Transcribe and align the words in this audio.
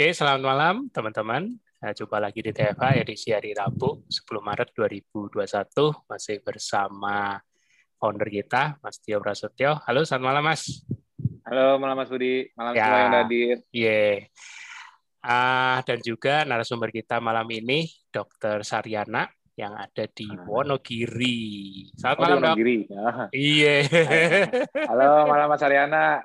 Oke, 0.00 0.16
selamat 0.16 0.40
malam 0.40 0.88
teman-teman. 0.88 1.60
Nah, 1.60 1.92
jumpa 1.92 2.16
lagi 2.16 2.40
di 2.40 2.56
TFA 2.56 3.04
edisi 3.04 3.36
hari 3.36 3.52
Rabu 3.52 4.08
10 4.08 4.32
Maret 4.32 4.72
2021 4.72 5.28
masih 6.08 6.40
bersama 6.40 7.36
founder 8.00 8.32
kita 8.32 8.80
Mas 8.80 8.96
Tio 9.04 9.20
Prasetyo. 9.20 9.76
Halo, 9.84 10.00
selamat 10.08 10.24
malam 10.24 10.44
Mas. 10.48 10.88
Halo, 11.44 11.76
malam 11.76 12.00
Mas 12.00 12.08
Budi. 12.08 12.48
Malam 12.56 12.72
ya, 12.72 12.80
semua 12.80 12.96
yang 12.96 13.12
hadir. 13.12 13.56
Iya. 13.76 13.92
Yeah. 13.92 14.16
Uh, 15.20 15.78
dan 15.84 15.98
juga 16.00 16.34
narasumber 16.48 16.88
kita 16.96 17.20
malam 17.20 17.44
ini 17.52 17.84
Dr. 18.08 18.64
Saryana 18.64 19.28
yang 19.52 19.76
ada 19.76 20.08
di 20.08 20.32
ah. 20.32 20.48
Wonogiri. 20.48 21.92
Selamat 22.00 22.16
oh, 22.16 22.22
malam, 22.24 22.36
Wonogiri. 22.40 22.76
Dok. 22.88 23.36
Iya. 23.36 23.74
Halo, 24.96 25.28
malam 25.28 25.44
Mas 25.44 25.60
Saryana. 25.60 26.24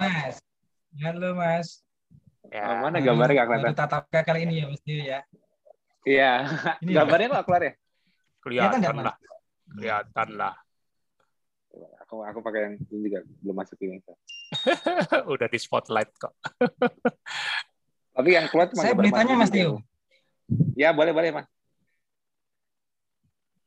Mas. 0.00 0.40
Halo, 1.04 1.36
Mas. 1.36 1.83
Ya. 2.52 2.64
Oh, 2.68 2.76
mana 2.84 3.00
gambarnya 3.00 3.34
nggak 3.40 3.48
kelihatan? 3.48 3.74
Tatap 3.76 4.04
kali 4.10 4.40
ini 4.44 4.54
ya, 4.60 4.66
mesti 4.68 4.92
ya. 5.00 5.20
Iya. 6.04 6.32
gambarnya 6.84 7.28
nggak 7.32 7.46
keluar 7.48 7.62
ya? 7.64 7.72
Kelihatan, 8.44 8.78
kelihatan 8.80 8.96
lah. 9.00 9.16
Kelihatan 9.72 10.28
lah. 10.36 10.54
Aku 12.04 12.22
aku 12.22 12.38
pakai 12.44 12.60
yang 12.70 12.74
ini 12.92 13.08
juga 13.08 13.20
belum 13.40 13.56
masuk 13.56 13.80
ini. 13.82 13.98
Udah 15.32 15.48
di 15.48 15.58
spotlight 15.58 16.12
kok. 16.20 16.36
Tapi 18.14 18.28
yang 18.30 18.46
keluar 18.46 18.70
Saya 18.70 18.94
boleh 18.94 19.10
tanya 19.10 19.34
Mas 19.34 19.50
Tio. 19.50 19.82
Ya, 20.78 20.94
boleh 20.94 21.10
boleh, 21.10 21.34
Mas. 21.34 21.46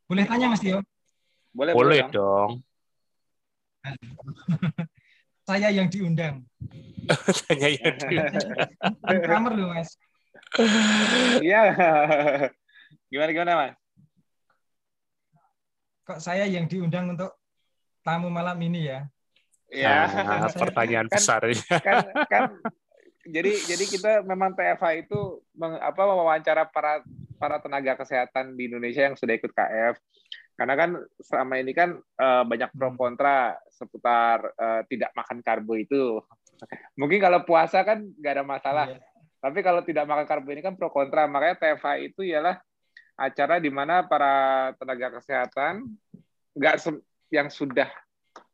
Boleh 0.08 0.24
tanya 0.24 0.48
Mas 0.48 0.64
Tio? 0.64 0.80
Boleh, 1.52 1.74
boleh, 1.76 2.00
boleh 2.06 2.14
dong. 2.14 2.52
Saya 5.48 5.72
yang 5.72 5.88
diundang. 5.88 6.44
Saya 7.48 7.68
yang 7.72 7.96
diundang. 7.96 8.44
Kamar 9.24 9.56
loh, 9.56 9.72
Mas. 9.72 9.96
Iya. 11.40 11.72
Gimana 13.08 13.32
gimana, 13.32 13.52
Mas? 13.56 13.74
Kok 16.04 16.20
saya 16.24 16.48
yang 16.48 16.72
diundang 16.72 17.16
untuk 17.16 17.36
tamu 18.00 18.32
malam 18.32 18.56
ini 18.64 18.88
ya? 18.88 19.04
Ya, 19.68 20.08
nah, 20.08 20.48
pertanyaan 20.48 21.12
kan, 21.12 21.20
besar. 21.20 21.44
Kan, 21.84 22.08
kan 22.32 22.44
jadi 23.28 23.52
jadi 23.68 23.86
kita 23.92 24.12
memang 24.24 24.56
TFA 24.56 25.04
itu 25.04 25.44
meng, 25.52 25.76
apa 25.84 26.00
wawancara 26.00 26.64
para 26.72 27.04
para 27.36 27.60
tenaga 27.60 28.00
kesehatan 28.00 28.56
di 28.56 28.72
Indonesia 28.72 29.04
yang 29.04 29.20
sudah 29.20 29.36
ikut 29.36 29.52
KF 29.52 30.00
karena 30.58 30.74
kan 30.74 30.90
selama 31.22 31.62
ini 31.62 31.72
kan 31.78 32.02
uh, 32.18 32.42
banyak 32.42 32.74
pro 32.74 32.90
hmm. 32.90 32.98
kontra 32.98 33.54
seputar 33.70 34.42
uh, 34.58 34.82
tidak 34.90 35.14
makan 35.14 35.46
karbo 35.46 35.78
itu. 35.78 36.18
Mungkin 37.00 37.22
kalau 37.22 37.46
puasa 37.46 37.86
kan 37.86 38.02
nggak 38.02 38.34
ada 38.42 38.44
masalah. 38.44 38.86
Yeah. 38.90 39.06
Tapi 39.38 39.62
kalau 39.62 39.86
tidak 39.86 40.10
makan 40.10 40.26
karbo 40.26 40.50
ini 40.50 40.66
kan 40.66 40.74
pro 40.74 40.90
kontra. 40.90 41.30
Makanya 41.30 41.62
TFA 41.62 42.02
itu 42.02 42.26
ialah 42.26 42.58
acara 43.14 43.62
di 43.62 43.70
mana 43.70 44.02
para 44.10 44.74
tenaga 44.82 45.22
kesehatan 45.22 45.86
nggak 46.58 46.76
yang 47.30 47.54
sudah 47.54 47.90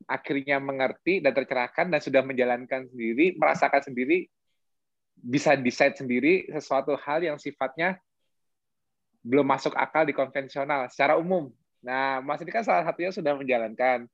akhirnya 0.03 0.59
mengerti 0.59 1.23
dan 1.23 1.31
tercerahkan 1.31 1.87
dan 1.87 2.03
sudah 2.03 2.19
menjalankan 2.19 2.83
sendiri, 2.91 3.39
merasakan 3.39 3.79
sendiri, 3.79 4.27
bisa 5.15 5.55
decide 5.55 5.95
sendiri 5.95 6.51
sesuatu 6.51 6.99
hal 6.99 7.23
yang 7.23 7.39
sifatnya 7.39 7.95
belum 9.23 9.47
masuk 9.47 9.71
akal 9.79 10.03
di 10.03 10.11
konvensional 10.11 10.91
secara 10.91 11.15
umum 11.15 11.47
Nah, 11.83 12.23
Mas 12.23 12.39
ini 12.39 12.49
kan 12.49 12.63
salah 12.63 12.87
satunya 12.87 13.11
sudah 13.11 13.35
menjalankan. 13.35 14.07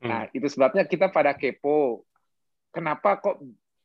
Hmm. 0.00 0.08
Nah, 0.08 0.22
itu 0.32 0.48
sebabnya 0.48 0.88
kita 0.88 1.12
pada 1.12 1.36
kepo. 1.36 2.02
Kenapa 2.72 3.20
kok 3.20 3.38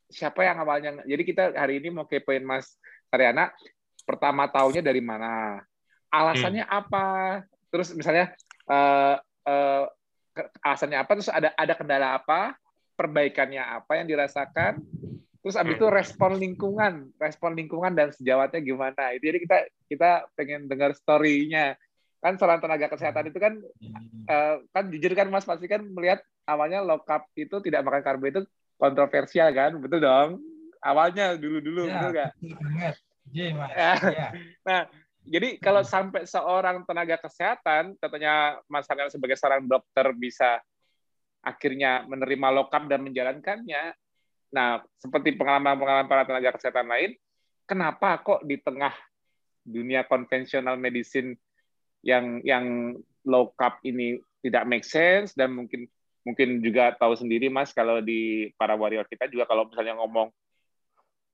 siapa 0.10 0.42
yang 0.48 0.58
awalnya? 0.64 1.04
Jadi 1.06 1.24
kita 1.28 1.54
hari 1.54 1.84
ini 1.84 1.94
mau 1.94 2.08
kepoin 2.08 2.42
Mas 2.42 2.80
Tariana. 3.12 3.52
Pertama 4.08 4.50
tahunnya 4.50 4.82
dari 4.82 5.04
mana? 5.04 5.62
Alasannya 6.10 6.66
hmm. 6.66 6.80
apa? 6.80 7.08
Terus 7.70 7.94
misalnya 7.94 8.34
uh, 8.66 9.22
uh, 9.46 9.86
alasannya 10.66 10.98
apa? 10.98 11.12
Terus 11.20 11.30
ada 11.30 11.54
ada 11.54 11.74
kendala 11.78 12.18
apa? 12.18 12.58
Perbaikannya 12.98 13.62
apa 13.62 14.02
yang 14.02 14.10
dirasakan? 14.10 14.82
Terus 15.40 15.56
abis 15.56 15.78
itu 15.78 15.88
hmm. 15.88 15.96
respon 15.96 16.32
lingkungan, 16.36 16.94
respon 17.16 17.54
lingkungan 17.54 17.94
dan 17.94 18.10
sejawatnya 18.12 18.60
gimana? 18.60 19.14
Itu 19.14 19.30
jadi 19.30 19.40
kita 19.40 19.58
kita 19.88 20.10
pengen 20.34 20.66
dengar 20.66 20.92
story-nya 20.98 21.80
kan 22.20 22.36
seorang 22.36 22.60
tenaga 22.60 22.92
kesehatan 22.92 23.32
itu 23.32 23.40
kan 23.40 23.54
uh, 24.28 24.56
kan 24.76 24.92
jujur 24.92 25.16
kan 25.16 25.32
Mas 25.32 25.48
pasti 25.48 25.72
kan 25.72 25.84
melihat 25.88 26.20
awalnya 26.44 26.84
low 26.84 27.00
carb 27.04 27.24
itu 27.40 27.64
tidak 27.64 27.88
makan 27.88 28.04
karbo 28.04 28.26
itu 28.28 28.42
kontroversial 28.76 29.52
kan 29.56 29.80
betul 29.80 30.04
dong? 30.04 30.30
Awalnya 30.80 31.36
dulu 31.36 31.60
dulu 31.60 31.88
ya, 31.88 31.94
betul 31.96 32.10
nggak? 32.16 32.32
Ya, 33.32 33.48
ya. 34.00 34.28
Nah 34.68 34.82
jadi 35.24 35.60
kalau 35.60 35.84
sampai 35.84 36.26
seorang 36.26 36.84
tenaga 36.88 37.20
kesehatan 37.20 37.96
katanya 38.00 38.60
Mas 38.68 38.88
Hanel 38.88 39.12
sebagai 39.12 39.36
seorang 39.36 39.64
dokter 39.68 40.12
bisa 40.16 40.60
akhirnya 41.40 42.04
menerima 42.08 42.48
low 42.52 42.68
carb 42.68 42.92
dan 42.92 43.04
menjalankannya 43.04 43.96
nah 44.50 44.82
seperti 44.98 45.38
pengalaman-pengalaman 45.38 46.10
para 46.10 46.26
tenaga 46.26 46.58
kesehatan 46.58 46.90
lain 46.90 47.14
kenapa 47.70 48.18
kok 48.26 48.42
di 48.42 48.58
tengah 48.58 48.92
dunia 49.62 50.02
konvensional 50.10 50.74
medicine 50.74 51.38
yang 52.06 52.40
yang 52.48 52.96
low 53.28 53.52
carb 53.56 53.80
ini 53.84 54.20
tidak 54.40 54.64
make 54.68 54.88
sense 54.88 55.36
dan 55.36 55.52
mungkin 55.52 55.88
mungkin 56.24 56.60
juga 56.64 56.96
tahu 56.96 57.16
sendiri 57.16 57.48
mas 57.48 57.72
kalau 57.76 58.00
di 58.00 58.52
para 58.56 58.76
warrior 58.76 59.08
kita 59.08 59.28
juga 59.28 59.48
kalau 59.48 59.68
misalnya 59.68 60.00
ngomong 60.00 60.32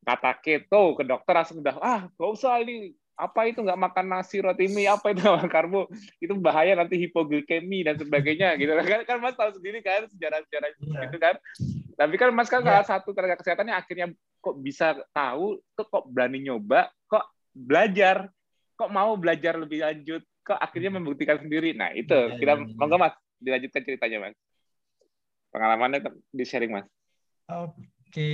kata 0.06 0.38
keto 0.38 0.94
ke 0.94 1.04
dokter 1.04 1.34
langsung 1.34 1.60
udah 1.62 1.76
ah 1.82 2.02
gak 2.14 2.30
usah 2.30 2.62
ini 2.62 2.94
apa 3.16 3.48
itu 3.48 3.64
nggak 3.64 3.80
makan 3.80 4.06
nasi 4.12 4.44
roti 4.44 4.68
mie 4.68 4.92
apa 4.92 5.16
itu 5.16 5.24
makan 5.36 5.50
karbo 5.50 5.88
itu 6.20 6.36
bahaya 6.36 6.76
nanti 6.76 7.00
hipoglikemi 7.00 7.82
dan 7.82 7.96
sebagainya 7.96 8.60
gitu 8.60 8.76
kan 8.92 9.02
kan 9.08 9.18
mas 9.24 9.36
tahu 9.40 9.56
sendiri 9.56 9.80
kan 9.80 10.06
sejarah 10.12 10.44
sejarah 10.46 10.70
yeah. 10.70 11.02
gitu 11.10 11.18
kan 11.18 11.36
tapi 11.96 12.16
kan 12.20 12.30
mas 12.36 12.52
kan 12.52 12.62
yeah. 12.62 12.84
salah 12.84 12.88
satu 13.00 13.16
tenaga 13.16 13.40
kesehatannya 13.40 13.74
akhirnya 13.74 14.08
kok 14.44 14.56
bisa 14.62 15.00
tahu 15.16 15.58
kok 15.74 15.88
kok 15.90 16.06
berani 16.12 16.44
nyoba 16.44 16.92
kok 17.08 17.26
belajar 17.56 18.30
kok 18.76 18.92
mau 18.92 19.16
belajar 19.16 19.56
lebih 19.56 19.82
lanjut 19.82 20.22
kok 20.46 20.62
akhirnya 20.62 20.94
hmm. 20.94 20.98
membuktikan 21.02 21.38
sendiri. 21.42 21.74
Nah, 21.74 21.90
itu 21.98 22.14
ya, 22.14 22.38
kita 22.38 22.54
ya, 22.54 22.62
ya. 22.62 22.78
monggo 22.78 23.02
Mas, 23.02 23.18
dilanjutkan 23.42 23.82
ceritanya, 23.82 24.18
Mas. 24.30 24.38
Pengalamannya 25.50 26.00
di 26.30 26.46
sharing, 26.46 26.72
Mas. 26.72 26.88
Oke. 27.50 28.32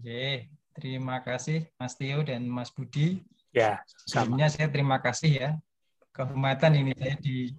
Oke, 0.00 0.48
terima 0.78 1.20
kasih 1.20 1.66
Mas 1.76 1.98
Tio 1.98 2.22
dan 2.22 2.46
Mas 2.46 2.70
Budi. 2.70 3.20
Ya, 3.50 3.82
sebelumnya 4.06 4.46
saya 4.46 4.70
terima 4.70 5.02
kasih 5.02 5.30
ya. 5.34 5.50
Kehormatan 6.14 6.78
ini 6.78 6.94
saya 6.94 7.18
di 7.18 7.52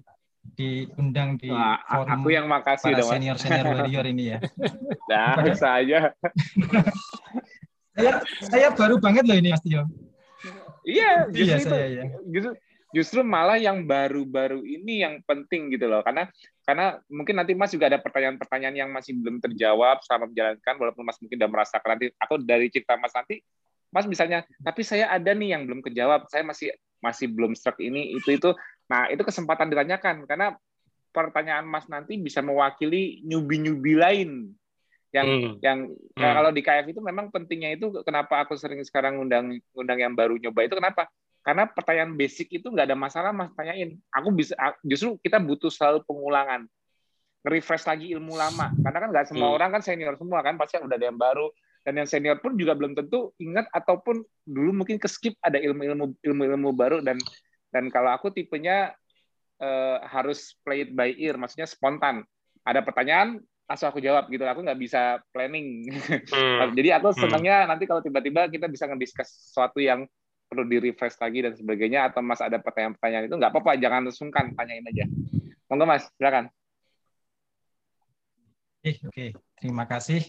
diundang 0.57 1.37
di 1.37 1.53
nah, 1.53 1.77
forum 1.85 2.17
aku 2.17 2.33
yang 2.33 2.49
makasih 2.49 2.97
para 2.97 3.05
senior 3.05 3.37
senior 3.37 3.67
warrior 3.77 4.05
ini 4.09 4.23
ya. 4.33 4.39
Nah, 5.05 5.37
saya. 5.53 5.99
saya 7.93 8.13
saya 8.41 8.67
baru 8.73 8.97
banget 8.97 9.27
loh 9.27 9.37
ini 9.37 9.53
Mas 9.53 9.61
Tio. 9.61 9.85
Iya, 10.97 11.29
justru 11.29 11.45
iya, 11.45 11.57
itu. 11.61 11.75
iya. 11.77 12.03
Justru 12.25 12.51
justru 12.91 13.19
malah 13.23 13.55
yang 13.55 13.87
baru-baru 13.87 14.65
ini 14.67 15.05
yang 15.05 15.21
penting 15.23 15.71
gitu 15.71 15.87
loh. 15.87 16.01
Karena 16.03 16.27
karena 16.65 16.99
mungkin 17.07 17.37
nanti 17.37 17.53
Mas 17.53 17.71
juga 17.71 17.87
ada 17.87 17.99
pertanyaan-pertanyaan 18.01 18.75
yang 18.75 18.89
masih 18.89 19.17
belum 19.17 19.39
terjawab 19.39 20.01
selama 20.03 20.29
menjalankan 20.29 20.75
walaupun 20.77 21.03
Mas 21.05 21.17
mungkin 21.21 21.37
udah 21.39 21.51
merasakan 21.51 21.89
nanti 21.97 22.05
atau 22.17 22.35
dari 22.41 22.67
cerita 22.73 22.97
Mas 22.97 23.13
nanti 23.13 23.41
Mas 23.91 24.07
misalnya, 24.07 24.47
tapi 24.63 24.87
saya 24.87 25.11
ada 25.11 25.35
nih 25.35 25.51
yang 25.51 25.67
belum 25.67 25.83
kejawab, 25.83 26.23
saya 26.31 26.47
masih 26.47 26.71
masih 27.03 27.27
belum 27.27 27.51
struck 27.59 27.75
ini 27.83 28.15
itu 28.15 28.39
itu. 28.39 28.55
Nah, 28.87 29.11
itu 29.11 29.19
kesempatan 29.19 29.67
ditanyakan 29.67 30.23
karena 30.23 30.55
pertanyaan 31.11 31.67
Mas 31.67 31.91
nanti 31.91 32.15
bisa 32.15 32.39
mewakili 32.39 33.19
nyubi-nyubi 33.27 33.93
lain 33.99 34.55
yang 35.11 35.27
hmm. 35.27 35.53
yang 35.59 35.79
hmm. 35.91 36.23
kalau 36.23 36.51
di 36.55 36.63
KF 36.63 36.87
itu 36.87 37.03
memang 37.03 37.27
pentingnya 37.35 37.75
itu 37.75 37.91
kenapa 38.07 38.47
aku 38.47 38.55
sering 38.55 38.79
sekarang 38.87 39.19
undang 39.19 39.59
undang 39.75 39.99
yang 39.99 40.15
baru 40.15 40.39
nyoba 40.39 40.63
itu 40.63 40.75
kenapa? 40.79 41.11
Karena 41.41 41.67
pertanyaan 41.67 42.15
basic 42.15 42.47
itu 42.53 42.71
nggak 42.71 42.87
ada 42.87 42.97
masalah 42.97 43.35
mas 43.35 43.51
tanyain. 43.57 43.97
Aku 44.13 44.31
bisa 44.31 44.55
justru 44.85 45.17
kita 45.19 45.41
butuh 45.41 45.73
selalu 45.73 46.05
pengulangan. 46.07 46.63
Refresh 47.41 47.89
lagi 47.89 48.13
ilmu 48.13 48.37
lama. 48.37 48.69
Karena 48.77 48.97
kan 49.01 49.09
nggak 49.09 49.25
semua 49.33 49.49
hmm. 49.51 49.57
orang 49.57 49.69
kan 49.73 49.81
senior 49.81 50.13
semua 50.15 50.39
kan 50.45 50.55
pasti 50.55 50.77
udah 50.79 50.95
ada 50.95 51.07
yang 51.09 51.19
baru. 51.19 51.49
Dan 51.81 51.97
yang 51.97 52.07
senior 52.07 52.37
pun 52.37 52.53
juga 52.53 52.77
belum 52.77 52.93
tentu 52.93 53.33
ingat 53.41 53.65
ataupun 53.73 54.21
dulu 54.45 54.85
mungkin 54.85 55.01
ke 55.01 55.09
skip 55.09 55.33
ada 55.41 55.57
ilmu-ilmu 55.57 56.13
ilmu-ilmu 56.21 56.69
baru. 56.77 57.01
Dan 57.01 57.17
dan 57.73 57.89
kalau 57.89 58.13
aku 58.13 58.29
tipenya 58.29 58.93
uh, 59.57 59.97
harus 60.05 60.55
play 60.61 60.85
it 60.85 60.93
by 60.93 61.09
ear 61.09 61.35
maksudnya 61.41 61.65
spontan. 61.65 62.21
Ada 62.61 62.85
pertanyaan 62.85 63.41
asal 63.69 63.93
aku 63.93 63.99
jawab 64.03 64.27
gitu 64.27 64.43
aku 64.43 64.61
nggak 64.65 64.79
bisa 64.79 65.19
planning 65.33 65.87
hmm. 65.87 66.73
jadi 66.77 67.01
aku 67.01 67.13
hmm. 67.13 67.19
senangnya 67.21 67.57
hmm. 67.63 67.69
nanti 67.75 67.83
kalau 67.87 68.01
tiba-tiba 68.03 68.47
kita 68.51 68.67
bisa 68.67 68.87
ngediskus 68.89 69.29
sesuatu 69.51 69.79
yang 69.79 70.05
perlu 70.51 70.67
di 70.67 70.91
refresh 70.91 71.15
lagi 71.19 71.39
dan 71.47 71.55
sebagainya 71.55 72.11
atau 72.11 72.19
mas 72.19 72.43
ada 72.43 72.59
pertanyaan-pertanyaan 72.59 73.31
itu 73.31 73.35
nggak 73.39 73.51
apa-apa 73.55 73.79
jangan 73.79 74.03
sungkan 74.11 74.51
tanyain 74.55 74.83
aja 74.83 75.07
monggo 75.71 75.87
mas 75.87 76.03
silakan 76.19 76.51
oke 78.83 78.91
oke 79.07 79.25
terima 79.55 79.87
kasih 79.87 80.27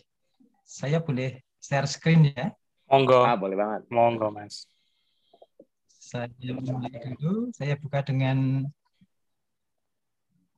saya 0.62 1.02
boleh 1.02 1.42
share 1.62 1.86
screen 1.86 2.32
ya. 2.34 2.50
Monggo. 2.90 3.22
Ah, 3.22 3.38
boleh 3.38 3.56
banget. 3.56 3.82
Monggo, 3.88 4.28
Mas. 4.34 4.66
Saya 5.86 6.28
mulai 6.60 6.92
dulu. 7.16 7.48
Saya 7.54 7.78
buka 7.78 8.02
dengan 8.02 8.68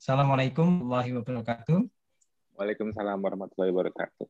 Assalamualaikum 0.00 0.84
warahmatullahi 0.84 1.10
wabarakatuh. 1.16 1.80
Waalaikumsalam 2.54 3.18
warahmatullahi 3.18 3.74
wabarakatuh. 3.74 4.28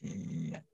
Iya. 0.00 0.64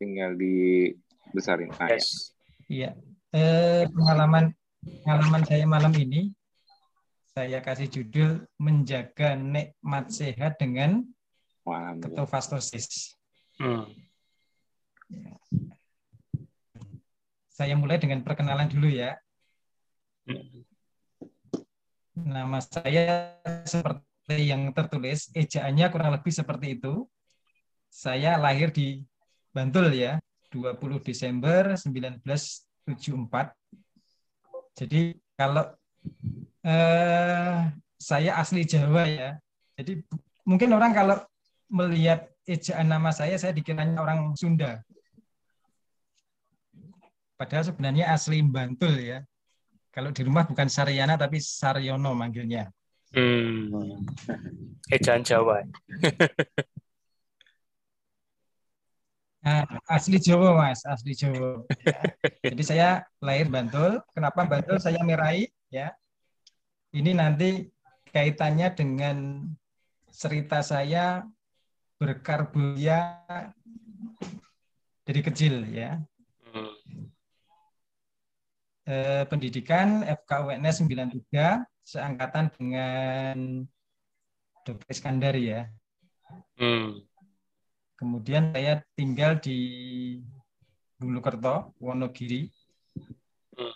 Tinggal 0.00 0.32
di 0.40 0.88
besarin. 1.36 1.68
Ah, 1.76 1.92
ya. 1.92 2.00
Yes. 2.00 2.32
Iya. 2.72 2.90
Eh, 3.36 3.84
pengalaman 3.92 4.56
pengalaman 5.04 5.42
saya 5.44 5.68
malam 5.68 5.92
ini 6.00 6.32
saya 7.36 7.60
kasih 7.60 7.92
judul 7.92 8.46
menjaga 8.56 9.36
nikmat 9.36 10.08
sehat 10.08 10.56
dengan 10.56 11.04
ketofastosis. 12.00 13.20
Hmm. 13.60 13.84
Saya 17.54 17.78
mulai 17.78 18.02
dengan 18.02 18.18
perkenalan 18.26 18.66
dulu 18.66 18.90
ya. 18.90 19.14
Hmm. 20.26 20.66
Nama 22.18 22.58
saya 22.58 23.38
seperti 23.62 24.50
yang 24.50 24.74
tertulis, 24.74 25.30
ejaannya 25.30 25.86
kurang 25.94 26.10
lebih 26.18 26.34
seperti 26.34 26.82
itu. 26.82 27.06
Saya 27.86 28.34
lahir 28.42 28.74
di 28.74 29.06
Bantul 29.54 29.94
ya, 29.94 30.18
20 30.50 30.98
Desember 31.06 31.78
1974. 31.78 33.54
Jadi 34.74 35.14
kalau 35.38 35.70
eh, 36.66 37.70
saya 37.94 38.30
asli 38.34 38.66
Jawa 38.66 39.06
ya, 39.06 39.38
jadi 39.78 40.02
mungkin 40.42 40.74
orang 40.74 40.90
kalau 40.90 41.22
melihat 41.70 42.26
ejaan 42.50 42.90
nama 42.90 43.14
saya, 43.14 43.38
saya 43.38 43.54
dikiranya 43.54 44.02
orang 44.02 44.34
Sunda. 44.34 44.82
Padahal 47.34 47.64
sebenarnya 47.66 48.14
asli 48.14 48.40
Bantul 48.42 48.94
ya. 48.98 49.20
Kalau 49.94 50.10
di 50.10 50.22
rumah 50.26 50.46
bukan 50.46 50.66
Saryana 50.66 51.14
tapi 51.14 51.38
Saryono 51.38 52.14
manggilnya. 52.14 52.70
Hmm. 53.14 54.02
Ejaan 54.90 55.22
Jawa. 55.22 55.62
Nah, 59.44 59.60
asli 59.92 60.16
Jawa 60.16 60.56
mas, 60.56 60.80
asli 60.88 61.12
Jawa. 61.12 61.68
Ya. 61.84 62.00
Jadi 62.48 62.62
saya 62.64 62.88
lahir 63.20 63.52
Bantul. 63.52 64.00
Kenapa 64.16 64.48
Bantul 64.48 64.80
saya 64.80 64.96
mirai? 65.04 65.52
Ya, 65.68 65.92
ini 66.96 67.12
nanti 67.12 67.68
kaitannya 68.14 68.70
dengan 68.72 69.44
cerita 70.14 70.62
saya 70.62 71.26
berkarbohidrat 71.98 73.50
dari 75.02 75.20
kecil 75.20 75.66
ya. 75.74 75.98
Eh, 78.84 79.24
pendidikan 79.32 80.04
FKUNS 80.04 80.84
93 80.84 81.64
seangkatan 81.80 82.52
dengan 82.52 83.64
Dr. 84.60 84.84
Iskandar 84.92 85.32
ya. 85.40 85.72
Hmm. 86.60 87.00
Kemudian 87.96 88.52
saya 88.52 88.84
tinggal 88.92 89.40
di 89.40 89.56
Bulukerto, 91.00 91.72
Wonogiri. 91.80 92.52
Hmm. 93.56 93.72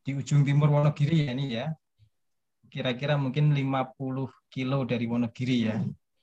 Di 0.00 0.16
ujung 0.16 0.40
timur 0.40 0.72
Wonogiri 0.72 1.28
ya 1.28 1.36
ini 1.36 1.44
ya. 1.60 1.76
Kira-kira 2.72 3.20
mungkin 3.20 3.52
50 3.52 4.24
kilo 4.48 4.88
dari 4.88 5.04
Wonogiri 5.04 5.68
ya. 5.68 5.76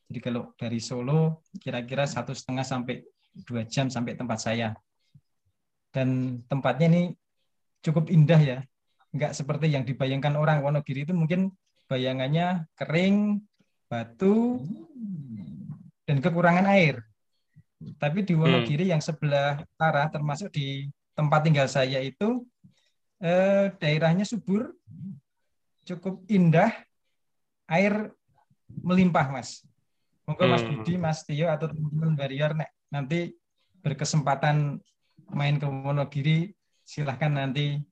Jadi 0.09 0.19
kalau 0.25 0.57
dari 0.57 0.81
Solo 0.81 1.45
kira-kira 1.61 2.09
satu 2.09 2.33
setengah 2.33 2.65
sampai 2.65 3.05
dua 3.45 3.61
jam 3.69 3.93
sampai 3.93 4.17
tempat 4.17 4.41
saya. 4.41 4.73
Dan 5.93 6.41
tempatnya 6.49 6.89
ini 6.89 7.03
cukup 7.87 8.11
indah 8.11 8.41
ya. 8.43 8.59
Enggak 9.15 9.31
seperti 9.33 9.71
yang 9.71 9.87
dibayangkan 9.87 10.35
orang 10.35 10.59
Wonogiri 10.59 11.07
itu 11.07 11.15
mungkin 11.15 11.55
bayangannya 11.87 12.67
kering, 12.75 13.39
batu, 13.87 14.59
dan 16.03 16.19
kekurangan 16.19 16.67
air. 16.75 16.99
Tapi 17.95 18.27
di 18.27 18.35
Wonogiri 18.35 18.91
yang 18.91 18.99
sebelah 18.99 19.63
utara, 19.63 20.11
termasuk 20.11 20.51
di 20.51 20.91
tempat 21.15 21.39
tinggal 21.47 21.71
saya 21.71 22.03
itu, 22.03 22.43
eh, 23.23 23.71
daerahnya 23.79 24.27
subur, 24.27 24.75
cukup 25.87 26.25
indah, 26.27 26.73
air 27.71 28.11
melimpah, 28.83 29.31
Mas. 29.31 29.63
Monggo 30.27 30.43
Mas 30.51 30.67
Hmm. 30.67 30.83
Budi, 30.83 30.93
Mas 30.99 31.23
Tio, 31.23 31.47
atau 31.47 31.71
teman-teman 31.71 32.11
barrier, 32.19 32.51
nek, 32.51 32.69
nanti 32.91 33.31
berkesempatan 33.79 34.75
main 35.31 35.55
ke 35.55 35.63
Wonogiri, 35.63 36.56
silahkan 36.87 37.35
nanti 37.35 37.83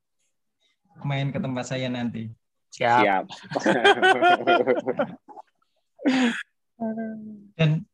main 1.04 1.28
ke 1.28 1.36
tempat 1.36 1.68
saya 1.68 1.92
nanti. 1.92 2.32
Siap. 2.72 3.04
Siap. 3.04 3.24
Dan 7.60 7.84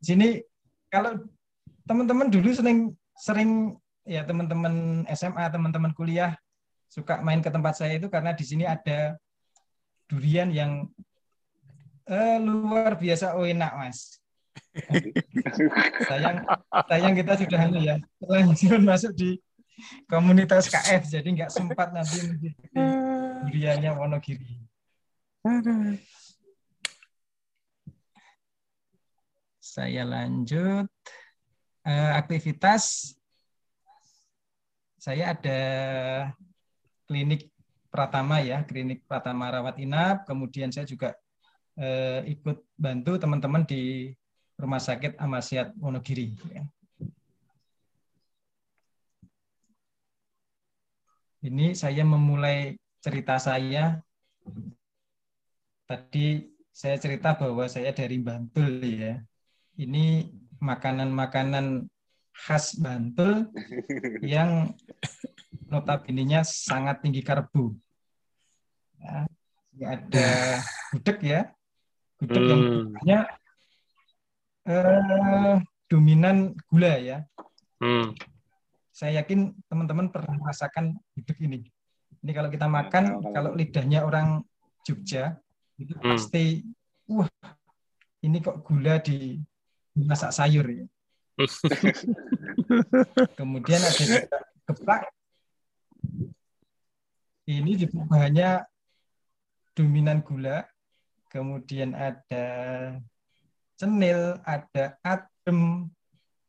di 0.00 0.04
sini 0.04 0.28
kalau 0.88 1.20
teman-teman 1.84 2.32
dulu 2.32 2.48
sering 2.56 2.96
sering 3.12 3.76
ya 4.08 4.24
teman-teman 4.24 5.04
SMA, 5.12 5.52
teman-teman 5.52 5.92
kuliah 5.92 6.32
suka 6.88 7.20
main 7.20 7.44
ke 7.44 7.52
tempat 7.52 7.76
saya 7.76 8.00
itu 8.00 8.08
karena 8.08 8.32
di 8.32 8.44
sini 8.44 8.64
ada 8.64 9.16
durian 10.08 10.48
yang 10.52 10.88
eh, 12.08 12.38
luar 12.40 12.96
biasa 12.96 13.36
enak, 13.36 13.72
Mas. 13.76 14.22
sayang 16.08 16.44
sayang 16.88 17.14
kita 17.16 17.32
sudah 17.40 17.60
anu 17.60 17.80
ya 17.80 17.96
terlanjur 18.20 18.80
masuk 18.84 19.12
di 19.16 19.40
komunitas 20.06 20.68
KF 20.70 21.02
jadi 21.08 21.28
nggak 21.28 21.50
sempat 21.50 21.90
nanti 21.94 22.22
mencicipi 22.26 22.80
duriannya 23.42 23.90
Wonogiri. 23.96 24.50
Saya 29.62 30.04
lanjut 30.04 30.86
Eh, 31.82 32.12
aktivitas. 32.14 33.10
Saya 35.02 35.34
ada 35.34 35.60
klinik 37.10 37.50
Pratama 37.90 38.38
ya, 38.38 38.62
klinik 38.62 39.02
Pratama 39.02 39.50
rawat 39.50 39.82
inap. 39.82 40.22
Kemudian 40.22 40.70
saya 40.70 40.86
juga 40.86 41.18
eh, 41.74 42.22
ikut 42.38 42.70
bantu 42.78 43.18
teman-teman 43.18 43.66
di 43.66 44.14
Rumah 44.54 44.78
Sakit 44.78 45.18
Amasiat 45.18 45.74
Wonogiri. 45.74 46.38
ya. 46.54 46.62
Ini 51.42 51.74
saya 51.74 52.06
memulai 52.06 52.78
cerita 53.02 53.34
saya. 53.42 53.98
Tadi 55.90 56.46
saya 56.70 56.96
cerita 57.02 57.34
bahwa 57.34 57.66
saya 57.66 57.90
dari 57.90 58.22
Bantul 58.22 58.78
ya. 58.86 59.18
Ini 59.74 60.30
makanan-makanan 60.62 61.90
khas 62.30 62.78
Bantul 62.78 63.50
yang 64.22 64.70
notabene-nya 65.66 66.46
sangat 66.46 67.02
tinggi 67.02 67.26
karbo. 67.26 67.74
Ya, 69.02 69.26
ada 69.98 70.28
gudeg 70.94 71.18
ya. 71.26 71.40
Gudeg 72.22 72.44
yang 72.46 72.60
Hmm. 72.62 72.70
gudegnya 72.70 73.20
eh, 74.62 75.54
dominan 75.90 76.54
gula 76.70 76.94
ya. 77.02 77.18
Hmm. 77.82 78.14
Saya 79.02 79.26
yakin 79.26 79.50
teman-teman 79.66 80.14
pernah 80.14 80.38
merasakan 80.38 80.94
gudeg 81.18 81.34
ini. 81.42 81.58
Ini 82.22 82.30
kalau 82.30 82.46
kita 82.46 82.70
makan, 82.70 83.18
kalau- 83.34 83.58
lidahnya 83.58 84.06
orang 84.06 84.46
Jogja, 84.86 85.42
itu 85.74 85.90
Hmm. 85.98 86.14
pasti, 86.14 86.62
wah, 87.10 87.26
ini 88.22 88.38
kok 88.38 88.62
gula 88.62 89.02
di 89.02 89.42
masak 89.98 90.30
sayur 90.30 90.62
ya. 90.70 90.86
Kemudian 93.42 93.82
ada 93.82 94.06
geplak. 94.70 95.10
Ini 97.42 97.74
juga 97.74 98.06
bahannya 98.06 98.62
dominan 99.74 100.22
gula. 100.22 100.62
Kemudian 101.26 101.98
ada 101.98 102.46
cenil, 103.74 104.38
ada 104.46 104.94
adrem. 105.02 105.90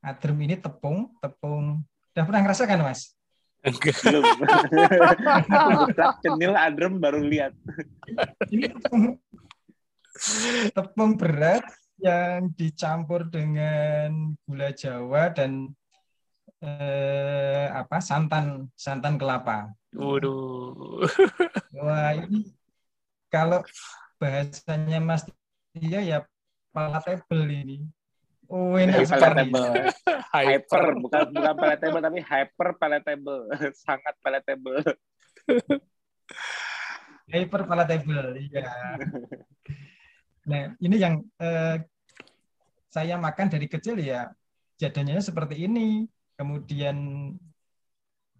Adrem 0.05 0.37
ini 0.37 0.53
tepung, 0.53 1.09
tepung. 1.17 1.81
Udah 2.13 2.23
pernah 2.29 2.41
ngerasakan, 2.45 2.85
Mas? 2.85 3.17
Enggak. 3.63 3.97
Belum. 4.05 4.23
Cenil 6.23 6.53
adrem 6.53 7.01
baru 7.01 7.25
lihat. 7.25 7.57
Ini 8.53 8.69
tepung, 8.69 9.17
tepung 10.75 11.11
beras 11.17 11.65
yang 11.97 12.51
dicampur 12.53 13.25
dengan 13.31 14.35
gula 14.43 14.75
Jawa 14.75 15.31
dan 15.31 15.71
eh, 16.59 17.65
apa 17.71 17.97
santan 18.03 18.67
santan 18.75 19.15
kelapa. 19.15 19.71
Waduh. 19.95 21.07
Wah 21.73 22.13
ini 22.19 22.51
kalau 23.31 23.63
bahasanya 24.19 24.99
Mas 25.01 25.25
Dia 25.73 26.05
ya 26.05 26.19
palatable 26.69 27.49
ini. 27.49 27.81
Oh 28.53 28.77
sekali. 28.77 29.09
palatable. 29.09 29.69
Hyper, 30.33 30.85
bukan 31.01 31.25
bukan 31.33 31.53
palatable 31.57 32.01
tapi 32.05 32.19
hyper 32.21 32.69
palatable. 32.77 33.49
Sangat 33.81 34.13
palatable. 34.21 34.77
Hyper 37.33 37.61
palatable, 37.65 38.37
iya. 38.37 38.69
Nah 40.45 40.69
ini 40.77 40.95
yang 41.01 41.25
eh, 41.41 41.81
saya 42.93 43.17
makan 43.17 43.49
dari 43.49 43.65
kecil 43.65 43.97
ya 43.97 44.29
jadinya 44.77 45.17
seperti 45.17 45.65
ini. 45.65 46.05
Kemudian 46.37 46.97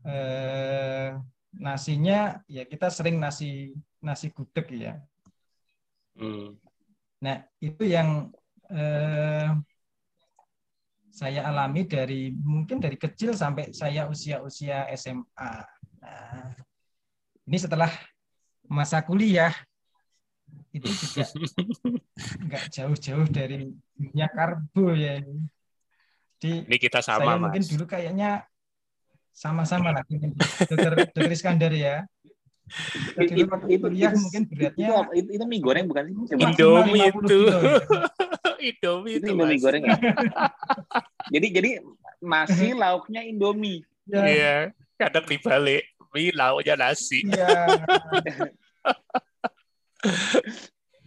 eh, 0.06 1.10
nasinya 1.58 2.38
ya 2.46 2.70
kita 2.70 2.94
sering 2.94 3.18
nasi 3.18 3.74
nasi 3.98 4.30
gudeg 4.30 4.70
ya. 4.78 4.94
Hmm. 6.22 6.54
Nah 7.18 7.50
itu 7.58 7.82
yang 7.82 8.30
eh, 8.70 9.73
saya 11.14 11.46
alami 11.46 11.86
dari 11.86 12.34
mungkin 12.34 12.82
dari 12.82 12.98
kecil 12.98 13.38
sampai 13.38 13.70
saya 13.70 14.10
usia-usia 14.10 14.90
SMA. 14.98 15.54
Nah, 16.02 16.58
ini 17.46 17.58
setelah 17.62 17.94
masa 18.66 18.98
kuliah 19.06 19.54
itu 20.74 20.90
juga 20.90 21.22
nggak 22.50 22.64
jauh-jauh 22.74 23.30
dari 23.30 23.70
dunia 23.94 24.26
karbo 24.26 24.90
ya. 24.98 25.22
Jadi 26.42 26.66
Ini 26.66 26.78
kita 26.82 27.06
saya 27.06 27.22
sama, 27.22 27.38
mungkin 27.46 27.62
Mas. 27.62 27.70
dulu 27.70 27.86
kayaknya 27.86 28.50
sama-sama 29.30 29.94
lah 29.94 30.02
dengan 30.10 30.34
dokter 30.34 30.92
dokter 30.98 31.22
Iskandar 31.30 31.74
ya. 31.78 32.10
Waktu 33.14 33.38
Itu- 33.38 33.86
kuliah 33.86 34.10
itu- 34.10 34.18
mungkin 34.18 34.42
Itu, 34.50 34.52
beratnya 34.56 34.88
apa? 34.98 35.12
itu, 35.14 35.30
itu 35.30 35.44
mie 35.46 35.62
goreng 35.62 35.86
bukan 35.86 36.04
sih? 36.10 36.16
Indomie 36.42 37.06
50 37.06 37.22
itu. 37.22 37.38
kilo, 37.38 37.54
ya. 37.54 37.74
Indomie 38.72 39.20
Itu 39.20 39.28
Indomie 39.36 39.60
Mas. 39.60 39.64
goreng 39.64 39.84
ya? 39.84 39.98
jadi 41.34 41.48
jadi 41.52 41.70
nasi 42.24 42.72
lauknya 42.72 43.22
Indomie. 43.28 43.84
Ya, 44.08 44.24
Iya, 44.24 44.56
kadang 44.96 45.26
dibalik. 45.28 45.84
Mie 46.14 46.32
lauknya 46.32 46.76
nasi. 46.78 47.26
Iya. 47.26 47.84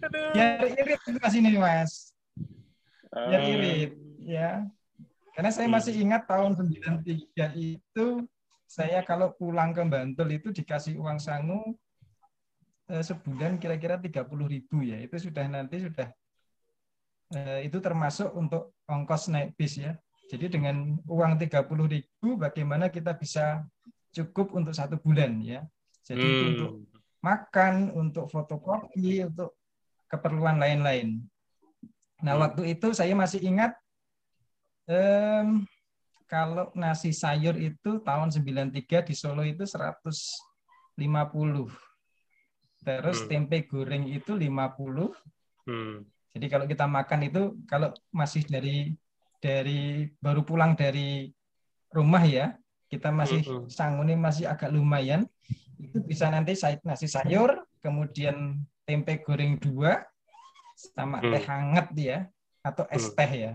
Aduh. 0.04 0.32
Ya 0.36 0.60
irit 0.62 1.00
itu 1.02 1.18
mas 1.18 1.34
ini 1.34 1.56
mas. 1.56 1.92
Ya 3.32 3.38
Eh, 3.40 3.52
irit. 3.52 3.92
Ya. 4.22 4.50
Karena 5.32 5.50
saya 5.52 5.68
masih 5.68 5.96
ingat 5.96 6.24
tahun 6.28 6.52
93 6.56 7.56
itu 7.56 8.06
saya 8.68 9.00
kalau 9.04 9.32
pulang 9.36 9.72
ke 9.72 9.82
Bantul 9.84 10.28
itu 10.32 10.48
dikasih 10.52 10.96
uang 11.00 11.16
sangu 11.20 11.76
eh, 12.88 13.02
sebulan 13.04 13.56
kira-kira 13.56 13.96
30 14.00 14.46
ribu 14.46 14.84
ya. 14.84 15.00
Itu 15.00 15.16
sudah 15.16 15.44
nanti 15.48 15.80
sudah 15.80 16.08
itu 17.62 17.78
termasuk 17.82 18.30
untuk 18.34 18.74
ongkos 18.86 19.28
naik 19.32 19.56
bis 19.58 19.78
ya. 19.82 19.98
Jadi 20.26 20.48
dengan 20.58 20.98
uang 21.06 21.38
30 21.38 21.86
ribu 21.86 22.36
bagaimana 22.38 22.90
kita 22.90 23.14
bisa 23.14 23.62
cukup 24.10 24.50
untuk 24.54 24.74
satu 24.74 24.98
bulan 24.98 25.42
ya. 25.42 25.62
Jadi 26.06 26.22
Hmm. 26.22 26.46
untuk 26.54 26.72
makan, 27.22 27.90
untuk 27.94 28.30
fotokopi, 28.30 29.22
untuk 29.26 29.54
keperluan 30.06 30.58
lain-lain. 30.62 31.18
Nah, 32.22 32.38
Hmm. 32.38 32.42
waktu 32.46 32.78
itu 32.78 32.94
saya 32.94 33.10
masih 33.18 33.42
ingat 33.42 33.74
em, 34.86 35.66
kalau 36.30 36.70
nasi 36.78 37.10
sayur 37.10 37.58
itu 37.58 37.98
tahun 38.06 38.30
93 38.30 39.02
di 39.02 39.18
Solo 39.18 39.42
itu 39.42 39.66
150. 39.66 41.66
Terus 42.86 43.26
Hmm. 43.26 43.30
tempe 43.30 43.66
goreng 43.66 44.06
itu 44.06 44.38
50. 44.38 45.10
Hmm. 45.66 46.06
Jadi 46.36 46.52
kalau 46.52 46.68
kita 46.68 46.84
makan 46.84 47.20
itu 47.32 47.42
kalau 47.64 47.96
masih 48.12 48.44
dari 48.44 48.92
dari 49.40 50.04
baru 50.20 50.44
pulang 50.44 50.76
dari 50.76 51.32
rumah 51.88 52.20
ya, 52.28 52.52
kita 52.92 53.08
masih 53.08 53.40
sangguni 53.72 54.12
masih 54.20 54.44
agak 54.44 54.68
lumayan, 54.68 55.24
itu 55.80 55.96
bisa 56.04 56.28
nanti 56.28 56.52
nasi 56.84 57.08
sayur, 57.08 57.64
kemudian 57.80 58.60
tempe 58.84 59.16
goreng 59.24 59.56
dua, 59.56 60.04
sama 60.76 61.24
Hmm. 61.24 61.32
teh 61.32 61.44
hangat 61.48 61.88
ya, 61.96 62.18
atau 62.60 62.84
es 62.92 63.08
Hmm. 63.08 63.16
teh 63.16 63.32
ya. 63.32 63.52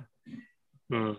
Hmm. 0.90 1.14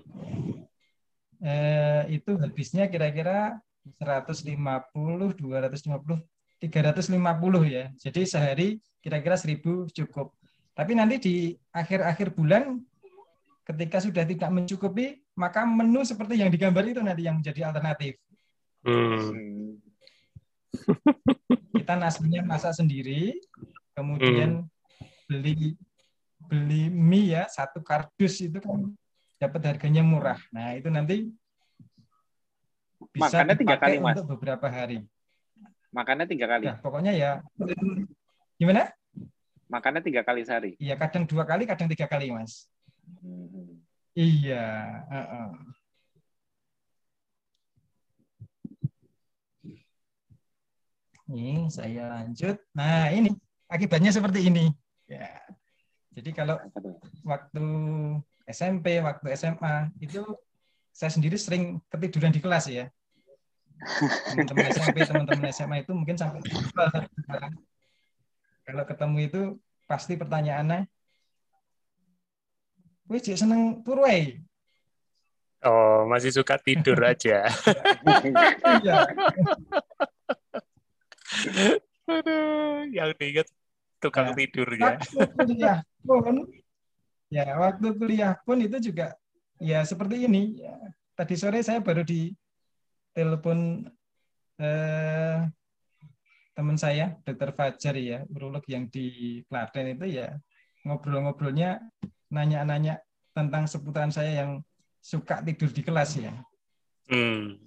Eh, 1.42 2.02
itu 2.19 2.35
habisnya 2.42 2.90
kira-kira 2.90 3.62
150, 4.02 5.31
250, 5.38 6.26
350 6.59 7.62
ya. 7.71 7.87
Jadi 8.02 8.26
sehari 8.26 8.69
kira-kira 8.99 9.38
1000 9.38 9.87
cukup. 9.95 10.35
Tapi 10.72 10.92
nanti 10.96 11.16
di 11.20 11.36
akhir-akhir 11.72 12.32
bulan 12.32 12.80
ketika 13.62 14.00
sudah 14.02 14.24
tidak 14.24 14.50
mencukupi, 14.50 15.20
maka 15.36 15.62
menu 15.68 16.02
seperti 16.02 16.40
yang 16.40 16.50
digambar 16.50 16.84
itu 16.88 17.00
nanti 17.04 17.22
yang 17.28 17.38
menjadi 17.38 17.70
alternatif. 17.70 18.16
Hmm. 18.82 19.16
hmm. 19.16 19.70
Kita 21.76 21.94
nasinya 22.00 22.40
masak 22.44 22.76
sendiri, 22.80 23.36
kemudian 23.92 24.64
beli 25.28 25.76
beli 26.42 26.92
mie 26.92 27.32
ya 27.32 27.42
satu 27.48 27.80
kardus 27.80 28.44
itu 28.44 28.58
kan 28.60 28.92
dapat 29.40 29.60
harganya 29.72 30.04
murah. 30.04 30.40
Nah 30.52 30.76
itu 30.76 30.88
nanti 30.88 31.28
bisa 33.12 33.42
Makannya 33.42 33.56
tiga 33.58 33.76
kali, 33.76 33.96
Mas. 33.98 34.14
untuk 34.16 34.38
beberapa 34.38 34.66
hari. 34.68 35.04
Makannya 35.92 36.26
tiga 36.28 36.46
kali. 36.48 36.64
Ya, 36.70 36.74
pokoknya 36.80 37.12
ya 37.12 37.30
gimana? 38.56 38.88
Makannya 39.72 40.04
tiga 40.04 40.20
kali 40.20 40.44
sehari. 40.44 40.76
Iya 40.76 41.00
kadang 41.00 41.24
dua 41.24 41.48
kali, 41.48 41.64
kadang 41.64 41.88
tiga 41.88 42.04
kali 42.04 42.28
mas. 42.28 42.68
Hmm. 43.24 43.80
Iya. 44.12 44.68
heeh. 45.08 45.48
Ini 51.32 51.72
saya 51.72 52.20
lanjut. 52.20 52.60
Nah 52.76 53.08
ini 53.08 53.32
akibatnya 53.64 54.12
seperti 54.12 54.44
ini. 54.52 54.68
Ya. 55.08 55.40
Jadi 56.12 56.36
kalau 56.36 56.60
waktu 57.24 57.64
SMP, 58.44 59.00
waktu 59.00 59.32
SMA 59.32 59.88
itu 60.04 60.20
saya 60.92 61.08
sendiri 61.08 61.40
sering 61.40 61.80
ketiduran 61.88 62.36
di 62.36 62.44
kelas 62.44 62.68
ya. 62.68 62.92
Teman-teman 64.28 64.68
SMP, 64.68 64.96
teman-teman 65.08 65.48
SMA 65.48 65.76
itu 65.80 65.96
mungkin 65.96 66.20
sampai. 66.20 66.44
Kalau 68.62 68.85
ketemu 68.87 69.16
itu 69.26 69.42
pasti 69.90 70.14
pertanyaannya, 70.14 70.87
Wih, 73.11 73.21
Cik, 73.21 73.37
seneng 73.37 73.83
wae?" 73.85 74.40
Oh, 75.62 76.11
masih 76.11 76.35
suka 76.35 76.59
tidur 76.59 76.99
aja. 77.14 77.47
Iya. 78.83 78.95
Aduh, 82.11 82.90
yang 82.90 83.14
diingat 83.14 83.47
tukang 84.02 84.35
Nah, 84.35 84.37
tidurnya. 84.37 84.99
Waktu 84.99 85.23
kuliah 85.38 85.78
pun, 86.02 86.37
ya 87.31 87.47
waktu 87.54 87.87
kuliah 87.95 88.35
pun 88.42 88.59
itu 88.59 88.90
juga 88.90 89.14
ya 89.62 89.87
seperti 89.87 90.26
ini. 90.26 90.59
Ya, 90.59 90.75
tadi 91.14 91.38
sore 91.38 91.62
saya 91.62 91.78
baru 91.78 92.02
di 92.02 92.35
telepon 93.14 93.87
eh, 94.59 95.47
teman 96.52 96.76
saya, 96.76 97.16
Dokter 97.25 97.50
Fajar 97.56 97.94
ya, 97.97 98.18
urolog 98.28 98.64
yang 98.68 98.88
di 98.88 99.40
Klaten 99.49 99.97
itu 99.97 100.21
ya 100.21 100.37
ngobrol-ngobrolnya, 100.82 101.80
nanya-nanya 102.28 103.00
tentang 103.32 103.64
seputaran 103.71 104.12
saya 104.12 104.44
yang 104.44 104.50
suka 105.02 105.40
tidur 105.42 105.71
di 105.73 105.82
kelas 105.82 106.18
ya. 106.18 106.32
Hmm. 107.11 107.59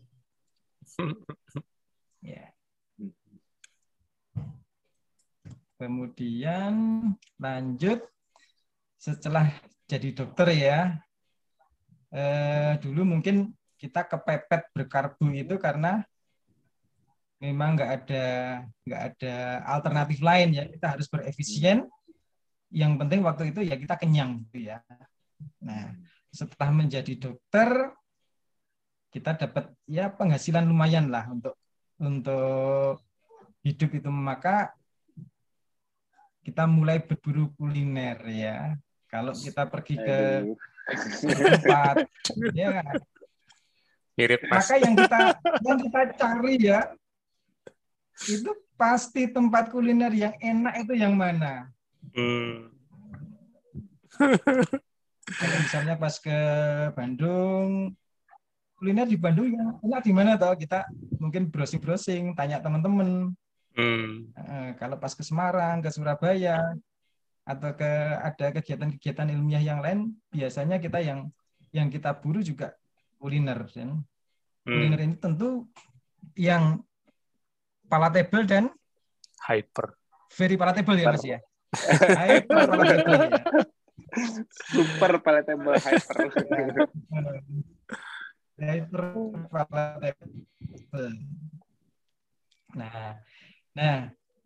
Ya. 2.25 2.49
Kemudian 5.75 6.73
lanjut 7.37 8.01
setelah 8.97 9.51
jadi 9.85 10.09
dokter 10.15 10.47
ya. 10.55 10.79
Eh, 12.15 12.73
dulu 12.79 13.03
mungkin 13.03 13.51
kita 13.75 14.07
kepepet 14.07 14.71
berkarbo 14.71 15.29
itu 15.35 15.59
karena 15.59 16.01
memang 17.45 17.77
nggak 17.77 17.91
ada 18.01 18.25
nggak 18.85 19.01
ada 19.13 19.35
alternatif 19.69 20.19
lain 20.25 20.49
ya. 20.57 20.63
Kita 20.65 20.97
harus 20.97 21.05
berefisien. 21.05 21.85
Yang 22.73 22.91
penting 22.99 23.21
waktu 23.21 23.53
itu 23.53 23.61
ya 23.61 23.77
kita 23.77 23.95
kenyang 23.95 24.41
gitu 24.49 24.73
ya. 24.73 24.81
Nah, 25.61 25.93
setelah 26.33 26.73
menjadi 26.73 27.13
dokter 27.15 27.93
kita 29.13 29.31
dapat 29.37 29.71
ya 29.87 30.11
penghasilan 30.11 30.67
lumayan 30.67 31.07
lah 31.07 31.23
untuk 31.31 31.55
untuk 31.95 32.99
hidup 33.63 33.89
itu 33.95 34.09
maka 34.11 34.75
kita 36.43 36.67
mulai 36.67 36.99
berburu 36.99 37.53
kuliner 37.55 38.19
ya. 38.27 38.75
Kalau 39.07 39.31
kita 39.31 39.69
pergi 39.71 39.95
ke 39.95 40.17
tempat 41.23 42.09
ya 42.51 42.83
Mirip 44.15 44.41
mas. 44.47 44.67
Maka 44.67 44.75
yang 44.79 44.95
kita 44.95 45.19
yang 45.63 45.77
kita 45.79 45.99
cari 46.15 46.55
ya 46.59 46.79
itu 48.23 48.51
pasti 48.79 49.27
tempat 49.27 49.71
kuliner 49.71 50.11
yang 50.11 50.35
enak 50.39 50.87
itu 50.87 50.93
yang 50.95 51.15
mana. 51.15 51.67
Hmm. 52.15 52.71
Kalau 55.25 55.55
misalnya 55.59 55.95
pas 55.99 56.15
ke 56.21 56.39
Bandung, 56.95 57.91
kuliner 58.79 59.07
di 59.09 59.17
Bandung 59.19 59.51
yang 59.51 59.79
enak 59.83 60.01
di 60.05 60.13
mana 60.15 60.39
toh? 60.39 60.55
Kita 60.55 60.87
mungkin 61.19 61.51
browsing-browsing, 61.51 62.37
tanya 62.37 62.63
teman-teman. 62.63 63.35
Hmm. 63.75 64.31
Eh, 64.31 64.69
kalau 64.79 64.95
pas 64.95 65.11
ke 65.11 65.23
Semarang, 65.25 65.83
ke 65.83 65.91
Surabaya, 65.91 66.61
atau 67.45 67.71
ke 67.77 67.91
ada 68.23 68.47
kegiatan-kegiatan 68.55 69.29
ilmiah 69.29 69.61
yang 69.61 69.79
lain, 69.83 70.15
biasanya 70.31 70.79
kita 70.79 71.03
yang 71.03 71.29
yang 71.75 71.91
kita 71.91 72.15
buru 72.15 72.39
juga 72.39 72.73
kuliner. 73.19 73.67
Dan 73.75 73.99
kuliner 74.63 74.99
Hmm. 75.03 75.07
ini 75.11 75.15
tentu 75.19 75.67
yang 76.33 76.79
palatable 77.89 78.45
dan 78.45 78.63
Hyper. 79.45 79.93
very 80.33 80.57
palatable 80.57 80.97
ya 80.97 81.05
Mas 81.13 81.25
ya. 81.25 81.39
Hyper 82.19 82.65
palatable 82.65 83.23
ya. 83.29 83.41
Super 84.71 85.11
palatable 85.19 85.75
hyper. 85.75 86.15
Hyper 88.55 89.03
palatable. 89.51 91.09
Nah, 92.75 93.19
nah 93.75 93.97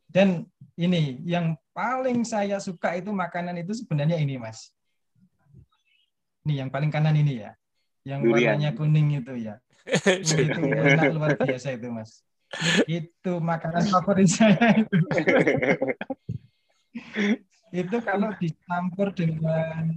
dan 0.09 0.45
ini 0.73 1.21
yang 1.25 1.53
paling 1.73 2.25
saya 2.25 2.57
suka 2.57 2.97
itu 2.97 3.13
makanan 3.13 3.61
itu 3.61 3.77
sebenarnya 3.77 4.17
ini 4.17 4.41
Mas. 4.41 4.73
Ini 6.45 6.65
yang 6.65 6.69
paling 6.73 6.89
kanan 6.89 7.13
ini 7.13 7.45
ya. 7.45 7.51
Yang 8.07 8.19
Durian. 8.25 8.57
warnanya 8.57 8.71
kuning 8.73 9.07
itu 9.21 9.33
ya. 9.37 9.55
Itu 10.21 10.61
enak 10.69 11.13
luar 11.17 11.33
biasa 11.39 11.73
itu 11.73 11.89
Mas. 11.89 12.21
Itu 12.89 13.37
makanan 13.37 13.85
favorit 13.93 14.29
saya 14.29 14.81
itu. 14.81 14.97
Itu 17.69 17.97
kalau 18.01 18.33
dicampur 18.41 19.13
dengan 19.13 19.93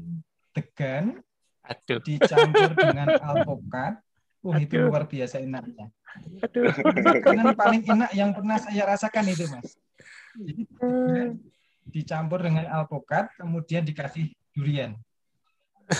degan, 0.53 1.25
Aduh. 1.65 2.01
dicampur 2.05 2.77
dengan 2.77 3.17
alpukat, 3.17 4.05
wah 4.45 4.59
itu 4.61 4.77
Aduh. 4.77 4.93
luar 4.93 5.09
biasa 5.09 5.41
enaknya. 5.41 5.89
Aduh. 6.45 6.69
Makanan 7.01 7.57
paling 7.57 7.83
enak 7.89 8.11
yang 8.13 8.37
pernah 8.37 8.61
saya 8.61 8.83
rasakan 8.85 9.25
itu, 9.33 9.49
Mas. 9.49 9.73
Jadi, 10.37 10.63
dicampur 11.89 12.45
dengan 12.45 12.69
alpukat, 12.69 13.33
kemudian 13.41 13.81
dikasih 13.83 14.29
durian. 14.53 14.93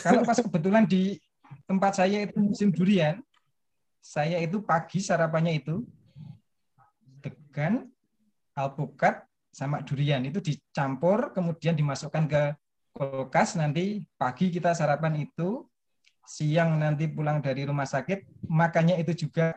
Kalau 0.05 0.25
pas 0.25 0.37
kebetulan 0.37 0.85
di 0.85 1.17
tempat 1.65 2.05
saya 2.05 2.25
itu 2.25 2.37
musim 2.41 2.69
durian, 2.69 3.21
saya 4.03 4.41
itu 4.41 4.61
pagi 4.61 5.01
sarapannya 5.01 5.63
itu 5.63 5.85
degan, 7.23 7.87
alpukat, 8.59 9.25
sama 9.53 9.85
durian 9.85 10.25
itu 10.25 10.41
dicampur, 10.41 11.31
kemudian 11.37 11.77
dimasukkan 11.77 12.25
ke 12.27 12.43
kulkas. 12.97 13.55
Nanti 13.55 14.03
pagi 14.17 14.49
kita 14.49 14.73
sarapan 14.73 15.29
itu, 15.29 15.69
siang 16.25 16.81
nanti 16.81 17.07
pulang 17.07 17.39
dari 17.45 17.69
rumah 17.69 17.87
sakit, 17.87 18.49
makannya 18.49 18.99
itu 19.01 19.29
juga. 19.29 19.57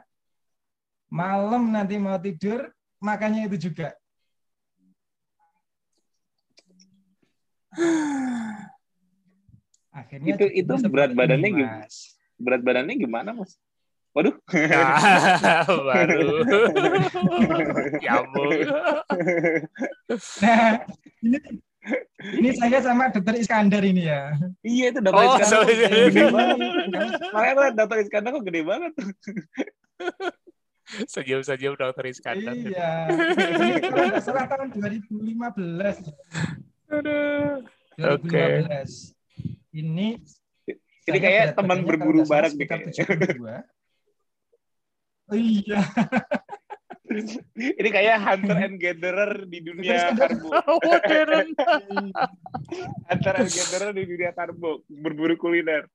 Malam 1.09 1.71
nanti 1.71 1.95
mau 1.95 2.19
tidur, 2.19 2.69
makannya 2.99 3.47
itu 3.47 3.71
juga. 3.71 3.95
Akhirnya 9.95 10.35
Itu- 10.35 10.51
itu 10.51 10.73
berat 10.91 11.15
badannya 11.15 11.49
gimana? 11.55 11.87
Berat 12.35 12.61
badannya 12.67 12.95
gimana, 12.99 13.29
Mas? 13.31 13.55
Waduh. 14.15 14.35
Ah, 14.71 15.67
baru. 15.67 16.39
Nyambung. 17.99 18.51
Nah, 20.39 20.87
ini, 21.19 21.37
ini 22.39 22.49
saya 22.55 22.79
sama 22.79 23.11
dokter 23.11 23.35
Iskandar 23.35 23.83
ini 23.83 24.07
ya. 24.07 24.31
iya 24.63 24.89
itu 24.89 25.03
dokter 25.03 25.19
Oh, 25.19 25.35
Iskandar 25.35 25.67
sorry. 25.67 25.75
gede 26.09 26.23
banget. 26.31 26.57
Makanya 27.35 27.75
dokter 27.75 27.97
Iskandar 28.01 28.29
kok 28.31 28.45
gede 28.47 28.61
banget. 28.63 28.93
Senyum-senyum 31.11 31.75
dokter 31.75 32.05
Iskandar. 32.07 32.55
Iya. 32.55 32.91
Ini 33.83 34.23
salah 34.23 34.47
tahun 34.47 34.71
2015. 34.79 36.07
Aduh. 36.87 37.67
2015. 37.99 39.11
Ini 39.75 40.07
Ini 41.05 41.13
saya 41.13 41.19
kayak 41.21 41.45
teman 41.53 41.83
berburu 41.83 42.23
bareng 42.25 42.55
deh 42.55 42.65
kayaknya. 42.65 43.05
72. 45.27 45.31
Oh 45.31 45.37
iya. 45.37 45.79
Ini 47.55 47.89
kayak 47.93 48.17
hunter 48.17 48.57
and 48.59 48.75
gatherer 48.81 49.45
di 49.47 49.59
dunia 49.63 50.11
karbo. 50.17 50.49
Modern. 50.83 51.47
Hunter 53.09 53.35
and 53.39 53.51
gatherer 53.51 53.91
di 53.93 54.03
dunia 54.03 54.31
karbo, 54.35 54.83
berburu 54.89 55.37
kuliner. 55.39 55.85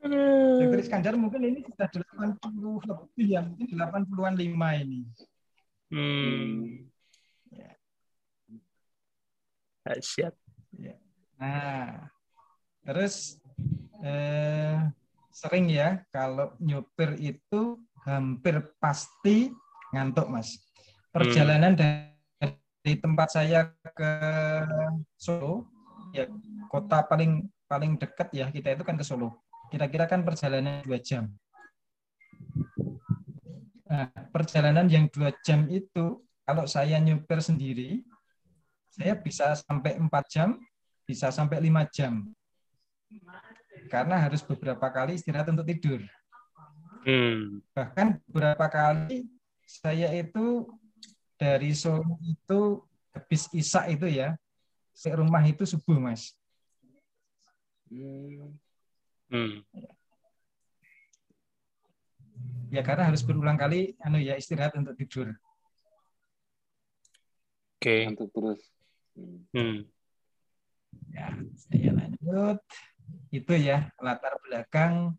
Dokter 0.00 0.80
Iskandar 0.80 1.12
mungkin 1.12 1.44
ini 1.44 1.60
sudah 1.60 1.88
80 1.92 2.88
lebih 2.88 3.26
ya, 3.36 3.40
mungkin 3.44 3.68
80-an 3.76 4.34
5 4.36 4.82
ini. 4.84 5.00
Hmm. 5.92 6.88
Dahsyat. 9.84 10.34
Nah, 11.40 12.08
terus 12.84 13.36
eh, 14.04 14.76
sering 15.32 15.66
ya 15.72 16.04
kalau 16.12 16.52
nyopir 16.60 17.16
itu 17.16 17.80
hampir 18.06 18.60
pasti 18.80 19.52
ngantuk, 19.92 20.26
Mas. 20.30 20.56
Perjalanan 21.10 21.74
dari 21.74 22.94
tempat 22.96 23.28
saya 23.34 23.74
ke 23.82 24.12
Solo, 25.18 25.68
ya 26.14 26.30
kota 26.70 27.02
paling 27.04 27.50
paling 27.66 27.98
dekat 27.98 28.28
ya 28.34 28.46
kita 28.48 28.78
itu 28.78 28.84
kan 28.86 28.96
ke 28.96 29.04
Solo. 29.04 29.42
Kira-kira 29.70 30.06
kan 30.06 30.26
perjalanan 30.26 30.82
dua 30.82 30.98
jam. 30.98 31.30
Nah, 33.90 34.06
perjalanan 34.30 34.86
yang 34.86 35.10
dua 35.10 35.34
jam 35.42 35.66
itu 35.66 36.22
kalau 36.46 36.66
saya 36.66 36.98
nyopir 37.02 37.42
sendiri, 37.42 38.06
saya 38.90 39.14
bisa 39.18 39.54
sampai 39.58 39.98
empat 39.98 40.24
jam, 40.30 40.58
bisa 41.06 41.30
sampai 41.30 41.58
lima 41.58 41.86
jam. 41.90 42.26
Karena 43.90 44.18
harus 44.22 44.42
beberapa 44.46 44.86
kali 44.90 45.18
istirahat 45.18 45.50
untuk 45.50 45.66
tidur. 45.66 46.02
Hmm. 47.00 47.64
Bahkan 47.72 48.20
beberapa 48.28 48.66
kali 48.68 49.24
saya 49.64 50.12
itu 50.12 50.68
dari 51.40 51.72
Solo 51.72 52.20
itu 52.20 52.84
habis 53.16 53.48
isak 53.56 53.88
itu 53.88 54.06
ya, 54.06 54.36
ke 54.92 55.10
rumah 55.16 55.40
itu 55.48 55.64
subuh 55.64 55.96
mas. 55.96 56.36
Hmm. 57.88 59.64
Ya 62.70 62.86
karena 62.86 63.10
harus 63.10 63.24
berulang 63.26 63.58
kali 63.58 63.98
anu 64.04 64.20
ya 64.20 64.38
istirahat 64.38 64.76
untuk 64.78 64.94
tidur. 64.94 65.34
Oke. 67.80 68.06
Ngantuk 68.06 68.30
terus. 68.30 68.60
Hmm. 69.56 69.88
Ya, 71.10 71.32
saya 71.56 71.90
lanjut. 71.96 72.60
Itu 73.32 73.56
ya 73.56 73.90
latar 73.98 74.38
belakang 74.44 75.18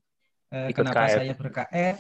Ikut 0.52 0.84
kenapa 0.84 1.08
KF. 1.08 1.16
saya 1.16 1.34
ber-KF. 1.40 2.00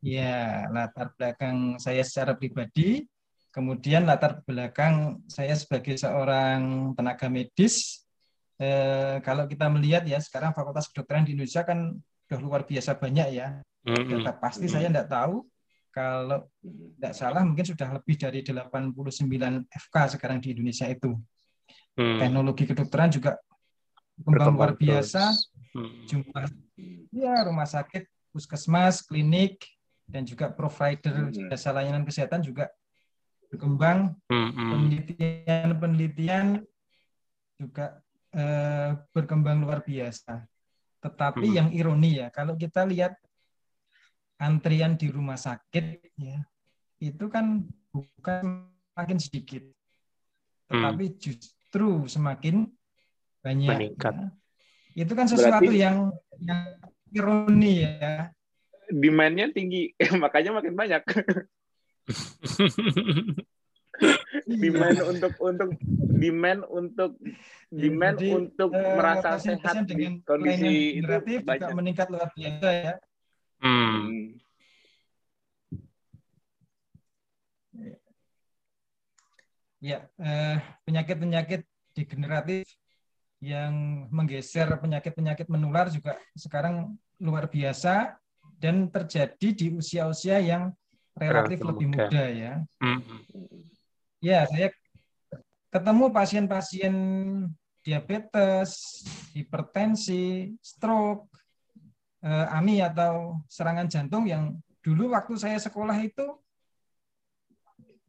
Ya, 0.00 0.70
latar 0.70 1.10
belakang 1.18 1.82
saya 1.82 2.06
secara 2.06 2.38
pribadi, 2.38 3.10
kemudian 3.50 4.06
latar 4.06 4.38
belakang 4.46 5.18
saya 5.26 5.58
sebagai 5.58 5.98
seorang 5.98 6.94
tenaga 6.94 7.26
medis. 7.26 8.06
Eh, 8.60 9.18
kalau 9.26 9.50
kita 9.50 9.66
melihat 9.66 10.06
ya 10.06 10.22
sekarang 10.22 10.54
Fakultas 10.54 10.86
Kedokteran 10.86 11.26
di 11.26 11.34
Indonesia 11.34 11.66
kan 11.66 11.98
sudah 12.28 12.38
luar 12.38 12.62
biasa 12.62 12.94
banyak 12.94 13.28
ya. 13.34 13.58
Hmm. 13.82 14.06
Data 14.06 14.32
pasti 14.38 14.70
saya 14.70 14.86
tidak 14.86 15.10
tahu. 15.10 15.42
Kalau 15.90 16.46
tidak 16.62 17.14
salah 17.18 17.42
mungkin 17.42 17.66
sudah 17.66 17.98
lebih 17.98 18.14
dari 18.14 18.46
89 18.46 18.94
FK 19.66 19.96
sekarang 20.14 20.38
di 20.38 20.54
Indonesia 20.54 20.86
itu. 20.86 21.18
Hmm. 21.98 22.22
Teknologi 22.22 22.64
kedokteran 22.70 23.10
juga 23.10 23.34
berkembang 24.22 24.54
luar 24.54 24.72
biasa. 24.78 25.34
terus. 25.34 25.59
Hmm. 25.70 26.02
Jumlah 26.04 26.50
ya 27.14 27.46
rumah 27.46 27.66
sakit, 27.66 28.04
puskesmas, 28.34 29.06
klinik, 29.06 29.62
dan 30.10 30.26
juga 30.26 30.50
provider 30.50 31.30
Hmm. 31.30 31.46
jasa 31.50 31.70
layanan 31.70 32.02
kesehatan 32.02 32.42
juga 32.42 32.66
berkembang. 33.48 34.18
Hmm. 34.26 34.50
Hmm. 34.50 34.70
Penelitian-penelitian 34.74 36.62
juga 37.56 38.02
eh, 38.30 38.94
berkembang 39.10 39.66
luar 39.66 39.82
biasa. 39.82 40.46
Tetapi 41.02 41.50
Hmm. 41.50 41.56
yang 41.58 41.68
ironi 41.74 42.22
ya, 42.22 42.30
kalau 42.30 42.54
kita 42.54 42.86
lihat 42.86 43.18
antrian 44.38 44.94
di 44.94 45.10
rumah 45.10 45.34
sakit 45.34 46.14
ya, 46.14 46.38
itu 47.02 47.26
kan 47.26 47.66
bukan 47.90 48.70
makin 48.94 49.18
sedikit, 49.18 49.66
tetapi 50.70 51.18
justru 51.18 52.06
semakin 52.06 52.70
banyak. 53.42 53.98
Meningkat. 53.98 54.14
ya. 54.14 54.28
Itu 54.94 55.12
kan 55.14 55.26
sesuatu 55.30 55.62
Berarti- 55.64 55.80
yang, 55.80 56.10
yang 56.42 56.60
ironi 57.14 57.86
ya. 57.86 58.30
Demand-nya 58.90 59.54
tinggi, 59.54 59.94
makanya 60.22 60.50
makin 60.58 60.74
banyak. 60.74 61.02
demand 64.48 64.98
untuk 65.04 65.32
untuk 65.38 65.70
demand 66.16 66.64
untuk 66.72 67.20
demand 67.68 68.16
Jadi, 68.18 68.28
untuk 68.32 68.70
eh, 68.72 68.94
merasa 68.96 69.36
sehat 69.38 69.84
dengan 69.84 70.18
di 70.18 70.24
kondisi 70.26 70.96
generatif 70.98 71.38
juga 71.44 71.50
banyak. 71.54 71.68
meningkat 71.76 72.06
luar 72.10 72.28
biasa 72.34 72.68
ya. 72.72 72.94
Hmm. 73.60 73.94
Hmm. 77.76 77.94
Ya, 79.80 80.04
eh, 80.20 80.56
penyakit-penyakit 80.84 81.64
degeneratif 81.96 82.68
yang 83.40 84.06
menggeser 84.12 84.68
penyakit-penyakit 84.76 85.48
menular 85.48 85.88
juga 85.88 86.20
sekarang 86.36 86.92
luar 87.16 87.48
biasa 87.48 88.20
dan 88.60 88.92
terjadi 88.92 89.48
di 89.56 89.66
usia-usia 89.72 90.36
yang 90.44 90.76
relatif 91.16 91.64
lebih 91.64 91.88
muda. 91.88 92.06
muda 92.08 92.24
ya. 92.28 92.52
Hmm. 92.84 93.00
Ya, 94.20 94.44
saya 94.44 94.68
ketemu 95.72 96.12
pasien-pasien 96.12 96.94
diabetes, 97.80 99.00
hipertensi, 99.32 100.52
stroke, 100.60 101.32
eh, 102.20 102.56
AMI 102.60 102.84
atau 102.84 103.40
serangan 103.48 103.88
jantung 103.88 104.28
yang 104.28 104.60
dulu 104.84 105.16
waktu 105.16 105.40
saya 105.40 105.56
sekolah 105.56 105.96
itu 106.04 106.36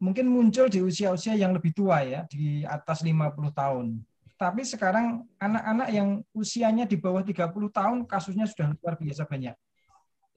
mungkin 0.02 0.28
muncul 0.28 0.68
di 0.68 0.84
usia-usia 0.84 1.40
yang 1.40 1.56
lebih 1.56 1.72
tua 1.72 2.04
ya, 2.04 2.28
di 2.28 2.68
atas 2.68 3.06
50 3.06 3.54
tahun. 3.56 4.02
Tapi 4.42 4.66
sekarang 4.66 5.22
anak-anak 5.38 5.94
yang 5.94 6.26
usianya 6.34 6.90
di 6.90 6.98
bawah 6.98 7.22
30 7.22 7.70
tahun 7.70 8.10
kasusnya 8.10 8.50
sudah 8.50 8.74
luar 8.74 8.98
biasa 8.98 9.30
banyak. 9.30 9.54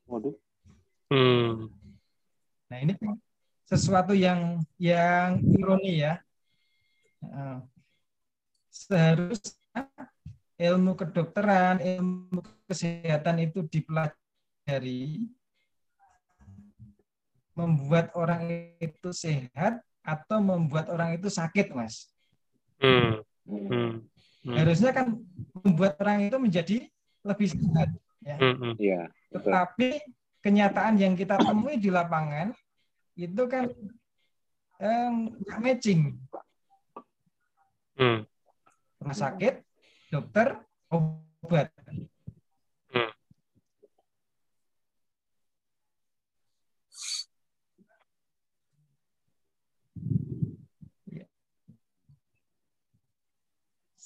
Waduh. 0.04 0.36
Hmm. 1.08 1.72
Nah, 2.68 2.78
ini 2.84 2.92
sesuatu 3.64 4.12
yang 4.12 4.60
yang 4.76 5.40
ironi 5.40 6.04
ya. 6.04 6.20
Eh, 7.24 7.58
Seharusnya 8.68 9.88
ilmu 10.60 10.98
kedokteran, 11.00 11.80
ilmu 11.80 12.44
kesehatan 12.68 13.40
itu 13.40 13.64
dipelajari 13.64 15.32
membuat 17.56 18.12
orang 18.18 18.50
itu 18.82 19.14
sehat 19.14 19.80
atau 20.04 20.42
membuat 20.44 20.90
orang 20.92 21.16
itu 21.16 21.30
sakit, 21.30 21.72
Mas. 21.72 22.12
Hmm. 22.82 23.24
Hmm. 23.44 23.68
Hmm. 23.68 23.92
Hmm. 24.44 24.56
Harusnya 24.60 24.90
kan 24.92 25.06
membuat 25.64 25.96
orang 26.00 26.28
itu 26.28 26.36
menjadi 26.36 26.76
lebih 27.24 27.48
sehat. 27.52 27.88
Ya. 28.24 28.36
Hmm. 28.40 28.56
Hmm. 28.60 28.74
Iya, 28.76 29.02
betul. 29.32 29.52
Tetapi 29.52 29.88
kenyataan 30.44 30.94
yang 31.00 31.16
kita 31.16 31.40
temui 31.40 31.80
di 31.80 31.88
lapangan 31.88 32.52
itu 33.16 33.42
kan 33.48 33.68
eh, 34.80 35.10
nggak 35.44 35.58
matching. 35.60 36.18
Hmm. 37.94 38.26
Rumah 39.00 39.16
sakit, 39.16 39.54
dokter, 40.10 40.58
obat. 40.90 41.70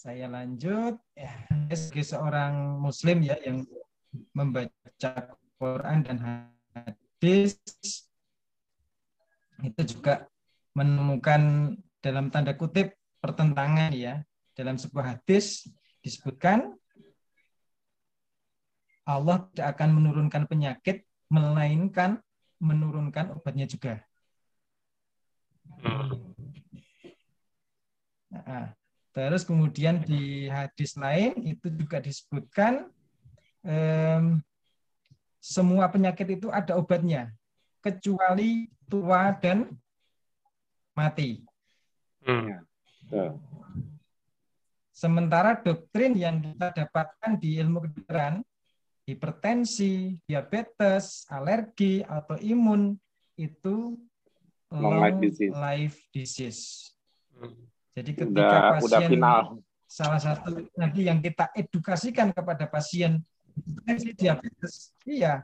Saya 0.09 0.25
lanjut. 0.25 0.97
Ya, 1.13 1.37
sebagai 1.77 2.09
seorang 2.09 2.81
Muslim 2.81 3.29
ya 3.29 3.37
yang 3.45 3.61
membaca 4.33 5.37
Quran 5.61 6.01
dan 6.01 6.17
hadis 6.73 7.61
itu 9.61 9.83
juga 9.85 10.25
menemukan 10.73 11.77
dalam 12.01 12.33
tanda 12.33 12.57
kutip 12.57 12.97
pertentangan 13.21 13.93
ya 13.93 14.25
dalam 14.57 14.81
sebuah 14.81 15.21
hadis 15.21 15.69
disebutkan 16.01 16.73
Allah 19.05 19.45
tidak 19.53 19.77
akan 19.77 19.89
menurunkan 19.93 20.49
penyakit 20.49 21.05
melainkan 21.29 22.17
menurunkan 22.57 23.37
obatnya 23.37 23.69
juga. 23.69 24.01
Hmm. 25.85 26.33
Nah, 28.33 28.73
terus 29.19 29.43
kemudian 29.43 29.99
di 30.07 30.47
hadis 30.47 30.95
lain 30.95 31.35
itu 31.43 31.67
juga 31.75 31.99
disebutkan 31.99 32.87
em, 33.67 34.39
semua 35.43 35.91
penyakit 35.91 36.39
itu 36.39 36.47
ada 36.55 36.79
obatnya 36.79 37.35
kecuali 37.83 38.71
tua 38.87 39.35
dan 39.43 39.75
mati. 40.95 41.43
Hmm. 42.23 42.63
Betul. 43.07 43.39
Sementara 44.95 45.55
doktrin 45.59 46.19
yang 46.19 46.43
kita 46.43 46.75
dapatkan 46.75 47.39
di 47.39 47.59
ilmu 47.63 47.87
kedokteran, 47.87 48.43
hipertensi, 49.07 50.19
diabetes, 50.27 51.23
alergi, 51.31 52.03
autoimun 52.03 52.99
itu 53.39 53.95
Long 54.69 55.01
life 55.01 55.17
long 55.17 55.23
disease. 55.25 55.55
life 55.57 55.97
disease. 56.13 56.63
Hmm. 57.33 57.57
Jadi 57.99 58.11
ketika 58.15 58.31
Udah 58.31 58.71
pasien 58.79 58.87
udah 58.87 59.01
final. 59.11 59.43
salah 59.89 60.21
satu 60.21 60.69
nanti 60.79 61.01
yang 61.09 61.19
kita 61.19 61.51
edukasikan 61.57 62.31
kepada 62.31 62.69
pasien 62.71 63.25
hipertensi, 63.59 64.15
diabetes, 64.15 64.95
iya, 65.03 65.43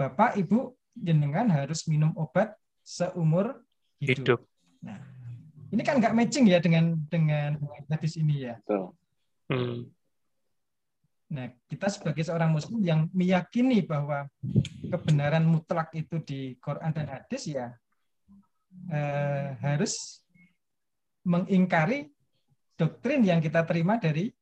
bapak 0.00 0.40
ibu 0.40 0.72
jenengan 0.96 1.44
harus 1.52 1.84
minum 1.84 2.16
obat 2.16 2.56
seumur 2.80 3.60
hidup. 4.00 4.40
Hidup. 4.40 4.40
Nah, 4.80 5.00
ini 5.68 5.82
kan 5.84 6.00
nggak 6.00 6.16
matching 6.16 6.48
ya 6.48 6.58
dengan 6.62 6.96
dengan 7.12 7.60
hadis 7.92 8.16
ini 8.16 8.48
ya. 8.48 8.56
Betul. 8.64 8.96
Hmm. 9.50 9.80
Nah, 11.30 11.46
kita 11.70 11.86
sebagai 11.86 12.26
seorang 12.26 12.50
muslim 12.50 12.82
yang 12.82 13.06
meyakini 13.14 13.86
bahwa 13.86 14.26
kebenaran 14.90 15.46
mutlak 15.46 15.94
itu 15.94 16.18
di 16.26 16.58
Quran 16.58 16.90
dan 16.90 17.06
hadis 17.06 17.46
ya 17.46 17.70
eh, 18.90 19.54
harus 19.62 20.19
mengingkari 21.24 22.08
doktrin 22.76 23.24
yang 23.24 23.40
kita 23.44 23.64
terima 23.68 24.00
dari 24.00 24.32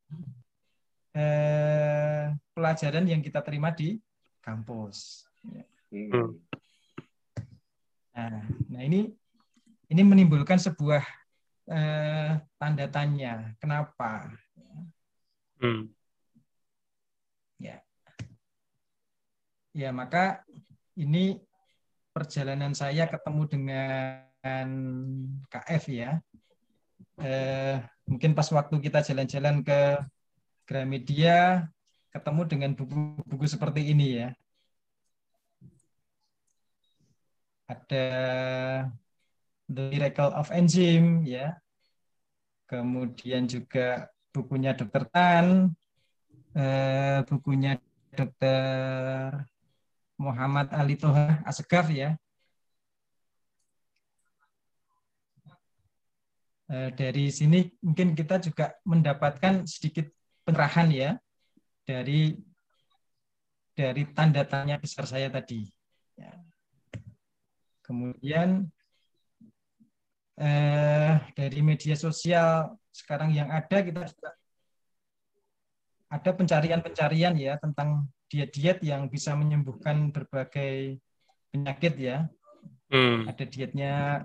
eh, 1.14 2.24
pelajaran 2.54 3.04
yang 3.06 3.22
kita 3.22 3.42
terima 3.42 3.74
di 3.74 3.98
kampus. 4.42 5.26
Hmm. 5.90 6.38
Nah, 8.14 8.42
nah 8.70 8.82
ini 8.82 9.10
ini 9.88 10.02
menimbulkan 10.04 10.60
sebuah 10.60 11.02
eh, 11.70 12.38
tanda 12.58 12.86
tanya. 12.86 13.54
Kenapa? 13.58 14.30
Hmm. 15.58 15.90
Ya, 19.78 19.94
maka 19.94 20.42
ini 20.98 21.38
perjalanan 22.10 22.74
saya 22.74 23.06
ketemu 23.06 23.46
dengan 23.46 24.26
KF 25.46 25.84
ya. 25.86 26.18
Eh, 27.18 27.82
mungkin 28.06 28.30
pas 28.38 28.46
waktu 28.46 28.78
kita 28.78 29.02
jalan-jalan 29.02 29.66
ke 29.66 29.98
Gramedia, 30.62 31.66
ketemu 32.14 32.42
dengan 32.46 32.70
buku-buku 32.78 33.46
seperti 33.50 33.90
ini 33.90 34.22
ya. 34.22 34.28
Ada 37.66 38.06
The 39.66 39.82
Miracle 39.90 40.32
of 40.32 40.48
Enzyme 40.54 41.26
ya. 41.26 41.58
Kemudian 42.70 43.50
juga 43.50 44.06
bukunya 44.30 44.76
Dr. 44.78 45.08
Tan, 45.10 45.74
eh, 46.54 47.18
bukunya 47.26 47.82
Dr. 48.14 48.62
Muhammad 50.22 50.70
Ali 50.70 50.94
Toha 50.94 51.42
Asegaf 51.42 51.90
ya. 51.90 52.14
Dari 56.68 57.32
sini 57.32 57.64
mungkin 57.80 58.12
kita 58.12 58.44
juga 58.44 58.76
mendapatkan 58.84 59.64
sedikit 59.64 60.04
pencerahan 60.44 60.92
ya 60.92 61.10
dari 61.88 62.36
dari 63.72 64.02
tanda 64.12 64.44
tanya 64.44 64.76
besar 64.76 65.08
saya 65.08 65.32
tadi. 65.32 65.64
Ya. 66.18 66.36
Kemudian 67.80 68.68
eh, 70.36 71.14
dari 71.32 71.60
media 71.64 71.96
sosial 71.96 72.76
sekarang 72.92 73.32
yang 73.32 73.48
ada 73.48 73.80
kita 73.80 74.04
juga 74.04 74.30
ada 76.08 76.30
pencarian-pencarian 76.36 77.36
ya 77.36 77.56
tentang 77.56 78.08
diet-diet 78.28 78.84
yang 78.84 79.08
bisa 79.08 79.32
menyembuhkan 79.32 80.12
berbagai 80.12 81.00
penyakit 81.48 81.94
ya. 81.96 82.28
Hmm. 82.88 83.28
Ada 83.28 83.44
dietnya 83.44 84.24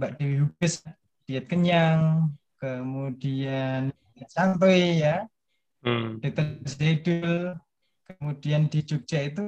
Mbak 0.00 0.16
Dewi 0.16 0.40
Hubis, 0.40 0.80
diet 1.28 1.44
kenyang, 1.44 2.32
kemudian 2.56 3.92
santuy 4.32 5.04
ya. 5.04 5.28
hmm. 5.84 6.24
Dr. 6.24 6.64
Zaidul, 6.64 7.52
kemudian 8.08 8.72
di 8.72 8.80
Jogja 8.80 9.20
itu 9.28 9.44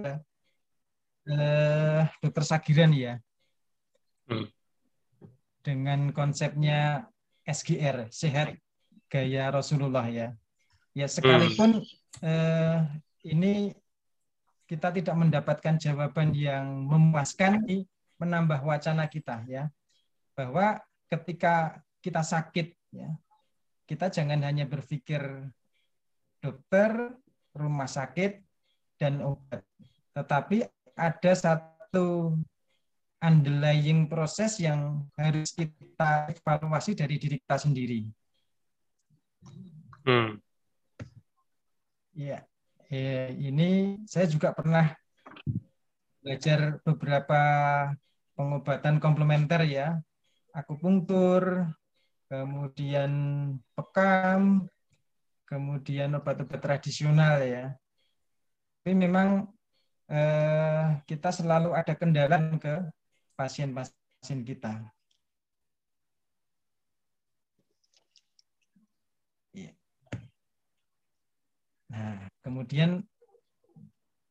eh, 1.24 2.04
Dr. 2.20 2.44
Sagiran 2.44 2.92
ya, 2.92 3.16
hmm. 4.28 4.44
dengan 5.64 6.12
konsepnya 6.12 7.08
SGR, 7.48 8.12
sehat 8.12 8.52
gaya 9.08 9.48
Rasulullah 9.48 10.04
ya. 10.12 10.36
Ya 10.92 11.08
sekalipun 11.08 11.80
hmm. 11.80 12.28
eh, 12.28 12.78
ini 13.24 13.72
kita 14.68 14.92
tidak 14.92 15.16
mendapatkan 15.16 15.80
jawaban 15.80 16.36
yang 16.36 16.84
memuaskan, 16.84 17.64
menambah 18.20 18.60
wacana 18.60 19.08
kita 19.08 19.48
ya 19.48 19.72
bahwa 20.33 20.81
ketika 21.09 21.83
kita 22.01 22.25
sakit 22.25 22.73
ya 22.92 23.12
kita 23.87 24.09
jangan 24.09 24.40
hanya 24.47 24.64
berpikir 24.64 25.21
dokter, 26.40 27.12
rumah 27.53 27.85
sakit 27.85 28.40
dan 28.97 29.21
obat, 29.21 29.61
tetapi 30.16 30.64
ada 30.97 31.33
satu 31.37 32.33
underlying 33.23 34.09
proses 34.11 34.59
yang 34.59 35.07
harus 35.14 35.55
kita 35.55 36.33
evaluasi 36.35 36.97
dari 36.97 37.21
diri 37.21 37.37
kita 37.38 37.57
sendiri. 37.61 38.01
Hmm. 40.03 40.42
Ya, 42.16 42.42
ya, 42.90 43.31
ini 43.31 44.03
saya 44.09 44.27
juga 44.27 44.57
pernah 44.57 44.97
belajar 46.25 46.83
beberapa 46.83 47.40
pengobatan 48.35 48.99
komplementer 48.99 49.62
ya, 49.68 50.03
akupunktur, 50.52 51.68
kemudian 52.28 53.12
pekam, 53.76 54.68
kemudian 55.48 56.16
obat-obat 56.16 56.60
tradisional 56.60 57.40
ya. 57.44 57.76
Tapi 58.80 58.92
memang 58.96 59.48
eh, 60.08 60.86
kita 61.08 61.28
selalu 61.32 61.76
ada 61.76 61.92
kendala 61.96 62.40
ke 62.56 62.88
pasien-pasien 63.36 64.40
kita. 64.44 64.92
Iya. 69.52 69.72
Nah, 71.92 72.28
kemudian 72.40 73.04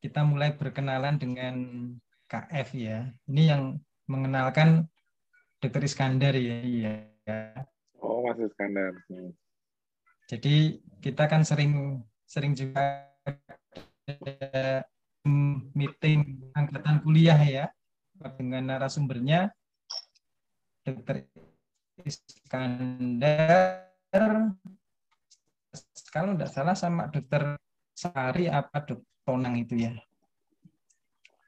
kita 0.01 0.25
mulai 0.25 0.57
berkenalan 0.57 1.21
dengan 1.21 1.55
KF 2.25 2.69
ya. 2.73 2.99
Ini 3.29 3.43
yang 3.53 3.63
mengenalkan 4.09 4.89
Dr. 5.61 5.85
Iskandar 5.85 6.33
ya. 6.33 6.57
ya. 6.65 6.93
Oh, 8.01 8.25
Mas 8.25 8.41
Iskandar. 8.41 8.97
Hmm. 9.13 9.29
Jadi 10.25 10.81
kita 11.05 11.29
kan 11.29 11.45
sering 11.45 12.01
sering 12.25 12.57
juga 12.57 13.05
meeting 15.77 16.49
angkatan 16.57 17.05
kuliah 17.05 17.37
ya 17.37 17.65
dengan 18.41 18.73
narasumbernya 18.73 19.53
Dr. 20.81 21.29
Iskandar 22.01 23.85
kalau 26.11 26.35
tidak 26.35 26.51
salah 26.51 26.75
sama 26.75 27.07
Dr. 27.13 27.55
Sari 27.93 28.49
apa 28.49 28.81
Dr. 28.81 29.05
Tonang 29.21 29.61
itu 29.61 29.77
ya. 29.77 29.93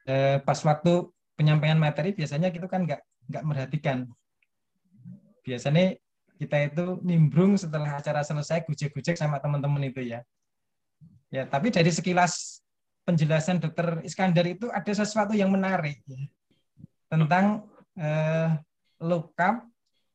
Eh, 0.06 0.38
pas 0.38 0.56
waktu 0.62 1.10
penyampaian 1.34 1.76
materi 1.76 2.14
biasanya 2.14 2.54
kita 2.54 2.70
kan 2.70 2.86
nggak 2.86 3.02
nggak 3.28 3.44
merhatikan. 3.44 4.08
Biasanya 5.44 5.96
kita 6.40 6.56
itu 6.66 6.98
nimbrung 7.04 7.54
setelah 7.54 8.00
acara 8.00 8.24
selesai 8.26 8.66
gujek-gujek 8.66 9.14
sama 9.14 9.38
teman-teman 9.38 9.86
itu 9.86 10.02
ya. 10.02 10.20
Ya, 11.30 11.46
tapi 11.46 11.74
dari 11.74 11.90
sekilas 11.90 12.62
penjelasan 13.04 13.58
Dokter 13.58 14.00
Iskandar 14.06 14.46
itu 14.46 14.70
ada 14.70 14.92
sesuatu 14.94 15.34
yang 15.36 15.50
menarik 15.50 16.00
ya, 16.06 16.20
tentang 17.10 17.66
eh, 17.98 18.54
look 19.02 19.34
up 19.36 19.66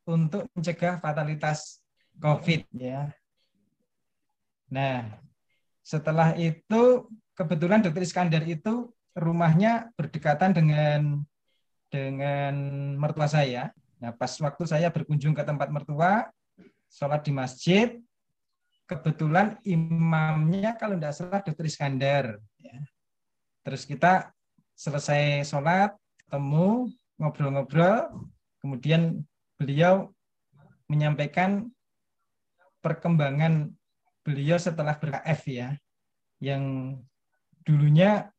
untuk 0.08 0.48
mencegah 0.56 0.98
fatalitas 0.98 1.84
COVID 2.18 2.66
ya. 2.76 3.12
Nah, 4.70 5.18
setelah 5.84 6.34
itu 6.38 7.10
kebetulan 7.34 7.82
Dokter 7.82 8.04
Iskandar 8.04 8.44
itu 8.46 8.92
rumahnya 9.16 9.90
berdekatan 9.98 10.54
dengan 10.54 11.26
dengan 11.90 12.54
mertua 12.96 13.26
saya. 13.26 13.74
Nah, 14.00 14.14
pas 14.16 14.32
waktu 14.40 14.64
saya 14.64 14.88
berkunjung 14.88 15.36
ke 15.36 15.42
tempat 15.44 15.68
mertua, 15.68 16.30
sholat 16.88 17.20
di 17.26 17.34
masjid, 17.34 17.98
kebetulan 18.88 19.58
imamnya 19.66 20.74
kalau 20.78 20.96
tidak 20.96 21.14
salah 21.14 21.40
Dr. 21.44 21.66
Iskandar. 21.66 22.40
Ya. 22.58 22.78
Terus 23.66 23.84
kita 23.84 24.32
selesai 24.74 25.44
sholat, 25.44 25.92
ketemu, 26.24 26.88
ngobrol-ngobrol, 27.20 28.24
kemudian 28.64 29.20
beliau 29.60 30.08
menyampaikan 30.88 31.68
perkembangan 32.80 33.68
beliau 34.24 34.56
setelah 34.56 34.96
ber-KF 34.96 35.40
ya, 35.52 35.68
yang 36.40 36.96
dulunya 37.62 38.32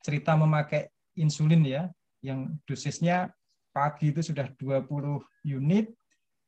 cerita 0.00 0.32
memakai 0.32 0.88
insulin 1.20 1.62
ya, 1.62 1.82
yang 2.26 2.58
dosisnya 2.66 3.30
pagi 3.70 4.10
itu 4.10 4.26
sudah 4.26 4.50
20 4.58 5.22
unit, 5.46 5.94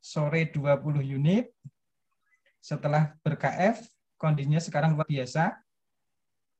sore 0.02 0.50
20 0.50 0.98
unit. 1.06 1.46
Setelah 2.58 3.14
ber-KF, 3.22 3.78
kondisinya 4.18 4.58
sekarang 4.58 4.98
luar 4.98 5.06
biasa. 5.06 5.54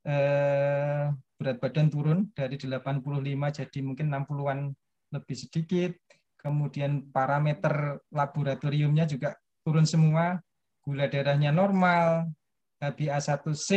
Eh, 0.07 1.05
berat 1.35 1.57
badan 1.59 1.91
turun 1.91 2.19
dari 2.31 2.55
85 2.55 3.03
jadi 3.51 3.79
mungkin 3.83 4.07
60-an 4.07 4.59
lebih 5.11 5.35
sedikit. 5.35 5.91
Kemudian 6.39 7.11
parameter 7.11 7.99
laboratoriumnya 8.15 9.03
juga 9.03 9.35
turun 9.59 9.83
semua. 9.83 10.39
Gula 10.79 11.11
darahnya 11.11 11.51
normal, 11.51 12.31
HbA1c 12.79 13.69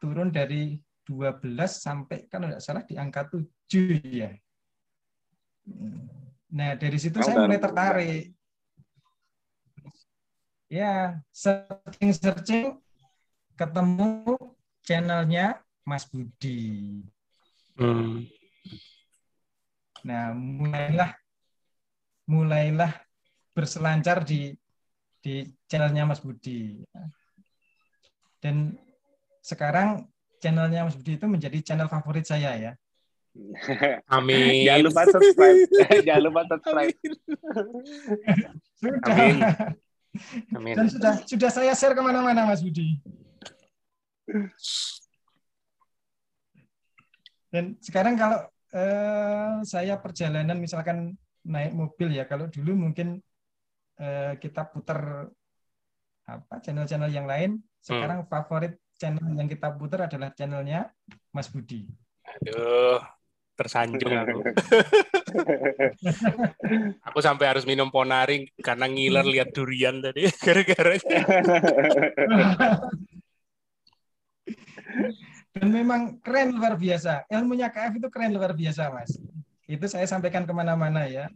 turun 0.00 0.32
dari 0.32 0.80
12 1.10 1.42
sampai 1.66 2.30
kan 2.30 2.46
tidak 2.46 2.62
salah 2.62 2.86
di 2.86 2.94
angka 2.94 3.26
7 3.26 3.98
ya. 4.06 4.30
Nah, 6.54 6.78
dari 6.78 6.98
situ 7.02 7.18
saya 7.18 7.42
mulai 7.42 7.58
tertarik. 7.58 8.30
Ya, 10.70 11.18
searching-searching 11.34 12.78
ketemu 13.58 14.38
channelnya 14.86 15.58
Mas 15.82 16.06
Budi. 16.06 17.02
Hmm. 17.74 18.22
Nah, 20.06 20.30
mulailah 20.30 21.10
mulailah 22.30 22.92
berselancar 23.50 24.22
di 24.22 24.54
di 25.18 25.42
channelnya 25.66 26.06
Mas 26.06 26.22
Budi. 26.22 26.86
Dan 28.38 28.78
sekarang 29.42 30.06
channelnya 30.40 30.88
Mas 30.88 30.96
Budi 30.96 31.20
itu 31.20 31.26
menjadi 31.28 31.58
channel 31.60 31.86
favorit 31.86 32.24
saya 32.24 32.56
ya. 32.56 32.72
Amin. 34.16 34.66
Jangan 34.66 34.82
lupa 34.90 35.02
subscribe. 35.06 35.60
Jangan 36.08 36.22
lupa 36.24 36.40
subscribe. 36.50 36.94
sudah. 38.80 39.06
Amin. 39.06 39.36
Amin. 40.56 40.74
Dan 40.74 40.86
sudah 40.90 41.14
sudah 41.22 41.50
saya 41.52 41.72
share 41.76 41.94
ke 41.94 42.02
mana-mana 42.02 42.48
Mas 42.48 42.64
Budi. 42.64 42.98
Dan 47.50 47.78
sekarang 47.82 48.14
kalau 48.18 48.46
eh, 48.74 49.54
saya 49.66 49.94
perjalanan 49.98 50.58
misalkan 50.58 51.14
naik 51.46 51.74
mobil 51.74 52.14
ya, 52.14 52.26
kalau 52.26 52.46
dulu 52.50 52.74
mungkin 52.74 53.18
eh, 53.98 54.34
kita 54.38 54.66
putar 54.70 55.30
apa 56.30 56.54
channel-channel 56.62 57.10
yang 57.10 57.26
lain, 57.26 57.58
sekarang 57.82 58.22
hmm. 58.22 58.30
favorit 58.30 58.78
channel 59.00 59.32
yang 59.32 59.48
kita 59.48 59.72
putar 59.72 60.04
adalah 60.04 60.28
channelnya 60.36 60.92
Mas 61.32 61.48
Budi. 61.48 61.88
Aduh, 62.28 63.00
tersanjung 63.56 64.12
aku. 64.12 64.38
aku 67.08 67.18
sampai 67.24 67.46
harus 67.48 67.64
minum 67.64 67.88
ponari 67.88 68.52
karena 68.60 68.84
ngiler 68.84 69.24
lihat 69.24 69.56
durian 69.56 70.04
tadi 70.04 70.28
gara-gara. 70.44 71.00
Dan 75.50 75.68
memang 75.72 76.20
keren 76.20 76.52
luar 76.52 76.76
biasa. 76.76 77.24
Ilmunya 77.32 77.72
KF 77.72 78.04
itu 78.04 78.08
keren 78.12 78.36
luar 78.36 78.52
biasa, 78.52 78.92
Mas. 78.92 79.16
Itu 79.64 79.88
saya 79.88 80.04
sampaikan 80.04 80.44
ke 80.44 80.52
mana-mana 80.52 81.08
ya. 81.08 81.26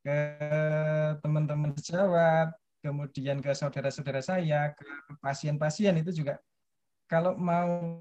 Ke 0.00 0.18
teman-teman 1.20 1.74
sejawat, 1.76 2.54
kemudian 2.86 3.42
ke 3.42 3.50
saudara-saudara 3.50 4.22
saya, 4.22 4.70
ke 4.70 4.86
pasien-pasien 5.18 5.98
itu 5.98 6.22
juga 6.22 6.38
kalau 7.10 7.34
mau 7.34 7.98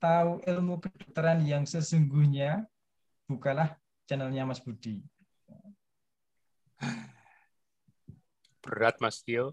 tahu 0.00 0.40
ilmu 0.48 0.80
kedokteran 0.80 1.44
yang 1.44 1.68
sesungguhnya, 1.68 2.64
bukalah 3.28 3.76
channelnya 4.08 4.48
Mas 4.48 4.64
Budi. 4.64 5.04
Berat 8.64 8.96
Mas 9.04 9.20
Tio. 9.20 9.52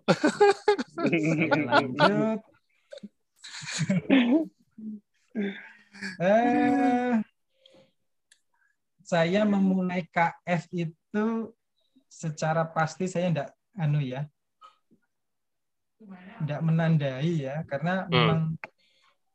lanjut 1.67 2.39
eh, 6.19 7.13
saya 9.05 9.41
memulai 9.45 10.07
KF 10.09 10.63
itu 10.73 11.25
secara 12.09 12.63
pasti 12.65 13.05
saya 13.11 13.27
enggak 13.29 13.49
anu 13.75 13.99
ya 13.99 14.25
enggak 16.41 16.61
menandai 16.61 17.47
ya 17.47 17.63
karena 17.65 18.05
hmm. 18.05 18.11
memang 18.11 18.39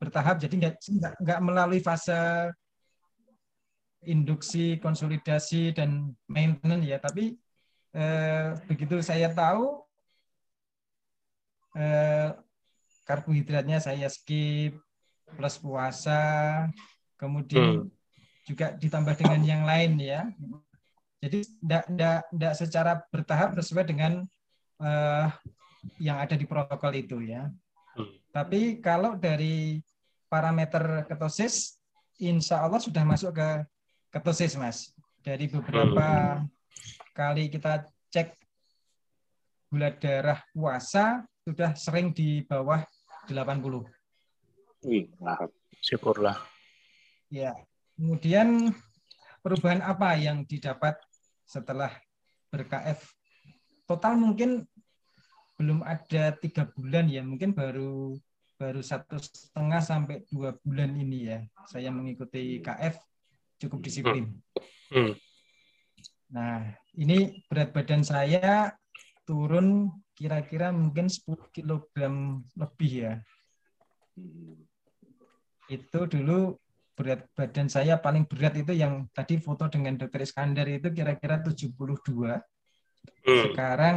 bertahap 0.01 0.37
jadi 0.41 0.55
enggak, 0.57 0.75
enggak 1.21 1.41
melalui 1.41 1.81
fase 1.85 2.51
induksi 4.05 4.81
konsolidasi 4.81 5.77
dan 5.77 6.17
maintenance 6.25 6.89
ya 6.89 6.97
tapi 6.97 7.37
eh, 7.93 8.57
begitu 8.65 9.05
saya 9.05 9.29
tahu 9.29 9.85
eh, 11.77 12.33
karbohidratnya 13.05 13.83
saya 13.83 14.09
skip 14.09 14.81
plus 15.37 15.57
puasa 15.61 16.67
kemudian 17.21 17.85
hmm. 17.85 17.89
juga 18.49 18.73
ditambah 18.79 19.15
dengan 19.21 19.41
yang 19.45 19.63
lain 19.69 20.01
ya 20.01 20.25
jadi 21.21 21.45
tidak 21.45 22.55
secara 22.57 23.05
bertahap 23.13 23.53
sesuai 23.53 23.85
dengan 23.85 24.25
uh, 24.81 25.29
yang 26.01 26.21
ada 26.21 26.37
di 26.37 26.45
protokol 26.45 26.93
itu 26.97 27.25
ya 27.25 27.49
hmm. 27.97 28.33
tapi 28.33 28.79
kalau 28.85 29.17
dari 29.17 29.81
parameter 30.31 31.05
ketosis 31.09 31.81
insya 32.21 32.63
Allah 32.65 32.81
sudah 32.81 33.03
masuk 33.03 33.33
ke 33.37 33.49
ketosis 34.13 34.55
mas 34.57 34.93
dari 35.25 35.49
beberapa 35.49 36.41
hmm. 36.41 36.47
kali 37.17 37.49
kita 37.49 37.89
cek 38.13 38.35
gula 39.71 39.95
darah 39.95 40.43
puasa 40.51 41.23
sudah 41.47 41.73
sering 41.79 42.13
di 42.13 42.43
bawah 42.45 42.83
80. 43.31 43.87
Wih, 44.87 45.07
syukurlah. 45.79 46.37
Ya. 47.31 47.55
Kemudian 47.95 48.73
perubahan 49.45 49.85
apa 49.85 50.17
yang 50.17 50.43
didapat 50.49 50.97
setelah 51.45 51.93
ber-KF? 52.49 53.05
Total 53.85 54.17
mungkin 54.17 54.65
belum 55.61 55.85
ada 55.85 56.33
tiga 56.41 56.65
bulan 56.73 57.13
ya, 57.13 57.21
mungkin 57.21 57.53
baru 57.53 58.17
baru 58.57 58.81
satu 58.81 59.21
setengah 59.21 59.85
sampai 59.85 60.25
dua 60.33 60.57
bulan 60.65 60.97
ini 60.97 61.29
ya. 61.29 61.45
Saya 61.69 61.93
mengikuti 61.93 62.65
KF 62.65 62.97
cukup 63.61 63.85
disiplin. 63.85 64.41
Hmm. 64.89 65.13
Nah, 66.33 66.65
ini 66.97 67.45
berat 67.53 67.77
badan 67.77 68.01
saya 68.01 68.73
turun 69.29 69.93
kira-kira 70.17 70.73
mungkin 70.73 71.13
10 71.13 71.29
kg 71.53 71.85
lebih 72.57 72.93
ya. 73.05 73.15
Itu 75.69 76.09
dulu 76.09 76.57
berat 76.97 77.29
badan 77.37 77.69
saya 77.69 78.01
paling 78.01 78.25
berat 78.25 78.57
itu 78.57 78.73
yang 78.73 79.09
tadi 79.13 79.37
foto 79.41 79.69
dengan 79.69 80.01
dokter 80.01 80.25
Iskandar 80.25 80.69
itu 80.73 80.89
kira-kira 80.89 81.41
72. 81.45 81.69
Hmm. 83.25 83.41
Sekarang 83.45 83.97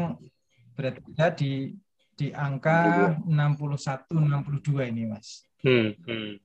berat 0.74 0.98
saya 1.16 1.32
di 1.34 1.78
di 2.14 2.30
angka 2.34 3.18
61 3.26 4.14
62 4.14 4.90
ini, 4.94 5.04
Mas. 5.10 5.46
Hmm. 5.66 5.98
Hmm. 6.06 6.38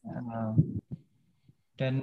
Nah, 0.00 0.56
dan 1.76 2.00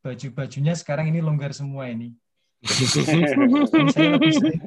baju-bajunya 0.00 0.72
sekarang 0.72 1.12
ini 1.12 1.20
longgar 1.20 1.52
semua 1.52 1.92
ini. 1.92 2.16
saya 2.62 4.16
lebih 4.16 4.32
sering, 4.38 4.62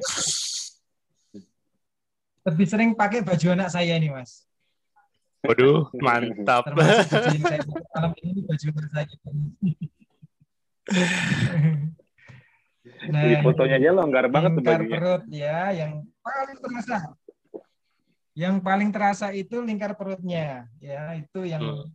lebih 2.44 2.66
sering 2.68 2.90
pakai 2.92 3.24
baju 3.24 3.46
anak 3.56 3.72
saya 3.72 3.96
ini, 3.96 4.12
Mas. 4.12 4.46
Waduh, 5.42 5.90
mantap. 5.98 6.70
malam 6.74 8.12
ini 8.22 8.40
baju 8.44 8.66
anak 8.76 8.90
saya. 8.94 9.16
nah, 13.10 13.22
Di 13.26 13.36
fotonya 13.42 13.76
aja 13.78 13.90
longgar 13.92 14.26
banget 14.30 14.50
tuh 14.56 14.62
bajunya. 14.62 14.98
perut 14.98 15.24
ya, 15.30 15.58
yang 15.72 15.92
paling 16.22 16.58
terasa. 16.60 16.98
Yang 18.36 18.56
paling 18.60 18.90
terasa 18.92 19.26
itu 19.32 19.56
lingkar 19.64 19.96
perutnya, 19.96 20.68
ya 20.76 21.16
itu 21.16 21.48
yang 21.48 21.64
hmm. 21.64 21.88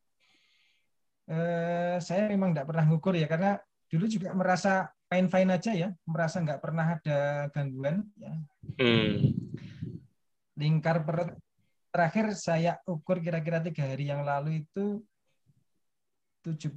eh, 1.29 1.95
saya 2.01 2.33
memang 2.33 2.51
tidak 2.51 2.73
pernah 2.73 2.85
ngukur 2.89 3.13
ya 3.13 3.29
karena 3.29 3.61
dulu 3.93 4.09
juga 4.09 4.33
merasa 4.33 4.89
fine 5.05 5.29
fine 5.29 5.51
aja 5.53 5.71
ya, 5.77 5.89
merasa 6.09 6.41
nggak 6.41 6.57
pernah 6.57 6.97
ada 6.97 7.45
gangguan 7.53 8.09
ya. 8.17 8.33
Hmm 8.81 9.37
lingkar 10.61 11.01
perut 11.01 11.33
terakhir 11.91 12.37
saya 12.37 12.77
ukur 12.85 13.19
kira-kira 13.19 13.59
tiga 13.65 13.89
hari 13.89 14.07
yang 14.13 14.21
lalu 14.21 14.63
itu 14.63 15.01
75 16.45 16.73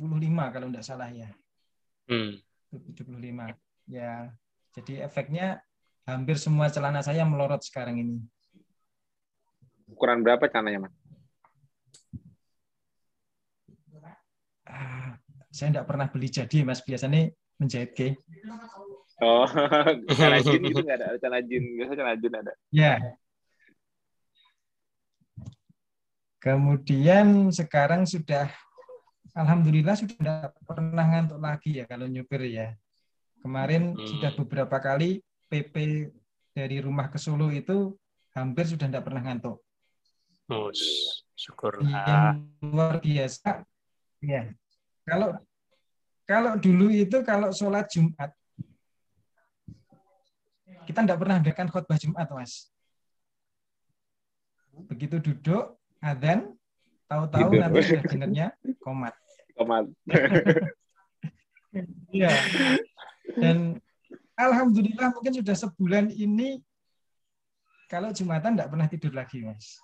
kalau 0.53 0.67
tidak 0.73 0.85
salah 0.85 1.09
ya. 1.13 1.31
Hmm. 2.09 2.41
75. 2.73 3.55
Ya. 3.89 4.33
Jadi 4.75 5.01
efeknya 5.01 5.63
hampir 6.05 6.37
semua 6.37 6.69
celana 6.69 7.01
saya 7.01 7.23
melorot 7.23 7.63
sekarang 7.63 8.01
ini. 8.01 8.17
Ukuran 9.89 10.25
berapa 10.25 10.49
celananya, 10.51 10.89
Mas? 10.89 10.95
Ah, 14.65 15.21
saya 15.53 15.71
tidak 15.71 15.87
pernah 15.87 16.09
beli 16.11 16.29
jadi, 16.33 16.67
Mas. 16.67 16.83
Biasanya 16.83 17.31
menjahit 17.61 17.95
ke. 17.95 18.19
Oh, 19.23 19.47
celana 20.19 20.43
jin 20.43 20.63
itu 20.67 20.83
nggak 20.83 20.99
ada 20.99 21.07
celana 21.23 21.41
jin. 21.47 21.63
Biasanya 21.79 21.97
celana 22.01 22.17
jin 22.19 22.33
ada. 22.35 22.53
Ya, 22.75 22.95
Kemudian 26.45 27.49
sekarang 27.57 28.05
sudah 28.05 28.53
alhamdulillah 29.33 29.97
sudah 29.97 30.13
tidak 30.13 30.53
pernah 30.69 31.09
ngantuk 31.09 31.41
lagi 31.41 31.81
ya 31.81 31.89
kalau 31.89 32.05
nyupir 32.05 32.45
ya. 32.45 32.77
Kemarin 33.45 33.93
hmm. 33.93 34.09
sudah 34.09 34.33
beberapa 34.41 34.81
kali 34.81 35.21
PP 35.53 36.09
dari 36.57 36.81
rumah 36.81 37.13
ke 37.13 37.21
Solo 37.21 37.53
itu 37.53 37.93
hampir 38.33 38.65
sudah 38.65 38.89
tidak 38.89 39.05
pernah 39.05 39.21
ngantuk. 39.21 39.61
Oh, 40.49 40.73
syukurlah. 41.37 41.85
Yang 41.85 42.37
luar 42.65 42.97
biasa. 43.05 43.69
Ya. 44.25 44.49
Kalau 45.05 45.37
kalau 46.25 46.57
dulu 46.57 46.89
itu 46.89 47.21
kalau 47.21 47.53
sholat 47.53 47.85
Jumat 47.93 48.33
kita 50.85 51.01
tidak 51.05 51.19
pernah 51.21 51.37
dengarkan 51.41 51.69
khutbah 51.73 51.99
Jumat, 52.01 52.29
Mas. 52.29 52.69
Begitu 54.89 55.17
duduk, 55.21 55.81
adzan, 56.01 56.53
tahu-tahu 57.09 57.49
gitu. 57.53 57.61
nanti 57.61 57.81
sudah 57.81 58.05
dengarnya 58.05 58.47
komat. 58.81 59.15
Komat. 59.57 59.85
Iya. 62.15 62.31
Dan 63.39 63.79
alhamdulillah 64.39 65.15
mungkin 65.15 65.35
sudah 65.39 65.57
sebulan 65.57 66.11
ini 66.15 66.63
kalau 67.87 68.11
Jumatan 68.11 68.57
tidak 68.57 68.71
pernah 68.73 68.89
tidur 68.89 69.13
lagi, 69.15 69.45
Mas. 69.45 69.79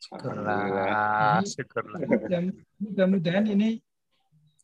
Syukurlah. 0.00 1.40
Syukurlah. 1.46 2.00
Mudah-mudahan 2.80 3.46
ini 3.48 3.80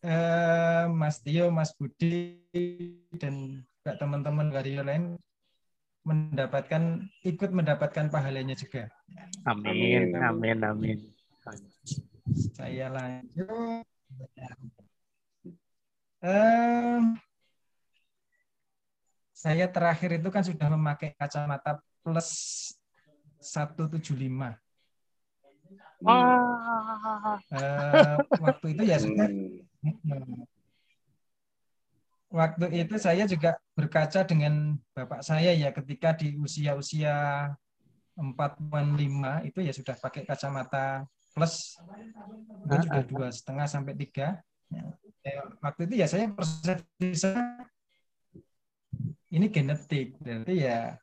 eh, 0.05 0.85
Mas 0.91 1.23
Tio, 1.23 1.49
Mas 1.53 1.73
Budi, 1.77 2.41
dan 3.17 3.65
teman-teman 3.81 4.53
wario 4.53 4.85
lain 4.85 5.17
mendapatkan 6.05 7.05
ikut 7.25 7.51
mendapatkan 7.53 8.09
pahalanya 8.09 8.57
juga. 8.57 8.89
Amin, 9.45 10.17
amin, 10.17 10.59
amin. 10.65 10.99
Saya 12.57 12.89
lanjut. 12.89 13.85
Um, 16.21 17.17
saya 19.41 19.65
terakhir 19.73 20.21
itu 20.21 20.29
kan 20.29 20.45
sudah 20.45 20.69
memakai 20.69 21.17
kacamata 21.17 21.81
plus 22.05 22.29
175. 23.41 23.89
Oh. 26.05 26.17
Uh, 27.53 28.17
waktu 28.41 28.67
itu 28.77 28.83
ya 28.85 28.97
sudah 29.01 29.29
hmm 29.29 30.45
waktu 32.31 32.87
itu 32.87 32.95
saya 32.97 33.27
juga 33.27 33.59
berkaca 33.75 34.23
dengan 34.23 34.79
bapak 34.95 35.21
saya 35.27 35.51
ya 35.51 35.75
ketika 35.75 36.15
di 36.15 36.39
usia-usia 36.39 37.51
45 38.15 39.51
itu 39.51 39.59
ya 39.67 39.73
sudah 39.75 39.99
pakai 39.99 40.23
kacamata 40.23 41.05
plus 41.35 41.75
itu 42.67 42.75
ah, 42.75 42.83
sudah 42.87 43.03
ah. 43.03 43.07
dua 43.07 43.29
setengah 43.35 43.67
sampai 43.67 43.95
tiga 43.99 44.39
ya, 44.71 45.43
waktu 45.59 45.91
itu 45.91 45.95
ya 45.99 46.07
saya 46.07 46.31
persepsi 46.31 47.35
ini 49.31 49.47
genetik 49.49 50.17
berarti 50.19 50.55
ya 50.67 50.97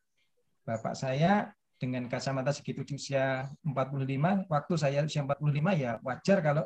bapak 0.67 0.93
saya 0.97 1.51
dengan 1.77 2.09
kacamata 2.09 2.49
segitu 2.51 2.81
di 2.81 2.97
usia 2.97 3.45
45 3.61 4.49
waktu 4.49 4.73
saya 4.75 5.05
usia 5.05 5.21
45 5.21 5.53
ya 5.77 6.01
wajar 6.01 6.41
kalau 6.41 6.65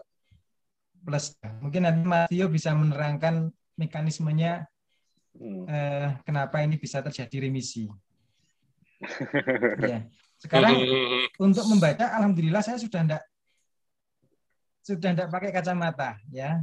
plus 1.01 1.35
mungkin 1.59 1.81
nanti 1.83 2.01
Mas 2.05 2.29
Tio 2.29 2.47
bisa 2.47 2.71
menerangkan 2.77 3.49
mekanismenya 3.75 4.69
hmm. 5.35 5.65
eh, 5.65 6.07
kenapa 6.27 6.61
ini 6.61 6.77
bisa 6.77 7.01
terjadi 7.01 7.49
remisi. 7.49 7.89
ya. 9.91 10.05
Sekarang 10.41 10.73
hmm. 10.77 11.37
untuk 11.41 11.65
membaca, 11.69 12.17
alhamdulillah 12.17 12.61
saya 12.65 12.77
sudah 12.81 13.01
tidak 13.05 13.23
sudah 14.81 15.13
tidak 15.13 15.29
pakai 15.29 15.49
kacamata 15.53 16.17
ya. 16.33 16.61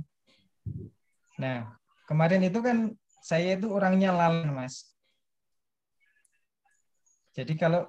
Nah, 1.39 1.71
kemarin 2.11 2.43
itu 2.47 2.59
kan 2.59 2.91
saya 3.23 3.59
itu 3.59 3.69
orangnya 3.71 4.15
lalan, 4.15 4.51
Mas. 4.55 4.95
Jadi 7.35 7.55
kalau 7.55 7.87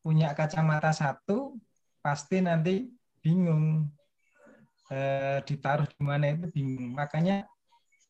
punya 0.00 0.32
kacamata 0.32 0.90
satu, 0.90 1.60
pasti 2.00 2.40
nanti 2.40 2.90
bingung 3.22 3.86
e, 4.90 4.98
ditaruh 5.46 5.86
di 5.86 6.00
mana 6.02 6.32
itu 6.32 6.48
bingung. 6.50 6.96
Makanya 6.96 7.46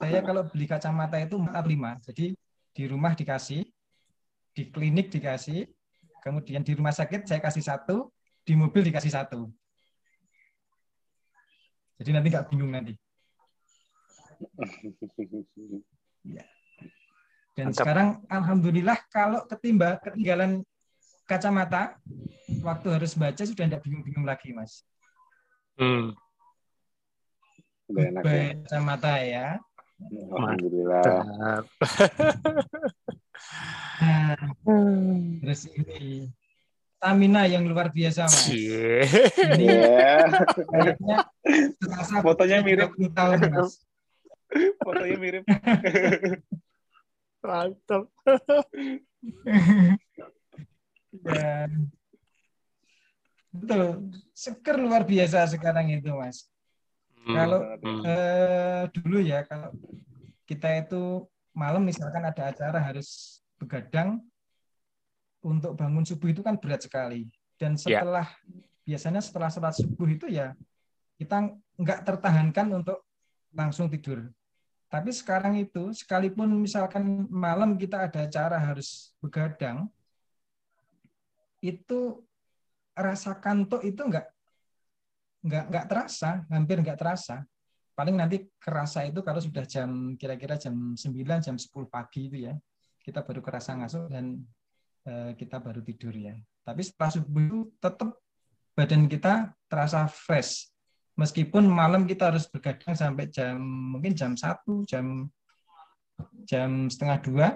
saya 0.01 0.25
kalau 0.25 0.47
beli 0.47 0.71
kacamata 0.71 1.19
itu 1.21 1.37
empat 1.37 1.65
lima. 1.67 1.99
Jadi 2.07 2.39
di 2.73 2.85
rumah 2.89 3.13
dikasih, 3.13 3.67
di 4.57 4.63
klinik 4.73 5.13
dikasih, 5.13 5.69
kemudian 6.25 6.65
di 6.65 6.73
rumah 6.73 6.95
sakit 6.95 7.29
saya 7.29 7.43
kasih 7.43 7.65
satu, 7.67 8.09
di 8.43 8.55
mobil 8.57 8.87
dikasih 8.87 9.13
satu. 9.13 9.51
Jadi 12.01 12.11
nanti 12.11 12.29
nggak 12.33 12.47
bingung 12.51 12.73
nanti. 12.73 12.97
Ya. 16.23 16.47
Dan 17.53 17.69
Mantap. 17.69 17.85
sekarang 17.85 18.09
alhamdulillah 18.33 18.97
kalau 19.13 19.45
ketimba 19.45 20.01
ketinggalan 20.01 20.65
kacamata 21.29 22.01
waktu 22.65 22.89
harus 22.97 23.13
baca 23.17 23.45
sudah 23.45 23.69
tidak 23.69 23.85
bingung-bingung 23.85 24.25
lagi, 24.25 24.57
Mas. 24.57 24.81
Hmm. 25.77 26.17
Udah 27.93 28.05
enak 28.09 28.25
ya. 28.25 28.57
Kacamata 28.57 29.13
ya. 29.21 29.61
Alhamdulillah. 30.33 31.05
nah, 34.03 34.35
terus 35.45 35.69
ini 35.71 36.27
stamina 36.99 37.47
yang 37.47 37.69
luar 37.69 37.93
biasa, 37.93 38.25
Mas. 38.27 38.49
Yeah. 38.49 39.05
Ini 39.59 39.67
yeah. 39.69 40.25
fotonya 42.25 42.65
mirip 42.65 42.97
tahun, 43.13 43.53
Mas. 43.53 43.85
Fotonya 44.85 45.19
mirip. 45.19 45.45
Mantap. 47.43 48.07
ya. 51.27 51.67
Betul. 53.53 53.85
Seger 54.33 54.77
luar 54.81 55.03
biasa 55.05 55.51
sekarang 55.51 55.93
itu, 55.93 56.11
Mas. 56.15 56.49
Hmm. 57.23 57.35
Kalau 57.37 57.61
hmm. 57.79 58.03
Eh, 58.03 58.83
dulu 58.97 59.19
ya, 59.23 59.45
kalau 59.47 59.71
kita 60.49 60.69
itu 60.81 61.29
malam 61.53 61.85
misalkan 61.85 62.25
ada 62.25 62.49
acara 62.49 62.81
harus 62.81 63.41
begadang 63.61 64.19
untuk 65.45 65.77
bangun 65.77 66.07
subuh 66.07 66.33
itu 66.33 66.41
kan 66.41 66.57
berat 66.57 66.83
sekali. 66.87 67.29
Dan 67.61 67.77
ya. 67.77 68.03
setelah 68.03 68.27
yeah. 68.27 68.67
biasanya 68.83 69.21
setelah 69.23 69.51
sholat 69.53 69.75
subuh 69.79 70.09
itu 70.11 70.27
ya 70.27 70.57
kita 71.21 71.55
nggak 71.79 72.01
tertahankan 72.03 72.67
untuk 72.83 73.07
langsung 73.55 73.87
tidur. 73.87 74.33
Tapi 74.93 75.09
sekarang 75.09 75.57
itu, 75.57 75.89
sekalipun 75.97 76.53
misalkan 76.53 77.25
malam 77.33 77.81
kita 77.81 78.13
ada 78.13 78.29
acara 78.29 78.61
harus 78.61 79.17
begadang, 79.25 79.89
itu 81.65 82.21
rasa 82.93 83.33
kantuk 83.41 83.81
itu 83.89 84.05
enggak 84.05 84.29
enggak 85.41 85.65
enggak 85.73 85.87
terasa, 85.89 86.31
hampir 86.53 86.77
enggak 86.77 87.01
terasa. 87.01 87.41
Paling 87.97 88.21
nanti 88.21 88.45
kerasa 88.61 89.09
itu 89.09 89.25
kalau 89.25 89.41
sudah 89.41 89.65
jam 89.65 90.13
kira-kira 90.21 90.61
jam 90.61 90.93
9, 90.93 91.41
jam 91.41 91.57
10 91.57 91.89
pagi 91.89 92.29
itu 92.29 92.45
ya. 92.45 92.53
Kita 93.01 93.25
baru 93.25 93.41
kerasa 93.41 93.73
ngasuk 93.81 94.13
dan 94.13 94.45
e, 95.09 95.13
kita 95.41 95.57
baru 95.57 95.81
tidur 95.81 96.13
ya. 96.13 96.37
Tapi 96.69 96.85
setelah 96.85 97.11
subuh 97.17 97.41
itu 97.41 97.61
tetap 97.81 98.17
badan 98.77 99.09
kita 99.09 99.57
terasa 99.73 100.05
fresh 100.09 100.72
meskipun 101.17 101.69
malam 101.69 102.09
kita 102.09 102.33
harus 102.33 102.49
bergadang 102.49 102.97
sampai 102.97 103.29
jam 103.29 103.61
mungkin 103.61 104.17
jam 104.17 104.33
satu 104.35 104.85
jam 104.89 105.29
jam 106.49 106.89
setengah 106.89 107.19
dua 107.21 107.49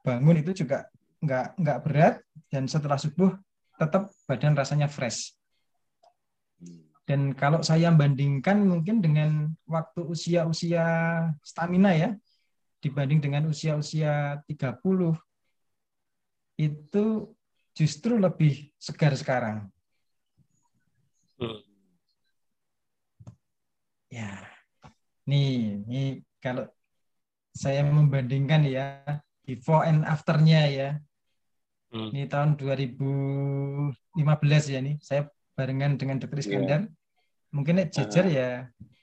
bangun 0.00 0.40
itu 0.40 0.64
juga 0.64 0.88
nggak 1.20 1.60
nggak 1.60 1.78
berat 1.84 2.14
dan 2.48 2.64
setelah 2.64 2.96
subuh 2.96 3.36
tetap 3.76 4.08
badan 4.24 4.56
rasanya 4.56 4.88
fresh 4.88 5.36
dan 7.04 7.34
kalau 7.34 7.60
saya 7.60 7.90
bandingkan 7.92 8.62
mungkin 8.64 9.02
dengan 9.02 9.50
waktu 9.66 10.00
usia-usia 10.06 10.86
stamina 11.42 11.90
ya 11.92 12.14
dibanding 12.80 13.20
dengan 13.20 13.50
usia-usia 13.50 14.40
30 14.48 15.18
itu 16.60 17.06
justru 17.76 18.20
lebih 18.20 18.72
segar 18.76 19.16
sekarang. 19.16 19.68
Hmm. 21.40 21.69
Ya, 24.10 24.42
nih, 25.30 25.86
nih 25.86 26.06
kalau 26.42 26.66
saya 27.54 27.86
membandingkan 27.86 28.66
ya 28.66 29.06
before 29.46 29.86
and 29.86 30.02
afternya 30.02 30.66
ya. 30.66 30.88
Hmm. 31.90 32.10
Ini 32.14 32.30
tahun 32.30 32.54
2015 32.54 33.94
ya 34.70 34.78
nih, 34.82 34.98
saya 35.02 35.26
barengan 35.58 35.98
dengan 35.98 36.18
Dr. 36.22 36.38
Iya. 36.38 36.42
Iskandar. 36.42 36.80
Yeah. 36.86 37.54
Mungkin 37.54 37.74
jejer 37.90 38.26
uh. 38.26 38.30
ya. 38.30 38.48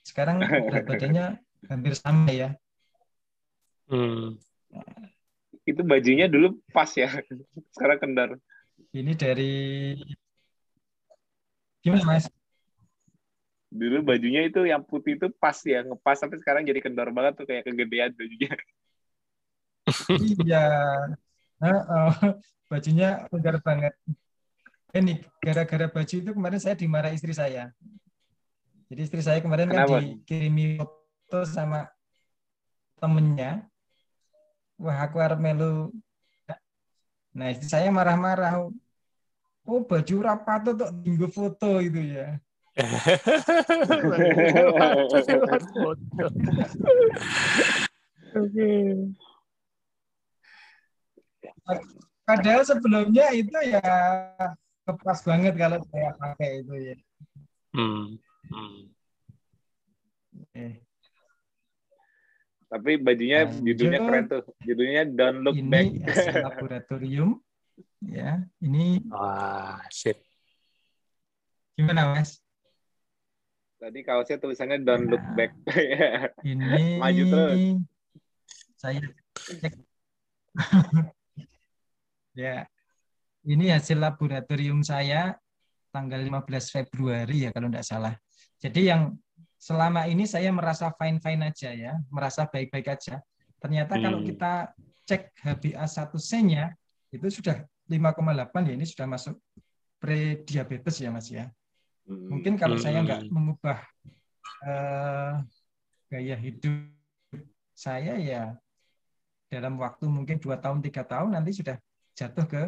Sekarang 0.04 0.40
berat 0.44 0.84
badannya 0.92 1.40
hampir 1.68 1.94
sama 1.96 2.32
ya. 2.32 2.56
Hmm. 3.88 4.40
Itu 5.68 5.84
bajunya 5.84 6.32
dulu 6.32 6.60
pas 6.72 6.92
ya. 6.96 7.12
Sekarang 7.76 8.00
kendar. 8.00 8.30
Ini 8.96 9.16
dari 9.20 9.56
gimana 11.84 12.04
Mas? 12.08 12.32
Dulu 13.78 13.98
bajunya 14.02 14.42
itu 14.50 14.66
yang 14.66 14.82
putih 14.82 15.16
itu 15.16 15.30
pas 15.38 15.56
ya 15.62 15.86
ngepas 15.86 16.18
tapi 16.18 16.36
sekarang 16.42 16.66
jadi 16.66 16.82
kendor 16.82 17.14
banget 17.14 17.38
tuh 17.38 17.46
kayak 17.46 17.64
kegedean 17.70 18.12
bajunya. 18.18 18.54
Iya. 20.20 20.68
Nah, 21.64 21.80
oh, 22.12 22.36
bajunya 22.68 23.24
longgar 23.32 23.64
banget. 23.64 23.96
Ini 24.92 25.24
gara-gara 25.40 25.88
baju 25.88 26.16
itu 26.20 26.32
kemarin 26.36 26.60
saya 26.60 26.76
dimarah 26.76 27.16
istri 27.16 27.32
saya. 27.32 27.72
Jadi 28.92 29.00
istri 29.00 29.24
saya 29.24 29.40
kemarin 29.40 29.72
kan 29.72 29.88
Kenapa? 29.88 29.96
kan 29.96 30.04
dikirimi 30.04 30.76
foto 30.76 31.40
sama 31.48 31.88
temennya. 33.00 33.64
Wah 34.76 35.08
aku 35.08 35.24
harus 35.24 35.40
melu. 35.40 35.96
Nah 37.32 37.48
istri 37.56 37.72
saya 37.72 37.88
marah-marah. 37.96 38.68
Oh 39.64 39.82
baju 39.88 40.16
rapat 40.20 40.68
tuh 40.68 40.92
tinggal 41.00 41.32
foto 41.32 41.80
itu 41.80 42.12
ya 42.12 42.36
Oke. 48.38 48.70
Padahal 52.28 52.62
sebelumnya 52.68 53.32
itu 53.34 53.58
ya 53.66 53.82
kepas 54.86 55.20
banget 55.26 55.54
kalau 55.58 55.80
saya 55.90 56.12
pakai 56.20 56.62
itu 56.62 56.74
ya. 56.76 56.96
Hmm. 57.74 58.20
hmm. 58.52 58.94
Eh. 60.54 60.86
Tapi 62.68 63.00
bajunya 63.00 63.48
judulnya 63.48 64.00
keren 64.04 64.26
tuh. 64.28 64.44
Judulnya 64.62 65.08
Don't 65.08 65.40
Look 65.42 65.56
ini 65.56 65.72
Back. 65.72 65.88
Ini 65.88 66.44
laboratorium. 66.44 67.40
Ya, 68.04 68.44
ini. 68.62 69.02
Wah, 69.10 69.82
shit. 69.90 70.20
Gimana, 71.78 72.14
Mas? 72.14 72.47
Tadi 73.78 74.00
kaosnya 74.02 74.42
tulisannya 74.42 74.82
don't 74.82 75.06
look 75.06 75.22
nah, 75.22 75.34
back. 75.38 75.52
ini 76.50 76.98
maju 76.98 77.24
terus. 77.30 77.62
Saya 78.74 79.00
cek. 79.38 79.74
ya. 82.42 82.66
Ini 83.48 83.78
hasil 83.78 84.02
laboratorium 84.02 84.82
saya 84.82 85.38
tanggal 85.94 86.20
15 86.20 86.74
Februari 86.74 87.46
ya 87.46 87.54
kalau 87.54 87.70
tidak 87.70 87.86
salah. 87.86 88.14
Jadi 88.58 88.90
yang 88.90 89.14
selama 89.62 90.10
ini 90.10 90.26
saya 90.26 90.50
merasa 90.50 90.90
fine-fine 90.98 91.54
aja 91.54 91.70
ya, 91.72 91.94
merasa 92.10 92.50
baik-baik 92.50 92.98
aja. 92.98 93.22
Ternyata 93.62 93.94
hmm. 93.98 94.04
kalau 94.04 94.20
kita 94.26 94.74
cek 95.06 95.38
HbA1c-nya 95.46 96.74
itu 97.14 97.28
sudah 97.30 97.62
5,8 97.88 98.68
ya 98.68 98.74
ini 98.76 98.86
sudah 98.86 99.08
masuk 99.08 99.40
pre-diabetes 100.02 100.98
ya 101.00 101.10
Mas 101.14 101.30
ya. 101.32 101.48
Mungkin 102.08 102.56
kalau 102.56 102.80
saya 102.80 103.04
nggak 103.04 103.28
mengubah 103.28 103.84
uh, 104.64 105.44
gaya 106.08 106.36
hidup 106.40 106.88
saya 107.76 108.16
ya 108.18 108.56
dalam 109.52 109.76
waktu 109.80 110.08
mungkin 110.08 110.40
dua 110.40 110.56
tahun 110.60 110.80
tiga 110.80 111.04
tahun 111.04 111.36
nanti 111.36 111.52
sudah 111.56 111.76
jatuh 112.16 112.48
ke 112.48 112.62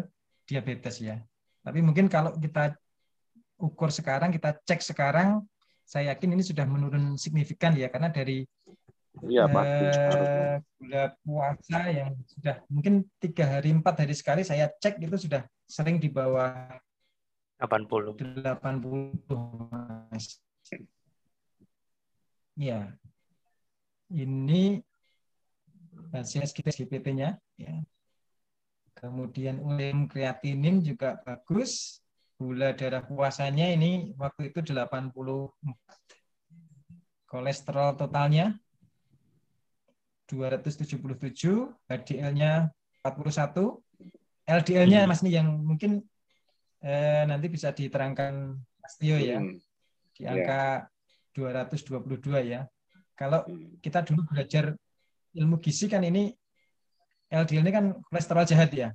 diabetes 0.43 0.99
ya. 0.99 1.23
Tapi 1.63 1.79
mungkin 1.79 2.11
kalau 2.11 2.35
kita 2.35 2.75
ukur 3.59 3.91
sekarang 3.91 4.31
kita 4.31 4.55
cek 4.63 4.79
sekarang 4.83 5.43
saya 5.83 6.13
yakin 6.13 6.35
ini 6.37 6.43
sudah 6.45 6.63
menurun 6.69 7.17
signifikan 7.17 7.75
ya 7.75 7.89
karena 7.89 8.11
dari 8.11 8.45
Iya, 9.19 9.51
eh, 9.51 10.55
gula 10.79 11.11
puasa 11.27 11.91
yang 11.91 12.15
sudah 12.23 12.63
mungkin 12.71 13.03
tiga 13.19 13.59
hari 13.59 13.75
empat 13.75 14.05
hari 14.05 14.15
sekali 14.15 14.47
saya 14.47 14.71
cek 14.71 14.95
itu 15.01 15.27
sudah 15.27 15.43
sering 15.67 15.99
di 15.99 16.07
bawah 16.07 16.71
80. 17.59 18.15
80 18.15 19.27
Mas. 20.09 20.39
Ya. 22.55 22.95
Ini 24.09 24.81
hasil 26.15 26.47
SGPT-nya 26.49 27.37
ya. 27.59 27.75
Kemudian 28.97 29.59
urin 29.61 30.07
kreatinin 30.09 30.81
juga 30.81 31.19
bagus. 31.23 32.01
Gula 32.39 32.71
darah 32.71 33.03
puasanya 33.03 33.67
ini 33.75 34.15
waktu 34.15 34.55
itu 34.55 34.63
84. 34.63 35.11
Kolesterol 37.29 37.99
totalnya 37.99 38.55
277, 40.31 41.67
HDL-nya 41.89 42.71
41, 43.03 43.83
LDL-nya. 44.47 45.05
Mas 45.05 45.21
nih 45.21 45.41
yang 45.41 45.61
mungkin 45.61 46.05
eh, 46.83 47.23
nanti 47.27 47.47
bisa 47.51 47.71
diterangkan 47.71 48.55
Mas 48.79 48.95
Tio 48.99 49.17
ya. 49.19 49.39
Hmm. 49.39 49.55
Di 50.15 50.23
angka 50.27 50.89
yeah. 51.35 51.59
222 51.59 52.51
ya. 52.51 52.61
Kalau 53.15 53.43
hmm. 53.47 53.79
kita 53.83 54.03
dulu 54.03 54.27
belajar 54.31 54.75
ilmu 55.35 55.59
gizi 55.61 55.85
kan 55.85 56.01
ini 56.01 56.33
LDL 57.29 57.61
ini 57.61 57.71
kan 57.71 57.85
kolesterol 58.09 58.45
jahat 58.49 58.71
ya. 58.73 58.89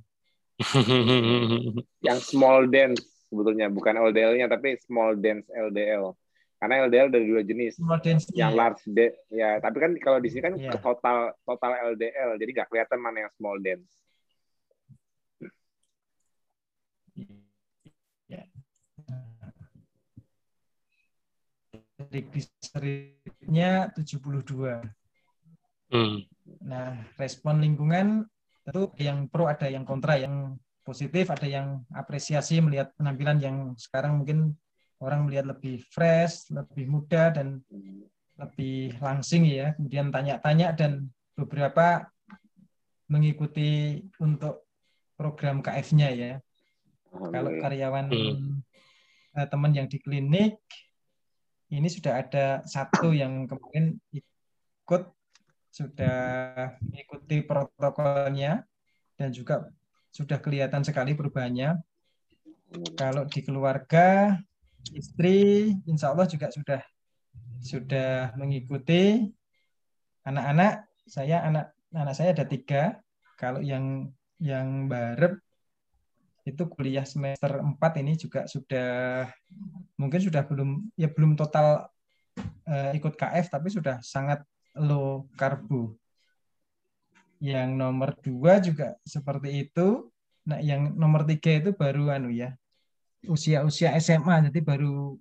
yang 2.07 2.19
small 2.23 2.63
dense 2.71 3.03
sebetulnya 3.27 3.67
bukan 3.67 3.99
LDL-nya 3.99 4.47
tapi 4.47 4.79
small 4.83 5.19
dense 5.19 5.47
LDL. 5.51 6.15
Karena 6.55 6.87
LDL 6.87 7.11
dari 7.11 7.25
dua 7.27 7.43
jenis. 7.43 7.75
Small 7.75 7.99
dense 7.99 8.31
yang 8.31 8.55
ya. 8.55 8.59
large 8.59 8.83
D 8.87 9.11
ya, 9.27 9.59
tapi 9.59 9.77
kan 9.83 9.91
kalau 9.99 10.23
di 10.23 10.31
sini 10.31 10.41
kan 10.43 10.55
yeah. 10.55 10.79
total 10.79 11.35
total 11.43 11.71
LDL 11.95 12.39
jadi 12.39 12.51
nggak 12.55 12.67
kelihatan 12.71 12.99
mana 12.99 13.27
yang 13.27 13.31
small 13.35 13.59
dense. 13.59 13.91
Triglyceridnya 22.09 23.91
72. 23.93 24.81
Hmm. 25.93 26.25
Nah, 26.65 26.97
respon 27.17 27.61
lingkungan 27.61 28.25
tentu 28.65 28.89
yang 28.97 29.29
pro 29.29 29.45
ada 29.45 29.69
yang 29.69 29.85
kontra, 29.85 30.17
yang 30.17 30.57
positif 30.81 31.29
ada 31.29 31.45
yang 31.45 31.81
apresiasi 31.93 32.61
melihat 32.61 32.93
penampilan 32.97 33.37
yang 33.41 33.57
sekarang 33.77 34.21
mungkin 34.21 34.53
orang 35.01 35.29
melihat 35.29 35.49
lebih 35.49 35.81
fresh, 35.93 36.49
lebih 36.53 36.89
muda 36.89 37.33
dan 37.33 37.61
lebih 38.37 38.97
langsing 39.01 39.45
ya. 39.45 39.73
Kemudian 39.77 40.09
tanya-tanya 40.09 40.73
dan 40.73 41.09
beberapa 41.37 42.09
mengikuti 43.09 44.01
untuk 44.17 44.65
program 45.13 45.61
KF-nya 45.61 46.09
ya. 46.13 46.33
Kalau 47.09 47.51
karyawan 47.61 48.07
hmm. 48.11 48.65
Eh, 49.35 49.47
teman 49.51 49.75
yang 49.75 49.91
di 49.91 49.99
klinik 49.99 50.63
ini 51.75 51.91
sudah 51.91 52.23
ada 52.23 52.45
satu 52.63 53.11
yang 53.11 53.45
kemarin 53.45 53.99
ikut 54.15 55.11
sudah 55.75 56.19
mengikuti 56.87 57.43
protokolnya 57.43 58.63
dan 59.19 59.29
juga 59.35 59.67
sudah 60.15 60.39
kelihatan 60.39 60.87
sekali 60.87 61.11
perubahannya. 61.11 61.75
Kalau 62.95 63.27
di 63.27 63.43
keluarga, 63.43 64.39
istri, 64.95 65.75
insya 65.83 66.15
Allah 66.15 66.27
juga 66.31 66.47
sudah 66.47 66.81
sudah 67.59 68.31
mengikuti. 68.39 69.27
Anak-anak, 70.23 70.87
saya 71.05 71.43
anak 71.43 71.75
anak 71.91 72.15
saya 72.15 72.31
ada 72.31 72.47
tiga. 72.47 73.03
Kalau 73.35 73.59
yang 73.59 74.15
yang 74.39 74.87
baru 74.87 75.35
itu 76.45 76.63
kuliah 76.69 77.03
semester 77.03 77.57
4 77.57 78.01
ini 78.05 78.13
juga 78.15 78.45
sudah 78.45 79.25
mungkin 79.97 80.21
sudah 80.21 80.45
belum 80.45 80.93
ya 80.93 81.09
belum 81.09 81.33
total 81.33 81.89
uh, 82.69 82.91
ikut 82.93 83.17
KF 83.17 83.45
tapi 83.49 83.67
sudah 83.73 83.97
sangat 84.05 84.45
low 84.77 85.25
karbo. 85.33 85.97
Yang 87.41 87.69
nomor 87.75 88.13
dua 88.21 88.61
juga 88.61 88.95
seperti 89.03 89.67
itu. 89.67 90.13
Nah, 90.45 90.61
yang 90.61 90.93
nomor 90.93 91.25
tiga 91.25 91.57
itu 91.57 91.73
baru 91.73 92.13
anu 92.13 92.29
ya 92.29 92.53
usia-usia 93.25 93.93
SMA, 93.97 94.49
jadi 94.49 94.59
baru 94.61 95.17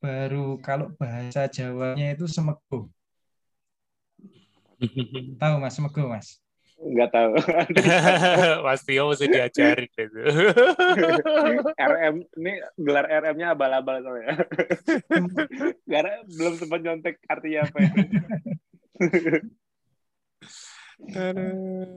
baru 0.00 0.56
kalau 0.64 0.94
bahasa 0.96 1.50
Jawanya 1.50 2.14
itu 2.16 2.24
semego. 2.30 2.88
Tahu 5.42 5.54
mas 5.60 5.76
semego 5.76 6.08
mas? 6.08 6.40
Enggak 6.80 7.12
tahu. 7.12 7.32
Mas 8.64 8.80
Tio 8.88 9.12
mesti 9.12 9.28
diajarin 9.28 9.84
itu. 9.84 10.20
RM 11.92 12.16
ini 12.40 12.52
gelar 12.80 13.04
RM-nya 13.04 13.52
abal-abal 13.52 14.00
soalnya. 14.00 14.40
Karena 15.92 16.14
belum 16.24 16.54
sempat 16.56 16.80
nyontek 16.80 17.20
artinya 17.28 17.68
apa 17.68 17.78
ya. 17.84 17.92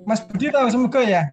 Mas 0.03 0.21
Budi 0.27 0.51
tahu 0.51 0.67
semoga 0.67 1.01
ya? 1.07 1.31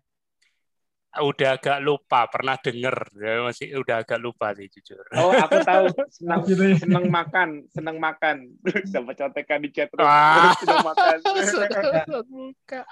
Udah 1.11 1.59
agak 1.59 1.83
lupa, 1.83 2.31
pernah 2.31 2.55
denger. 2.55 2.95
Ya, 3.19 3.43
masih 3.43 3.83
udah 3.83 4.07
agak 4.07 4.23
lupa 4.23 4.55
sih 4.55 4.71
jujur. 4.71 5.03
Oh, 5.19 5.35
aku 5.35 5.59
tahu. 5.67 5.91
Senang, 6.07 6.47
gitu 6.47 6.63
ya. 6.71 6.79
senang 6.79 7.11
makan, 7.11 7.67
senang 7.75 7.99
makan. 7.99 8.47
Dapat 8.63 9.15
contekan 9.19 9.59
di 9.59 9.75
chat 9.75 9.91
room. 9.91 10.07
Ah. 10.07 10.55
senang 10.63 10.87
makan. 10.87 11.15
senang 11.51 12.27
muka. 12.31 12.87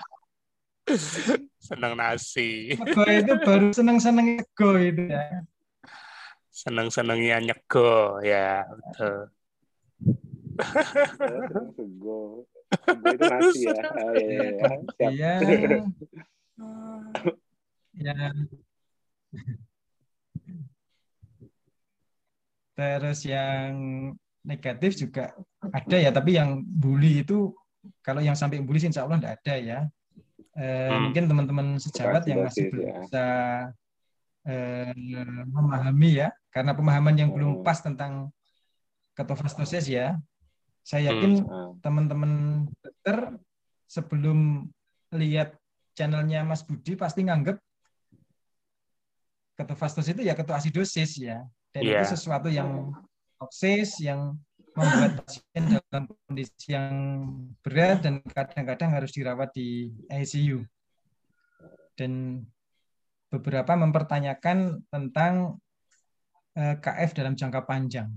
Senang 1.59 1.95
nasi. 1.99 2.73
Nego 2.79 3.03
itu 3.05 3.33
baru 3.45 3.69
senang-senang 3.75 4.41
nego 4.41 4.71
itu 4.81 5.05
ya. 5.11 5.45
Senang-senangnya 6.49 7.39
nyego 7.45 8.19
ya, 8.25 8.67
betul. 8.67 9.31
Sego. 11.77 12.49
itu 13.15 13.25
nasi 13.25 13.65
ya. 13.69 15.37
Oh, 16.59 17.01
iya, 17.95 18.15
ya. 18.19 18.35
Terus 22.79 23.19
yang 23.27 23.71
negatif 24.47 24.99
juga 24.99 25.35
ada 25.71 25.97
ya, 25.99 26.11
tapi 26.15 26.39
yang 26.39 26.63
bully 26.63 27.23
itu 27.27 27.55
kalau 28.03 28.19
yang 28.23 28.35
sampai 28.39 28.63
bully 28.63 28.83
insya 28.83 29.07
Allah 29.07 29.19
tidak 29.19 29.35
ada 29.43 29.55
ya. 29.59 29.79
Eh, 30.59 30.91
hmm. 30.91 31.01
Mungkin 31.07 31.25
teman-teman 31.31 31.67
sejawat 31.79 32.27
yang 32.27 32.43
masih 32.43 32.75
belum 32.75 32.83
ya. 32.83 32.95
bisa 33.07 33.27
eh, 34.43 34.91
memahami 35.47 36.11
ya, 36.19 36.29
karena 36.51 36.75
pemahaman 36.75 37.15
yang 37.15 37.31
hmm. 37.31 37.37
belum 37.39 37.53
pas 37.63 37.79
tentang 37.79 38.35
ketofastosis 39.15 39.87
ya. 39.87 40.19
Saya 40.83 41.15
yakin 41.15 41.47
hmm. 41.47 41.71
teman-teman 41.79 42.33
dokter 42.83 43.39
sebelum 43.87 44.67
lihat 45.15 45.55
channelnya 45.95 46.43
Mas 46.43 46.67
Budi 46.67 46.99
pasti 46.99 47.23
nganggep 47.23 47.55
ketofastosis 49.55 50.19
itu 50.19 50.27
ya 50.27 50.35
ketoasidosis 50.35 51.23
ya. 51.23 51.47
Dan 51.71 51.83
yeah. 51.87 52.03
itu 52.03 52.19
sesuatu 52.19 52.51
yang 52.51 52.91
toksis, 53.39 54.03
yang 54.03 54.35
membuat 54.79 55.13
pasien 55.27 55.63
dalam 55.67 56.05
kondisi 56.07 56.71
yang 56.71 56.95
berat 57.61 58.07
dan 58.07 58.23
kadang-kadang 58.23 58.91
harus 58.95 59.11
dirawat 59.11 59.51
di 59.51 59.91
ICU. 60.07 60.63
Dan 61.99 62.47
beberapa 63.29 63.75
mempertanyakan 63.75 64.87
tentang 64.87 65.59
eh, 66.55 66.79
KF 66.79 67.11
dalam 67.13 67.35
jangka 67.35 67.67
panjang. 67.67 68.09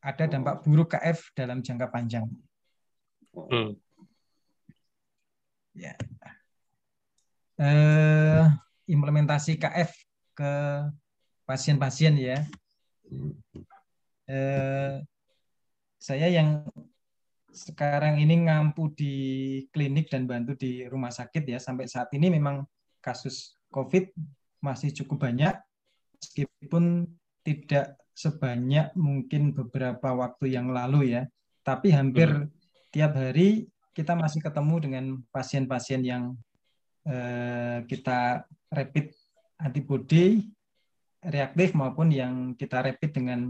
Ada 0.00 0.30
dampak 0.30 0.64
buruk 0.64 0.96
KF 0.96 1.36
dalam 1.36 1.60
jangka 1.60 1.92
panjang. 1.92 2.24
Hmm. 3.36 3.76
Ya. 5.76 5.92
Eh, 7.60 8.44
implementasi 8.88 9.60
KF 9.60 9.92
ke 10.32 10.52
pasien-pasien 11.44 12.16
ya. 12.16 12.38
Eh, 14.26 14.98
saya 16.06 16.30
yang 16.30 16.62
sekarang 17.50 18.22
ini 18.22 18.46
ngampu 18.46 18.94
di 18.94 19.14
klinik 19.74 20.06
dan 20.06 20.30
bantu 20.30 20.54
di 20.54 20.86
rumah 20.86 21.10
sakit 21.10 21.42
ya. 21.42 21.58
Sampai 21.58 21.90
saat 21.90 22.14
ini 22.14 22.30
memang 22.30 22.62
kasus 23.02 23.58
COVID 23.74 24.14
masih 24.62 24.94
cukup 25.02 25.26
banyak. 25.26 25.58
Meskipun 26.22 27.10
tidak 27.42 27.98
sebanyak 28.14 28.94
mungkin 28.94 29.50
beberapa 29.50 30.14
waktu 30.14 30.54
yang 30.54 30.70
lalu 30.70 31.18
ya. 31.18 31.26
Tapi 31.66 31.90
hampir 31.90 32.30
hmm. 32.30 32.54
tiap 32.94 33.18
hari 33.18 33.66
kita 33.90 34.14
masih 34.14 34.38
ketemu 34.38 34.76
dengan 34.78 35.04
pasien-pasien 35.34 36.06
yang 36.06 36.38
eh, 37.02 37.82
kita 37.82 38.46
rapid 38.70 39.10
antibody 39.58 40.54
reaktif 41.26 41.74
maupun 41.74 42.14
yang 42.14 42.54
kita 42.54 42.84
rapid 42.84 43.10
dengan 43.10 43.40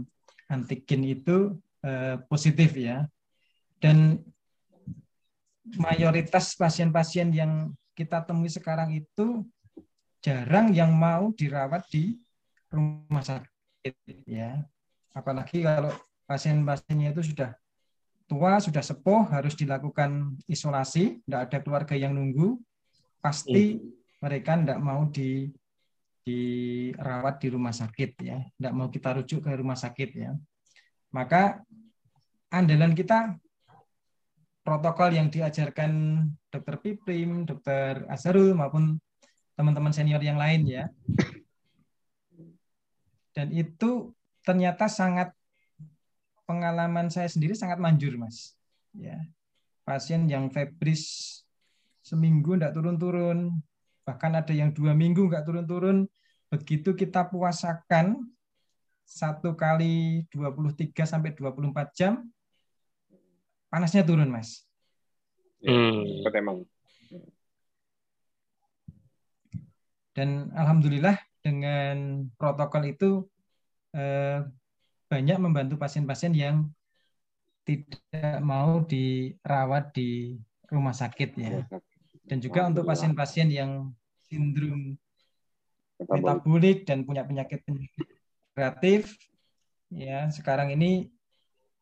antigen 0.49 1.03
itu 1.03 1.59
Eh, 1.85 2.17
positif 2.25 2.73
ya. 2.73 3.05
Dan 3.77 4.17
mayoritas 5.77 6.57
pasien-pasien 6.57 7.29
yang 7.29 7.69
kita 7.93 8.25
temui 8.25 8.49
sekarang 8.49 8.97
itu 8.97 9.45
jarang 10.25 10.73
yang 10.73 10.89
mau 10.89 11.29
dirawat 11.37 11.85
di 11.93 12.17
rumah 12.73 13.21
sakit 13.21 14.25
ya. 14.25 14.57
Apalagi 15.13 15.61
kalau 15.61 15.93
pasien-pasiennya 16.25 17.13
itu 17.13 17.29
sudah 17.29 17.53
tua, 18.25 18.57
sudah 18.57 18.81
sepuh, 18.81 19.29
harus 19.29 19.53
dilakukan 19.53 20.35
isolasi, 20.49 21.21
tidak 21.23 21.41
ada 21.47 21.57
keluarga 21.61 21.95
yang 21.95 22.17
nunggu, 22.17 22.57
pasti 23.21 23.77
hmm. 23.77 23.85
mereka 24.19 24.57
tidak 24.59 24.79
mau 24.81 25.07
di 25.07 25.47
dirawat 26.27 27.39
di 27.39 27.47
rumah 27.47 27.71
sakit 27.71 28.19
ya, 28.19 28.43
tidak 28.43 28.73
mau 28.75 28.91
kita 28.91 29.15
rujuk 29.15 29.39
ke 29.45 29.51
rumah 29.55 29.79
sakit 29.79 30.09
ya. 30.11 30.35
Maka 31.17 31.65
andalan 32.53 32.93
kita 32.93 33.41
protokol 34.61 35.17
yang 35.17 35.33
diajarkan 35.33 36.21
dokter 36.53 36.77
Piprim, 36.77 37.41
dokter 37.41 38.05
Azharul 38.05 38.53
maupun 38.53 39.01
teman-teman 39.57 39.89
senior 39.89 40.21
yang 40.21 40.37
lain 40.37 40.69
ya. 40.69 40.85
Dan 43.33 43.49
itu 43.49 44.13
ternyata 44.45 44.85
sangat 44.85 45.33
pengalaman 46.45 47.09
saya 47.09 47.25
sendiri 47.25 47.57
sangat 47.57 47.81
manjur, 47.81 48.13
Mas. 48.21 48.53
Ya. 48.93 49.17
Pasien 49.81 50.29
yang 50.29 50.53
febris 50.53 51.41
seminggu 52.05 52.53
tidak 52.53 52.77
turun-turun, 52.77 53.57
bahkan 54.05 54.37
ada 54.37 54.53
yang 54.53 54.69
dua 54.69 54.93
minggu 54.93 55.25
nggak 55.25 55.49
turun-turun, 55.49 56.05
begitu 56.53 56.93
kita 56.93 57.25
puasakan 57.25 58.36
satu 59.07 59.55
kali 59.55 60.27
23 60.35 60.91
sampai 61.07 61.31
24 61.31 61.95
jam, 61.95 62.27
panasnya 63.71 64.03
turun, 64.03 64.27
Mas. 64.27 64.67
Hmm. 65.63 66.27
emang. 66.27 66.67
Dan 70.11 70.51
alhamdulillah 70.51 71.15
dengan 71.39 72.27
protokol 72.35 72.91
itu 72.91 73.23
eh, 73.95 74.43
banyak 75.07 75.37
membantu 75.39 75.79
pasien-pasien 75.79 76.35
yang 76.35 76.67
tidak 77.63 78.43
mau 78.43 78.83
dirawat 78.83 79.95
di 79.95 80.35
rumah 80.67 80.91
sakit 80.91 81.29
ya. 81.39 81.63
Dan 82.27 82.43
juga 82.43 82.67
untuk 82.67 82.83
pasien-pasien 82.83 83.47
yang 83.47 83.95
sindrom 84.27 84.99
metabolik 85.97 86.83
dan 86.83 87.07
punya 87.07 87.23
penyakit 87.23 87.63
penyakit 87.63 88.16
kreatif 88.57 89.13
ya 89.93 90.33
sekarang 90.33 90.73
ini 90.73 91.05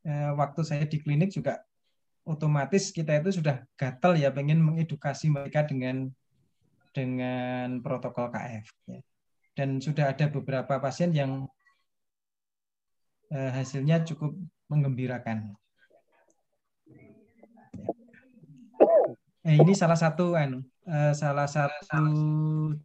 eh, 0.04 0.32
waktu 0.36 0.62
saya 0.68 0.84
di 0.84 1.00
klinik 1.00 1.32
juga 1.32 1.64
otomatis 2.28 2.92
kita 2.92 3.16
itu 3.24 3.40
sudah 3.40 3.64
gatel 3.80 4.20
ya 4.20 4.28
pengen 4.36 4.60
mengedukasi 4.60 5.32
mereka 5.32 5.64
dengan 5.64 6.12
dengan 6.92 7.80
protokol 7.80 8.28
KF 8.28 8.68
ya. 8.92 9.00
dan 9.56 9.80
sudah 9.80 10.12
ada 10.12 10.28
beberapa 10.28 10.84
pasien 10.84 11.16
yang 11.16 11.48
eh, 13.32 13.52
hasilnya 13.56 14.04
cukup 14.04 14.36
menggembirakan. 14.68 15.56
Eh, 19.46 19.62
ini 19.62 19.78
salah 19.78 19.94
satu 19.94 20.34
anu, 20.34 20.66
salah 21.14 21.46
satu 21.46 21.78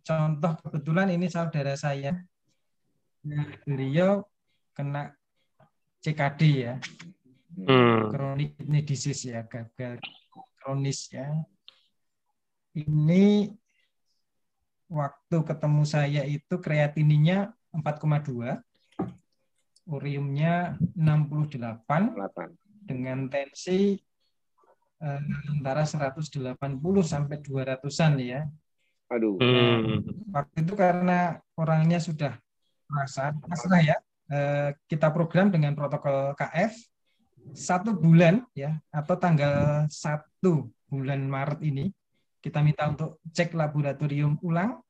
contoh 0.05 0.53
kebetulan 0.61 1.09
ini 1.17 1.27
saudara 1.33 1.73
saya. 1.73 2.13
Nah, 3.21 3.47
beliau 3.69 4.25
kena 4.73 5.13
CKD 6.01 6.41
ya 6.65 6.75
hmm. 7.53 8.09
kronik 8.09 8.57
ini 8.65 8.81
disease 8.81 9.29
ya 9.29 9.45
gagal 9.45 10.01
kronis 10.57 11.13
ya 11.13 11.29
ini 12.73 13.53
waktu 14.89 15.37
ketemu 15.45 15.83
saya 15.85 16.25
itu 16.25 16.57
kreatininya 16.57 17.53
4,2 17.77 18.57
uriumnya 19.91 20.81
68 20.97 21.61
8. 21.85 22.89
dengan 22.89 23.29
tensi 23.29 24.01
eh, 25.03 25.21
antara 25.51 25.83
180 25.85 26.57
sampai 27.03 27.37
200-an 27.43 28.13
ya. 28.23 28.47
Aduh. 29.11 29.39
Nah, 29.43 29.99
waktu 30.31 30.57
itu 30.63 30.75
karena 30.79 31.43
orangnya 31.59 31.99
sudah 31.99 32.39
merasa 32.91 33.33
masalah 33.47 33.81
ya, 33.81 33.97
eh, 34.31 34.71
kita 34.91 35.09
program 35.15 35.49
dengan 35.49 35.73
protokol 35.79 36.35
KF 36.35 36.75
satu 37.57 37.97
bulan 37.97 38.45
ya 38.53 38.77
atau 38.93 39.17
tanggal 39.17 39.89
satu 39.89 40.69
bulan 40.91 41.25
Maret 41.25 41.65
ini 41.65 41.89
kita 42.45 42.61
minta 42.61 42.91
untuk 42.91 43.23
cek 43.33 43.57
laboratorium 43.57 44.37
ulang. 44.45 44.83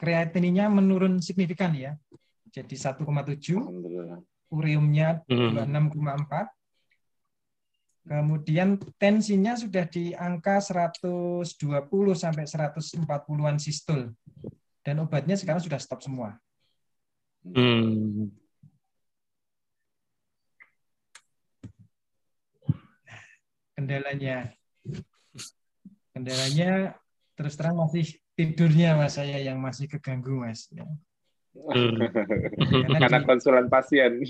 Kreatininya 0.00 0.72
menurun 0.72 1.20
signifikan 1.20 1.76
ya 1.76 1.92
jadi 2.48 2.72
1,7 2.72 3.04
uriumnya 4.48 5.20
26,4 5.28 6.48
Kemudian 8.00 8.80
tensinya 8.96 9.54
sudah 9.54 9.84
di 9.86 10.16
angka 10.16 10.58
120 10.58 11.44
sampai 12.16 12.42
140-an 12.48 13.56
sistol. 13.60 14.10
Dan 14.80 15.04
obatnya 15.04 15.36
sekarang 15.36 15.60
sudah 15.62 15.78
stop 15.78 16.00
semua. 16.02 16.34
Hmm. 17.40 18.28
kendalanya 23.80 24.52
kendalanya 26.12 27.00
terus 27.32 27.56
terang 27.56 27.80
masih 27.80 28.20
tidurnya 28.36 28.92
mas 28.92 29.16
saya 29.16 29.40
yang 29.40 29.56
masih 29.56 29.88
keganggu 29.88 30.36
mas 30.36 30.68
ya. 30.68 30.84
karena, 31.56 33.08
karena 33.08 33.18
di, 33.24 33.26
konsulan 33.26 33.66
pasien 33.72 34.20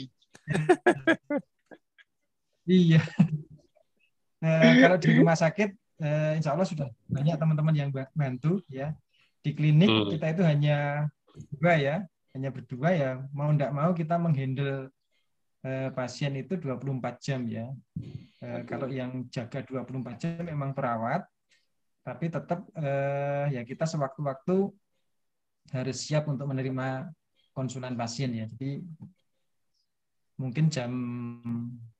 iya 2.70 3.02
nah, 4.38 4.72
kalau 4.86 4.96
di 5.02 5.08
rumah 5.18 5.34
sakit 5.34 5.74
eh, 5.98 6.38
insya 6.38 6.54
Allah 6.54 6.70
sudah 6.70 6.86
banyak 7.10 7.34
teman-teman 7.34 7.74
yang 7.74 7.90
bantu 8.14 8.62
ya 8.70 8.94
di 9.42 9.50
klinik 9.50 9.90
hmm. 9.90 10.08
kita 10.14 10.26
itu 10.30 10.42
hanya 10.46 11.10
berdua 11.26 11.74
ya 11.74 11.96
hanya 12.34 12.50
berdua 12.54 12.90
ya 12.94 13.10
mau 13.34 13.50
tidak 13.50 13.72
mau 13.74 13.90
kita 13.90 14.14
menghandle 14.16 14.90
eh, 15.64 15.90
pasien 15.92 16.32
itu 16.36 16.56
24 16.56 17.20
jam 17.20 17.40
ya. 17.48 17.68
Eh, 18.40 18.60
kalau 18.64 18.88
yang 18.88 19.28
jaga 19.28 19.60
24 19.60 20.16
jam 20.16 20.40
memang 20.44 20.72
perawat, 20.72 21.28
tapi 22.00 22.32
tetap 22.32 22.64
eh, 22.76 23.60
ya 23.60 23.62
kita 23.64 23.84
sewaktu-waktu 23.84 24.56
harus 25.70 25.96
siap 26.00 26.26
untuk 26.26 26.48
menerima 26.48 27.12
konsulan 27.52 27.94
pasien 27.94 28.32
ya. 28.32 28.48
Jadi 28.48 28.80
mungkin 30.40 30.72
jam 30.72 30.92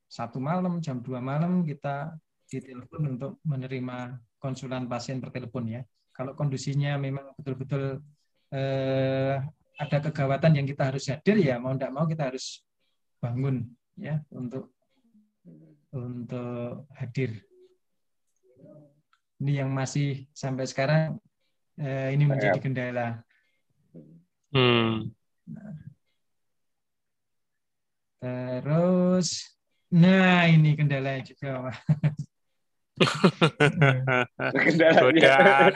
satu 0.09 0.41
malam, 0.41 0.81
jam 0.81 1.05
dua 1.05 1.21
malam 1.21 1.63
kita 1.63 2.17
ditelepon 2.51 3.15
untuk 3.15 3.33
menerima 3.47 4.19
konsulan 4.41 4.89
pasien 4.89 5.21
per 5.21 5.31
telepon 5.31 5.69
ya. 5.69 5.83
Kalau 6.11 6.33
kondisinya 6.35 6.97
memang 6.97 7.37
betul-betul 7.39 8.01
eh, 8.51 9.37
ada 9.81 9.97
kegawatan 10.05 10.61
yang 10.61 10.67
kita 10.69 10.93
harus 10.93 11.09
hadir 11.09 11.41
ya 11.41 11.57
mau 11.57 11.73
tidak 11.73 11.93
mau 11.97 12.05
kita 12.05 12.29
harus 12.29 12.61
bangun 13.17 13.65
ya 13.97 14.21
untuk 14.29 14.69
untuk 15.91 16.87
hadir. 16.95 17.43
Ini 19.41 19.65
yang 19.65 19.73
masih 19.73 20.29
sampai 20.37 20.69
sekarang 20.69 21.17
eh, 21.81 22.13
ini 22.13 22.29
menjadi 22.29 22.61
kendala. 22.61 23.25
Hmm. 24.51 25.15
terus, 28.21 29.57
nah 29.89 30.45
ini 30.45 30.77
kendala 30.77 31.25
juga, 31.25 31.73
godaan. 35.01 35.73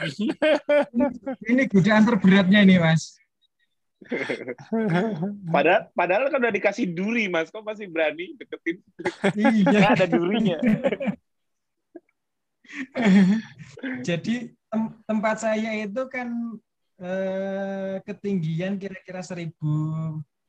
ini 1.49 1.63
godaan 1.65 2.03
terberatnya 2.05 2.61
ini, 2.61 2.77
Mas 2.77 3.17
padahal 5.49 5.89
padahal 5.97 6.29
kan 6.29 6.39
udah 6.41 6.53
dikasih 6.53 6.93
duri 6.93 7.25
mas. 7.29 7.49
Kok 7.49 7.65
masih 7.65 7.89
berani 7.89 8.37
deketin? 8.37 8.77
Iya. 9.33 9.97
Ada 9.97 10.05
durinya. 10.05 10.57
Jadi 14.01 14.53
tem 14.53 14.81
tempat 15.05 15.35
saya 15.41 15.71
itu 15.77 16.01
kan 16.09 16.29
eh, 17.01 18.01
ketinggian 18.05 18.77
kira-kira 18.81 19.21
seribu 19.25 19.73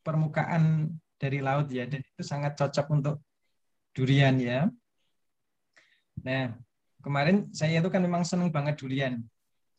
permukaan 0.05 0.93
dari 1.17 1.41
laut 1.41 1.73
ya. 1.73 1.89
Dan 1.89 2.05
itu 2.05 2.23
sangat 2.23 2.57
cocok 2.57 2.87
untuk 2.93 3.17
durian 3.97 4.37
ya. 4.37 4.69
Nah 6.21 6.53
kemarin 7.01 7.49
saya 7.57 7.81
itu 7.81 7.89
kan 7.89 8.05
memang 8.05 8.25
seneng 8.25 8.53
banget 8.53 8.77
durian. 8.81 9.21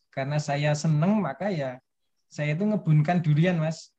Karena 0.09 0.41
saya 0.41 0.73
seneng 0.73 1.21
maka 1.21 1.53
ya 1.53 1.77
saya 2.27 2.53
itu 2.53 2.63
ngebunkan 2.63 3.23
durian, 3.23 3.57
Mas. 3.59 3.91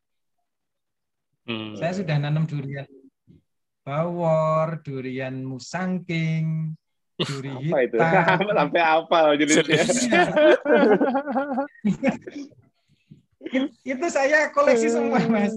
Hmm. 1.49 1.73
Saya 1.81 1.97
sudah 1.97 2.17
nanam 2.21 2.45
durian 2.45 2.85
bawor, 3.89 4.85
durian 4.85 5.41
musangking, 5.41 6.77
duri 7.17 7.73
hitam. 7.73 7.73
Apa 7.73 7.79
itu? 7.89 7.97
Sampai 8.61 8.83
apa 8.85 9.33
jenisnya? 9.41 9.81
itu 13.81 14.07
saya 14.13 14.53
koleksi 14.53 14.93
semua, 14.93 15.25
Mas. 15.25 15.57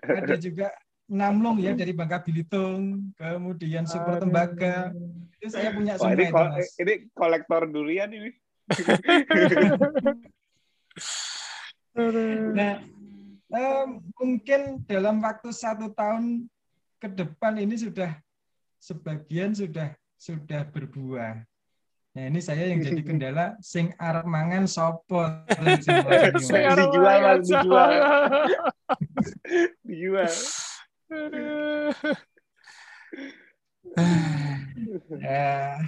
Ada 0.00 0.40
juga 0.40 0.72
Namlung 1.04 1.60
ya 1.60 1.76
dari 1.76 1.92
Bangka 1.92 2.24
Belitung, 2.24 3.12
kemudian 3.20 3.84
Super 3.84 4.24
Tembaga. 4.24 4.88
Itu 5.36 5.52
saya 5.52 5.76
punya 5.76 6.00
semua 6.00 6.16
ini, 6.16 6.32
itu, 6.32 6.32
Mas. 6.32 6.72
ini 6.80 7.12
kolektor 7.12 7.68
durian 7.68 8.08
ini. 8.08 8.32
nah, 11.94 12.82
eh, 13.54 13.84
mungkin 14.18 14.82
dalam 14.90 15.22
waktu 15.22 15.54
satu 15.54 15.94
tahun 15.94 16.50
ke 16.98 17.08
depan 17.14 17.54
ini 17.62 17.78
sudah 17.78 18.18
sebagian 18.82 19.54
sudah 19.54 19.94
sudah 20.18 20.66
berbuah. 20.68 21.46
Nah 22.14 22.30
ini 22.30 22.38
saya 22.38 22.70
yang 22.70 22.78
jadi 22.78 23.02
kendala 23.02 23.58
sing 23.58 23.90
arep 23.98 24.22
mangan 24.26 24.70
sopo? 24.70 25.22
Sing 26.38 26.62
dijual 26.78 27.18
mas 27.22 27.42
dijual. 27.42 27.90
Dijual. 29.82 30.32
Ya. 35.22 35.78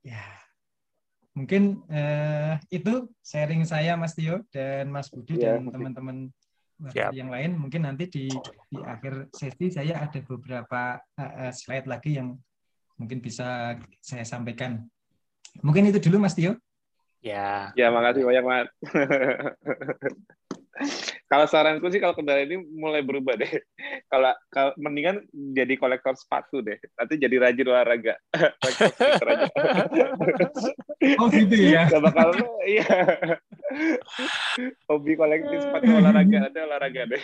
ya 0.00 0.39
mungkin 1.34 1.86
eh, 1.86 2.58
itu 2.74 3.06
sharing 3.22 3.62
saya 3.62 3.94
Mas 3.94 4.18
Tio 4.18 4.42
dan 4.50 4.90
Mas 4.90 5.08
Budi 5.08 5.38
ya. 5.38 5.56
dan 5.56 5.70
teman-teman 5.70 6.16
yep. 6.94 7.12
yang 7.14 7.30
lain. 7.30 7.56
Mungkin 7.56 7.86
nanti 7.86 8.08
di 8.10 8.24
di 8.70 8.78
akhir 8.80 9.30
sesi 9.34 9.70
saya 9.70 10.02
ada 10.02 10.18
beberapa 10.24 10.98
uh, 11.20 11.52
slide 11.52 11.86
lagi 11.86 12.18
yang 12.18 12.34
mungkin 12.98 13.22
bisa 13.22 13.78
saya 14.00 14.24
sampaikan. 14.26 14.84
Mungkin 15.62 15.90
itu 15.90 16.02
dulu 16.10 16.22
Mas 16.22 16.34
Tio. 16.34 16.56
Ya. 17.20 17.70
Ya 17.76 17.92
makasih 17.92 18.24
banyak 18.24 18.44
Mas 18.44 18.68
kalau 21.26 21.46
saranku 21.50 21.90
sih 21.90 21.98
kalau 21.98 22.14
kendala 22.14 22.46
ini 22.46 22.58
mulai 22.58 23.02
berubah 23.02 23.36
deh. 23.36 23.50
Kalau, 24.10 24.34
kalau 24.50 24.74
mendingan 24.74 25.22
jadi 25.54 25.78
kolektor 25.78 26.18
sepatu 26.18 26.66
deh. 26.66 26.74
Nanti 26.98 27.14
jadi 27.14 27.38
rajin 27.38 27.70
olahraga. 27.70 28.18
oh 31.22 31.30
gitu 31.30 31.54
ya. 31.54 31.86
Gak 31.94 32.02
bakal 32.02 32.34
iya. 32.66 32.90
Hobi 34.90 35.14
kolektif 35.14 35.62
sepatu 35.62 35.94
olahraga 35.94 36.50
nanti 36.50 36.58
olahraga 36.58 37.02
deh. 37.06 37.22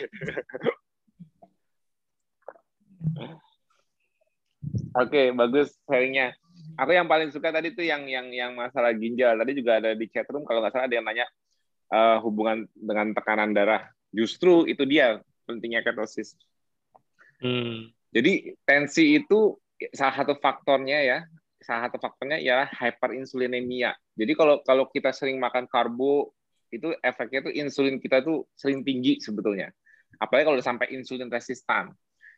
Oke, 4.95 4.95
okay, 4.95 5.27
bagus 5.35 5.75
sharingnya. 5.91 6.39
Aku 6.79 6.95
yang 6.95 7.11
paling 7.11 7.35
suka 7.35 7.51
tadi 7.51 7.75
tuh 7.75 7.83
yang 7.83 8.07
yang 8.07 8.31
yang 8.31 8.55
masalah 8.55 8.95
ginjal. 8.95 9.35
Tadi 9.35 9.59
juga 9.59 9.83
ada 9.83 9.91
di 9.99 10.07
chat 10.07 10.31
room 10.31 10.47
kalau 10.47 10.63
nggak 10.63 10.71
salah 10.71 10.87
ada 10.87 10.95
yang 10.95 11.07
nanya 11.07 11.27
uh, 11.91 12.19
hubungan 12.23 12.67
dengan 12.75 13.13
tekanan 13.13 13.53
darah. 13.53 13.87
Justru 14.11 14.65
itu 14.67 14.83
dia 14.87 15.21
pentingnya 15.45 15.85
ketosis. 15.85 16.35
Hmm. 17.43 17.93
Jadi 18.11 18.57
tensi 18.65 19.21
itu 19.21 19.61
salah 19.93 20.25
satu 20.25 20.41
faktornya 20.41 20.99
ya, 21.05 21.19
salah 21.61 21.91
satu 21.91 22.01
faktornya 22.01 22.41
ialah 22.41 22.69
hyperinsulinemia. 22.73 23.93
Jadi 24.17 24.33
kalau 24.33 24.65
kalau 24.65 24.89
kita 24.89 25.13
sering 25.13 25.37
makan 25.37 25.69
karbo 25.69 26.33
itu 26.73 26.91
efeknya 27.05 27.47
tuh 27.47 27.53
insulin 27.55 28.01
kita 28.01 28.25
tuh 28.25 28.49
sering 28.57 28.81
tinggi 28.83 29.21
sebetulnya. 29.21 29.71
Apalagi 30.17 30.49
kalau 30.49 30.59
sampai 30.65 30.97
insulin 30.97 31.29
resistan. 31.29 31.93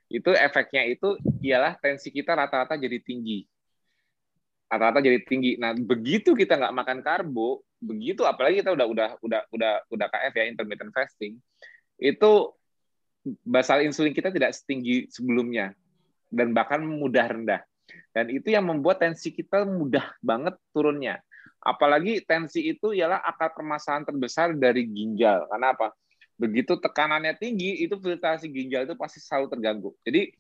Itu 0.08 0.32
efeknya 0.32 0.88
itu 0.88 1.20
ialah 1.44 1.76
tensi 1.76 2.08
kita 2.08 2.32
rata-rata 2.32 2.80
jadi 2.80 2.96
tinggi 3.04 3.44
rata-rata 4.68 5.00
jadi 5.00 5.24
tinggi. 5.24 5.56
Nah, 5.56 5.72
begitu 5.72 6.36
kita 6.36 6.60
nggak 6.60 6.76
makan 6.76 6.98
karbo, 7.00 7.64
begitu 7.78 8.26
apalagi 8.26 8.60
kita 8.60 8.74
udah 8.74 8.86
udah 8.90 9.08
udah 9.22 9.40
udah 9.54 9.72
udah 9.86 10.06
KF 10.10 10.34
ya 10.34 10.44
intermittent 10.50 10.90
fasting, 10.90 11.38
itu 11.98 12.30
basal 13.42 13.82
insulin 13.82 14.14
kita 14.14 14.30
tidak 14.30 14.54
setinggi 14.54 15.10
sebelumnya 15.10 15.74
dan 16.30 16.52
bahkan 16.52 16.82
mudah 16.84 17.26
rendah. 17.26 17.62
Dan 18.12 18.28
itu 18.28 18.52
yang 18.52 18.68
membuat 18.68 19.00
tensi 19.00 19.32
kita 19.32 19.64
mudah 19.64 20.12
banget 20.20 20.54
turunnya. 20.76 21.24
Apalagi 21.58 22.20
tensi 22.22 22.68
itu 22.68 22.92
ialah 22.92 23.24
akar 23.24 23.56
permasalahan 23.56 24.04
terbesar 24.04 24.52
dari 24.54 24.84
ginjal. 24.84 25.48
Karena 25.48 25.72
apa? 25.72 25.96
Begitu 26.38 26.78
tekanannya 26.78 27.34
tinggi, 27.34 27.82
itu 27.82 27.98
filtrasi 27.98 28.46
ginjal 28.52 28.86
itu 28.86 28.94
pasti 28.94 29.18
selalu 29.18 29.46
terganggu. 29.50 29.90
Jadi 30.06 30.30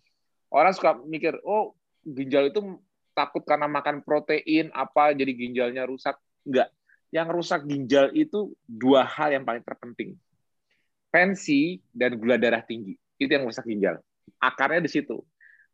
orang 0.52 0.72
suka 0.76 1.00
mikir, 1.08 1.40
oh 1.42 1.74
ginjal 2.04 2.52
itu 2.52 2.78
takut 3.16 3.42
karena 3.42 3.66
makan 3.66 4.06
protein 4.06 4.70
apa 4.70 5.10
jadi 5.16 5.32
ginjalnya 5.34 5.88
rusak. 5.88 6.14
Enggak. 6.46 6.70
Yang 7.08 7.28
rusak 7.32 7.60
ginjal 7.64 8.12
itu 8.12 8.52
dua 8.68 9.04
hal 9.04 9.32
yang 9.32 9.44
paling 9.44 9.64
terpenting. 9.64 10.16
Pensi 11.08 11.80
dan 11.88 12.20
gula 12.20 12.36
darah 12.36 12.60
tinggi. 12.60 12.96
Itu 13.16 13.32
yang 13.32 13.48
rusak 13.48 13.64
ginjal. 13.64 13.96
Akarnya 14.36 14.84
di 14.84 14.90
situ. 14.92 15.24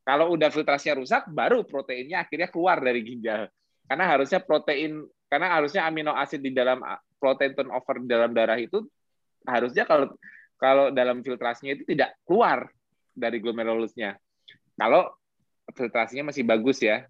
Kalau 0.04 0.36
udah 0.36 0.52
filtrasinya 0.52 1.00
rusak, 1.00 1.26
baru 1.32 1.64
proteinnya 1.64 2.22
akhirnya 2.22 2.52
keluar 2.52 2.78
dari 2.78 3.00
ginjal. 3.02 3.48
Karena 3.88 4.04
harusnya 4.04 4.38
protein, 4.38 5.02
karena 5.32 5.58
harusnya 5.58 5.88
amino 5.88 6.12
asid 6.14 6.44
di 6.44 6.52
dalam 6.52 6.84
protein 7.18 7.56
turnover 7.56 8.04
di 8.04 8.08
dalam 8.08 8.36
darah 8.36 8.60
itu 8.60 8.84
harusnya 9.48 9.88
kalau 9.88 10.12
kalau 10.60 10.92
dalam 10.92 11.20
filtrasinya 11.20 11.72
itu 11.76 11.84
tidak 11.88 12.16
keluar 12.28 12.68
dari 13.12 13.40
glomerulusnya. 13.40 14.16
Kalau 14.76 15.08
filtrasinya 15.72 16.32
masih 16.32 16.44
bagus 16.44 16.84
ya, 16.84 17.08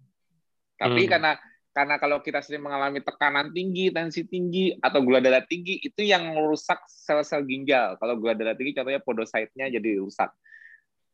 tapi 0.79 1.07
hmm. 1.07 1.11
karena 1.11 1.31
karena 1.75 1.99
kalau 1.99 2.23
kita 2.23 2.39
sering 2.39 2.63
mengalami 2.63 3.03
tekanan 3.03 3.51
tinggi, 3.51 3.91
tensi 3.91 4.23
tinggi, 4.23 4.71
atau 4.79 5.03
gula 5.03 5.19
darah 5.19 5.43
tinggi, 5.43 5.83
itu 5.83 6.07
yang 6.07 6.31
merusak 6.31 6.79
sel-sel 6.87 7.43
ginjal. 7.43 7.99
Kalau 7.99 8.15
gula 8.15 8.31
darah 8.31 8.55
tinggi, 8.55 8.71
contohnya 8.79 9.03
podositnya 9.03 9.67
jadi 9.67 9.99
rusak. 9.99 10.31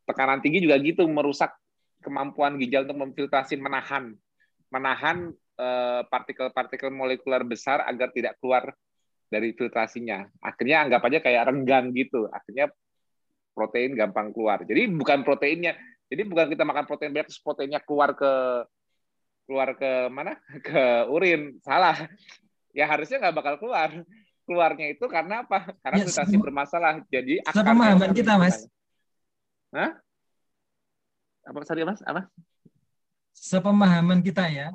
Tekanan 0.06 0.38
tinggi 0.46 0.62
juga 0.62 0.78
gitu, 0.78 1.10
merusak 1.10 1.50
kemampuan 2.06 2.62
ginjal 2.62 2.86
untuk 2.86 3.10
memfiltrasi, 3.10 3.58
menahan, 3.58 4.14
menahan 4.70 5.34
eh, 5.58 6.02
partikel-partikel 6.06 6.94
molekuler 6.94 7.42
besar 7.42 7.82
agar 7.82 8.14
tidak 8.14 8.38
keluar 8.38 8.70
dari 9.34 9.58
filtrasinya. 9.58 10.30
Akhirnya 10.46 10.86
anggap 10.86 11.02
aja 11.10 11.26
kayak 11.26 11.42
renggang 11.50 11.90
gitu. 11.98 12.30
Akhirnya 12.30 12.70
protein 13.58 13.98
gampang 13.98 14.30
keluar. 14.30 14.62
Jadi 14.62 14.94
bukan 14.94 15.26
proteinnya, 15.26 15.74
jadi 16.06 16.22
bukan 16.22 16.54
kita 16.54 16.70
makan 16.70 16.86
protein 16.86 17.18
banyak 17.18 17.34
terus 17.34 17.42
proteinnya 17.42 17.82
keluar 17.82 18.14
ke 18.14 18.30
keluar 19.52 19.76
ke 19.76 20.08
mana? 20.08 20.40
Ke 20.68 21.04
urin. 21.12 21.60
Salah. 21.60 22.08
Ya 22.72 22.88
harusnya 22.88 23.20
nggak 23.20 23.36
bakal 23.36 23.56
keluar. 23.60 23.92
Keluarnya 24.48 24.96
itu 24.96 25.04
karena 25.12 25.44
apa? 25.44 25.76
Karena 25.84 26.08
ya, 26.08 26.40
bermasalah. 26.40 27.04
Jadi 27.12 27.44
pemahaman 27.44 28.16
kita 28.16 28.40
mas. 28.40 28.64
Hah? 29.76 30.00
apa 31.42 31.58
tadi 31.68 31.84
mas? 31.84 32.00
Apa? 32.08 32.32
Sepemahaman 33.36 34.24
kita 34.24 34.48
ya. 34.48 34.72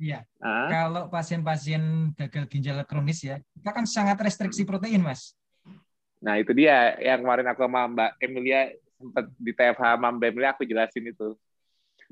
Iya. 0.00 0.24
Ah. 0.40 0.68
Kalau 0.68 1.02
pasien-pasien 1.12 2.12
gagal 2.16 2.44
ginjal 2.48 2.80
kronis 2.88 3.20
ya, 3.20 3.36
kita 3.52 3.70
kan 3.76 3.84
sangat 3.84 4.16
restriksi 4.16 4.64
protein, 4.64 5.04
Mas. 5.04 5.36
Nah, 6.24 6.40
itu 6.40 6.56
dia. 6.56 6.96
Yang 6.96 7.20
kemarin 7.20 7.46
aku 7.52 7.60
sama 7.68 7.84
Mbak 7.84 8.10
Emilia 8.24 8.60
sempat 8.96 9.24
di 9.36 9.52
TFH 9.52 9.82
sama 10.00 10.08
Mbak 10.16 10.28
Emilia 10.32 10.50
aku 10.56 10.64
jelasin 10.64 11.04
itu 11.12 11.36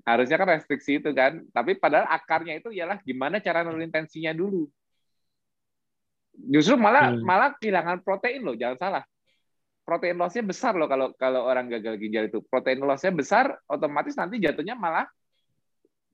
harusnya 0.06 0.36
kan 0.38 0.48
restriksi 0.54 1.02
itu 1.02 1.10
kan. 1.14 1.42
Tapi 1.50 1.78
padahal 1.78 2.06
akarnya 2.06 2.58
itu 2.60 2.70
ialah 2.70 3.00
gimana 3.02 3.42
cara 3.42 3.64
nurunin 3.64 3.90
tensinya 3.90 4.30
dulu. 4.34 4.68
Justru 6.38 6.78
malah 6.78 7.10
hmm. 7.10 7.22
malah 7.26 7.50
kehilangan 7.58 8.04
protein 8.06 8.46
loh 8.46 8.54
jangan 8.54 8.78
salah. 8.78 9.04
Protein 9.82 10.20
lossnya 10.20 10.44
besar 10.44 10.76
loh 10.76 10.84
kalau 10.84 11.16
kalau 11.16 11.48
orang 11.48 11.66
gagal 11.66 11.98
ginjal 11.98 12.28
itu. 12.28 12.44
Protein 12.46 12.78
lossnya 12.84 13.10
besar 13.10 13.56
otomatis 13.66 14.14
nanti 14.14 14.38
jatuhnya 14.38 14.78
malah 14.78 15.08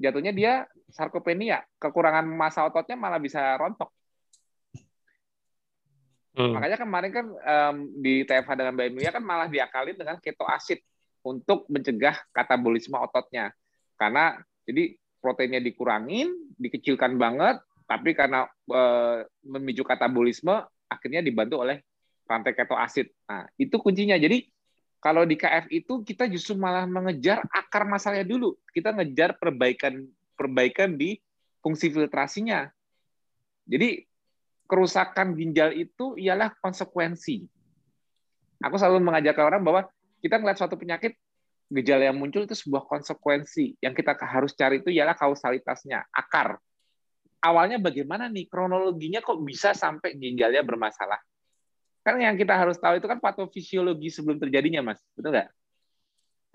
jatuhnya 0.01 0.33
dia 0.33 0.53
sarkopenia. 0.89 1.67
Kekurangan 1.77 2.25
massa 2.25 2.65
ototnya 2.65 2.97
malah 2.97 3.21
bisa 3.21 3.41
rontok. 3.59 3.91
Hmm. 6.35 6.51
makanya 6.51 6.83
kemarin 6.83 7.11
kan 7.15 7.27
um, 7.31 7.77
di 8.03 8.27
TFH 8.27 8.59
dengan 8.59 8.75
Mbak 8.75 8.87
Emilia 8.91 9.15
kan 9.15 9.23
malah 9.23 9.47
diakalin 9.47 9.95
dengan 9.95 10.19
keto 10.19 10.43
asid 10.51 10.83
untuk 11.23 11.63
mencegah 11.71 12.27
katabolisme 12.35 12.99
ototnya 12.99 13.55
karena 13.97 14.39
jadi 14.65 14.97
proteinnya 15.21 15.61
dikurangin, 15.61 16.33
dikecilkan 16.61 17.17
banget, 17.17 17.61
tapi 17.85 18.13
karena 18.13 18.49
e, 18.69 18.83
memicu 19.45 19.85
katabolisme 19.85 20.65
akhirnya 20.89 21.25
dibantu 21.25 21.65
oleh 21.65 21.81
rantai 22.29 22.57
keto 22.57 22.77
asid. 22.77 23.09
Nah, 23.29 23.49
itu 23.61 23.77
kuncinya. 23.81 24.17
Jadi 24.17 24.49
kalau 25.01 25.29
di 25.29 25.37
KF 25.37 25.69
itu 25.69 26.01
kita 26.01 26.25
justru 26.33 26.57
malah 26.57 26.89
mengejar 26.89 27.45
akar 27.53 27.85
masalahnya 27.85 28.25
dulu. 28.25 28.57
Kita 28.73 28.93
ngejar 28.97 29.37
perbaikan 29.37 30.05
perbaikan 30.33 30.97
di 30.97 31.21
fungsi 31.61 31.93
filtrasinya. 31.93 32.69
Jadi 33.69 34.05
kerusakan 34.65 35.37
ginjal 35.37 35.77
itu 35.77 36.17
ialah 36.17 36.53
konsekuensi. 36.61 37.45
Aku 38.65 38.81
selalu 38.81 39.05
mengajarkan 39.05 39.45
orang 39.45 39.63
bahwa 39.65 39.83
kita 40.25 40.41
ngeliat 40.41 40.57
suatu 40.57 40.81
penyakit 40.81 41.21
gejala 41.73 42.13
yang 42.13 42.19
muncul 42.19 42.45
itu 42.45 42.57
sebuah 42.57 42.85
konsekuensi. 42.89 43.79
Yang 43.81 44.05
kita 44.05 44.13
harus 44.21 44.53
cari 44.53 44.81
itu 44.85 44.91
ialah 44.93 45.17
kausalitasnya, 45.17 46.05
akar. 46.13 46.61
Awalnya 47.45 47.77
bagaimana 47.77 48.29
nih 48.33 48.49
kronologinya 48.49 49.21
kok 49.21 49.41
bisa 49.45 49.77
sampai 49.77 50.17
ginjalnya 50.17 50.65
bermasalah? 50.65 51.21
kan 52.05 52.21
yang 52.21 52.37
kita 52.37 52.53
harus 52.53 52.77
tahu 52.77 53.01
itu 53.01 53.09
kan 53.09 53.17
patofisiologi 53.17 54.13
sebelum 54.13 54.37
terjadinya, 54.37 54.85
Mas. 54.85 55.01
Betul 55.17 55.41
nggak? 55.41 55.49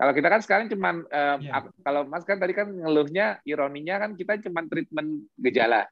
Kalau 0.00 0.12
kita 0.16 0.28
kan 0.32 0.40
sekarang 0.40 0.66
cuman 0.70 1.04
uh, 1.10 1.36
ya. 1.42 1.60
kalau 1.84 2.08
Mas 2.08 2.24
kan 2.24 2.40
tadi 2.40 2.56
kan 2.56 2.70
ngeluhnya 2.70 3.42
ironinya 3.44 4.00
kan 4.00 4.16
kita 4.16 4.38
cuman 4.46 4.64
treatment 4.70 5.26
gejala. 5.36 5.90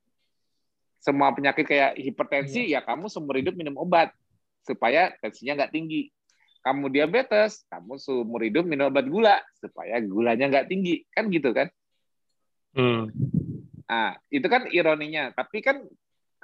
Semua 1.03 1.35
penyakit 1.35 1.66
kayak 1.66 1.99
hipertensi 1.99 2.71
ya, 2.71 2.81
ya 2.81 2.87
kamu 2.87 3.11
seumur 3.11 3.37
hidup 3.37 3.59
minum 3.59 3.77
obat 3.77 4.14
supaya 4.62 5.12
tensinya 5.19 5.59
nggak 5.61 5.75
tinggi. 5.75 6.09
Kamu 6.63 6.91
diabetes, 6.91 7.65
kamu 7.71 7.97
seumur 7.97 8.43
hidup 8.45 8.67
minum 8.67 8.91
obat 8.91 9.07
gula 9.07 9.39
supaya 9.57 10.03
gulanya 10.03 10.51
nggak 10.51 10.69
tinggi. 10.69 11.07
Kan 11.15 11.31
gitu 11.31 11.55
kan? 11.55 11.71
Hmm. 12.75 13.09
Nah, 13.89 14.21
itu 14.29 14.45
kan 14.47 14.69
ironinya. 14.69 15.33
Tapi 15.33 15.65
kan 15.65 15.81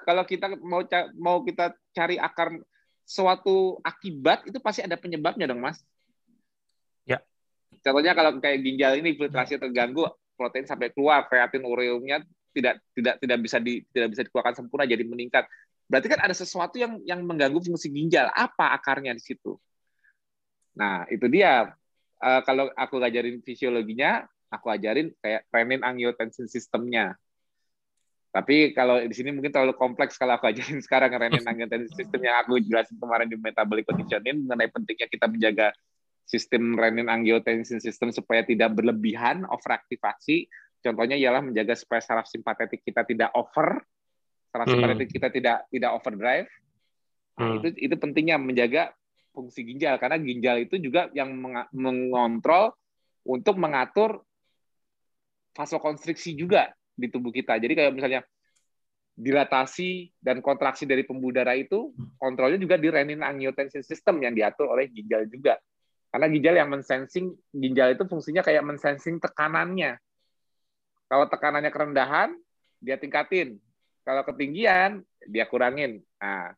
kalau 0.01 0.25
kita 0.25 0.55
mau 0.61 0.85
mau 1.19 1.45
kita 1.45 1.77
cari 1.93 2.17
akar 2.17 2.57
suatu 3.05 3.79
akibat 3.85 4.49
itu 4.49 4.59
pasti 4.59 4.81
ada 4.81 4.97
penyebabnya 4.97 5.45
dong, 5.51 5.61
Mas. 5.61 5.81
Ya. 7.05 7.21
Contohnya 7.85 8.17
kalau 8.17 8.41
kayak 8.41 8.65
ginjal 8.65 8.97
ini 8.97 9.13
filtrasi 9.13 9.61
terganggu, 9.61 10.09
protein 10.41 10.65
sampai 10.65 10.89
keluar, 10.91 11.29
kreatin 11.29 11.63
ureumnya 11.69 12.25
tidak 12.55 12.81
tidak 12.97 13.21
tidak 13.21 13.39
bisa 13.45 13.59
di 13.61 13.85
tidak 13.93 14.09
bisa 14.15 14.23
dikeluarkan 14.25 14.55
sempurna 14.57 14.89
jadi 14.89 15.05
meningkat. 15.05 15.45
Berarti 15.85 16.09
kan 16.09 16.21
ada 16.25 16.33
sesuatu 16.33 16.81
yang 16.81 16.97
yang 17.05 17.21
mengganggu 17.27 17.61
fungsi 17.61 17.93
ginjal. 17.93 18.33
Apa 18.33 18.73
akarnya 18.73 19.13
di 19.13 19.21
situ? 19.21 19.61
Nah, 20.79 21.07
itu 21.11 21.27
dia. 21.31 21.75
Uh, 22.25 22.41
kalau 22.47 22.71
aku 22.73 23.03
ngajarin 23.03 23.43
fisiologinya, 23.45 24.25
aku 24.49 24.71
ajarin 24.71 25.11
kayak 25.21 25.45
renin 25.51 25.83
angiotensin 25.83 26.47
sistemnya. 26.47 27.19
Tapi 28.35 28.75
kalau 28.75 28.99
di 28.99 29.15
sini 29.15 29.31
mungkin 29.31 29.55
terlalu 29.55 29.79
kompleks 29.79 30.19
kalau 30.19 30.35
aku 30.35 30.51
ajarin 30.51 30.83
sekarang 30.87 31.15
renin 31.15 31.47
angiotensin 31.47 31.91
sistem 31.95 32.21
yang 32.27 32.43
aku 32.43 32.59
jelasin 32.59 32.99
kemarin 32.99 33.31
di 33.31 33.39
metabolic 33.39 33.87
conditioning 33.87 34.47
mengenai 34.47 34.71
pentingnya 34.71 35.07
kita 35.07 35.27
menjaga 35.31 35.71
sistem 36.25 36.75
renin 36.75 37.07
angiotensin 37.07 37.79
sistem 37.79 38.11
supaya 38.11 38.43
tidak 38.43 38.75
berlebihan 38.75 39.45
overaktivasi. 39.47 40.49
Contohnya 40.81 41.17
ialah 41.17 41.41
menjaga 41.41 41.79
supaya 41.79 42.03
saraf 42.03 42.29
simpatetik 42.29 42.85
kita 42.85 43.07
tidak 43.07 43.31
over, 43.33 43.81
saraf 44.53 44.67
hmm. 44.69 44.73
simpatetik 44.73 45.09
kita 45.13 45.29
tidak 45.33 45.59
tidak 45.69 45.91
overdrive. 45.95 46.51
Nah, 47.35 47.45
hmm. 47.45 47.57
itu 47.61 47.69
itu 47.91 47.95
pentingnya 47.97 48.37
menjaga 48.37 48.93
fungsi 49.35 49.67
ginjal 49.67 49.99
karena 49.99 50.17
ginjal 50.23 50.57
itu 50.63 50.79
juga 50.79 51.11
yang 51.11 51.35
mengontrol 51.75 52.71
untuk 53.27 53.59
mengatur 53.59 54.23
vasokonstriksi 55.59 56.39
juga 56.39 56.71
di 56.95 57.11
tubuh 57.11 57.35
kita. 57.35 57.59
Jadi 57.59 57.75
kayak 57.75 57.93
misalnya 57.93 58.23
dilatasi 59.15 60.11
dan 60.19 60.43
kontraksi 60.43 60.87
dari 60.87 61.07
pembuluh 61.07 61.39
darah 61.39 61.55
itu 61.55 61.95
kontrolnya 62.19 62.59
juga 62.59 62.75
di 62.75 62.91
renin 62.91 63.23
angiotensin 63.23 63.83
system 63.87 64.19
yang 64.23 64.35
diatur 64.35 64.71
oleh 64.71 64.91
ginjal 64.91 65.27
juga. 65.31 65.59
Karena 66.15 66.31
ginjal 66.31 66.55
yang 66.55 66.71
mensensing 66.71 67.35
ginjal 67.51 67.95
itu 67.95 68.07
fungsinya 68.07 68.43
kayak 68.47 68.63
mensensing 68.63 69.19
tekanannya. 69.19 69.99
Kalau 71.11 71.27
tekanannya 71.27 71.71
kerendahan, 71.75 72.31
dia 72.79 72.99
tingkatin. 72.99 73.59
Kalau 74.07 74.23
ketinggian, 74.23 75.03
dia 75.27 75.47
kurangin. 75.47 76.03
Nah, 76.19 76.55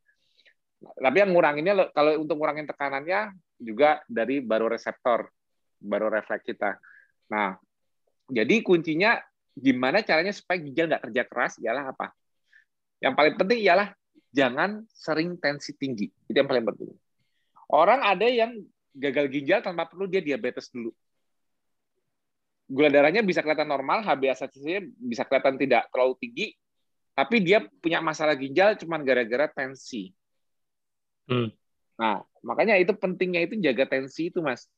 tapi 0.77 1.17
yang 1.25 1.33
nguranginnya 1.33 1.89
kalau 1.97 2.21
untuk 2.21 2.37
ngurangin 2.37 2.69
tekanannya 2.69 3.33
juga 3.57 4.05
dari 4.07 4.45
baru 4.45 4.69
reseptor, 4.69 5.29
baru 5.81 6.13
refleks 6.13 6.45
kita. 6.45 6.77
Nah, 7.33 7.57
jadi 8.29 8.61
kuncinya 8.61 9.17
gimana 9.57 10.05
caranya 10.05 10.37
supaya 10.37 10.61
ginjal 10.61 10.87
nggak 10.93 11.09
kerja 11.09 11.23
keras 11.25 11.53
ialah 11.65 11.97
apa? 11.97 12.13
Yang 13.01 13.15
paling 13.17 13.35
penting 13.41 13.59
ialah 13.65 13.89
jangan 14.33 14.85
sering 14.93 15.41
tensi 15.41 15.73
tinggi. 15.73 16.13
Itu 16.29 16.37
yang 16.37 16.49
paling 16.49 16.65
penting. 16.65 16.93
Orang 17.73 18.05
ada 18.05 18.29
yang 18.29 18.53
gagal 18.93 19.33
ginjal 19.33 19.61
tanpa 19.65 19.89
perlu 19.89 20.09
dia 20.09 20.21
diabetes 20.21 20.69
dulu. 20.69 20.93
Gula 22.67 22.91
darahnya 22.91 23.23
bisa 23.23 23.41
kelihatan 23.41 23.71
normal, 23.71 24.03
HbA1c 24.03 24.91
bisa 24.99 25.23
kelihatan 25.23 25.55
tidak 25.55 25.87
terlalu 25.95 26.19
tinggi, 26.19 26.47
tapi 27.15 27.39
dia 27.39 27.63
punya 27.63 28.03
masalah 28.03 28.35
ginjal 28.35 28.75
cuma 28.75 28.99
gara-gara 28.99 29.47
tensi. 29.47 30.11
Hmm. 31.27 31.51
Nah, 31.97 32.23
makanya 32.43 32.79
itu 32.79 32.93
pentingnya 32.95 33.47
itu 33.47 33.59
jaga 33.59 33.85
tensi 33.89 34.31
itu, 34.31 34.39
Mas. 34.45 34.69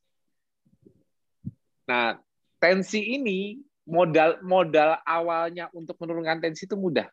Nah, 1.88 2.20
tensi 2.60 3.00
ini 3.16 3.60
modal 3.88 4.38
modal 4.44 5.00
awalnya 5.08 5.72
untuk 5.72 5.96
menurunkan 5.96 6.44
tensi 6.44 6.68
itu 6.68 6.76
mudah. 6.76 7.08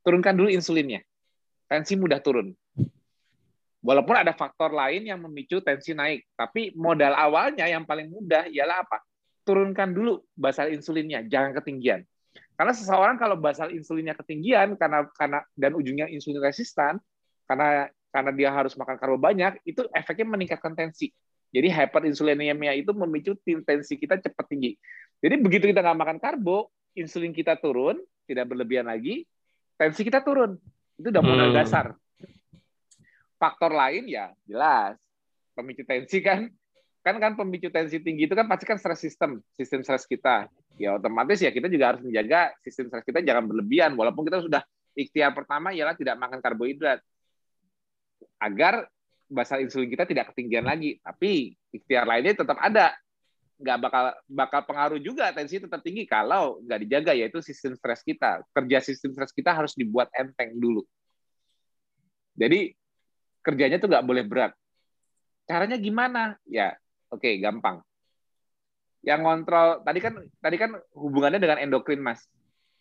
Turunkan 0.00 0.36
dulu 0.36 0.48
insulinnya. 0.48 1.04
Tensi 1.68 1.96
mudah 1.96 2.20
turun. 2.20 2.52
Walaupun 3.84 4.16
ada 4.16 4.32
faktor 4.32 4.72
lain 4.72 5.04
yang 5.04 5.20
memicu 5.20 5.60
tensi 5.60 5.92
naik, 5.92 6.24
tapi 6.32 6.72
modal 6.72 7.12
awalnya 7.12 7.68
yang 7.68 7.84
paling 7.84 8.08
mudah 8.08 8.48
ialah 8.48 8.80
apa? 8.80 9.04
Turunkan 9.44 9.92
dulu 9.92 10.24
basal 10.32 10.72
insulinnya, 10.72 11.20
jangan 11.28 11.52
ketinggian. 11.60 12.00
Karena 12.56 12.72
seseorang 12.72 13.20
kalau 13.20 13.36
basal 13.36 13.68
insulinnya 13.68 14.16
ketinggian 14.16 14.80
karena 14.80 15.04
karena 15.12 15.44
dan 15.52 15.76
ujungnya 15.76 16.08
insulin 16.08 16.40
resistan, 16.40 16.96
karena 17.44 17.92
karena 18.14 18.30
dia 18.30 18.54
harus 18.54 18.78
makan 18.78 18.94
karbo 18.94 19.18
banyak, 19.18 19.58
itu 19.66 19.82
efeknya 19.90 20.38
meningkatkan 20.38 20.78
tensi. 20.78 21.10
Jadi 21.50 21.66
hyperinsulinemia 21.66 22.78
itu 22.78 22.94
memicu 22.94 23.34
tensi 23.42 23.98
kita 23.98 24.22
cepat 24.22 24.46
tinggi. 24.46 24.78
Jadi 25.18 25.34
begitu 25.42 25.66
kita 25.66 25.82
nggak 25.82 25.98
makan 25.98 26.18
karbo, 26.22 26.70
insulin 26.94 27.34
kita 27.34 27.58
turun, 27.58 27.98
tidak 28.30 28.54
berlebihan 28.54 28.86
lagi, 28.86 29.26
tensi 29.74 30.06
kita 30.06 30.22
turun. 30.22 30.54
Itu 30.94 31.10
udah 31.10 31.22
modal 31.26 31.50
hmm. 31.50 31.58
dasar. 31.58 31.86
Faktor 33.34 33.74
lain 33.74 34.06
ya 34.06 34.30
jelas 34.46 34.94
pemicu 35.58 35.82
tensi 35.82 36.22
kan 36.22 36.46
kan 37.02 37.18
kan 37.18 37.34
pemicu 37.34 37.68
tensi 37.68 37.98
tinggi 37.98 38.30
itu 38.30 38.34
kan 38.38 38.46
pasti 38.46 38.64
kan 38.64 38.78
stres 38.78 39.02
sistem, 39.02 39.42
sistem 39.58 39.82
stres 39.82 40.06
kita. 40.06 40.46
Ya 40.78 40.94
otomatis 40.94 41.42
ya 41.42 41.50
kita 41.50 41.66
juga 41.66 41.94
harus 41.94 42.02
menjaga 42.06 42.54
sistem 42.62 42.94
stres 42.94 43.02
kita 43.02 43.26
jangan 43.26 43.50
berlebihan 43.50 43.90
walaupun 43.98 44.22
kita 44.22 44.38
sudah 44.38 44.62
ikhtiar 44.94 45.34
pertama 45.34 45.74
ialah 45.74 45.98
tidak 45.98 46.14
makan 46.14 46.38
karbohidrat 46.38 47.02
agar 48.38 48.88
basal 49.30 49.64
insulin 49.64 49.88
kita 49.88 50.04
tidak 50.04 50.32
ketinggian 50.32 50.64
lagi. 50.64 51.00
Tapi 51.00 51.54
ikhtiar 51.74 52.04
lainnya 52.04 52.36
tetap 52.36 52.58
ada. 52.60 52.94
Nggak 53.54 53.78
bakal 53.86 54.04
bakal 54.26 54.60
pengaruh 54.66 55.00
juga 55.00 55.30
tensi 55.30 55.62
tetap 55.62 55.78
tinggi 55.80 56.04
kalau 56.04 56.58
nggak 56.66 56.80
dijaga 56.86 57.12
yaitu 57.14 57.38
sistem 57.40 57.78
stres 57.78 58.02
kita. 58.02 58.42
Kerja 58.50 58.78
sistem 58.82 59.14
stres 59.14 59.32
kita 59.32 59.54
harus 59.54 59.72
dibuat 59.78 60.10
enteng 60.14 60.54
dulu. 60.58 60.82
Jadi 62.34 62.74
kerjanya 63.40 63.78
tuh 63.78 63.88
nggak 63.90 64.06
boleh 64.06 64.24
berat. 64.26 64.52
Caranya 65.46 65.78
gimana? 65.78 66.34
Ya 66.48 66.74
oke 67.12 67.22
okay, 67.22 67.38
gampang. 67.38 67.80
Yang 69.04 69.20
kontrol 69.22 69.68
tadi 69.84 70.00
kan 70.00 70.14
tadi 70.40 70.56
kan 70.56 70.70
hubungannya 70.96 71.38
dengan 71.38 71.58
endokrin 71.62 72.02
mas. 72.02 72.26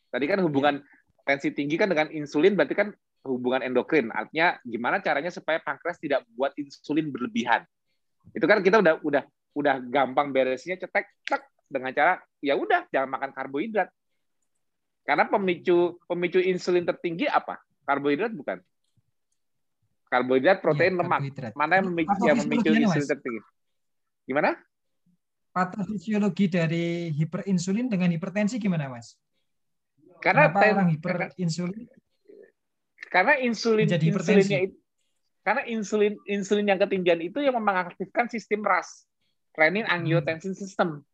Tadi 0.10 0.26
kan 0.26 0.42
hubungan 0.42 0.82
tensi 1.24 1.54
tinggi 1.54 1.80
kan 1.80 1.88
dengan 1.92 2.12
insulin 2.12 2.58
berarti 2.58 2.76
kan 2.76 2.90
hubungan 3.24 3.64
endokrin 3.64 4.12
artinya 4.12 4.60
gimana 4.68 5.00
caranya 5.00 5.32
supaya 5.32 5.60
pankreas 5.64 5.98
tidak 6.00 6.28
buat 6.36 6.52
insulin 6.60 7.08
berlebihan 7.08 7.64
itu 8.32 8.46
kan 8.48 8.64
kita 8.64 8.80
udah 8.80 9.00
udah 9.04 9.24
udah 9.54 9.76
gampang 9.84 10.32
beresnya 10.32 10.80
cetek 10.80 11.06
tek 11.28 11.44
dengan 11.68 11.92
cara 11.92 12.22
ya 12.40 12.56
udah 12.56 12.88
jangan 12.94 13.10
makan 13.12 13.32
karbohidrat. 13.36 13.90
Karena 15.04 15.28
pemicu 15.28 16.00
pemicu 16.08 16.40
insulin 16.40 16.88
tertinggi 16.88 17.28
apa? 17.28 17.60
Karbohidrat 17.84 18.32
bukan. 18.32 18.64
Karbohidrat, 20.08 20.62
protein, 20.62 20.94
ya, 20.94 21.02
lemak. 21.02 21.20
Mana 21.58 21.82
yang 21.82 21.90
memicu, 21.90 22.22
yang 22.22 22.38
memicu 22.46 22.70
insulin 22.70 23.10
tertinggi? 23.10 23.42
Gimana? 24.30 24.54
Patofisiologi 25.50 26.46
dari 26.54 27.10
hiperinsulin 27.10 27.90
dengan 27.90 28.14
hipertensi 28.14 28.62
gimana, 28.62 28.94
Mas? 28.94 29.18
Karena 30.22 30.54
Kenapa 30.54 30.70
orang 30.70 30.90
hiperinsulin? 30.94 31.90
Karena 33.14 33.38
insulin 33.38 33.86
jadi 33.86 34.10
insulinnya 34.10 34.60
itu 34.66 34.78
karena 35.44 35.62
insulin 35.70 36.16
insulin 36.26 36.66
yang 36.66 36.80
ketinggian 36.80 37.20
itu 37.20 37.44
yang 37.44 37.60
mengaktifkan 37.60 38.32
sistem 38.32 38.64
RAS 38.66 39.06
renin 39.54 39.86
angiotensin 39.86 40.58
system. 40.58 41.06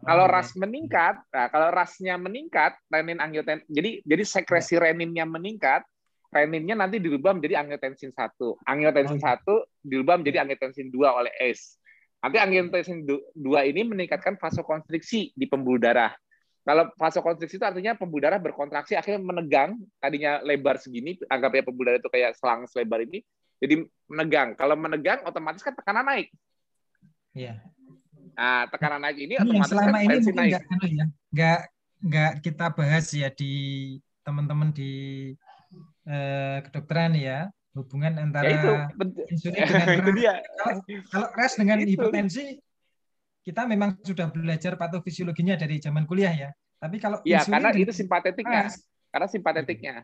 Kalau 0.00 0.24
oh, 0.24 0.32
ras 0.32 0.56
meningkat, 0.56 1.20
nah, 1.28 1.52
kalau 1.52 1.68
rasnya 1.68 2.16
meningkat, 2.16 2.72
renin 2.88 3.20
angiotensin, 3.20 3.68
jadi 3.68 4.00
jadi 4.00 4.24
sekresi 4.24 4.80
reninnya 4.80 5.28
meningkat, 5.28 5.84
reninnya 6.32 6.72
nanti 6.72 6.96
dirubah 6.96 7.36
menjadi 7.36 7.60
angiotensin 7.60 8.08
satu, 8.16 8.56
angiotensin 8.64 9.20
oh. 9.20 9.22
satu 9.22 9.54
dirubah 9.84 10.16
menjadi 10.16 10.40
angiotensin 10.48 10.88
dua 10.88 11.12
oleh 11.12 11.28
ACE. 11.36 11.76
Nanti 12.24 12.36
angiotensin 12.40 13.04
dua 13.36 13.68
ini 13.68 13.84
meningkatkan 13.84 14.40
vasokonstriksi 14.40 15.36
di 15.36 15.44
pembuluh 15.44 15.76
darah. 15.76 16.16
Kalau 16.60 16.92
vasokonstriksi 16.94 17.56
itu 17.56 17.64
artinya 17.64 17.96
pembuluh 17.96 18.28
darah 18.28 18.36
berkontraksi 18.36 18.92
akhirnya 18.92 19.20
menegang, 19.24 19.80
tadinya 19.96 20.44
lebar 20.44 20.76
segini, 20.76 21.16
anggapnya 21.26 21.64
pembuluh 21.64 21.92
darah 21.92 22.00
itu 22.04 22.10
kayak 22.12 22.36
selang 22.36 22.68
selebar 22.68 23.00
ini, 23.00 23.24
jadi 23.56 23.84
menegang. 24.06 24.52
Kalau 24.60 24.76
menegang, 24.76 25.24
otomatis 25.24 25.64
kan 25.64 25.72
tekanan 25.72 26.04
naik. 26.04 26.28
Iya. 27.32 27.64
Nah, 28.36 28.68
tekanan 28.68 29.00
naik 29.00 29.18
ini, 29.20 29.34
ini 29.36 29.42
otomatis 29.42 29.72
selama 29.72 29.98
kan 29.98 30.04
ini 30.04 30.14
mungkin 30.20 30.36
naik. 30.36 30.52
Gak, 30.52 30.64
anu 30.68 30.86
ya, 30.86 31.04
nggak 31.32 31.60
nggak 32.00 32.32
kita 32.40 32.66
bahas 32.72 33.06
ya 33.12 33.28
di 33.28 33.54
teman-teman 34.24 34.72
di 34.72 34.92
eh, 36.08 36.56
kedokteran 36.64 37.12
ya 37.16 37.52
hubungan 37.76 38.18
antara 38.18 38.50
ya 38.50 38.56
itu, 38.56 38.72
insulin 39.30 39.62
dengan 39.62 39.96
itu 40.02 40.10
dia. 40.18 40.34
Kalau, 40.58 40.76
kalau 41.08 41.28
rest 41.38 41.56
dengan 41.56 41.78
itu. 41.80 41.88
hipertensi 41.94 42.44
kita 43.40 43.64
memang 43.64 43.96
sudah 44.04 44.28
belajar 44.28 44.76
patofisiologinya 44.76 45.56
dari 45.56 45.80
zaman 45.80 46.04
kuliah 46.04 46.32
ya. 46.32 46.50
Tapi 46.80 46.96
kalau 46.96 47.20
ya 47.24 47.44
karena 47.44 47.72
itu 47.76 47.92
simpatetiknya, 47.92 48.68
rest. 48.68 48.88
karena 49.12 49.28
simpatetiknya. 49.28 49.94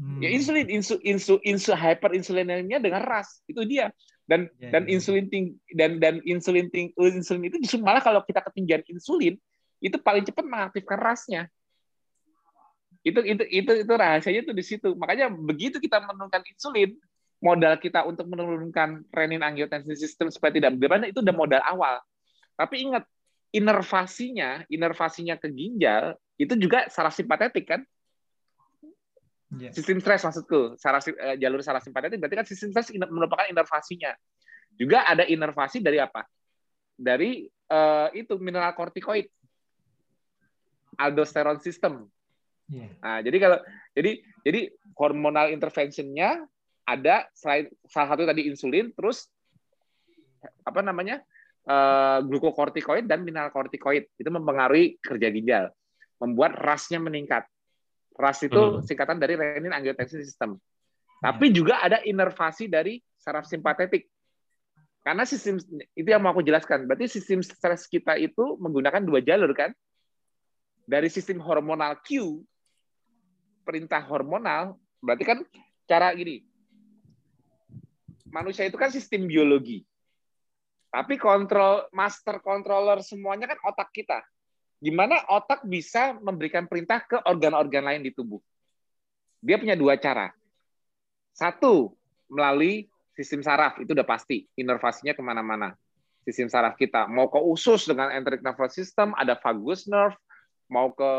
Hmm. 0.00 0.22
Ya 0.22 0.32
insulin, 0.32 0.70
insu, 0.70 0.96
insu, 1.02 1.36
insu 1.44 1.74
hyperinsulinemia 1.74 2.78
dengan 2.80 3.02
ras 3.04 3.42
itu 3.50 3.62
dia. 3.66 3.90
Dan 4.30 4.46
ya, 4.62 4.70
dan 4.70 4.86
ya. 4.86 4.94
insulin 4.94 5.26
ting 5.26 5.58
dan 5.74 5.98
dan 5.98 6.22
insulin 6.22 6.70
ting 6.70 6.94
insulin 6.94 7.50
itu 7.50 7.58
justru 7.66 7.82
malah 7.82 7.98
kalau 7.98 8.22
kita 8.22 8.38
ketinggian 8.46 8.86
insulin 8.86 9.34
itu 9.82 9.96
paling 9.98 10.22
cepat 10.22 10.46
mengaktifkan 10.46 10.98
rasnya. 11.02 11.42
Itu 13.02 13.24
itu 13.26 13.42
itu 13.50 13.72
itu 13.82 13.92
rahasianya 13.92 14.46
itu 14.46 14.52
di 14.54 14.64
situ. 14.64 14.94
Makanya 14.94 15.32
begitu 15.32 15.82
kita 15.82 15.98
menurunkan 16.04 16.46
insulin, 16.46 16.94
modal 17.42 17.74
kita 17.80 18.04
untuk 18.04 18.28
menurunkan 18.28 19.08
renin 19.10 19.40
angiotensin 19.40 19.96
sistem 19.96 20.28
supaya 20.28 20.52
tidak 20.52 20.76
berlebihan 20.76 21.10
itu 21.10 21.24
udah 21.24 21.34
modal 21.34 21.62
awal. 21.64 21.98
Tapi 22.60 22.84
ingat 22.84 23.08
inervasinya, 23.56 24.68
inervasinya 24.68 25.40
ke 25.40 25.48
ginjal 25.48 26.12
itu 26.36 26.52
juga 26.60 26.92
saraf 26.92 27.16
simpatetik 27.16 27.64
kan? 27.64 27.80
Yeah. 29.56 29.72
Sistem 29.72 30.04
stres 30.04 30.20
maksudku, 30.28 30.76
saraf 30.76 31.08
uh, 31.08 31.40
jalur 31.40 31.64
saraf 31.64 31.80
simpatetik 31.80 32.20
berarti 32.20 32.36
kan 32.36 32.46
sistem 32.46 32.76
stres 32.76 32.92
merupakan 32.92 33.48
inervasinya. 33.48 34.12
Juga 34.76 35.08
ada 35.08 35.24
inervasi 35.24 35.80
dari 35.80 36.04
apa? 36.04 36.28
Dari 37.00 37.48
uh, 37.72 38.12
itu 38.12 38.36
mineral 38.36 38.76
kortikoid, 38.76 39.26
aldosteron 41.00 41.64
system. 41.64 42.12
Yeah. 42.68 42.92
Nah, 43.00 43.24
jadi 43.24 43.36
kalau 43.40 43.58
jadi 43.96 44.20
jadi 44.44 44.60
hormonal 45.00 45.48
interventionnya 45.48 46.44
ada 46.84 47.24
selain 47.32 47.72
salah 47.88 48.14
satu 48.14 48.28
tadi 48.28 48.46
insulin, 48.52 48.92
terus 48.92 49.32
apa 50.62 50.84
namanya 50.84 51.24
uh, 51.66 52.18
glukokortikoid 52.24 53.04
dan 53.04 53.26
mineral 53.26 53.52
kortikoid 53.52 54.08
itu 54.16 54.30
mempengaruhi 54.30 54.96
kerja 55.02 55.28
ginjal, 55.28 55.64
membuat 56.22 56.56
rasnya 56.56 57.02
meningkat. 57.02 57.44
Ras 58.16 58.44
itu 58.44 58.56
hmm. 58.56 58.84
singkatan 58.84 59.16
dari 59.16 59.36
renin 59.36 59.72
angiotensin 59.72 60.20
system. 60.20 60.60
Tapi 61.20 61.52
juga 61.52 61.80
ada 61.84 62.00
inervasi 62.00 62.68
dari 62.68 63.00
saraf 63.16 63.44
simpatetik. 63.44 64.08
Karena 65.00 65.24
sistem 65.24 65.56
itu 65.96 66.08
yang 66.08 66.20
mau 66.20 66.32
aku 66.36 66.44
jelaskan. 66.44 66.84
Berarti 66.84 67.08
sistem 67.08 67.40
stres 67.40 67.88
kita 67.88 68.20
itu 68.20 68.60
menggunakan 68.60 69.00
dua 69.00 69.24
jalur 69.24 69.52
kan? 69.56 69.72
Dari 70.84 71.08
sistem 71.08 71.40
hormonal 71.40 71.96
Q 72.04 72.40
perintah 73.64 74.02
hormonal, 74.04 74.76
berarti 75.00 75.24
kan 75.24 75.38
cara 75.88 76.12
gini. 76.12 76.44
Manusia 78.28 78.66
itu 78.66 78.76
kan 78.76 78.92
sistem 78.92 79.30
biologi. 79.30 79.84
Tapi 80.90 81.14
kontrol 81.22 81.86
master 81.94 82.42
controller 82.42 82.98
semuanya 83.06 83.46
kan 83.46 83.58
otak 83.62 83.94
kita. 83.94 84.26
Gimana 84.82 85.22
otak 85.30 85.62
bisa 85.62 86.18
memberikan 86.18 86.66
perintah 86.66 86.98
ke 87.06 87.22
organ-organ 87.22 87.86
lain 87.86 88.02
di 88.02 88.10
tubuh? 88.10 88.42
Dia 89.38 89.56
punya 89.56 89.78
dua 89.78 89.94
cara. 89.96 90.34
Satu, 91.30 91.94
melalui 92.26 92.90
sistem 93.14 93.40
saraf, 93.44 93.78
itu 93.78 93.94
udah 93.94 94.08
pasti. 94.08 94.50
Inervasinya 94.58 95.14
ke 95.14 95.22
mana-mana. 95.22 95.78
Sistem 96.26 96.50
saraf 96.50 96.74
kita. 96.74 97.06
Mau 97.06 97.30
ke 97.30 97.38
usus 97.38 97.86
dengan 97.86 98.10
enteric 98.10 98.42
nervous 98.42 98.74
system, 98.74 99.14
ada 99.14 99.38
vagus 99.38 99.86
nerve, 99.86 100.16
mau 100.68 100.90
ke 100.90 101.12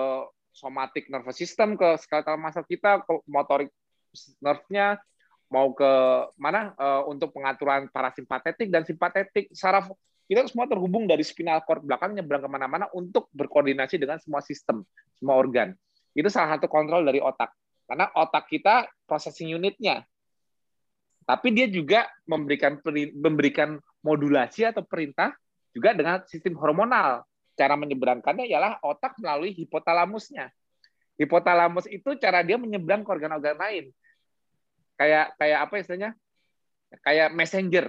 somatic 0.51 1.07
nervous 1.07 1.39
system 1.39 1.79
ke 1.79 1.95
skeletal 2.01 2.35
muscle 2.35 2.67
kita, 2.67 3.01
ke 3.01 3.13
motorik 3.25 3.71
nerve-nya, 4.43 4.99
mau 5.51 5.75
ke 5.75 5.91
mana 6.39 6.71
uh, 6.79 7.03
untuk 7.11 7.35
pengaturan 7.35 7.91
parasimpatetik 7.91 8.71
dan 8.71 8.87
simpatetik 8.87 9.51
saraf 9.51 9.91
kita 10.31 10.47
semua 10.47 10.63
terhubung 10.63 11.03
dari 11.11 11.27
spinal 11.27 11.59
cord 11.67 11.83
belakang 11.83 12.15
nyebrang 12.15 12.39
ke 12.39 12.47
mana-mana 12.47 12.87
untuk 12.95 13.27
berkoordinasi 13.35 13.99
dengan 13.99 14.15
semua 14.15 14.39
sistem, 14.39 14.87
semua 15.19 15.35
organ. 15.35 15.75
Itu 16.15 16.31
salah 16.31 16.55
satu 16.55 16.71
kontrol 16.71 17.03
dari 17.03 17.19
otak. 17.19 17.51
Karena 17.83 18.07
otak 18.15 18.47
kita 18.47 18.87
processing 19.03 19.51
unitnya. 19.51 20.07
Tapi 21.27 21.51
dia 21.51 21.67
juga 21.67 22.07
memberikan 22.23 22.79
memberikan 23.11 23.75
modulasi 23.99 24.71
atau 24.71 24.87
perintah 24.87 25.35
juga 25.75 25.91
dengan 25.91 26.23
sistem 26.23 26.55
hormonal 26.55 27.27
cara 27.59 27.75
menyeberangkannya 27.75 28.47
ialah 28.47 28.79
otak 28.87 29.19
melalui 29.19 29.51
hipotalamusnya. 29.51 30.47
Hipotalamus 31.19 31.91
itu 31.91 32.15
cara 32.17 32.39
dia 32.39 32.55
menyeberang 32.55 33.03
ke 33.03 33.09
organ-organ 33.11 33.59
lain. 33.59 33.91
Kayak 35.01 35.33
kayak 35.41 35.59
apa 35.65 35.73
istilahnya? 35.81 36.11
Kayak 37.01 37.33
messenger, 37.33 37.85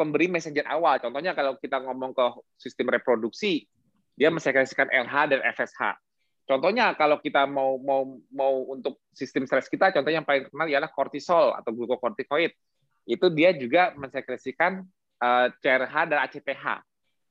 pemberi 0.00 0.32
messenger 0.32 0.64
awal. 0.64 0.96
Contohnya 0.96 1.36
kalau 1.36 1.60
kita 1.60 1.84
ngomong 1.84 2.16
ke 2.16 2.24
sistem 2.56 2.88
reproduksi, 2.88 3.68
dia 4.16 4.32
mensekresikan 4.32 4.88
LH 4.88 5.36
dan 5.36 5.40
FSH. 5.52 6.00
Contohnya 6.48 6.96
kalau 6.96 7.20
kita 7.20 7.44
mau 7.44 7.76
mau 7.76 8.16
mau 8.32 8.72
untuk 8.72 9.04
sistem 9.12 9.44
stres 9.44 9.68
kita, 9.68 9.92
contohnya 9.92 10.24
yang 10.24 10.28
paling 10.28 10.48
terkenal 10.48 10.68
ialah 10.72 10.88
kortisol 10.88 11.52
atau 11.52 11.76
glukokortikoid. 11.76 12.56
Itu 13.04 13.28
dia 13.28 13.52
juga 13.52 13.92
mensekresikan 13.92 14.80
uh, 15.20 15.52
eh, 15.52 15.60
CRH 15.60 15.94
dan 16.08 16.18
ACTH. 16.24 16.64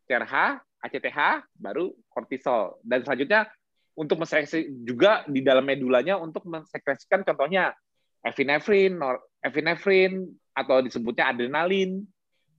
CRH 0.05 0.35
ACTH, 0.85 1.19
baru 1.57 1.97
kortisol. 2.13 2.77
Dan 2.85 3.01
selanjutnya 3.01 3.49
untuk 3.97 4.21
mensekresi 4.21 4.85
juga 4.85 5.25
di 5.25 5.41
dalam 5.41 5.65
medulanya 5.65 6.19
untuk 6.21 6.45
mensekresikan 6.45 7.25
contohnya 7.25 7.73
epinefrin, 8.25 8.97
epinefrin 9.45 10.25
atau 10.57 10.81
disebutnya 10.81 11.29
adrenalin. 11.29 12.01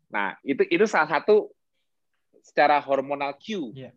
Nah, 0.07 0.39
itu 0.47 0.63
itu 0.71 0.87
salah 0.87 1.19
satu 1.19 1.51
secara 2.41 2.79
hormonal 2.79 3.35
Q. 3.35 3.75
Yeah. 3.75 3.93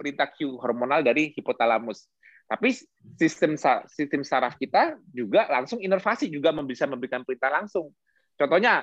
Perintah 0.00 0.32
Q 0.32 0.56
hormonal 0.56 1.04
dari 1.04 1.36
hipotalamus. 1.36 2.08
Tapi 2.48 2.72
sistem 3.20 3.54
sistem 3.86 4.24
saraf 4.24 4.56
kita 4.56 4.96
juga 5.12 5.44
langsung 5.52 5.78
inervasi 5.78 6.32
juga 6.32 6.50
bisa 6.64 6.88
memberikan 6.88 7.22
perintah 7.22 7.52
langsung. 7.52 7.92
Contohnya 8.34 8.82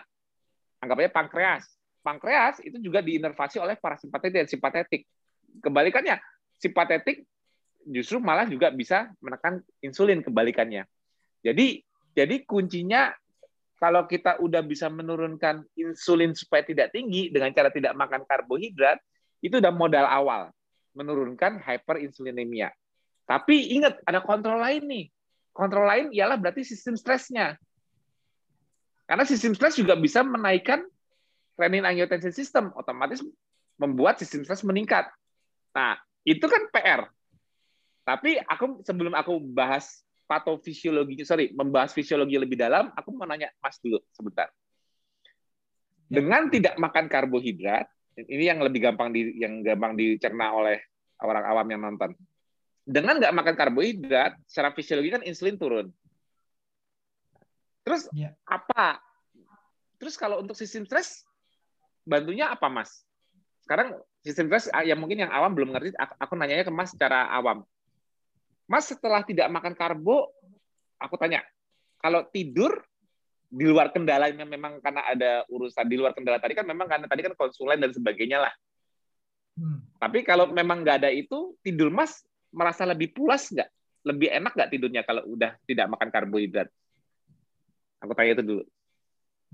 anggap 0.79 1.01
aja 1.01 1.11
pankreas 1.11 1.65
pankreas 2.07 2.63
itu 2.63 2.79
juga 2.79 3.03
diinervasi 3.03 3.59
oleh 3.59 3.75
parasimpatetik 3.75 4.39
dan 4.39 4.47
simpatetik. 4.47 5.03
Kebalikannya, 5.59 6.15
simpatetik 6.55 7.27
justru 7.83 8.23
malah 8.23 8.47
juga 8.47 8.71
bisa 8.71 9.11
menekan 9.19 9.59
insulin 9.83 10.23
kebalikannya. 10.23 10.87
Jadi 11.43 11.83
jadi 12.17 12.41
kuncinya 12.49 13.13
kalau 13.77 14.09
kita 14.09 14.41
udah 14.41 14.65
bisa 14.65 14.89
menurunkan 14.89 15.61
insulin 15.77 16.33
supaya 16.33 16.65
tidak 16.65 16.89
tinggi 16.89 17.29
dengan 17.29 17.53
cara 17.53 17.69
tidak 17.69 17.93
makan 17.93 18.25
karbohidrat, 18.25 18.97
itu 19.45 19.61
udah 19.61 19.69
modal 19.69 20.09
awal 20.09 20.49
menurunkan 20.97 21.61
hyperinsulinemia. 21.61 22.73
Tapi 23.29 23.77
ingat 23.77 24.01
ada 24.01 24.25
kontrol 24.25 24.57
lain 24.57 24.81
nih. 24.89 25.05
Kontrol 25.53 25.85
lain 25.85 26.09
ialah 26.09 26.41
berarti 26.41 26.65
sistem 26.65 26.97
stresnya. 26.97 27.53
Karena 29.05 29.21
sistem 29.21 29.53
stres 29.53 29.77
juga 29.77 29.93
bisa 29.93 30.25
menaikkan 30.25 30.81
renin 31.53 31.85
angiotensin 31.85 32.33
system 32.33 32.73
otomatis 32.73 33.21
membuat 33.77 34.17
sistem 34.17 34.41
stres 34.41 34.65
meningkat. 34.65 35.05
Nah, 35.77 36.01
itu 36.25 36.49
kan 36.49 36.65
PR. 36.73 37.05
Tapi 38.01 38.41
aku 38.41 38.81
sebelum 38.81 39.13
aku 39.13 39.37
bahas 39.53 40.01
patofisiologi, 40.27 41.23
sorry, 41.23 41.55
membahas 41.55 41.95
fisiologi 41.95 42.35
lebih 42.35 42.59
dalam, 42.59 42.91
aku 42.93 43.15
mau 43.15 43.23
nanya 43.23 43.47
Mas 43.63 43.79
dulu 43.79 44.03
sebentar. 44.11 44.51
Ya. 46.11 46.19
Dengan 46.19 46.51
tidak 46.51 46.75
makan 46.75 47.07
karbohidrat, 47.07 47.87
ini 48.27 48.43
yang 48.51 48.59
lebih 48.59 48.83
gampang 48.83 49.15
di 49.15 49.39
yang 49.39 49.63
gampang 49.63 49.95
dicerna 49.95 50.51
oleh 50.51 50.83
orang 51.23 51.43
awam 51.47 51.67
yang 51.71 51.81
nonton. 51.81 52.11
Dengan 52.87 53.19
nggak 53.19 53.35
makan 53.35 53.55
karbohidrat, 53.55 54.35
secara 54.47 54.75
fisiologi 54.75 55.15
kan 55.15 55.23
insulin 55.23 55.55
turun. 55.55 55.87
Terus 57.87 58.11
ya. 58.11 58.35
apa? 58.43 58.99
Terus 59.95 60.19
kalau 60.19 60.43
untuk 60.43 60.59
sistem 60.59 60.83
stres 60.83 61.23
bantunya 62.03 62.51
apa 62.51 62.67
Mas? 62.67 63.07
Sekarang 63.63 63.95
sistem 64.23 64.51
stres 64.51 64.67
ah, 64.75 64.83
yang 64.83 64.99
mungkin 64.99 65.23
yang 65.23 65.31
awam 65.31 65.55
belum 65.55 65.71
ngerti, 65.71 65.95
aku 65.95 66.33
nanyanya 66.35 66.67
ke 66.67 66.73
Mas 66.75 66.91
secara 66.91 67.27
awam. 67.31 67.63
Mas 68.67 68.91
setelah 68.91 69.23
tidak 69.23 69.47
makan 69.47 69.73
karbo, 69.73 70.27
aku 70.99 71.15
tanya, 71.15 71.41
kalau 72.03 72.27
tidur 72.29 72.83
di 73.47 73.63
luar 73.63 73.95
kendalanya 73.95 74.43
memang 74.43 74.83
karena 74.83 75.07
ada 75.07 75.31
urusan 75.47 75.87
di 75.87 75.95
luar 75.95 76.11
kendala 76.11 76.35
tadi 76.35 76.51
kan 76.51 76.67
memang 76.67 76.83
karena 76.83 77.07
tadi 77.07 77.23
kan 77.23 77.33
konsulen 77.39 77.79
dan 77.79 77.95
sebagainya 77.95 78.43
lah. 78.43 78.53
Hmm. 79.55 79.87
Tapi 79.97 80.27
kalau 80.27 80.51
memang 80.51 80.83
nggak 80.83 81.07
ada 81.07 81.09
itu, 81.09 81.55
tidur 81.63 81.87
Mas 81.89 82.21
merasa 82.51 82.83
lebih 82.83 83.15
puas 83.15 83.47
nggak? 83.49 83.71
Lebih 84.03 84.27
enak 84.35 84.51
nggak 84.51 84.69
tidurnya 84.75 85.01
kalau 85.07 85.23
udah 85.31 85.55
tidak 85.63 85.87
makan 85.87 86.09
karbohidrat? 86.11 86.67
Aku 88.03 88.11
tanya 88.13 88.37
itu 88.37 88.43
dulu. 88.45 88.63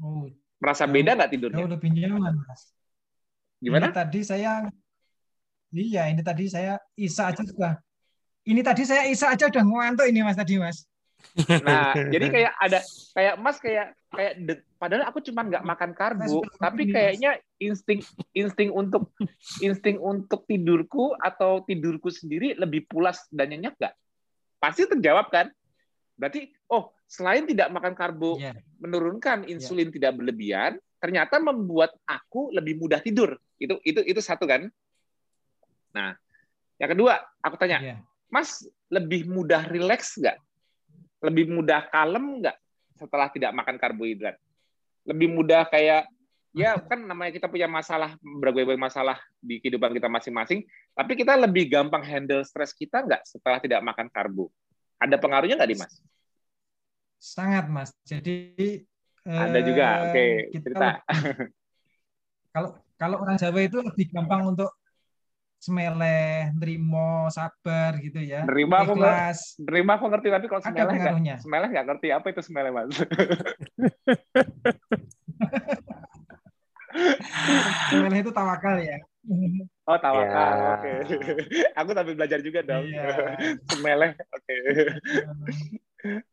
Oh, 0.01 0.28
Merasa 0.57 0.88
beda 0.88 1.20
nggak 1.20 1.32
tidurnya? 1.32 1.59
Jauh 1.64 1.72
lebih 1.76 1.89
nyaman, 1.91 2.34
Mas. 2.47 2.72
Gimana? 3.59 3.91
Ini 3.91 3.95
tadi 3.95 4.20
saya, 4.24 4.51
iya 5.72 6.03
ini 6.07 6.22
tadi 6.24 6.47
saya 6.47 6.80
Isa 6.95 7.32
aja 7.32 7.43
juga. 7.43 7.80
Ini 8.44 8.60
tadi 8.60 8.84
saya 8.84 9.08
Isa 9.08 9.32
aja 9.32 9.48
udah 9.48 9.64
ngantuk 9.64 10.08
ini 10.12 10.20
Mas 10.20 10.36
tadi 10.36 10.60
Mas. 10.60 10.84
Nah, 11.64 11.96
jadi 12.14 12.26
kayak 12.28 12.54
ada 12.60 12.80
kayak 13.16 13.36
Mas 13.39 13.58
kayak 13.64 13.88
kayak 14.12 14.34
de, 14.44 14.54
padahal 14.76 15.08
aku 15.08 15.24
cuma 15.24 15.48
nggak 15.48 15.64
makan 15.64 15.91
karbo, 15.96 16.44
tapi 16.60 16.91
kayaknya 16.91 17.39
insting 17.58 18.04
insting 18.36 18.70
untuk 18.70 19.10
insting 19.64 19.96
untuk 19.96 20.44
tidurku 20.44 21.16
atau 21.24 21.64
tidurku 21.64 22.12
sendiri 22.12 22.60
lebih 22.60 22.84
pulas 22.86 23.24
dan 23.32 23.56
nyenyak 23.56 23.80
nggak? 23.80 23.96
Pasti 24.60 24.84
terjawab 24.91 25.32
kan? 25.32 25.48
Berarti 26.20 26.52
oh 26.68 26.91
selain 27.08 27.48
tidak 27.48 27.72
makan 27.72 27.96
karbo 27.96 28.38
Iya. 28.38 28.60
menurunkan 28.84 29.48
insulin 29.48 29.88
tidak 29.88 30.20
berlebihan, 30.20 30.76
ternyata 31.00 31.39
membuat 31.39 31.96
aku 32.04 32.52
lebih 32.52 32.76
mudah 32.76 33.00
tidur. 33.00 33.39
Itu 33.56 33.80
itu 33.88 34.04
itu 34.04 34.20
satu 34.20 34.44
kan? 34.44 34.68
Nah, 35.96 36.18
yang 36.82 36.91
kedua 36.91 37.24
aku 37.39 37.56
tanya, 37.56 37.80
Iya. 37.80 37.98
Mas 38.34 38.66
lebih 38.90 39.30
mudah 39.30 39.62
rileks 39.70 40.18
nggak? 40.18 40.42
Lebih 41.22 41.54
mudah 41.54 41.86
kalem 41.94 42.42
nggak 42.42 42.58
setelah 42.98 43.30
tidak 43.30 43.54
makan 43.54 43.78
karbohidrat? 43.78 44.42
Lebih 45.06 45.30
mudah 45.30 45.70
kayak 45.70 46.10
ya 46.54 46.82
kan 46.82 47.06
namanya 47.06 47.30
kita 47.30 47.46
punya 47.46 47.70
masalah 47.70 48.18
berbagai 48.22 48.74
masalah 48.74 49.22
di 49.38 49.62
kehidupan 49.62 49.94
kita 49.94 50.10
masing-masing, 50.10 50.66
tapi 50.98 51.14
kita 51.14 51.38
lebih 51.38 51.70
gampang 51.70 52.02
handle 52.02 52.42
stres 52.42 52.74
kita 52.74 53.06
nggak 53.06 53.22
setelah 53.22 53.62
tidak 53.62 53.86
makan 53.86 54.10
karbo? 54.10 54.50
Ada 54.98 55.22
pengaruhnya 55.22 55.62
nggak 55.62 55.70
di 55.70 55.78
Mas? 55.78 55.94
Sangat, 57.22 57.70
Mas. 57.70 57.94
Jadi 58.04 58.50
Ada 59.24 59.60
eh, 59.60 59.64
juga. 59.64 59.88
Oke, 60.10 60.26
kita 60.52 60.64
cerita. 60.74 60.88
lebih- 61.00 61.50
kalau 62.54 62.70
kalau 63.00 63.16
orang 63.24 63.38
Jawa 63.40 63.60
itu 63.64 63.78
lebih 63.80 64.06
gampang 64.12 64.52
untuk 64.52 64.70
semeleh, 65.64 66.51
nerimo, 66.59 67.32
sabar 67.32 67.95
gitu 68.03 68.20
ya. 68.20 68.43
Nerima 68.43 68.84
aku 68.84 68.99
Ikhlas. 68.99 69.55
Terima 69.64 69.95
aku 69.95 70.11
ngerti 70.11 70.28
tapi 70.28 70.45
kalau 70.51 70.59
semeleh 70.59 70.99
nggak 70.99 71.39
semeleh 71.39 71.68
nggak 71.72 71.88
ngerti 71.88 72.07
apa 72.11 72.28
itu 72.36 72.41
semeleh 72.43 72.72
Mas. 72.76 72.91
Semeleh 77.89 78.20
itu 78.22 78.30
tawakal 78.36 78.76
ya. 78.84 78.99
Oh 79.88 79.97
tawakal. 79.97 80.51
Ya. 80.51 80.72
Oke. 80.78 80.91
aku 81.80 81.91
tapi 81.95 82.11
belajar 82.14 82.43
juga 82.43 82.59
dong. 82.61 82.84
Iya. 82.86 83.39
semeleh. 83.72 84.11
Oke. 84.20 84.55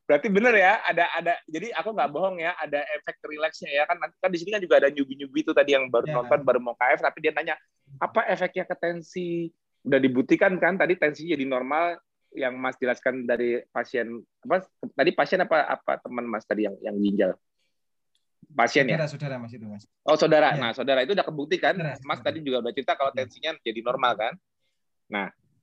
Berarti 0.03 0.27
bener 0.27 0.55
ya, 0.55 0.83
ada 0.83 1.07
ada. 1.15 1.35
Jadi 1.47 1.71
aku 1.71 1.95
nggak 1.95 2.11
bohong 2.11 2.37
ya, 2.37 2.59
ada 2.59 2.83
efek 2.91 3.23
rileksnya 3.23 3.71
ya 3.71 3.85
kan. 3.85 3.97
Nanti 3.97 4.19
kan 4.19 4.29
di 4.29 4.39
sini 4.39 4.51
kan 4.51 4.59
juga 4.59 4.83
ada 4.83 4.91
nyubi-nyubi 4.91 5.41
itu 5.41 5.55
tadi 5.55 5.73
yang 5.73 5.87
baru 5.87 6.11
Ya. 6.11 6.15
nonton, 6.19 6.43
baru 6.43 6.59
mau 6.59 6.75
KF, 6.75 6.99
tapi 7.01 7.19
dia 7.23 7.31
nanya 7.31 7.55
apa 7.97 8.27
efeknya 8.27 8.67
ke 8.67 8.75
tensi. 8.75 9.47
Udah 9.81 9.97
dibuktikan 9.97 10.59
kan 10.59 10.75
tadi 10.75 10.93
tensinya 10.95 11.33
jadi 11.33 11.47
normal 11.47 11.85
yang 12.31 12.55
Mas 12.55 12.75
jelaskan 12.77 13.25
dari 13.25 13.63
pasien 13.69 14.07
apa 14.41 14.63
tadi 14.93 15.11
pasien 15.11 15.41
apa 15.41 15.67
apa 15.69 15.99
teman 15.99 16.23
Mas 16.25 16.45
tadi 16.45 16.63
yang 16.63 16.79
yang 16.79 16.95
ginjal 16.97 17.35
pasien 18.51 18.87
ya 18.87 18.99
Saudara-saudara 18.99 19.35
Mas 19.37 19.51
itu, 19.51 19.63
Mas. 19.65 19.83
oh 20.03 20.15
saudara 20.15 20.49
Iya. 20.53 20.59
nah 20.59 20.71
saudara 20.71 21.01
itu 21.03 21.11
udah 21.11 21.23
kebuktikan 21.23 21.75
Saudara, 21.75 21.95
Mas 21.97 22.19
saudara. 22.19 22.27
tadi 22.27 22.39
juga 22.43 22.57
udah 22.61 22.71
cerita 22.71 22.93
kalau 22.95 23.11
Iya. 23.11 23.19
tensinya 23.19 23.51
jadi 23.61 23.81
normal 23.83 24.13
kan 24.15 24.33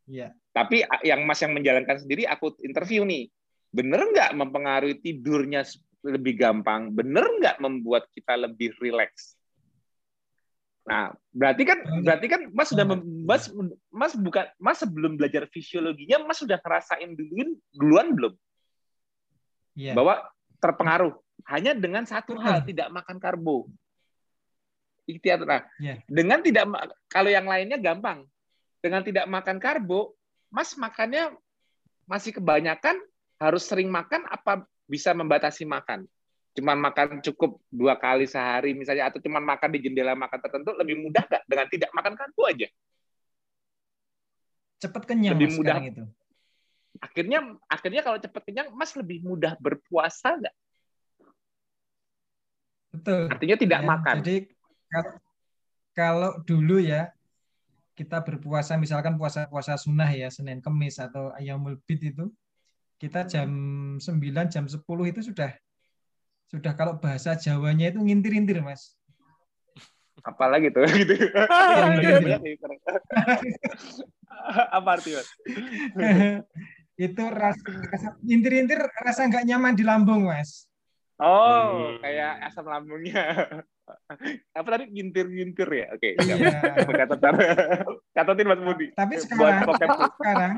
Iya. 0.08 0.28
tapi 0.51 0.84
a- 0.84 1.03
yang 1.03 1.24
Mas 1.24 1.39
yang 1.39 1.51
menjalankan 1.51 1.99
sendiri 1.99 2.24
aku 2.24 2.55
interview 2.60 3.03
nih 3.03 3.28
bener 3.72 4.01
nggak 4.11 4.32
mempengaruhi 4.36 4.95
tidurnya 4.99 5.63
lebih 6.05 6.39
gampang 6.39 6.93
bener 6.93 7.26
nggak 7.41 7.57
membuat 7.59 8.07
kita 8.15 8.36
lebih 8.39 8.74
rileks 8.80 9.36
nah 10.88 11.11
berarti 11.36 11.68
kan 11.68 11.84
berarti 11.99 12.28
kan 12.32 12.41
Mas 12.55 12.72
sudah. 12.72 12.88
Mas 13.28 13.51
Mas 13.91 14.15
bukan 14.15 14.47
Mas 14.55 14.80
sebelum 14.80 15.20
belajar 15.20 15.43
fisiologinya 15.51 16.24
Mas 16.24 16.39
sudah 16.39 16.55
ngerasain 16.63 17.11
duluan 17.11 17.49
duluan 17.76 18.07
belum 18.15 18.34
Iya. 19.78 19.93
bahwa 19.93 20.26
terpengaruh 20.57 21.13
hanya 21.45 21.78
dengan 21.78 22.01
satu 22.03 22.34
hal 22.41 22.65
tidak 22.65 22.89
makan 22.89 23.22
karbo. 23.22 23.70
Ikhtiar. 25.05 25.45
Nah, 25.45 25.61
Iya. 25.78 26.01
dengan 26.09 26.41
tidak 26.41 26.65
kalau 27.07 27.30
yang 27.30 27.45
lainnya 27.45 27.78
gampang. 27.78 28.26
Dengan 28.82 29.05
tidak 29.05 29.30
makan 29.30 29.61
karbo, 29.61 30.18
Mas 30.49 30.74
makannya 30.74 31.34
masih 32.09 32.34
kebanyakan 32.34 32.97
harus 33.38 33.64
sering 33.66 33.90
makan 33.90 34.26
apa 34.28 34.66
bisa 34.90 35.14
membatasi 35.14 35.64
makan? 35.66 36.06
Cuman 36.58 36.78
makan 36.82 37.22
cukup 37.22 37.62
dua 37.70 37.94
kali 38.02 38.26
sehari 38.26 38.74
misalnya 38.74 39.14
atau 39.14 39.22
cuman 39.22 39.46
makan 39.46 39.70
di 39.78 39.80
jendela 39.86 40.18
makan 40.18 40.42
tertentu 40.42 40.74
lebih 40.74 40.98
mudah 41.06 41.22
nggak 41.22 41.44
dengan 41.46 41.68
tidak 41.70 41.90
makan 41.94 42.14
karbo 42.18 42.44
aja? 42.50 42.68
Cepat 44.82 45.04
kenyang 45.06 45.38
Lebih 45.38 45.50
mudah. 45.54 45.78
itu. 45.86 46.04
Akhirnya 46.98 47.40
akhirnya 47.70 48.02
kalau 48.02 48.18
cepat 48.18 48.42
kenyang 48.42 48.74
Mas 48.74 48.98
lebih 48.98 49.22
mudah 49.22 49.54
berpuasa 49.62 50.34
nggak? 50.42 50.56
Betul. 52.98 53.22
Artinya 53.30 53.58
tidak 53.62 53.80
Ya, 53.82 53.86
makan. 53.86 54.16
Jadi 54.26 54.36
kalau, 54.90 55.14
kalau 55.94 56.32
dulu 56.42 56.82
ya 56.82 57.14
kita 57.94 58.22
berpuasa 58.22 58.78
misalkan 58.78 59.18
puasa-puasa 59.18 59.78
sunnah 59.78 60.10
ya 60.10 60.30
Senin 60.34 60.62
Kemis 60.62 60.98
atau 60.98 61.34
Ayamul 61.38 61.78
Bid 61.86 62.02
itu 62.02 62.34
kita 62.98 63.30
jam 63.30 63.50
9 63.98 64.02
jam 64.50 64.66
10 64.66 64.82
itu 65.06 65.22
sudah 65.22 65.54
sudah 66.48 66.74
kalau 66.74 66.98
bahasa 66.98 67.38
Jawanya 67.38 67.91
itu 67.93 68.00
ngintir-intir 68.02 68.62
Mas. 68.62 68.95
apalagi 70.26 70.74
tuh 70.74 70.84
gitu. 70.91 71.14
Apa 74.74 75.00
artinya? 75.00 75.24
itu 76.98 77.24
rasa, 77.30 77.64
rasa 77.93 78.08
intir-intir 78.26 78.82
rasa 78.98 79.30
nggak 79.30 79.45
nyaman 79.45 79.78
di 79.78 79.86
lambung 79.86 80.28
Mas. 80.28 80.66
Oh, 81.18 81.98
Hmm. 81.98 82.02
kayak 82.02 82.50
asam 82.50 82.66
lambungnya. 82.66 83.24
Apa 84.54 84.68
tadi 84.78 84.91
gintir-gintir 84.91 85.70
ya? 85.70 85.86
Oke, 85.95 86.14
siap. 86.20 86.38
Iya. 86.38 86.60
Catatan. 86.86 87.34
Catatin 88.14 88.45
Mas 88.52 88.62
Budi. 88.62 88.88
Tapi 88.93 89.14
sekarang 89.22 89.64
sekarang 90.18 90.54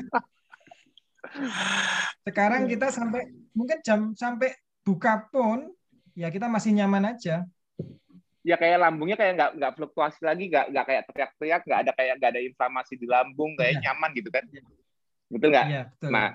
sekarang 2.30 2.70
kita 2.70 2.94
sampai 2.94 3.26
mungkin 3.52 3.78
jam 3.82 4.14
sampai 4.14 4.54
buka 4.86 5.26
pun 5.28 5.68
ya 6.14 6.30
kita 6.30 6.46
masih 6.46 6.72
nyaman 6.74 7.14
aja. 7.14 7.44
Ya 8.40 8.56
kayak 8.56 8.80
lambungnya 8.80 9.20
kayak 9.20 9.36
nggak 9.36 9.50
nggak 9.60 9.72
fluktuasi 9.76 10.24
lagi, 10.24 10.48
nggak 10.48 10.72
nggak 10.72 10.84
kayak 10.88 11.02
teriak-teriak, 11.12 11.60
nggak 11.66 11.80
ada 11.84 11.92
kayak 11.92 12.14
nggak 12.16 12.30
ada 12.32 12.40
inflamasi 12.40 12.94
di 12.96 13.04
lambung, 13.04 13.52
kayak 13.52 13.76
Iya. 13.76 13.82
nyaman 13.92 14.10
gitu 14.16 14.30
kan? 14.32 14.44
Betul 15.28 15.48
nggak? 15.52 15.66
Iya, 15.68 15.82
betul. 15.92 16.08
Nah, 16.08 16.28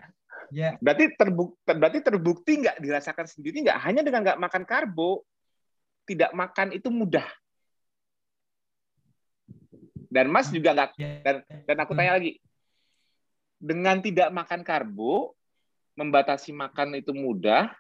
ya, 0.53 0.69
berarti 0.77 1.05
terbukti 1.17 1.59
berarti 1.65 1.99
terbukti 2.05 2.51
nggak 2.61 2.77
dirasakan 2.77 3.25
sendiri 3.25 3.65
nggak 3.65 3.79
hanya 3.81 4.01
dengan 4.05 4.21
nggak 4.21 4.37
makan 4.37 4.63
karbo, 4.69 5.25
tidak 6.05 6.29
makan 6.37 6.77
itu 6.77 6.93
mudah. 6.93 7.25
Dan 10.13 10.29
Mas 10.29 10.53
juga 10.53 10.77
nggak 10.77 10.89
ya. 11.01 11.09
Dan 11.25 11.35
dan 11.65 11.77
aku 11.81 11.97
tanya 11.97 12.21
lagi, 12.21 12.37
dengan 13.57 13.97
tidak 13.97 14.29
makan 14.29 14.61
karbo, 14.61 15.33
membatasi 15.95 16.51
makan 16.51 16.99
itu 16.99 17.15
mudah, 17.15 17.71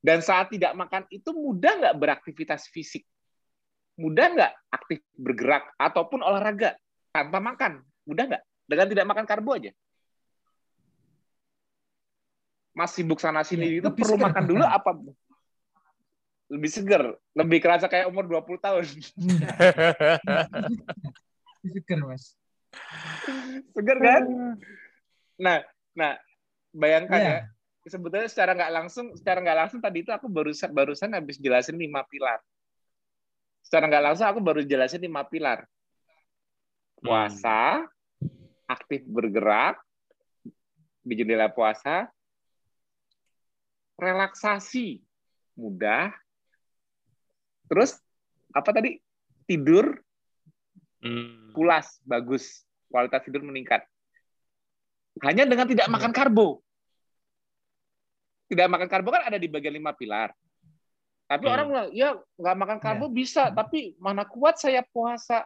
dan 0.00 0.24
saat 0.24 0.52
tidak 0.52 0.72
makan 0.76 1.04
itu 1.12 1.30
mudah 1.32 1.72
nggak 1.84 1.96
beraktivitas 1.96 2.68
fisik? 2.72 3.04
Mudah 3.96 4.28
nggak 4.32 4.52
aktif 4.72 5.00
bergerak 5.16 5.72
ataupun 5.80 6.20
olahraga 6.20 6.76
tanpa 7.12 7.40
makan? 7.40 7.80
Mudah 8.04 8.24
nggak? 8.28 8.42
Dengan 8.66 8.86
tidak 8.92 9.06
makan 9.08 9.24
karbo 9.24 9.56
aja? 9.56 9.72
Mas 12.76 12.92
sibuk 12.92 13.16
sana 13.16 13.40
sini 13.40 13.80
Iya, 13.80 13.80
itu 13.80 13.88
perlu 13.88 14.20
segar 14.20 14.26
makan 14.28 14.44
dulu 14.44 14.64
apa? 14.68 14.90
Lebih 16.46 16.70
seger, 16.70 17.02
lebih 17.32 17.58
kerasa 17.58 17.88
kayak 17.88 18.06
umur 18.12 18.28
20 18.28 18.60
tahun. 18.60 18.84
Seger, 21.64 22.00
Mas. 22.04 22.36
Seger 23.72 23.98
kan? 23.98 24.22
Nah, 25.40 25.64
nah 25.96 26.20
bayangkan 26.76 27.20
Iya. 27.20 27.32
ya, 27.32 27.88
sebetulnya 27.88 28.28
secara 28.28 28.52
nggak 28.52 28.72
langsung, 28.76 29.06
secara 29.16 29.40
nggak 29.40 29.58
langsung 29.64 29.80
tadi 29.80 30.04
itu 30.04 30.12
aku 30.12 30.28
barusan 30.28 30.70
barusan 30.76 31.16
habis 31.16 31.40
jelasin 31.40 31.80
lima 31.80 32.04
pilar. 32.04 32.38
Secara 33.64 33.88
nggak 33.88 34.04
langsung 34.04 34.26
aku 34.28 34.40
baru 34.44 34.60
jelasin 34.60 35.00
lima 35.00 35.24
pilar. 35.24 35.64
Puasa, 37.00 37.86
aktif 38.68 39.06
bergerak 39.08 39.80
di 41.06 41.14
jendela 41.14 41.46
puasa, 41.48 42.10
relaksasi 43.96 45.00
mudah, 45.56 46.12
terus 47.70 47.96
apa 48.52 48.70
tadi 48.74 49.00
tidur 49.48 50.02
Hmm. 50.96 51.52
pulas 51.52 52.00
bagus, 52.02 52.66
kualitas 52.90 53.22
tidur 53.22 53.44
meningkat. 53.44 53.84
Hanya 55.22 55.46
dengan 55.46 55.68
tidak 55.68 55.86
makan 55.86 56.10
karbo. 56.10 56.65
Tidak 58.46 58.66
makan 58.70 58.86
karbo 58.86 59.10
kan 59.10 59.26
ada 59.26 59.38
di 59.38 59.50
bagian 59.50 59.74
lima 59.74 59.90
pilar. 59.92 60.30
Tapi 61.26 61.42
Hmm. 61.42 61.54
orang 61.58 61.66
bilang, 61.66 61.88
ya 61.90 62.08
nggak 62.38 62.56
makan 62.56 62.78
karbo 62.78 63.06
bisa, 63.10 63.50
tapi 63.50 63.98
mana 63.98 64.22
kuat 64.22 64.62
saya 64.62 64.86
puasa. 64.86 65.42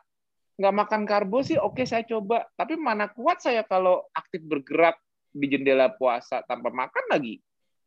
Nggak 0.60 0.74
makan 0.77 1.02
karbo 1.09 1.40
sih, 1.40 1.56
oke 1.56 1.89
saya 1.89 2.05
coba. 2.05 2.44
Tapi 2.52 2.77
mana 2.77 3.09
kuat 3.09 3.40
saya 3.40 3.64
kalau 3.64 4.05
aktif 4.12 4.44
bergerak 4.44 5.01
di 5.32 5.48
jendela 5.48 5.89
puasa 5.89 6.44
tanpa 6.44 6.68
makan 6.68 7.05
lagi. 7.09 7.40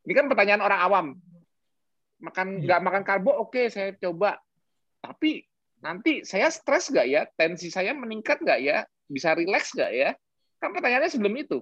Ini 0.04 0.14
kan 0.18 0.26
pertanyaan 0.26 0.66
orang 0.66 0.80
awam. 0.82 1.06
Makan 2.18 2.48
Iya. 2.58 2.66
nggak 2.66 2.82
makan 2.82 3.04
karbo, 3.06 3.32
oke 3.38 3.70
saya 3.70 3.94
coba. 3.94 4.42
Tapi 5.06 5.46
nanti 5.86 6.26
saya 6.26 6.50
stres 6.50 6.90
nggak 6.90 7.08
ya? 7.08 7.22
Tensi 7.38 7.70
saya 7.70 7.94
meningkat 7.94 8.42
nggak 8.42 8.60
ya? 8.64 8.88
Bisa 9.06 9.38
rileks 9.38 9.76
nggak 9.78 9.92
ya? 9.94 10.10
Kan 10.58 10.74
pertanyaannya 10.74 11.14
sebelum 11.14 11.36
itu. 11.38 11.62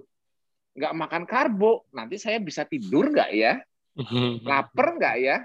Nggak 0.71 0.93
makan 0.95 1.23
karbo, 1.27 1.83
nanti 1.91 2.15
saya 2.15 2.39
bisa 2.39 2.63
tidur 2.63 3.11
nggak 3.11 3.31
ya? 3.35 3.59
Lapar 4.49 4.95
nggak 4.95 5.15
ya? 5.19 5.43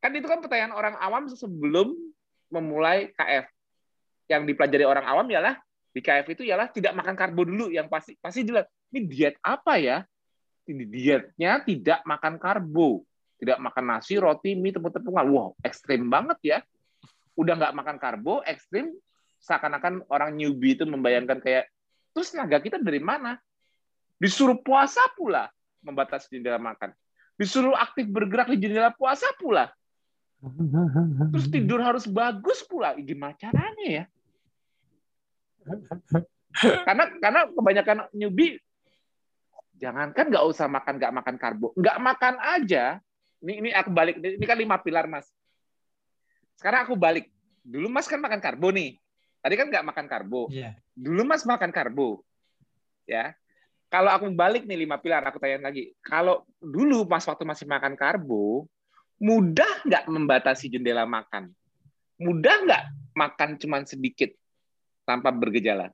Kan 0.00 0.12
itu 0.16 0.26
kan 0.28 0.40
pertanyaan 0.40 0.72
orang 0.72 0.94
awam 1.00 1.28
sebelum 1.28 1.92
memulai 2.48 3.12
KF. 3.12 3.46
Yang 4.26 4.42
dipelajari 4.54 4.84
orang 4.86 5.06
awam 5.06 5.26
ialah 5.30 5.54
di 5.96 6.00
KF 6.04 6.26
itu 6.36 6.42
ialah 6.44 6.68
tidak 6.68 6.92
makan 6.92 7.16
karbo 7.16 7.48
dulu 7.48 7.72
yang 7.72 7.88
pasti 7.88 8.16
pasti 8.20 8.44
jelas. 8.44 8.68
Ini 8.92 9.00
diet 9.08 9.36
apa 9.40 9.80
ya? 9.80 10.04
Ini 10.66 10.84
dietnya 10.84 11.62
tidak 11.62 12.02
makan 12.02 12.36
karbo, 12.42 13.06
tidak 13.38 13.62
makan 13.62 13.84
nasi, 13.86 14.18
roti, 14.18 14.58
mie, 14.58 14.74
tepung-tepungan. 14.74 15.24
Wow, 15.30 15.48
ekstrim 15.62 16.10
banget 16.10 16.38
ya. 16.42 16.58
Udah 17.38 17.54
nggak 17.54 17.74
makan 17.76 17.96
karbo, 18.02 18.42
ekstrim. 18.42 18.92
Seakan-akan 19.40 20.04
orang 20.10 20.34
newbie 20.34 20.74
itu 20.74 20.82
membayangkan 20.82 21.38
kayak, 21.38 21.70
terus 22.10 22.34
tenaga 22.34 22.58
kita 22.58 22.82
dari 22.82 22.98
mana? 22.98 23.38
Disuruh 24.16 24.56
puasa 24.60 25.00
pula 25.12 25.52
membatasi 25.84 26.32
jendela 26.32 26.56
makan. 26.56 26.92
Disuruh 27.36 27.76
aktif 27.76 28.08
bergerak 28.08 28.48
di 28.52 28.58
jendela 28.58 28.90
puasa 28.92 29.28
pula. 29.36 29.68
Terus 31.32 31.46
tidur 31.52 31.80
harus 31.84 32.08
bagus 32.08 32.64
pula. 32.64 32.96
Gimana 32.96 33.36
caranya 33.36 33.86
ya? 33.86 34.04
Karena 36.86 37.04
karena 37.20 37.40
kebanyakan 37.52 37.96
newbie 38.16 38.56
jangankan 39.76 40.32
nggak 40.32 40.46
usah 40.48 40.66
makan 40.72 40.96
nggak 40.96 41.12
makan 41.12 41.36
karbo, 41.36 41.68
nggak 41.76 41.98
makan 42.00 42.34
aja. 42.40 42.84
Ini 43.44 43.52
ini 43.60 43.70
aku 43.76 43.92
balik. 43.92 44.16
Ini 44.16 44.44
kan 44.48 44.56
lima 44.56 44.80
pilar 44.80 45.04
mas. 45.04 45.28
Sekarang 46.56 46.88
aku 46.88 46.96
balik. 46.96 47.28
Dulu 47.60 47.92
mas 47.92 48.08
kan 48.08 48.16
makan 48.16 48.40
karbo 48.40 48.72
nih. 48.72 48.96
Tadi 49.44 49.54
kan 49.60 49.68
nggak 49.68 49.84
makan 49.84 50.06
karbo. 50.08 50.48
Iya. 50.48 50.72
Dulu 50.96 51.22
mas 51.28 51.44
makan 51.44 51.68
karbo. 51.68 52.24
Ya. 53.04 53.36
Kalau 53.96 54.12
aku 54.12 54.28
balik 54.36 54.68
nih 54.68 54.84
lima 54.84 55.00
pilar, 55.00 55.24
aku 55.24 55.40
tanya 55.40 55.72
lagi. 55.72 55.96
Kalau 56.04 56.44
dulu 56.60 57.08
mas 57.08 57.24
waktu 57.24 57.48
masih 57.48 57.64
makan 57.64 57.96
karbo, 57.96 58.68
mudah 59.16 59.88
nggak 59.88 60.04
membatasi 60.04 60.68
jendela 60.68 61.08
makan? 61.08 61.48
Mudah 62.20 62.60
nggak 62.68 62.82
makan 63.16 63.56
cuman 63.56 63.88
sedikit 63.88 64.36
tanpa 65.08 65.32
bergejala? 65.32 65.88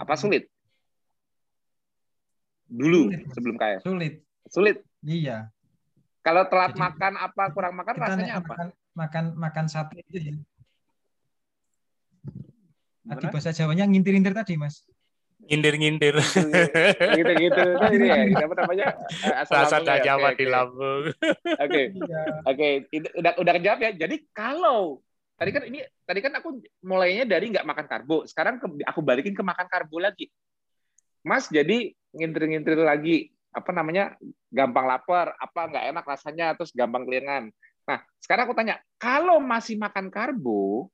Apa 0.00 0.16
sulit? 0.16 0.48
Dulu 2.72 3.12
Sulit, 3.12 3.28
sebelum 3.36 3.56
KF. 3.60 3.80
Sulit. 3.84 4.14
Sulit. 4.48 4.76
Iya. 5.04 5.52
Kalau 6.24 6.48
telat 6.48 6.72
Jadi- 6.72 6.80
makan 6.80 7.12
apa 7.20 7.44
kurang 7.52 7.76
makan 7.76 7.94
rasanya 8.00 8.40
apa? 8.40 8.48
makan 8.48 8.68
makan 8.96 9.24
makan 9.36 9.66
sate 9.68 10.00
itu 10.08 10.16
ya. 10.16 10.34
Tadi 13.12 13.24
bahasa 13.28 13.52
Jawanya 13.52 13.84
ngintir-ngintir 13.84 14.32
tadi, 14.32 14.56
Mas. 14.56 14.88
Ngindir-ngintir. 15.46 16.14
Gitu-gitu. 17.16 17.62
Kan 17.80 17.90
ini 17.96 18.06
ya, 18.10 18.44
apa 18.44 18.54
namanya? 18.60 18.86
eh, 19.24 19.34
asal 19.40 19.54
Bahasa 19.56 19.76
lambung 19.80 19.96
ya. 20.20 20.30
di 20.36 20.46
lambung. 20.46 21.02
Oke. 21.56 21.82
Iya. 21.96 22.22
Oke, 22.44 22.68
udah 23.16 23.32
udah 23.40 23.52
kejawab 23.56 23.78
ya. 23.80 23.90
Jadi 23.96 24.16
kalau 24.36 25.00
tadi 25.40 25.50
kan 25.56 25.62
ini 25.64 25.80
tadi 26.04 26.20
kan 26.20 26.32
aku 26.36 26.60
mulainya 26.84 27.24
dari 27.24 27.48
nggak 27.48 27.64
makan 27.64 27.86
karbo. 27.88 28.28
Sekarang 28.28 28.60
ke- 28.60 28.84
aku 28.84 29.00
balikin 29.00 29.32
ke 29.32 29.40
makan 29.40 29.66
karbo 29.66 29.96
lagi. 29.96 30.28
Mas 31.24 31.48
jadi 31.48 31.92
ngintir-ngintir 32.12 32.76
lagi 32.80 33.32
apa 33.50 33.70
namanya 33.74 34.14
gampang 34.54 34.86
lapar, 34.86 35.34
apa 35.34 35.60
nggak 35.66 35.84
enak 35.90 36.04
rasanya, 36.06 36.54
terus 36.54 36.70
gampang 36.70 37.02
kelingan. 37.02 37.50
Nah, 37.82 37.98
sekarang 38.22 38.46
aku 38.46 38.54
tanya, 38.54 38.78
kalau 39.02 39.42
masih 39.42 39.74
makan 39.74 40.06
karbo, 40.14 40.86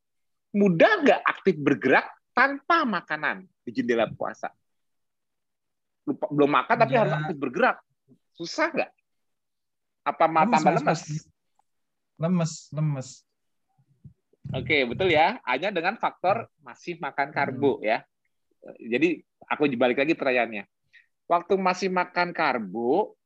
mudah 0.56 1.04
nggak 1.04 1.20
aktif 1.20 1.52
bergerak 1.60 2.08
tanpa 2.36 2.84
makanan 2.84 3.48
di 3.64 3.70
jendela 3.72 4.04
puasa? 4.12 4.52
Lupa- 6.04 6.28
belum 6.28 6.52
makan 6.52 6.76
tapi 6.76 6.92
Ya. 6.92 7.00
harus 7.02 7.14
aktif 7.16 7.36
bergerak. 7.40 7.76
Susah 8.36 8.68
nggak? 8.68 8.90
Apa 10.04 10.24
ma- 10.28 10.44
Lemes, 10.44 10.54
tambah 10.60 10.72
lemes? 10.76 11.00
Lemes, 12.20 12.52
lemes. 12.70 13.08
Oke, 14.54 14.86
betul 14.86 15.10
ya. 15.10 15.40
Hanya 15.42 15.74
dengan 15.74 15.98
faktor 15.98 16.46
masih 16.62 17.00
makan 17.02 17.34
karbo 17.34 17.80
ya. 17.82 18.04
Jadi 18.78 19.18
aku 19.48 19.66
balik 19.74 19.98
lagi 19.98 20.14
pertanyaannya. 20.14 20.68
Waktu 21.26 21.54
masih 21.58 21.88
makan 21.90 22.30
karbo 22.30 23.18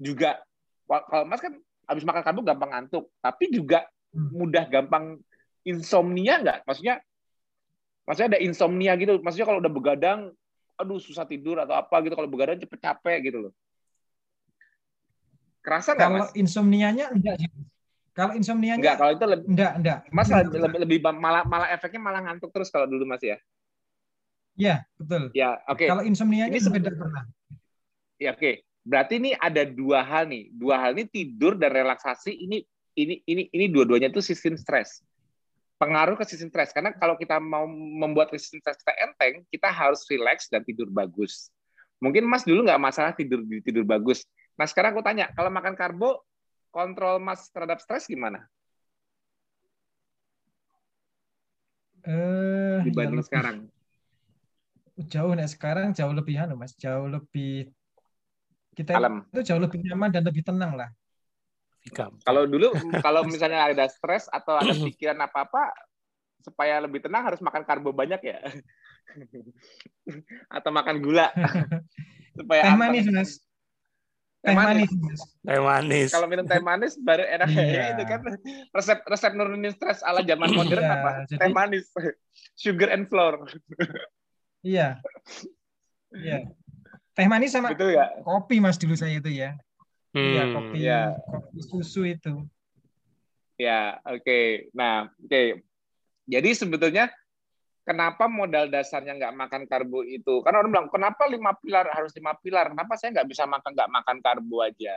juga 0.00 0.42
kalau 0.90 1.22
Mas 1.28 1.38
kan 1.38 1.54
habis 1.86 2.02
makan 2.02 2.22
karbo 2.26 2.40
gampang 2.42 2.70
ngantuk, 2.74 3.12
tapi 3.22 3.52
juga 3.52 3.86
Hmm. 4.10 4.26
mudah 4.34 4.66
gampang 4.66 5.22
insomnia 5.62 6.42
nggak? 6.42 6.66
Maksudnya 6.66 6.98
maksudnya 8.10 8.34
ada 8.34 8.40
insomnia 8.42 8.98
gitu. 8.98 9.22
Maksudnya 9.22 9.46
kalau 9.46 9.62
udah 9.62 9.70
begadang 9.70 10.20
aduh 10.74 10.98
susah 10.98 11.22
tidur 11.30 11.62
atau 11.62 11.78
apa 11.78 11.94
gitu 12.02 12.18
kalau 12.18 12.26
begadang 12.26 12.58
cepet 12.58 12.80
capek 12.82 13.30
gitu 13.30 13.38
loh. 13.46 13.52
Kerasa 15.62 15.94
nggak 15.94 16.10
Kalau 16.10 16.18
Mas? 16.26 16.34
insomnianya 16.34 17.06
enggak 17.14 17.38
sih. 17.38 17.46
Kalau 18.10 18.34
insomnianya 18.34 18.82
Enggak, 18.82 18.96
kalau 18.98 19.12
itu 19.14 19.24
lebih 19.30 19.46
enggak, 19.46 19.72
enggak. 19.78 19.98
Mas 20.10 20.26
Enggak. 20.26 20.50
lebih, 20.50 20.58
lebih, 20.58 20.78
lebih 20.82 20.98
malah 21.14 21.46
malah 21.46 21.68
efeknya 21.70 22.02
malah 22.02 22.20
ngantuk 22.26 22.50
terus 22.50 22.66
kalau 22.74 22.90
dulu 22.90 23.06
Mas 23.06 23.22
ya. 23.22 23.38
Iya, 24.58 24.82
betul. 24.98 25.30
Ya, 25.30 25.62
oke. 25.70 25.86
Kalau 25.86 26.02
insomnianya 26.02 26.50
Ini 26.50 26.58
juga 26.58 26.74
sebe- 26.74 26.82
enggak 26.82 26.96
pernah. 26.98 27.24
Ya, 28.18 28.30
oke. 28.34 28.50
Berarti 28.82 29.14
ini 29.22 29.30
ada 29.36 29.62
dua 29.62 30.02
hal 30.02 30.26
nih. 30.26 30.50
Dua 30.50 30.74
hal 30.80 30.98
ini 30.98 31.04
tidur 31.06 31.54
dan 31.54 31.70
relaksasi 31.70 32.34
ini 32.34 32.64
ini 32.98 33.22
ini 33.28 33.46
ini 33.54 33.64
dua-duanya 33.70 34.10
itu 34.10 34.24
sistem 34.24 34.58
stres. 34.58 35.04
Pengaruh 35.80 36.12
ke 36.20 36.28
sistem 36.28 36.52
stres. 36.52 36.76
Karena 36.76 36.92
kalau 36.92 37.16
kita 37.16 37.40
mau 37.40 37.64
membuat 37.64 38.28
sistem 38.36 38.60
stres 38.60 38.84
kita 38.84 38.92
enteng, 39.00 39.48
kita 39.48 39.72
harus 39.72 40.04
relax 40.12 40.44
dan 40.52 40.60
tidur 40.60 40.92
bagus. 40.92 41.48
Mungkin 42.04 42.28
Mas 42.28 42.44
dulu 42.44 42.68
nggak 42.68 42.76
masalah 42.76 43.16
tidur 43.16 43.40
tidur 43.64 43.88
bagus. 43.88 44.20
Nah, 44.60 44.68
sekarang 44.68 44.92
aku 44.92 45.00
tanya, 45.00 45.32
kalau 45.32 45.48
makan 45.48 45.72
karbo, 45.72 46.20
kontrol 46.68 47.16
Mas 47.16 47.48
terhadap 47.48 47.80
stres 47.80 48.04
gimana 48.06 48.44
Eh, 52.00 52.80
ya 52.80 52.84
dibanding 52.84 53.20
lebih- 53.20 53.28
sekarang? 53.28 53.56
Jauh 55.00 55.32
nih 55.32 55.48
sekarang 55.48 55.92
jauh 55.96 56.12
lebih 56.12 56.36
anu, 56.40 56.56
Mas. 56.60 56.72
Jauh 56.76 57.08
lebih 57.08 57.72
kita 58.76 58.96
Kalem. 58.96 59.24
itu 59.32 59.40
jauh 59.48 59.60
lebih 59.60 59.80
nyaman 59.84 60.08
dan 60.12 60.24
lebih 60.24 60.40
tenang 60.44 60.76
lah. 60.76 60.88
Kalau 61.92 62.42
dulu 62.44 62.70
kalau 63.06 63.22
misalnya 63.24 63.66
ada 63.66 63.86
stres 63.86 64.26
atau 64.28 64.56
ada 64.56 64.70
pikiran 64.88 65.18
apa-apa 65.18 65.70
supaya 66.40 66.80
lebih 66.80 67.04
tenang 67.04 67.26
harus 67.26 67.40
makan 67.40 67.62
karbo 67.62 67.92
banyak 67.92 68.20
ya. 68.22 68.38
atau 70.56 70.70
makan 70.70 71.02
gula 71.02 71.28
supaya 72.38 72.62
Teh 72.64 72.76
manis, 72.78 73.06
Mas. 73.06 73.30
Teh 74.40 74.48
Teh 74.48 74.56
manis. 74.56 74.90
Teh 75.44 75.60
manis. 75.60 76.08
Kalau 76.08 76.26
minum 76.26 76.46
teh 76.46 76.62
manis 76.62 76.94
baru 76.96 77.26
enak 77.26 77.48
Iya. 77.50 77.64
ya 77.66 77.84
itu 77.92 78.02
kan 78.06 78.20
resep 78.72 78.98
resep 79.04 79.32
nurunin 79.34 79.68
stres 79.70 80.00
ala 80.00 80.22
zaman 80.22 80.48
modern 80.50 80.80
Iya, 80.80 80.94
apa? 80.94 81.10
jadi- 81.28 81.40
Teh 81.42 81.50
manis, 81.50 81.84
sugar 82.54 82.88
and 82.90 83.04
flour. 83.06 83.44
Iya. 84.62 84.96
Iya. 86.10 86.38
Teh 87.12 87.26
manis 87.28 87.52
sama 87.52 87.74
Betul 87.74 87.98
ya? 87.98 88.08
kopi, 88.22 88.62
Mas, 88.62 88.80
dulu 88.80 88.96
saya 88.96 89.18
itu 89.18 89.28
ya. 89.28 89.58
Iya, 90.10 90.42
Hmm. 90.42 90.54
kopi, 90.58 90.76
Iya. 90.82 91.00
kopi 91.22 91.58
susu 91.62 92.02
itu. 92.02 92.42
Ya, 93.54 94.00
oke. 94.02 94.72
Nah, 94.74 95.06
oke. 95.06 95.62
Jadi 96.26 96.50
sebetulnya 96.54 97.12
kenapa 97.86 98.26
modal 98.26 98.70
dasarnya 98.70 99.14
nggak 99.18 99.36
makan 99.36 99.62
karbo 99.70 100.02
itu? 100.02 100.42
Karena 100.42 100.62
orang 100.64 100.70
bilang, 100.72 100.88
kenapa 100.90 101.26
lima 101.30 101.52
pilar 101.58 101.86
harus 101.94 102.10
lima 102.16 102.34
pilar? 102.38 102.74
Kenapa 102.74 102.98
saya 102.98 103.14
nggak 103.14 103.28
bisa 103.28 103.44
makan 103.46 103.70
nggak 103.70 103.90
makan 103.90 104.16
karbo 104.18 104.56
aja? 104.66 104.94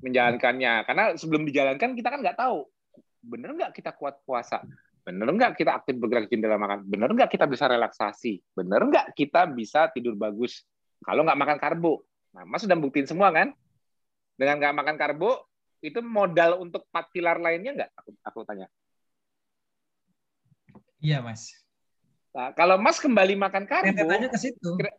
Menjalankannya. 0.00 0.72
Karena 0.88 1.04
sebelum 1.14 1.42
dijalankan 1.44 1.92
kita 1.92 2.08
kan 2.08 2.20
nggak 2.24 2.38
tahu. 2.38 2.64
Bener 3.22 3.50
nggak 3.54 3.72
kita 3.76 3.92
kuat 3.94 4.18
puasa? 4.24 4.64
Bener 5.02 5.26
nggak 5.26 5.58
kita 5.58 5.82
aktif 5.82 5.94
bergerak 5.98 6.30
jendela 6.30 6.58
makan? 6.58 6.86
Bener 6.86 7.10
nggak 7.10 7.30
kita 7.30 7.46
bisa 7.50 7.66
relaksasi? 7.66 8.38
Bener 8.54 8.82
nggak 8.82 9.14
kita 9.14 9.46
bisa 9.50 9.90
tidur 9.90 10.14
bagus? 10.14 10.62
Kalau 11.02 11.26
nggak 11.26 11.38
makan 11.38 11.58
karbo. 11.58 12.02
Nah, 12.32 12.44
Mas 12.48 12.64
sudah 12.64 12.76
buktiin 12.76 13.04
semua 13.08 13.28
kan? 13.32 13.52
Dengan 14.40 14.56
nggak 14.58 14.76
makan 14.76 14.96
karbo, 14.96 15.44
itu 15.84 16.00
modal 16.00 16.58
untuk 16.64 16.88
empat 16.88 17.12
pilar 17.12 17.36
lainnya 17.36 17.72
nggak? 17.76 17.90
Aku, 18.00 18.10
aku 18.24 18.38
tanya. 18.48 18.66
Iya, 21.02 21.20
Mas. 21.20 21.52
Nah, 22.32 22.54
kalau 22.56 22.80
Mas 22.80 22.96
kembali 22.96 23.36
makan 23.36 23.68
karbo, 23.68 23.92
Rentetannya 23.92 24.28
ke 24.32 24.38
situ. 24.40 24.70
Kira- 24.80 24.96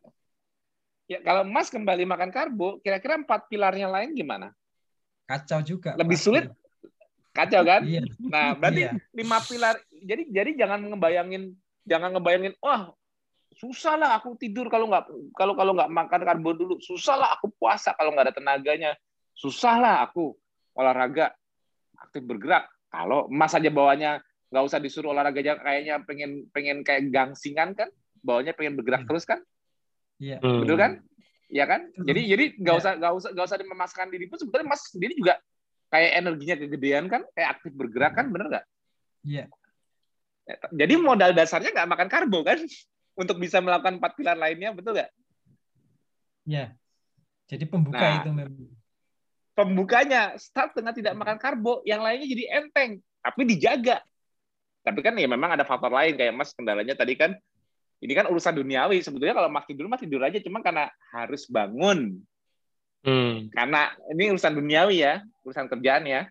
ya, 1.09 1.19
kalau 1.25 1.41
Mas 1.47 1.73
kembali 1.73 2.05
makan 2.05 2.29
karbo, 2.29 2.77
kira-kira 2.85 3.17
empat 3.17 3.49
pilarnya 3.49 3.89
lain 3.89 4.13
gimana? 4.13 4.53
Kacau 5.25 5.65
juga. 5.65 5.97
Lebih 5.97 6.19
pasti. 6.19 6.25
sulit? 6.29 6.45
Kacau 7.33 7.65
kan? 7.65 7.81
Iya. 7.81 8.05
Nah, 8.29 8.53
berarti 8.53 8.85
Iya. 8.85 8.91
lima 9.17 9.41
pilar. 9.41 9.75
Jadi 9.89 10.29
jadi 10.29 10.49
jangan 10.53 10.79
ngebayangin, 10.93 11.43
jangan 11.89 12.13
ngebayangin, 12.13 12.53
wah 12.61 12.93
susah 13.57 13.95
lah 13.97 14.09
aku 14.17 14.35
tidur 14.37 14.67
kalau 14.67 14.89
nggak 14.89 15.05
kalau 15.37 15.53
kalau 15.53 15.71
nggak 15.77 15.89
makan 15.89 16.21
karbo 16.25 16.51
dulu, 16.57 16.75
susah 16.81 17.15
lah 17.17 17.29
aku 17.37 17.49
puasa 17.53 17.93
kalau 17.93 18.13
nggak 18.13 18.29
ada 18.31 18.35
tenaganya, 18.35 18.91
susah 19.33 19.77
lah 19.79 19.95
aku 20.05 20.33
olahraga 20.73 21.33
aktif 21.97 22.25
bergerak. 22.25 22.67
Kalau 22.89 23.29
emas 23.29 23.53
aja 23.57 23.69
bawahnya 23.73 24.21
nggak 24.53 24.63
usah 24.69 24.77
disuruh 24.77 25.13
olahraga 25.13 25.41
aja 25.41 25.57
kayaknya 25.57 25.95
pengen 26.05 26.45
pengen 26.53 26.77
kayak 26.85 27.09
gangsingan 27.09 27.73
kan, 27.73 27.89
bawahnya 28.21 28.53
pengen 28.53 28.77
bergerak 28.77 29.05
Iya. 29.05 29.09
terus 29.09 29.23
kan, 29.25 29.39
Iya. 30.21 30.37
Hmm. 30.41 30.61
betul 30.61 30.77
kan? 30.77 30.91
Iya 31.53 31.65
kan? 31.69 31.81
Jadi 31.93 32.21
jadi 32.25 32.45
nggak 32.61 32.75
usah 32.81 32.91
nggak 32.97 33.13
usah 33.13 33.29
nggak 33.33 33.45
usah 33.45 33.57
memasakkan 33.65 34.09
diri 34.09 34.25
pun 34.29 34.37
sebetulnya 34.41 34.73
mas 34.73 34.89
sendiri 34.89 35.13
juga 35.13 35.37
kayak 35.93 36.11
energinya 36.25 36.55
kegedean 36.57 37.05
kan, 37.05 37.21
kayak 37.37 37.49
aktif 37.59 37.71
bergerak 37.77 38.13
kan, 38.17 38.25
bener 38.33 38.47
nggak? 38.49 38.65
Iya. 39.25 39.45
Jadi 40.73 40.93
modal 40.99 41.31
dasarnya 41.37 41.71
nggak 41.71 41.89
makan 41.93 42.09
karbo 42.09 42.41
kan, 42.41 42.59
untuk 43.13 43.37
bisa 43.37 43.61
melakukan 43.61 44.01
empat 44.01 44.13
pilar 44.17 44.37
lainnya, 44.37 44.73
betul 44.73 44.97
nggak? 44.97 45.11
Iya. 46.49 46.73
Jadi 47.47 47.63
pembuka 47.69 48.01
Nah. 48.01 48.15
itu 48.23 48.29
memang. 48.33 48.69
Pembukanya 49.53 50.33
start 50.41 50.73
dengan 50.73 50.97
tidak 50.97 51.13
makan 51.13 51.37
karbo, 51.37 51.85
yang 51.85 52.01
lainnya 52.01 52.25
jadi 52.25 52.45
enteng, 52.57 52.97
tapi 53.21 53.41
dijaga. 53.45 54.01
Tapi 54.81 54.99
kan 55.05 55.13
ya 55.13 55.29
memang 55.29 55.53
ada 55.53 55.61
faktor 55.61 55.93
lain 55.93 56.17
kayak 56.17 56.33
Mas 56.33 56.57
kendalanya 56.57 56.97
tadi 56.97 57.13
kan 57.13 57.37
ini 58.03 58.13
kan 58.19 58.27
urusan 58.27 58.59
duniawi. 58.59 58.99
Sebetulnya 58.99 59.31
kalau 59.31 59.47
mas 59.47 59.63
tidur 59.63 59.87
mas 59.87 60.03
tidur 60.03 60.19
aja, 60.19 60.35
cuma 60.43 60.59
karena 60.59 60.91
harus 61.15 61.47
bangun. 61.47 62.19
Hmm. 63.07 63.47
Karena 63.55 63.95
ini 64.11 64.35
urusan 64.35 64.59
duniawi 64.59 65.07
ya, 65.07 65.23
urusan 65.47 65.71
kerjaan 65.71 66.03
ya. 66.03 66.27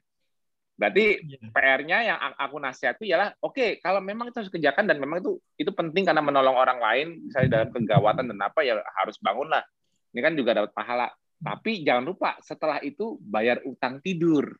Berarti 0.72 1.20
Iya. 1.20 1.52
PR-nya 1.52 1.98
yang 2.02 2.18
aku 2.40 2.56
nasihati 2.56 3.04
ialah 3.12 3.36
oke 3.44 3.78
kalau 3.84 4.00
memang 4.00 4.32
itu 4.32 4.40
harus 4.40 4.50
kerjakan 4.50 4.88
dan 4.88 4.96
memang 4.98 5.20
itu 5.20 5.36
itu 5.60 5.70
penting 5.70 6.08
karena 6.08 6.24
menolong 6.24 6.56
orang 6.56 6.80
lain 6.80 7.06
misalnya 7.28 7.60
dalam 7.60 7.68
kegawatan 7.76 8.24
dan 8.32 8.38
apa 8.40 8.60
ya 8.64 8.80
harus 8.98 9.20
bangunlah. 9.20 9.62
Ini 10.12 10.20
kan 10.20 10.32
juga 10.36 10.56
dapat 10.56 10.72
pahala. 10.72 11.08
Tapi 11.42 11.82
jangan 11.82 12.04
lupa 12.06 12.38
setelah 12.40 12.78
itu 12.80 13.18
bayar 13.20 13.60
utang 13.66 13.98
tidur. 13.98 14.54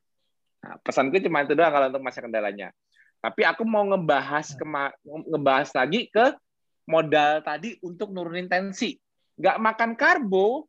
Nah, 0.62 0.78
pesanku 0.82 1.18
cuma 1.22 1.42
itu 1.42 1.54
doang 1.54 1.72
kalau 1.74 1.86
untuk 1.90 2.02
masa 2.02 2.22
kendalanya. 2.22 2.70
Tapi 3.22 3.42
aku 3.46 3.62
mau 3.62 3.86
ngebahas 3.86 4.54
kema- 4.58 4.94
ngebahas 5.06 5.70
lagi 5.78 6.10
ke 6.10 6.34
modal 6.86 7.38
tadi 7.46 7.78
untuk 7.82 8.10
nurunin 8.10 8.50
tensi. 8.50 8.98
Nggak 9.38 9.56
makan 9.62 9.90
karbo 9.94 10.66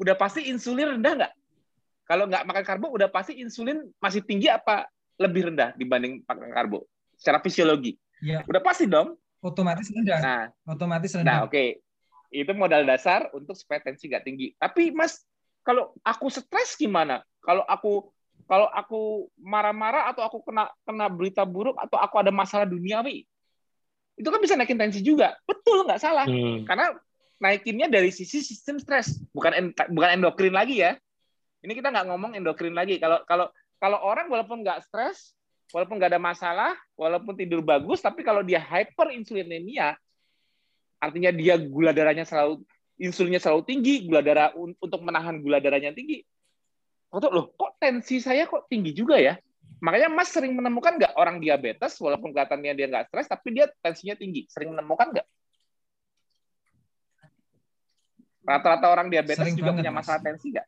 udah 0.00 0.16
pasti 0.16 0.48
insulin 0.48 0.98
rendah 0.98 1.12
nggak 1.22 1.32
kalau 2.06 2.26
nggak 2.26 2.44
makan 2.44 2.64
karbo, 2.66 2.86
udah 2.90 3.08
pasti 3.08 3.38
insulin 3.38 3.86
masih 4.02 4.22
tinggi 4.26 4.50
apa 4.50 4.86
lebih 5.16 5.52
rendah 5.52 5.72
dibanding 5.78 6.22
makan 6.26 6.50
karbo? 6.50 6.84
Secara 7.14 7.38
fisiologi. 7.38 7.94
Iya. 8.22 8.42
Udah 8.46 8.62
pasti 8.62 8.90
dong. 8.90 9.14
Otomatis 9.42 9.90
rendah. 9.90 10.18
Nah, 10.22 10.42
Otomatis 10.66 11.10
nah 11.14 11.20
rendah. 11.22 11.38
oke. 11.46 11.64
Itu 12.32 12.52
modal 12.56 12.86
dasar 12.86 13.28
untuk 13.34 13.54
supaya 13.58 13.82
tensi 13.82 14.08
nggak 14.08 14.24
tinggi. 14.24 14.54
Tapi 14.58 14.94
Mas, 14.94 15.22
kalau 15.62 15.94
aku 16.02 16.30
stres 16.30 16.74
gimana? 16.78 17.22
Kalau 17.42 17.62
aku 17.66 18.10
kalau 18.50 18.66
aku 18.70 19.30
marah-marah 19.38 20.10
atau 20.10 20.26
aku 20.26 20.42
kena 20.42 20.66
kena 20.82 21.06
berita 21.06 21.46
buruk 21.46 21.78
atau 21.78 21.96
aku 21.98 22.18
ada 22.18 22.34
masalah 22.34 22.66
duniawi, 22.66 23.22
itu 24.18 24.28
kan 24.28 24.40
bisa 24.42 24.58
naikin 24.58 24.78
tensi 24.78 25.00
juga. 25.00 25.38
Betul 25.46 25.86
nggak 25.86 26.02
salah. 26.02 26.26
Hmm. 26.26 26.66
Karena 26.66 26.94
naikinnya 27.38 27.86
dari 27.90 28.10
sisi 28.10 28.42
sistem 28.42 28.78
stres, 28.82 29.18
bukan 29.34 29.52
en- 29.54 29.74
bukan 29.94 30.18
endokrin 30.18 30.54
lagi 30.54 30.82
ya. 30.82 30.98
Ini 31.62 31.72
kita 31.78 31.94
nggak 31.94 32.06
ngomong 32.10 32.34
endokrin 32.34 32.74
lagi. 32.74 32.98
Kalau 32.98 33.22
kalau 33.22 33.46
kalau 33.78 33.98
orang 34.02 34.26
walaupun 34.26 34.66
nggak 34.66 34.82
stres, 34.82 35.34
walaupun 35.70 35.98
nggak 35.98 36.18
ada 36.18 36.22
masalah, 36.22 36.74
walaupun 36.98 37.38
tidur 37.38 37.62
bagus, 37.62 38.02
tapi 38.02 38.26
kalau 38.26 38.42
dia 38.42 38.58
hyperinsulinemia, 38.58 39.94
artinya 40.98 41.30
dia 41.30 41.54
gula 41.58 41.94
darahnya 41.94 42.26
selalu 42.26 42.66
insulinnya 42.98 43.38
selalu 43.38 43.62
tinggi, 43.66 44.06
gula 44.06 44.22
darah 44.22 44.50
un- 44.58 44.76
untuk 44.78 45.00
menahan 45.02 45.38
gula 45.38 45.62
darahnya 45.62 45.94
tinggi. 45.94 46.22
Kok 47.10 47.30
loh, 47.30 47.54
kok 47.54 47.78
tensi 47.78 48.18
saya 48.18 48.46
kok 48.46 48.66
tinggi 48.66 48.90
juga 48.94 49.18
ya? 49.18 49.38
Makanya 49.82 50.08
Mas 50.14 50.30
sering 50.30 50.54
menemukan 50.54 50.94
nggak 50.94 51.18
orang 51.18 51.42
diabetes, 51.42 51.98
walaupun 51.98 52.30
kelihatannya 52.30 52.72
dia 52.78 52.86
nggak 52.86 53.10
stres, 53.10 53.26
tapi 53.26 53.50
dia 53.50 53.66
tensinya 53.82 54.14
tinggi. 54.14 54.46
Sering 54.46 54.70
menemukan 54.70 55.10
nggak? 55.10 55.26
Rata-rata 58.42 58.86
orang 58.90 59.10
diabetes 59.10 59.42
Sering 59.42 59.58
juga 59.58 59.74
punya 59.74 59.90
Mas. 59.90 60.06
masalah 60.06 60.22
tensi 60.22 60.54
nggak? 60.54 60.66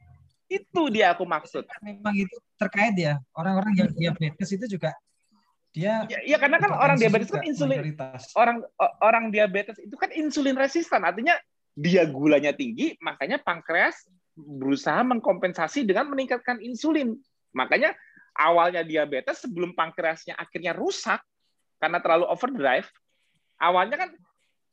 Itu 0.55 0.87
dia 0.95 1.11
aku 1.11 1.27
maksud. 1.27 1.67
Memang 1.83 2.15
itu 2.15 2.37
terkait 2.55 2.95
ya. 2.95 3.19
Orang-orang 3.35 3.75
yang 3.75 3.91
diabetes 3.91 4.55
itu 4.55 4.79
juga 4.79 4.95
dia 5.75 6.07
Ya, 6.07 6.23
ya 6.23 6.37
karena 6.39 6.63
kan 6.63 6.71
orang 6.71 6.97
diabetes 7.03 7.35
kan 7.35 7.43
insulin, 7.43 7.83
mayoritas. 7.83 8.31
orang 8.39 8.63
orang 9.03 9.25
diabetes 9.35 9.75
itu 9.83 9.99
kan 9.99 10.07
insulin 10.15 10.55
resistan, 10.55 11.03
artinya 11.03 11.35
dia 11.75 12.07
gulanya 12.07 12.55
tinggi, 12.55 12.95
makanya 13.03 13.43
pankreas 13.43 14.07
berusaha 14.39 15.03
mengkompensasi 15.03 15.83
dengan 15.83 16.07
meningkatkan 16.15 16.63
insulin. 16.63 17.19
Makanya 17.51 17.91
awalnya 18.39 18.87
diabetes 18.87 19.43
sebelum 19.43 19.75
pankreasnya 19.75 20.39
akhirnya 20.39 20.79
rusak 20.79 21.19
karena 21.83 21.99
terlalu 21.99 22.31
overdrive, 22.31 22.87
awalnya 23.59 23.99
kan 23.99 24.11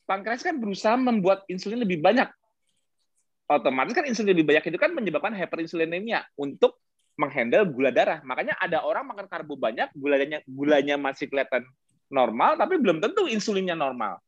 pankreas 0.06 0.46
kan 0.46 0.62
berusaha 0.62 0.94
membuat 1.02 1.50
insulin 1.50 1.82
lebih 1.82 1.98
banyak. 1.98 2.30
Otomatis 3.52 3.92
kan 3.92 4.08
insulin 4.08 4.32
lebih 4.32 4.48
banyak 4.48 4.72
itu 4.72 4.80
kan 4.80 4.96
menyebabkan 4.96 5.36
hyperinsulinemia 5.36 6.24
untuk 6.40 6.80
menghandle 7.20 7.68
gula 7.68 7.92
darah. 7.92 8.24
Makanya 8.24 8.56
ada 8.56 8.88
orang 8.88 9.12
makan 9.12 9.28
karbo 9.28 9.60
banyak, 9.60 9.92
gulanya 9.92 10.40
gulanya 10.48 10.96
masih 10.96 11.28
kelihatan 11.28 11.68
normal, 12.08 12.56
tapi 12.56 12.80
belum 12.80 13.04
tentu 13.04 13.28
insulinnya 13.28 13.76
normal. 13.76 14.24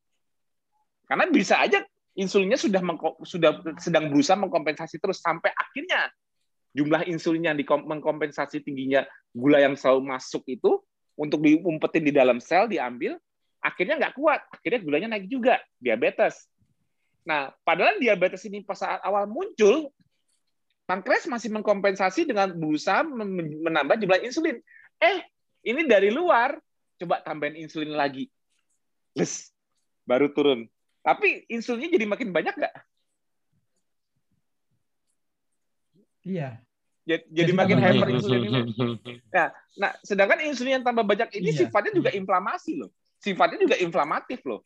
Karena 1.08 1.24
bisa 1.32 1.60
aja 1.64 1.80
insulinnya 2.20 2.60
sudah 2.60 2.84
sudah 3.24 3.52
sedang 3.80 4.12
berusaha 4.12 4.36
mengkompensasi 4.36 5.00
terus 5.00 5.24
sampai 5.24 5.50
akhirnya 5.56 6.12
jumlah 6.74 7.06
insulin 7.08 7.48
yang 7.48 7.58
mengkompensasi 7.58 8.60
tingginya 8.66 9.06
gula 9.32 9.62
yang 9.62 9.78
selalu 9.78 10.10
masuk 10.14 10.44
itu 10.50 10.82
untuk 11.14 11.46
diumpetin 11.46 12.04
di 12.10 12.14
dalam 12.14 12.42
sel 12.42 12.66
diambil, 12.66 13.18
akhirnya 13.62 14.02
nggak 14.02 14.18
kuat, 14.18 14.42
akhirnya 14.50 14.80
gulanya 14.82 15.08
naik 15.14 15.30
juga, 15.30 15.62
diabetes. 15.78 16.50
Nah, 17.24 17.56
padahal 17.64 18.00
diabetes 18.04 18.44
ini 18.44 18.64
pas 18.64 18.76
saat 18.76 19.00
awal 19.04 19.24
muncul, 19.28 19.92
pankreas 20.84 21.24
masih 21.32 21.48
mengkompensasi 21.56 22.28
dengan 22.28 22.52
berusaha 22.52 23.04
menambah 23.08 23.96
jumlah 23.96 24.20
insulin. 24.28 24.60
Eh, 25.00 25.24
ini 25.64 25.88
dari 25.88 26.12
luar, 26.12 26.60
coba 27.00 27.24
tambahin 27.24 27.64
insulin 27.64 27.96
lagi. 27.96 28.28
Les, 29.16 29.52
baru 30.04 30.28
turun. 30.36 30.68
Tapi 31.04 31.48
insulinnya 31.48 31.96
jadi 31.96 32.06
makin 32.08 32.30
banyak 32.32 32.56
nggak? 32.56 32.76
Iya. 36.24 36.60
Jadi, 37.04 37.24
jadi 37.36 37.52
makin 37.52 37.78
banyak. 37.84 38.00
hyperinsulin 38.00 38.42
ini. 38.48 38.60
Nah, 39.76 39.92
sedangkan 40.08 40.40
insulin 40.48 40.80
yang 40.80 40.86
tambah 40.88 41.04
banyak 41.04 41.36
ini 41.36 41.52
Iya. 41.52 41.68
sifatnya 41.68 41.92
juga 41.92 42.12
inflamasi 42.16 42.80
loh. 42.80 42.92
Sifatnya 43.20 43.60
juga 43.60 43.76
inflamatif 43.80 44.40
loh. 44.48 44.64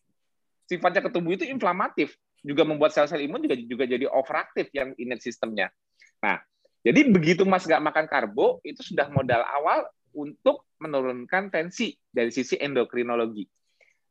Sifatnya 0.70 1.02
ke 1.02 1.10
tubuh 1.10 1.34
itu 1.34 1.50
inflamatif, 1.50 2.14
juga 2.48 2.64
membuat 2.64 2.96
sel-sel 2.96 3.20
imun 3.28 3.44
juga 3.44 3.60
juga 3.60 3.84
jadi 3.84 4.08
overaktif 4.08 4.72
yang 4.72 4.96
innate 4.96 5.20
sistemnya. 5.20 5.68
Nah, 6.24 6.40
jadi 6.80 7.12
begitu 7.12 7.44
Mas 7.44 7.68
nggak 7.68 7.84
makan 7.84 8.06
karbo, 8.08 8.64
itu 8.64 8.80
sudah 8.80 9.12
modal 9.12 9.44
awal 9.44 9.84
untuk 10.16 10.64
menurunkan 10.80 11.52
tensi 11.52 12.00
dari 12.08 12.32
sisi 12.32 12.56
endokrinologi. 12.56 13.44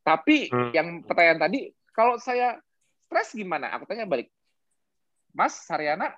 Tapi 0.04 0.52
Hmm. 0.52 0.70
yang 0.76 0.88
pertanyaan 1.08 1.48
tadi, 1.48 1.72
kalau 1.96 2.20
saya 2.20 2.60
stres 3.08 3.32
gimana? 3.32 3.72
Aku 3.72 3.88
tanya 3.88 4.04
balik. 4.04 4.28
Mas 5.32 5.56
Saryana, 5.64 6.12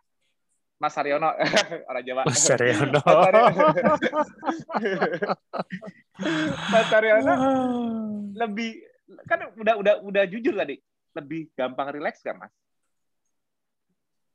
Mas 0.79 0.95
Saryono, 0.95 1.31
orang 1.91 2.05
Jawa. 2.05 2.23
Mas 2.27 2.43
Saryono. 2.43 2.99
Mas 2.99 3.19
Saryono. 3.23 3.67
Mas 6.75 6.87
Saryono 6.91 7.35
lebih 8.35 8.83
kan 9.25 9.41
udah 9.57 9.75
udah 9.81 9.95
udah 10.05 10.25
jujur 10.29 10.53
tadi 10.53 10.77
lebih 11.17 11.49
gampang 11.57 11.95
rileks 11.95 12.21
kan 12.21 12.37
mas? 12.41 12.53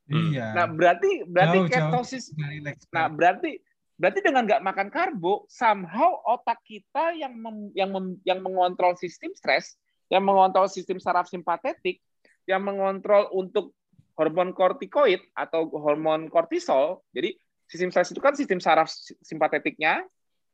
Hmm. 0.09 0.31
Iya. 0.31 0.47
Nah 0.51 0.67
berarti 0.67 1.23
berarti 1.23 1.57
Jauh, 1.63 1.67
jauh. 1.71 1.91
ketosis. 1.91 2.25
Relax. 2.35 2.77
Nah 2.91 3.07
berarti 3.07 3.51
berarti 3.95 4.19
dengan 4.19 4.43
nggak 4.43 4.63
makan 4.65 4.87
karbo, 4.91 5.47
somehow 5.47 6.19
otak 6.27 6.59
kita 6.67 7.15
yang 7.15 7.33
mem- 7.37 7.71
yang 7.71 7.89
mem- 7.93 8.19
yang 8.27 8.39
mengontrol 8.43 8.99
sistem 8.99 9.31
stres, 9.31 9.79
yang 10.11 10.25
mengontrol 10.27 10.67
sistem 10.67 10.99
saraf 10.99 11.31
simpatetik, 11.31 12.03
yang 12.43 12.59
mengontrol 12.65 13.31
untuk 13.31 13.71
hormon 14.19 14.51
kortikoid 14.51 15.23
atau 15.33 15.71
hormon 15.71 16.27
kortisol. 16.27 16.99
Jadi 17.15 17.39
sistem 17.71 17.89
stres 17.89 18.11
itu 18.11 18.19
kan 18.19 18.35
sistem 18.35 18.59
saraf 18.59 18.91
simpatetiknya 19.23 20.03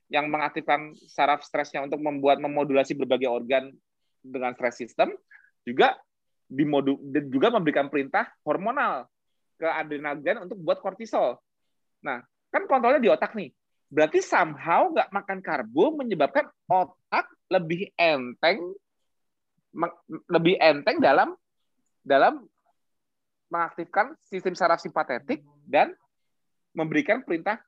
yang 0.10 0.30
mengaktifkan 0.30 0.94
saraf 1.10 1.42
stresnya 1.42 1.86
untuk 1.86 2.02
membuat 2.02 2.42
memodulasi 2.42 2.98
berbagai 2.98 3.30
organ 3.30 3.70
dengan 4.26 4.54
stres 4.58 4.78
system 4.78 5.14
juga 5.64 5.98
dimodu 6.50 6.98
dan 7.14 7.30
juga 7.30 7.54
memberikan 7.54 7.88
perintah 7.94 8.26
hormonal 8.42 9.06
ke 9.56 9.70
adrenal 9.70 10.18
gland 10.18 10.50
untuk 10.50 10.58
buat 10.58 10.82
kortisol. 10.82 11.38
Nah, 12.02 12.26
kan 12.50 12.66
kontrolnya 12.66 12.98
di 12.98 13.12
otak 13.14 13.38
nih. 13.38 13.54
Berarti 13.90 14.22
somehow 14.22 14.90
nggak 14.90 15.14
makan 15.14 15.40
karbo 15.46 15.94
menyebabkan 15.94 16.50
otak 16.66 17.30
lebih 17.50 17.94
enteng 17.98 18.74
lebih 20.26 20.58
enteng 20.58 20.98
dalam 20.98 21.38
dalam 22.02 22.42
mengaktifkan 23.50 24.18
sistem 24.26 24.58
saraf 24.58 24.82
simpatetik 24.82 25.46
dan 25.66 25.94
memberikan 26.74 27.22
perintah 27.22 27.62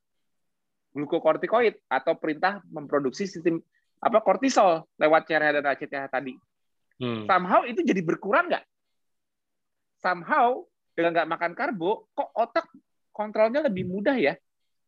glukokortikoid 0.94 1.78
atau 1.90 2.14
perintah 2.18 2.62
memproduksi 2.70 3.26
sistem 3.26 3.62
apa 4.02 4.22
kortisol 4.22 4.86
lewat 4.98 5.30
cairan 5.30 5.58
dan 5.58 5.64
racetnya 5.66 6.10
tadi. 6.10 6.34
Hmm. 7.02 7.26
Somehow 7.26 7.66
itu 7.66 7.82
jadi 7.82 8.02
berkurang 8.02 8.50
nggak? 8.50 8.66
Somehow 10.02 10.66
dengan 10.98 11.14
nggak 11.14 11.30
makan 11.30 11.52
karbo, 11.54 12.10
kok 12.18 12.34
otak 12.34 12.66
kontrolnya 13.14 13.62
lebih 13.62 13.86
mudah 13.86 14.18
ya? 14.18 14.34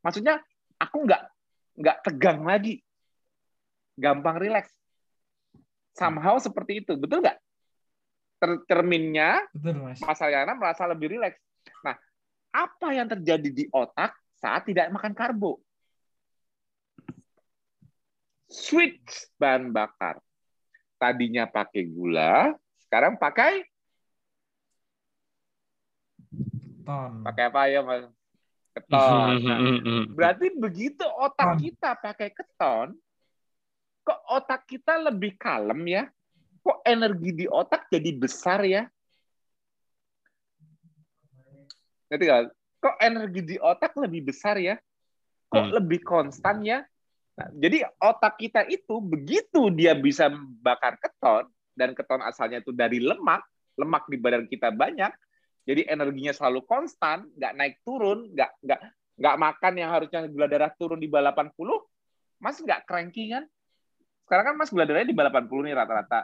Maksudnya 0.01 0.41
aku 0.81 1.05
nggak 1.05 1.21
nggak 1.79 1.97
tegang 2.05 2.41
lagi, 2.43 2.81
gampang 3.97 4.41
rileks. 4.41 4.73
Somehow 5.93 6.41
seperti 6.41 6.81
itu, 6.81 6.97
betul 6.97 7.21
nggak? 7.21 7.37
Tercerminnya, 8.41 9.45
Mas 10.01 10.19
Aryana 10.19 10.57
merasa 10.57 10.89
lebih 10.89 11.13
rileks. 11.15 11.39
Nah, 11.85 11.95
apa 12.51 12.91
yang 12.91 13.07
terjadi 13.07 13.49
di 13.49 13.65
otak 13.69 14.17
saat 14.41 14.65
tidak 14.67 14.89
makan 14.91 15.13
karbo? 15.13 15.61
Switch 18.49 19.29
bahan 19.41 19.73
bakar. 19.73 20.21
Tadinya 21.01 21.49
pakai 21.49 21.89
gula, 21.89 22.53
sekarang 22.85 23.17
pakai 23.17 23.65
keton. 26.83 27.11
Pakai 27.23 27.43
apa 27.47 27.61
ya, 27.71 27.79
Mas? 27.79 28.03
Keton. 28.75 29.39
Nah, 29.47 29.59
berarti 30.11 30.51
begitu 30.51 31.07
otak 31.07 31.63
kita 31.63 31.95
pakai 31.95 32.29
keton, 32.35 32.99
kok 34.03 34.21
otak 34.27 34.67
kita 34.67 34.99
lebih 34.99 35.39
kalem 35.39 35.81
ya? 35.87 36.03
Kok 36.59 36.83
energi 36.83 37.31
di 37.31 37.45
otak 37.47 37.87
jadi 37.87 38.11
besar 38.11 38.59
ya? 38.67 38.83
Ngerti 42.11 42.25
gak? 42.27 42.51
Kok 42.83 42.95
energi 42.99 43.41
di 43.47 43.55
otak 43.59 43.95
lebih 43.95 44.21
besar 44.27 44.59
ya? 44.59 44.75
Kok 45.47 45.63
hmm. 45.63 45.73
lebih 45.79 45.99
konstan 46.03 46.63
ya? 46.67 46.83
Nah, 47.33 47.49
jadi 47.57 47.89
otak 47.97 48.37
kita 48.37 48.61
itu 48.69 49.01
begitu 49.01 49.73
dia 49.73 49.97
bisa 49.97 50.29
bakar 50.61 50.99
keton 51.01 51.49
dan 51.73 51.97
keton 51.97 52.21
asalnya 52.21 52.61
itu 52.61 52.69
dari 52.69 53.01
lemak, 53.01 53.41
lemak 53.73 54.05
di 54.05 54.17
badan 54.21 54.45
kita 54.45 54.69
banyak, 54.69 55.09
jadi 55.63 55.87
energinya 55.87 56.35
selalu 56.35 56.67
konstan, 56.67 57.23
nggak 57.39 57.53
naik 57.55 57.75
turun, 57.87 58.31
nggak 58.35 58.51
nggak 58.63 58.79
nggak 59.13 59.35
makan 59.39 59.73
yang 59.79 59.89
harusnya 59.95 60.27
gula 60.27 60.47
darah 60.51 60.71
turun 60.75 60.99
di 60.99 61.07
bawah 61.07 61.31
80, 61.31 61.55
Mas 62.43 62.59
nggak 62.59 62.83
cranky 62.83 63.31
kan? 63.31 63.47
Sekarang 64.27 64.45
kan 64.51 64.55
Mas 64.59 64.69
gula 64.71 64.83
darahnya 64.83 65.09
di 65.11 65.15
bawah 65.15 65.31
80 65.31 65.67
nih 65.67 65.73
rata-rata. 65.75 66.19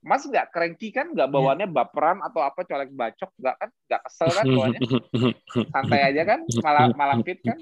Mas 0.00 0.24
nggak 0.24 0.48
cranky 0.48 0.88
kan? 0.88 1.12
Nggak 1.12 1.28
bawaannya 1.28 1.68
baperan 1.68 2.24
atau 2.24 2.40
apa 2.40 2.64
colek 2.64 2.88
bacok 2.88 3.30
nggak 3.36 3.56
kan? 3.60 3.68
Nggak 3.68 4.00
kesel 4.08 4.28
kan 4.32 4.44
bawaannya? 4.48 4.80
Santai 5.68 6.00
aja 6.00 6.22
kan? 6.24 6.40
Malah 6.64 6.86
malah 6.96 7.16
fit 7.20 7.38
kan? 7.44 7.58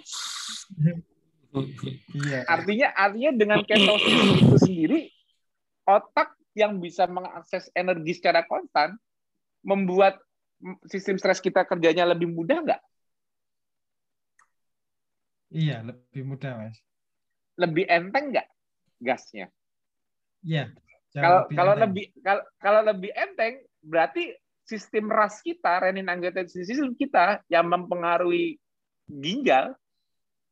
Iya. 2.14 2.46
Artinya 2.46 2.88
artinya 2.94 3.30
dengan 3.34 3.58
ketosis 3.66 4.20
itu 4.38 4.56
sendiri 4.62 5.00
otak 5.88 6.36
yang 6.54 6.78
bisa 6.78 7.08
mengakses 7.08 7.72
energi 7.74 8.14
secara 8.14 8.44
konstan 8.44 8.94
membuat 9.64 10.20
sistem 10.90 11.16
stres 11.16 11.38
kita 11.38 11.62
kerjanya 11.64 12.08
lebih 12.08 12.28
mudah 12.30 12.58
nggak? 12.64 12.82
Iya, 15.48 15.80
lebih 15.80 16.22
mudah, 16.28 16.52
Mas. 16.60 16.76
Lebih 17.56 17.88
enteng 17.88 18.34
nggak 18.34 18.48
gasnya? 19.00 19.48
Iya. 20.44 20.70
Kalau 21.14 21.48
kalau 21.50 21.74
lebih 21.74 22.12
kalau, 22.20 22.44
kalau 22.60 22.80
lebih 22.84 23.10
enteng 23.16 23.64
berarti 23.80 24.36
sistem 24.68 25.08
ras 25.08 25.40
kita, 25.40 25.80
renin 25.80 26.04
angiotensin 26.04 26.68
sistem 26.68 26.92
kita 26.92 27.40
yang 27.48 27.64
mempengaruhi 27.64 28.60
ginjal 29.08 29.72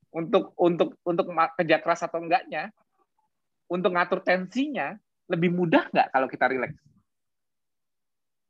untuk 0.08 0.56
untuk 0.56 0.96
untuk 1.04 1.28
kerja 1.60 1.76
keras 1.84 2.08
atau 2.08 2.24
enggaknya, 2.24 2.72
untuk 3.68 3.92
ngatur 3.92 4.24
tensinya 4.24 4.96
lebih 5.28 5.52
mudah 5.52 5.92
nggak 5.92 6.08
kalau 6.08 6.26
kita 6.32 6.48
rileks? 6.48 6.80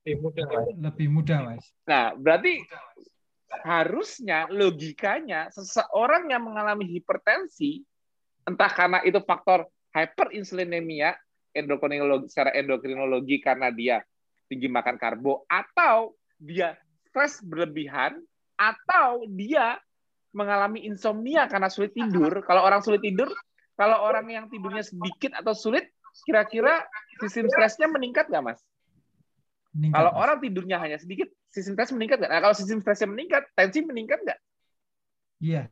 Lebih 0.06 0.22
mudah, 0.22 0.44
mas. 0.46 0.66
Lebih 0.78 1.08
mudah, 1.10 1.38
mas. 1.42 1.64
Nah, 1.82 2.14
berarti 2.14 2.62
harusnya 3.66 4.46
logikanya 4.46 5.50
seseorang 5.50 6.30
yang 6.30 6.46
mengalami 6.46 6.86
hipertensi, 6.94 7.82
entah 8.46 8.70
karena 8.70 9.02
itu 9.02 9.18
faktor 9.26 9.66
hyperinsulinemia 9.90 11.18
endokrinologi 11.50 12.30
secara 12.30 12.54
endokrinologi 12.54 13.42
karena 13.42 13.74
dia 13.74 13.98
tinggi 14.46 14.70
makan 14.70 14.94
karbo 14.94 15.42
atau 15.50 16.14
dia 16.38 16.78
stres 17.10 17.42
berlebihan 17.42 18.22
atau 18.54 19.26
dia 19.26 19.80
mengalami 20.30 20.86
insomnia 20.86 21.50
karena 21.50 21.66
sulit 21.66 21.90
tidur. 21.96 22.46
Kalau 22.46 22.62
orang 22.62 22.78
sulit 22.78 23.02
tidur, 23.02 23.26
kalau 23.74 24.06
orang 24.06 24.30
yang 24.30 24.46
tidurnya 24.46 24.86
sedikit 24.86 25.34
atau 25.34 25.50
sulit, 25.50 25.90
kira-kira 26.22 26.86
sistem 27.18 27.50
stresnya 27.50 27.90
meningkat 27.90 28.30
nggak, 28.30 28.54
Mas? 28.54 28.60
Meningkat, 29.76 29.96
kalau 30.00 30.10
mas. 30.16 30.20
orang 30.24 30.36
tidurnya 30.40 30.76
hanya 30.80 30.96
sedikit, 30.96 31.28
sistem 31.52 31.76
stres 31.76 31.92
meningkat 31.92 32.16
nggak? 32.16 32.32
Nah, 32.32 32.40
kalau 32.40 32.54
sistem 32.56 32.80
stresnya 32.80 33.08
meningkat, 33.12 33.42
tensi 33.52 33.84
meningkat 33.84 34.18
nggak? 34.24 34.40
Iya. 35.36 35.62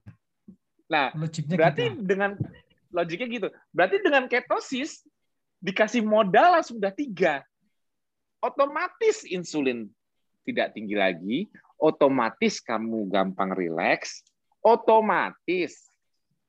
Nah, 0.93 1.17
logiknya 1.17 1.57
berarti 1.57 1.85
gitu. 1.89 2.05
dengan 2.05 2.31
logiknya 2.93 3.29
gitu. 3.33 3.49
Berarti 3.73 3.97
dengan 4.05 4.29
ketosis 4.29 5.01
dikasih 5.65 6.05
modal 6.05 6.61
langsung 6.61 6.77
udah 6.77 6.93
tiga. 6.93 7.41
Otomatis 8.45 9.25
insulin 9.25 9.89
tidak 10.45 10.77
tinggi 10.77 10.93
lagi, 10.93 11.49
otomatis 11.81 12.61
kamu 12.61 13.09
gampang 13.09 13.57
rileks, 13.57 14.21
otomatis 14.61 15.89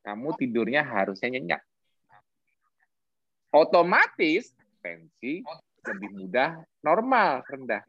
kamu 0.03 0.35
tidurnya 0.35 0.83
harusnya 0.83 1.31
nyenyak. 1.31 1.63
Otomatis 3.55 4.51
tensi 4.83 5.39
lebih 5.93 6.09
mudah 6.13 6.61
normal 6.81 7.45
rendah. 7.45 7.83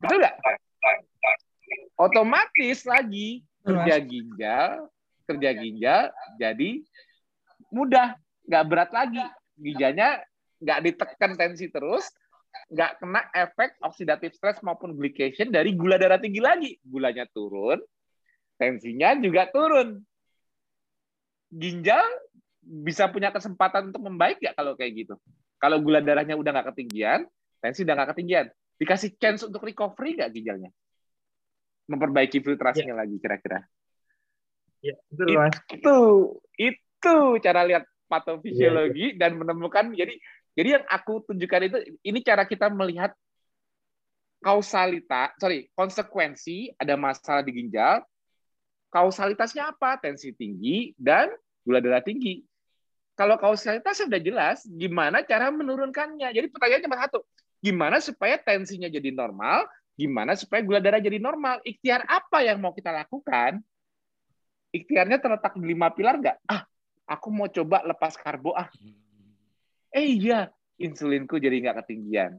Betul 0.00 0.20
nggak? 0.20 0.36
Otomatis 1.96 2.84
lagi 2.84 3.40
kerja 3.64 3.96
ginjal, 3.98 4.70
kerja 5.26 5.50
ginjal 5.56 6.02
jadi 6.36 6.84
mudah, 7.72 8.14
nggak 8.46 8.64
berat 8.68 8.90
lagi. 8.94 9.24
Ginjalnya 9.56 10.20
nggak 10.60 10.80
ditekan 10.84 11.32
tensi 11.34 11.72
terus, 11.72 12.06
nggak 12.68 13.00
kena 13.00 13.20
efek 13.32 13.80
oksidatif 13.80 14.36
stres 14.36 14.60
maupun 14.60 14.92
glycation 14.92 15.48
dari 15.48 15.72
gula 15.72 15.96
darah 15.96 16.20
tinggi 16.20 16.40
lagi. 16.40 16.76
Gulanya 16.84 17.24
turun, 17.32 17.80
tensinya 18.60 19.16
juga 19.16 19.48
turun. 19.48 20.00
Ginjal 21.50 22.04
bisa 22.60 23.08
punya 23.08 23.30
kesempatan 23.32 23.94
untuk 23.94 24.02
membaik 24.04 24.42
nggak 24.42 24.54
kalau 24.58 24.76
kayak 24.76 25.06
gitu? 25.06 25.14
Kalau 25.56 25.80
gula 25.80 26.04
darahnya 26.04 26.36
udah 26.36 26.50
nggak 26.52 26.68
ketinggian, 26.74 27.24
tensi 27.60 27.82
udah 27.82 27.94
nggak 27.96 28.10
ketinggian, 28.16 28.46
dikasih 28.76 29.16
chance 29.16 29.42
untuk 29.44 29.64
recovery 29.64 30.16
nggak 30.20 30.30
ginjalnya? 30.32 30.70
Memperbaiki 31.86 32.42
filtrasinya 32.42 32.94
ya. 32.94 33.00
lagi 33.00 33.16
kira-kira? 33.22 33.60
Ya, 34.84 34.94
Mas. 35.16 35.56
Itu, 35.72 35.96
itu 36.60 37.14
cara 37.40 37.64
lihat 37.64 37.88
patofisiologi 38.06 39.14
ya, 39.14 39.14
ya. 39.14 39.18
dan 39.18 39.30
menemukan 39.34 39.90
jadi 39.90 40.14
jadi 40.54 40.68
yang 40.78 40.84
aku 40.86 41.26
tunjukkan 41.26 41.62
itu 41.66 41.78
ini 42.06 42.22
cara 42.22 42.46
kita 42.46 42.70
melihat 42.70 43.10
kausalitas 44.38 45.34
sorry 45.42 45.66
konsekuensi 45.74 46.70
ada 46.78 46.94
masalah 46.94 47.42
di 47.42 47.50
ginjal 47.50 48.06
Kausalitasnya 48.96 49.76
apa? 49.76 50.00
Tensi 50.00 50.32
tinggi 50.32 50.96
dan 50.96 51.28
gula 51.66 51.82
darah 51.82 52.00
tinggi. 52.00 52.40
Kalau 53.16 53.40
kausalitas 53.40 53.96
sudah 53.96 54.20
jelas, 54.20 54.68
gimana 54.68 55.24
cara 55.24 55.48
menurunkannya? 55.48 56.36
Jadi 56.36 56.52
pertanyaannya 56.52 56.84
cuma 56.84 57.00
satu. 57.00 57.18
Gimana 57.64 57.96
supaya 58.04 58.36
tensinya 58.36 58.92
jadi 58.92 59.08
normal? 59.08 59.64
Gimana 59.96 60.36
supaya 60.36 60.60
gula 60.60 60.84
darah 60.84 61.00
jadi 61.00 61.16
normal? 61.16 61.64
Ikhtiar 61.64 62.04
apa 62.04 62.44
yang 62.44 62.60
mau 62.60 62.76
kita 62.76 62.92
lakukan? 62.92 63.64
Ikhtiarnya 64.68 65.16
terletak 65.16 65.56
di 65.56 65.72
lima 65.72 65.88
pilar 65.88 66.20
nggak? 66.20 66.36
Ah, 66.44 66.68
aku 67.08 67.32
mau 67.32 67.48
coba 67.48 67.80
lepas 67.88 68.20
karbo 68.20 68.52
ah. 68.52 68.68
Eh 69.88 70.20
iya, 70.20 70.52
insulinku 70.76 71.40
jadi 71.40 71.56
nggak 71.56 71.88
ketinggian. 71.88 72.36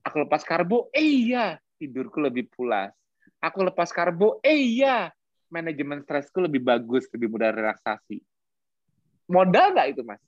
Aku 0.00 0.24
lepas 0.24 0.40
karbo, 0.40 0.88
eh 0.96 1.28
iya, 1.28 1.60
tidurku 1.76 2.24
lebih 2.24 2.48
pulas. 2.48 2.96
Aku 3.44 3.60
lepas 3.60 3.92
karbo, 3.92 4.40
eh 4.40 4.56
iya, 4.56 5.12
manajemen 5.52 6.00
stresku 6.00 6.40
lebih 6.40 6.64
bagus, 6.64 7.04
lebih 7.12 7.28
mudah 7.28 7.52
relaksasi. 7.52 8.24
Modal 9.26 9.74
nggak 9.74 9.88
itu, 9.94 10.02
Mas? 10.06 10.22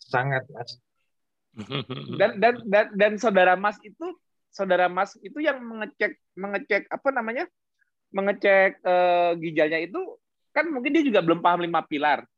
Sangat, 0.00 0.44
Mas. 0.52 0.76
Dan 2.20 2.40
dan 2.40 2.54
dan 2.64 2.86
dan 2.96 3.12
saudara 3.20 3.60
Mas 3.60 3.76
itu 3.84 4.16
saudara 4.48 4.88
Mas 4.88 5.20
itu 5.20 5.36
yang 5.36 5.60
mengecek 5.60 6.16
mengecek 6.32 6.88
apa 6.88 7.08
namanya? 7.12 7.44
mengecek 8.12 8.76
uh, 8.84 9.32
ginjalnya 9.40 9.80
itu 9.80 9.96
kan 10.52 10.68
mungkin 10.68 10.92
dia 10.92 11.00
juga 11.00 11.24
belum 11.24 11.40
paham 11.40 11.64
lima 11.64 11.80
pilar. 11.80 12.28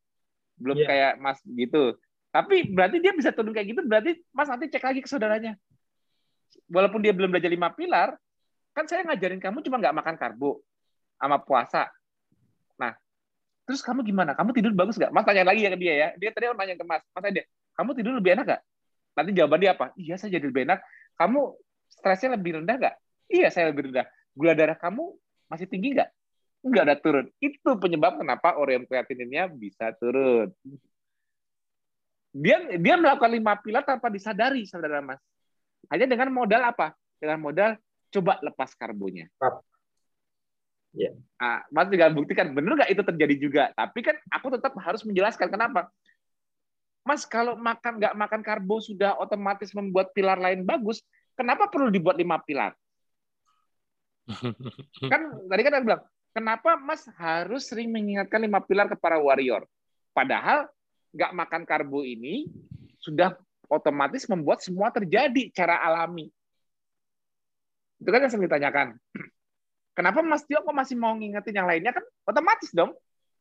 Belum 0.54 0.78
yeah. 0.78 0.86
kayak 0.86 1.12
Mas 1.18 1.42
gitu. 1.42 1.98
Tapi 2.30 2.70
berarti 2.70 3.02
dia 3.02 3.10
bisa 3.14 3.30
turun 3.34 3.50
kayak 3.54 3.74
gitu, 3.74 3.82
berarti 3.82 4.18
Mas 4.30 4.46
nanti 4.46 4.70
cek 4.70 4.82
lagi 4.82 5.02
ke 5.02 5.10
saudaranya. 5.10 5.58
Walaupun 6.70 7.02
dia 7.02 7.10
belum 7.10 7.30
belajar 7.30 7.50
lima 7.50 7.74
pilar, 7.74 8.14
kan 8.74 8.86
saya 8.86 9.02
ngajarin 9.06 9.42
kamu 9.42 9.62
cuma 9.66 9.78
nggak 9.82 9.94
makan 9.94 10.14
karbo 10.18 10.62
sama 11.18 11.38
puasa. 11.42 11.90
Terus 13.64 13.80
kamu 13.80 14.04
gimana? 14.04 14.36
Kamu 14.36 14.52
tidur 14.52 14.76
bagus 14.76 15.00
nggak? 15.00 15.08
Mas 15.08 15.24
tanya 15.24 15.48
lagi 15.48 15.64
ya 15.64 15.72
ke 15.72 15.78
dia 15.80 15.94
ya. 15.96 16.08
Dia 16.20 16.30
tadi 16.36 16.52
nanya 16.52 16.76
ke 16.76 16.84
Mas, 16.84 17.00
Mas 17.16 17.24
dia, 17.32 17.44
kamu 17.80 17.90
tidur 17.96 18.12
lebih 18.20 18.36
enak 18.36 18.44
nggak? 18.44 18.62
Nanti 19.14 19.30
jawaban 19.32 19.58
dia 19.62 19.70
apa? 19.72 19.86
Iya, 19.96 20.14
saya 20.20 20.30
jadi 20.36 20.46
lebih 20.50 20.62
enak. 20.68 20.80
Kamu 21.16 21.40
stresnya 21.88 22.36
lebih 22.36 22.60
rendah 22.60 22.76
nggak? 22.76 22.94
Iya, 23.32 23.48
saya 23.48 23.72
lebih 23.72 23.88
rendah. 23.90 24.06
Gula 24.36 24.52
darah 24.52 24.76
kamu 24.76 25.14
masih 25.48 25.66
tinggi 25.70 25.96
nggak? 25.96 26.10
Nggak 26.64 26.84
ada 26.84 26.96
turun. 27.00 27.26
Itu 27.40 27.76
penyebab 27.80 28.20
kenapa 28.20 28.60
orium 28.60 28.84
kreatininnya 28.84 29.48
bisa 29.48 29.94
turun. 29.96 30.52
Dia 32.34 32.76
dia 32.76 32.94
melakukan 32.98 33.30
lima 33.30 33.54
pilar 33.62 33.86
tanpa 33.86 34.10
disadari, 34.10 34.66
saudara 34.66 34.98
Mas. 34.98 35.22
Hanya 35.88 36.10
dengan 36.10 36.34
modal 36.34 36.66
apa? 36.66 36.92
Dengan 37.22 37.38
modal 37.38 37.78
coba 38.10 38.42
lepas 38.42 38.74
karbonnya. 38.74 39.30
Ya. 40.94 41.10
Nah, 41.42 41.66
Mas 41.74 41.90
tinggal 41.90 42.14
buktikan 42.14 42.54
benar 42.54 42.78
nggak 42.78 42.90
itu 42.94 43.02
terjadi 43.02 43.34
juga. 43.36 43.64
Tapi 43.74 43.98
kan 44.00 44.16
aku 44.30 44.46
tetap 44.54 44.72
harus 44.78 45.02
menjelaskan 45.02 45.50
kenapa. 45.50 45.90
Mas 47.04 47.26
kalau 47.28 47.58
makan 47.58 48.00
nggak 48.00 48.14
makan 48.16 48.40
karbo 48.40 48.80
sudah 48.80 49.18
otomatis 49.18 49.74
membuat 49.74 50.14
pilar 50.14 50.38
lain 50.40 50.64
bagus, 50.64 51.02
kenapa 51.36 51.68
perlu 51.68 51.90
dibuat 51.92 52.16
lima 52.16 52.40
pilar? 52.40 52.72
kan 55.12 55.22
tadi 55.50 55.60
kan 55.66 55.72
aku 55.76 55.84
bilang, 55.84 56.02
kenapa 56.32 56.80
Mas 56.80 57.04
harus 57.20 57.68
sering 57.68 57.92
mengingatkan 57.92 58.40
lima 58.40 58.62
pilar 58.62 58.88
ke 58.88 58.96
para 58.96 59.20
warrior? 59.20 59.66
Padahal 60.16 60.70
nggak 61.12 61.34
makan 61.34 61.62
karbo 61.68 62.06
ini 62.06 62.48
sudah 63.02 63.36
otomatis 63.68 64.24
membuat 64.30 64.62
semua 64.62 64.88
terjadi 64.94 65.50
cara 65.50 65.76
alami. 65.82 66.30
Itu 67.98 68.08
kan 68.08 68.22
yang 68.22 68.30
sering 68.32 68.46
ditanyakan. 68.46 68.96
Kenapa 69.94 70.20
Mas 70.26 70.42
Tio 70.42 70.58
kok 70.58 70.74
masih 70.74 70.98
mau 70.98 71.14
ngingetin 71.14 71.54
yang 71.54 71.70
lainnya 71.70 71.94
kan 71.94 72.02
otomatis 72.26 72.74
dong. 72.74 72.90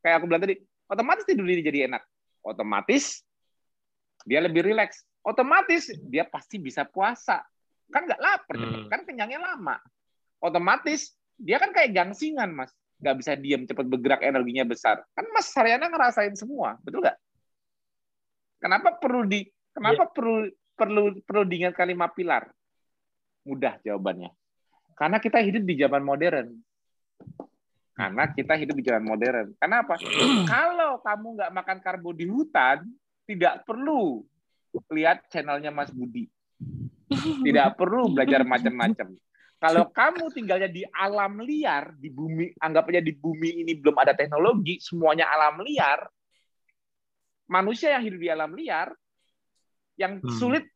Kayak 0.00 0.22
aku 0.22 0.24
bilang 0.30 0.42
tadi, 0.46 0.54
otomatis 0.86 1.24
tidur 1.26 1.46
ini 1.50 1.62
jadi 1.66 1.90
enak. 1.90 2.02
Otomatis 2.46 3.26
dia 4.22 4.38
lebih 4.38 4.62
rileks. 4.62 5.02
Otomatis 5.26 5.90
dia 6.06 6.22
pasti 6.22 6.62
bisa 6.62 6.86
puasa. 6.86 7.42
Kan 7.90 8.06
nggak 8.06 8.22
lapar, 8.22 8.54
hmm. 8.54 8.86
kan 8.86 9.00
kenyangnya 9.02 9.42
lama. 9.42 9.82
Otomatis 10.38 11.18
dia 11.34 11.58
kan 11.58 11.74
kayak 11.74 11.90
gangsingan, 11.90 12.54
Mas. 12.54 12.70
Nggak 13.02 13.16
bisa 13.18 13.32
diam, 13.34 13.66
cepat 13.66 13.86
bergerak, 13.90 14.20
energinya 14.22 14.62
besar. 14.62 15.02
Kan 15.18 15.26
Mas 15.34 15.50
Saryana 15.50 15.90
ngerasain 15.90 16.38
semua, 16.38 16.78
betul 16.86 17.02
nggak? 17.02 17.18
Kenapa 18.62 18.96
perlu 18.96 19.26
di 19.26 19.44
kenapa 19.74 20.08
yeah. 20.08 20.12
perlu 20.14 20.36
perlu 20.72 21.02
perlu 21.26 21.42
diingatkan 21.44 21.90
lima 21.90 22.08
pilar? 22.14 22.48
Mudah 23.44 23.76
jawabannya. 23.84 24.32
Karena 24.94 25.18
kita 25.18 25.42
hidup 25.42 25.62
di 25.66 25.74
zaman 25.78 26.02
modern. 26.02 26.48
Karena 27.94 28.24
kita 28.30 28.54
hidup 28.58 28.74
di 28.78 28.84
zaman 28.86 29.04
modern. 29.06 29.46
Kenapa? 29.58 29.98
Kalau 30.50 31.02
kamu 31.02 31.26
nggak 31.38 31.52
makan 31.54 31.78
karbo 31.82 32.10
di 32.10 32.26
hutan, 32.26 32.86
tidak 33.26 33.62
perlu 33.62 34.22
lihat 34.90 35.26
channelnya 35.30 35.70
Mas 35.70 35.94
Budi. 35.94 36.26
Tidak 37.14 37.78
perlu 37.78 38.10
belajar 38.10 38.42
macam-macam. 38.42 39.14
Kalau 39.62 39.88
kamu 39.88 40.24
tinggalnya 40.34 40.68
di 40.68 40.84
alam 40.92 41.40
liar, 41.40 41.96
di 41.96 42.12
bumi, 42.12 42.52
anggap 42.60 42.90
aja 42.90 43.00
di 43.00 43.16
bumi 43.16 43.64
ini 43.64 43.72
belum 43.78 43.96
ada 43.96 44.12
teknologi, 44.12 44.76
semuanya 44.76 45.30
alam 45.30 45.62
liar, 45.64 46.04
manusia 47.48 47.96
yang 47.96 48.04
hidup 48.04 48.20
di 48.20 48.28
alam 48.28 48.52
liar, 48.52 48.92
yang 49.96 50.20
hmm. 50.20 50.36
sulit 50.36 50.68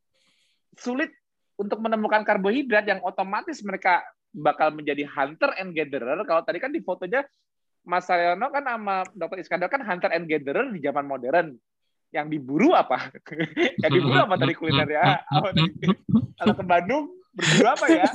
sulit 0.78 1.11
untuk 1.59 1.82
menemukan 1.82 2.22
karbohidrat 2.22 2.86
yang 2.86 3.02
otomatis 3.02 3.59
mereka 3.66 4.06
bakal 4.30 4.70
menjadi 4.70 5.02
hunter 5.05 5.51
and 5.59 5.74
gatherer. 5.74 6.22
Kalau 6.22 6.47
tadi 6.47 6.62
kan 6.62 6.70
di 6.70 6.78
fotonya 6.78 7.26
Mas 7.82 8.06
Saryono 8.06 8.48
kan 8.55 8.62
sama 8.62 9.02
Dr. 9.12 9.43
Iskandar 9.43 9.68
kan 9.68 9.82
hunter 9.82 10.14
and 10.14 10.30
gatherer 10.30 10.70
di 10.70 10.78
zaman 10.78 11.05
modern 11.05 11.59
yang 12.14 12.30
diburu 12.30 12.72
apa? 12.72 13.10
yang 13.82 13.90
diburu 13.93 14.16
apa 14.22 14.35
tadi 14.39 14.55
kuliner 14.55 14.89
ya? 14.89 15.24
Kalau 16.39 16.55
ke 16.55 16.64
Bandung 16.64 17.10
berburu 17.35 17.66
apa 17.68 17.86
ya? 17.90 18.06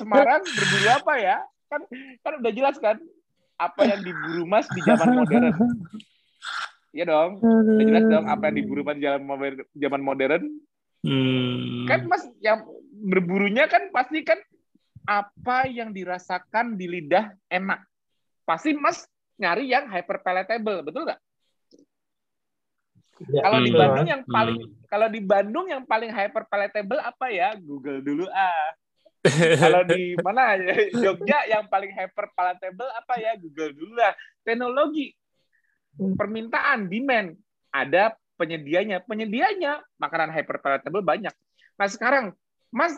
Semarang 0.00 0.42
berburu 0.42 0.88
apa 0.88 1.12
ya? 1.20 1.36
Kan 1.68 1.80
kan 2.24 2.32
udah 2.40 2.52
jelas 2.54 2.76
kan 2.80 2.96
apa 3.58 3.82
yang 3.84 4.00
diburu 4.00 4.46
Mas 4.46 4.66
di 4.72 4.80
zaman 4.82 5.20
modern. 5.20 5.52
Iya 6.94 7.04
dong. 7.04 7.30
Udah 7.42 7.84
jelas 7.84 8.04
dong 8.08 8.24
apa 8.30 8.42
yang 8.48 8.56
diburu 8.62 8.82
Mas 8.86 8.98
di 9.02 9.82
zaman 9.82 10.00
modern. 10.00 10.42
Hmm. 11.08 11.88
Kan 11.88 12.04
Mas 12.04 12.28
yang 12.44 12.68
berburunya 12.92 13.64
kan 13.64 13.88
pasti 13.88 14.20
kan 14.20 14.36
apa 15.08 15.64
yang 15.72 15.96
dirasakan 15.96 16.76
di 16.76 16.84
lidah 16.84 17.32
enak. 17.48 17.80
Pasti 18.44 18.76
Mas 18.76 19.08
nyari 19.40 19.72
yang 19.72 19.88
hyper 19.88 20.20
palatable, 20.20 20.84
betul 20.84 21.08
nggak? 21.08 21.20
Ya, 23.32 23.42
kalau 23.42 23.58
di 23.64 23.72
Bandung 23.74 24.06
yang 24.06 24.22
paling 24.28 24.58
hmm. 24.62 24.72
kalau 24.86 25.08
di 25.10 25.20
Bandung 25.24 25.66
yang 25.66 25.82
paling 25.88 26.12
hyper 26.12 26.44
palatable 26.46 27.00
apa 27.00 27.26
ya? 27.32 27.56
Google 27.56 28.04
dulu 28.04 28.28
ah. 28.28 28.68
kalau 29.58 29.82
di 29.82 30.14
mana 30.24 30.54
Jogja 30.94 31.42
yang 31.50 31.66
paling 31.66 31.90
hyper 31.90 32.28
palatable 32.36 32.90
apa 32.92 33.14
ya? 33.16 33.32
Google 33.40 33.72
dulu 33.72 33.96
lah. 33.96 34.12
Teknologi, 34.44 35.10
permintaan, 35.96 36.86
demand, 36.86 37.34
ada 37.72 38.14
penyedianya. 38.38 39.02
Penyedianya 39.02 39.82
makanan 39.98 40.30
hyper 40.30 40.62
palatable 40.62 41.02
banyak. 41.02 41.34
Nah 41.74 41.88
sekarang, 41.90 42.30
Mas, 42.70 42.94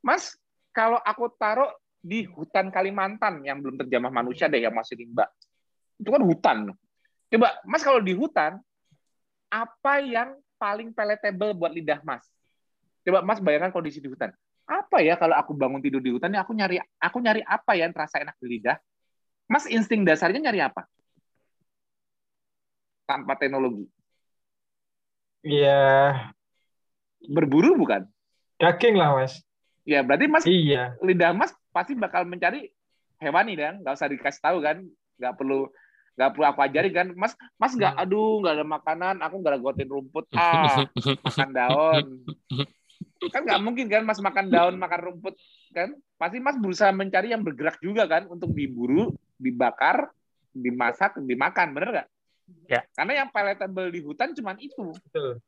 Mas, 0.00 0.32
kalau 0.72 0.96
aku 1.04 1.28
taruh 1.36 1.68
di 2.00 2.24
hutan 2.24 2.72
Kalimantan 2.72 3.44
yang 3.44 3.60
belum 3.60 3.76
terjamah 3.84 4.08
manusia 4.08 4.48
deh 4.48 4.64
yang 4.64 4.72
masih 4.72 4.96
rimba, 4.96 5.28
itu 6.00 6.08
kan 6.08 6.22
hutan. 6.22 6.56
Coba, 7.28 7.48
Mas 7.68 7.84
kalau 7.84 8.00
di 8.00 8.16
hutan, 8.16 8.56
apa 9.52 10.00
yang 10.00 10.38
paling 10.56 10.92
palatable 10.96 11.52
buat 11.52 11.72
lidah 11.72 12.00
Mas? 12.00 12.24
Coba 13.04 13.20
Mas 13.20 13.40
bayangkan 13.40 13.72
kondisi 13.74 14.00
di 14.00 14.08
hutan. 14.08 14.32
Apa 14.68 15.00
ya 15.00 15.16
kalau 15.16 15.32
aku 15.32 15.56
bangun 15.56 15.80
tidur 15.80 16.04
di 16.04 16.12
hutan, 16.12 16.28
aku 16.36 16.52
nyari 16.52 16.76
aku 17.00 17.18
nyari 17.24 17.40
apa 17.40 17.72
ya 17.72 17.88
yang 17.88 17.96
terasa 17.96 18.20
enak 18.20 18.36
di 18.36 18.60
lidah? 18.60 18.76
Mas 19.48 19.64
insting 19.64 20.04
dasarnya 20.04 20.44
nyari 20.44 20.60
apa? 20.60 20.84
Tanpa 23.08 23.40
teknologi. 23.40 23.88
Iya. 25.42 25.82
Berburu 27.28 27.78
bukan? 27.78 28.06
Daging 28.58 28.98
lah, 28.98 29.14
Mas. 29.14 29.42
Ya, 29.88 30.04
berarti 30.04 30.26
Mas 30.28 30.44
iya. 30.44 30.92
lidah 31.00 31.32
Mas 31.32 31.54
pasti 31.72 31.96
bakal 31.96 32.28
mencari 32.28 32.68
hewani 33.22 33.54
kan? 33.56 33.80
Nggak 33.80 33.94
usah 33.96 34.08
dikasih 34.10 34.42
tahu 34.42 34.58
kan? 34.60 34.84
Nggak 35.16 35.34
perlu 35.38 35.70
nggak 36.18 36.34
perlu 36.34 36.46
aku 36.50 36.60
ajarin 36.66 36.90
kan 36.90 37.08
mas 37.14 37.32
mas 37.62 37.78
nggak 37.78 37.94
hmm. 37.94 38.02
aduh 38.02 38.42
nggak 38.42 38.54
ada 38.58 38.66
makanan 38.66 39.16
aku 39.22 39.38
nggak 39.38 39.62
gotin 39.62 39.86
rumput 39.86 40.26
ah 40.34 40.82
makan 40.98 41.50
daun 41.54 42.06
kan 43.30 43.40
nggak 43.46 43.62
mungkin 43.62 43.86
kan 43.86 44.02
mas 44.02 44.18
makan 44.18 44.50
daun 44.50 44.74
makan 44.82 44.98
rumput 44.98 45.38
kan 45.70 45.94
pasti 46.18 46.42
mas 46.42 46.58
berusaha 46.58 46.90
mencari 46.90 47.30
yang 47.30 47.46
bergerak 47.46 47.78
juga 47.78 48.10
kan 48.10 48.26
untuk 48.26 48.50
diburu 48.50 49.14
dibakar 49.38 50.10
dimasak 50.50 51.22
dimakan 51.22 51.70
bener 51.70 51.88
nggak 51.94 52.08
ya. 52.68 52.80
Karena 52.96 53.24
yang 53.24 53.28
palatable 53.32 53.88
di 53.92 54.00
hutan 54.04 54.32
cuma 54.36 54.56
itu. 54.60 54.92
Betul. 55.08 55.40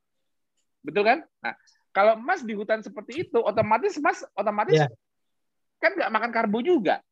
Betul 0.81 1.02
kan? 1.05 1.18
Nah 1.44 1.55
kalau 1.90 2.14
mas 2.16 2.40
di 2.47 2.55
hutan 2.55 2.81
seperti 2.81 3.27
itu 3.28 3.39
otomatis 3.43 3.98
mas 3.98 4.22
otomatis 4.32 4.78
ya. 4.78 4.89
kan 5.82 5.93
nggak 5.97 6.10
makan 6.12 6.31
karbo 6.31 6.59
juga. 6.64 7.02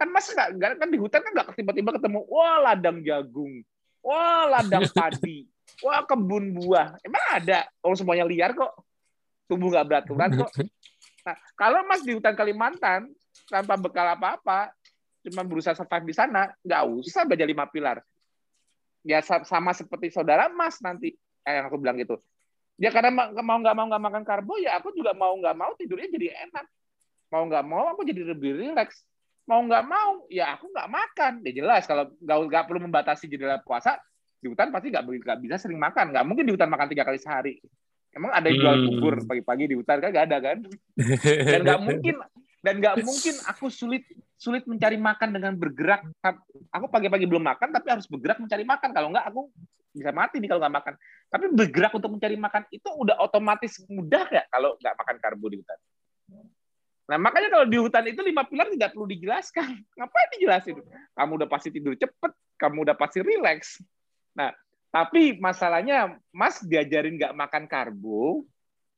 Kan 0.00 0.08
mas 0.12 0.28
nggak 0.30 0.80
kan 0.80 0.88
di 0.88 0.98
hutan 1.00 1.20
kan 1.20 1.32
nggak 1.34 1.48
tiba-tiba 1.56 1.90
ketemu 2.00 2.20
wah 2.28 2.56
ladang 2.70 3.04
jagung. 3.04 3.60
Wah 4.00 4.48
ladang 4.48 4.88
padi. 4.96 5.44
Wah 5.84 6.04
kebun 6.04 6.56
buah. 6.56 6.96
Emang 7.04 7.24
ada? 7.30 7.68
Orang 7.84 7.96
semuanya 7.96 8.24
liar 8.24 8.52
kok. 8.56 8.72
Tumbuh 9.48 9.72
nggak 9.72 9.86
beraturan 9.86 10.30
kok. 10.46 10.52
Nah 11.20 11.36
kalau 11.52 11.84
mas 11.84 12.00
di 12.00 12.16
hutan 12.16 12.32
Kalimantan 12.32 13.12
tanpa 13.44 13.76
bekal 13.76 14.08
apa-apa 14.16 14.72
cuma 15.20 15.44
berusaha 15.44 15.76
survive 15.76 16.08
di 16.08 16.14
sana 16.16 16.48
nggak 16.64 16.82
usah 16.96 17.28
belajar 17.28 17.44
lima 17.44 17.68
pilar 17.68 18.00
ya 19.06 19.24
sama 19.24 19.72
seperti 19.72 20.12
saudara 20.12 20.52
mas 20.52 20.78
nanti 20.84 21.16
kayak 21.44 21.54
yang 21.56 21.66
aku 21.72 21.76
bilang 21.80 21.96
gitu. 21.96 22.16
Ya 22.80 22.88
karena 22.88 23.12
mau 23.12 23.58
nggak 23.60 23.74
mau 23.76 23.86
nggak 23.92 24.02
makan 24.08 24.22
karbo 24.24 24.56
ya 24.56 24.80
aku 24.80 24.92
juga 24.96 25.12
mau 25.12 25.36
nggak 25.36 25.56
mau 25.56 25.72
tidurnya 25.76 26.08
jadi 26.08 26.48
enak. 26.48 26.66
Mau 27.28 27.44
nggak 27.44 27.64
mau 27.64 27.84
aku 27.92 28.02
jadi 28.08 28.32
lebih 28.32 28.56
rileks. 28.56 29.04
Mau 29.44 29.60
nggak 29.64 29.84
mau 29.84 30.24
ya 30.32 30.56
aku 30.56 30.72
nggak 30.72 30.88
makan. 30.88 31.32
Ya 31.44 31.52
jelas 31.52 31.84
kalau 31.84 32.08
nggak 32.20 32.38
nggak 32.48 32.64
perlu 32.68 32.80
membatasi 32.88 33.28
jendela 33.28 33.60
puasa 33.60 34.00
di 34.40 34.48
hutan 34.48 34.72
pasti 34.72 34.88
nggak 34.88 35.04
nggak 35.04 35.38
bisa 35.44 35.56
sering 35.60 35.76
makan. 35.76 36.12
Nggak 36.12 36.24
mungkin 36.24 36.44
di 36.48 36.52
hutan 36.56 36.72
makan 36.72 36.88
tiga 36.88 37.04
kali 37.04 37.20
sehari. 37.20 37.60
Emang 38.10 38.34
ada 38.34 38.50
yang 38.50 38.58
jual 38.58 38.74
hmm. 38.74 38.86
bubur 38.98 39.14
pagi-pagi 39.22 39.64
di 39.70 39.76
hutan 39.78 39.96
kan? 40.02 40.10
Nggak 40.10 40.26
ada 40.26 40.38
kan? 40.42 40.58
Dan 41.52 41.60
nggak 41.62 41.80
mungkin 41.84 42.14
dan 42.60 42.76
nggak 42.76 43.00
mungkin 43.00 43.34
aku 43.48 43.72
sulit 43.72 44.04
sulit 44.36 44.68
mencari 44.68 45.00
makan 45.00 45.32
dengan 45.32 45.52
bergerak 45.56 46.04
aku 46.72 46.86
pagi-pagi 46.92 47.24
belum 47.24 47.44
makan 47.44 47.72
tapi 47.72 47.88
harus 47.88 48.04
bergerak 48.04 48.40
mencari 48.40 48.64
makan 48.68 48.90
kalau 48.92 49.08
nggak 49.12 49.26
aku 49.28 49.48
bisa 49.90 50.10
mati 50.14 50.38
nih 50.38 50.48
kalau 50.50 50.60
nggak 50.62 50.76
makan. 50.80 50.94
Tapi 51.30 51.44
bergerak 51.50 51.92
untuk 51.94 52.10
mencari 52.14 52.36
makan 52.38 52.62
itu 52.70 52.88
udah 52.90 53.16
otomatis 53.22 53.82
mudah 53.90 54.22
nggak 54.26 54.46
kalau 54.50 54.78
nggak 54.78 54.94
makan 54.94 55.16
karbo 55.18 55.46
di 55.50 55.56
hutan? 55.62 55.78
Nah 57.10 57.18
makanya 57.18 57.48
kalau 57.50 57.66
di 57.66 57.78
hutan 57.78 58.04
itu 58.06 58.20
lima 58.22 58.46
pilar 58.46 58.70
tidak 58.70 58.90
perlu 58.94 59.06
dijelaskan. 59.10 59.70
Ngapain 59.98 60.28
dijelasin? 60.38 60.76
Kamu 61.14 61.32
udah 61.42 61.48
pasti 61.50 61.68
tidur 61.74 61.94
cepet, 61.98 62.32
kamu 62.58 62.86
udah 62.86 62.96
pasti 62.96 63.18
rileks. 63.22 63.82
Nah 64.38 64.54
tapi 64.90 65.38
masalahnya 65.38 66.18
Mas 66.34 66.62
diajarin 66.62 67.18
nggak 67.18 67.34
makan 67.34 67.64
karbo 67.70 68.42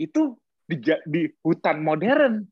itu 0.00 0.36
di, 0.64 0.80
di 1.04 1.22
hutan 1.44 1.84
modern 1.84 2.48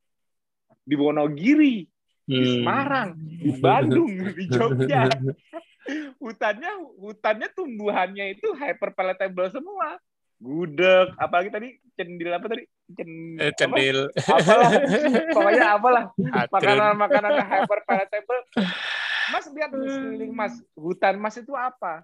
di 0.90 0.96
Wonogiri, 0.98 1.86
di 2.26 2.34
hmm. 2.42 2.50
Semarang, 2.58 3.14
di 3.14 3.50
Bandung, 3.62 4.10
di 4.34 4.44
Jogja. 4.50 5.06
hutannya 6.22 6.70
hutannya 6.98 7.48
tumbuhannya 7.54 8.34
itu 8.34 8.50
hyper 8.58 8.90
palatable 8.90 9.46
semua. 9.54 10.02
Gudeg, 10.40 11.12
apalagi 11.20 11.52
tadi 11.52 11.68
cendil 11.94 12.32
apa 12.32 12.48
tadi? 12.48 12.64
Cendil. 12.96 13.38
Eh, 13.44 13.52
cendil. 13.54 13.98
Apa? 14.24 14.40
Apalah. 14.40 14.70
Pokoknya 15.36 15.66
apalah. 15.76 16.04
Makanan-makanan 16.48 17.32
hyper 17.44 17.80
palatable. 17.84 18.42
Mas 19.36 19.46
lihat 19.52 19.70
di 19.70 19.86
sekeliling 19.86 20.32
Mas, 20.34 20.58
hutan 20.74 21.20
Mas 21.20 21.36
itu 21.38 21.52
apa? 21.52 22.02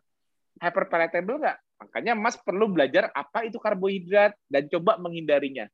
Hyper 0.61 0.85
palatable 0.87 1.43
nggak? 1.43 1.59
Makanya 1.81 2.13
Mas 2.13 2.37
perlu 2.37 2.69
belajar 2.71 3.09
apa 3.17 3.49
itu 3.49 3.57
karbohidrat 3.57 4.37
dan 4.53 4.69
coba 4.69 5.01
menghindarinya. 5.01 5.67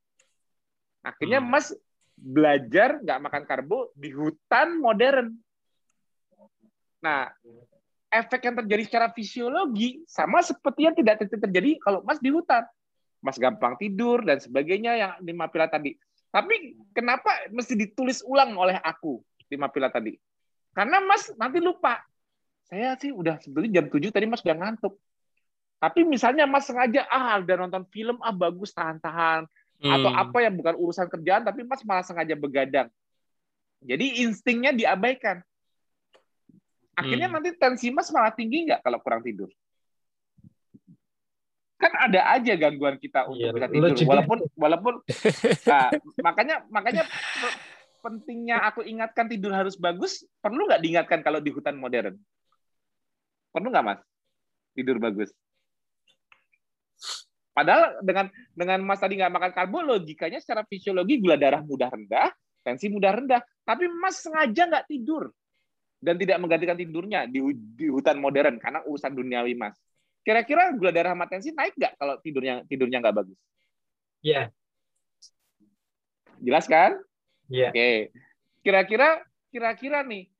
Akhirnya 1.03 1.43
hmm. 1.43 1.51
Mas 1.51 1.75
belajar 2.23 3.03
nggak 3.03 3.19
makan 3.19 3.43
karbo 3.43 3.91
di 3.99 4.15
hutan 4.15 4.79
modern. 4.79 5.35
Nah, 7.03 7.27
efek 8.07 8.47
yang 8.47 8.57
terjadi 8.63 8.83
secara 8.87 9.07
fisiologi 9.11 10.07
sama 10.07 10.39
seperti 10.39 10.87
yang 10.87 10.95
tidak 10.95 11.27
terjadi 11.27 11.83
kalau 11.83 12.07
Mas 12.07 12.23
di 12.23 12.31
hutan. 12.31 12.63
Mas 13.19 13.39
gampang 13.39 13.75
tidur 13.75 14.23
dan 14.23 14.39
sebagainya 14.39 14.93
yang 14.95 15.13
lima 15.23 15.51
pilar 15.51 15.67
tadi. 15.67 15.99
Tapi 16.31 16.79
kenapa 16.95 17.51
mesti 17.51 17.75
ditulis 17.75 18.23
ulang 18.23 18.55
oleh 18.55 18.79
aku 18.79 19.19
lima 19.51 19.67
pilar 19.67 19.91
tadi? 19.91 20.15
Karena 20.71 21.03
Mas 21.03 21.35
nanti 21.35 21.59
lupa. 21.59 21.99
Saya 22.71 22.97
sih 22.97 23.13
udah 23.13 23.37
sebetulnya 23.43 23.83
jam 23.83 23.87
7 23.91 24.15
tadi 24.15 24.27
Mas 24.31 24.41
udah 24.41 24.57
ngantuk. 24.57 24.95
Tapi 25.83 26.07
misalnya 26.07 26.47
Mas 26.47 26.71
sengaja 26.71 27.05
ah 27.11 27.43
udah 27.43 27.57
nonton 27.67 27.83
film 27.91 28.17
ah 28.23 28.33
bagus 28.33 28.71
tahan-tahan 28.71 29.45
hmm. 29.83 29.91
atau 29.91 30.11
apa 30.15 30.39
yang 30.47 30.55
bukan 30.55 30.75
urusan 30.79 31.11
kerjaan 31.11 31.43
tapi 31.43 31.67
Mas 31.67 31.83
malah 31.83 32.07
sengaja 32.07 32.39
begadang. 32.39 32.89
Jadi 33.83 34.23
instingnya 34.23 34.71
diabaikan. 34.71 35.43
Akhirnya 36.95 37.27
hmm. 37.27 37.35
nanti 37.35 37.51
tensi 37.59 37.91
Mas 37.91 38.09
malah 38.15 38.31
tinggi 38.31 38.71
nggak 38.71 38.87
kalau 38.87 39.03
kurang 39.03 39.27
tidur? 39.27 39.51
Kan 41.83 41.93
ada 41.99 42.31
aja 42.31 42.55
gangguan 42.55 42.95
kita 42.95 43.27
untuk 43.27 43.43
ya, 43.43 43.51
bisa 43.51 43.67
tidur 43.67 43.91
walaupun 44.07 44.39
walaupun 44.55 44.95
nah, 45.71 45.91
makanya 46.23 46.63
makanya 46.71 47.03
pentingnya 47.99 48.63
aku 48.63 48.87
ingatkan 48.87 49.27
tidur 49.27 49.51
harus 49.51 49.75
bagus 49.75 50.23
perlu 50.39 50.71
nggak 50.71 50.79
diingatkan 50.79 51.27
kalau 51.27 51.43
di 51.43 51.51
hutan 51.51 51.75
modern? 51.75 52.15
Perlu 53.51 53.67
nggak 53.75 53.83
Mas? 53.83 54.01
Tidur 54.79 55.03
bagus. 55.03 55.35
Padahal 57.53 58.01
dengan 58.01 58.33
dengan 58.57 58.81
Mas 58.81 59.01
tadi 59.01 59.21
nggak 59.21 59.33
makan 59.33 59.53
karbo, 59.53 59.85
logikanya 59.85 60.41
secara 60.41 60.65
fisiologi 60.65 61.21
gula 61.21 61.37
darah 61.37 61.61
mudah 61.61 61.93
rendah, 61.93 62.33
tensi 62.65 62.89
mudah 62.89 63.13
rendah. 63.13 63.41
Tapi 63.63 63.93
Mas 63.93 64.25
sengaja 64.25 64.65
nggak 64.73 64.89
tidur 64.89 65.29
dan 66.03 66.17
tidak 66.17 66.41
menggantikan 66.41 66.75
tidurnya 66.75 67.29
di, 67.29 67.39
di 67.77 67.87
hutan 67.93 68.19
modern 68.19 68.57
karena 68.57 68.81
urusan 68.89 69.13
duniawi 69.13 69.53
Mas. 69.55 69.77
Kira-kira 70.25 70.73
gula 70.73 70.91
darah 70.91 71.13
sama 71.13 71.29
tensi 71.29 71.53
naik 71.53 71.77
nggak 71.77 71.93
kalau 72.01 72.17
tidurnya 72.25 72.65
tidurnya 72.65 72.99
nggak 73.05 73.17
bagus? 73.21 73.39
Iya. 74.25 74.35
Yeah. 74.35 74.47
Jelas 76.43 76.67
kan? 76.67 76.97
Iya. 77.53 77.69
Yeah. 77.69 77.71
Oke. 77.71 77.91
Kira-kira 78.65 79.09
kira-kira 79.53 80.01
nih 80.09 80.33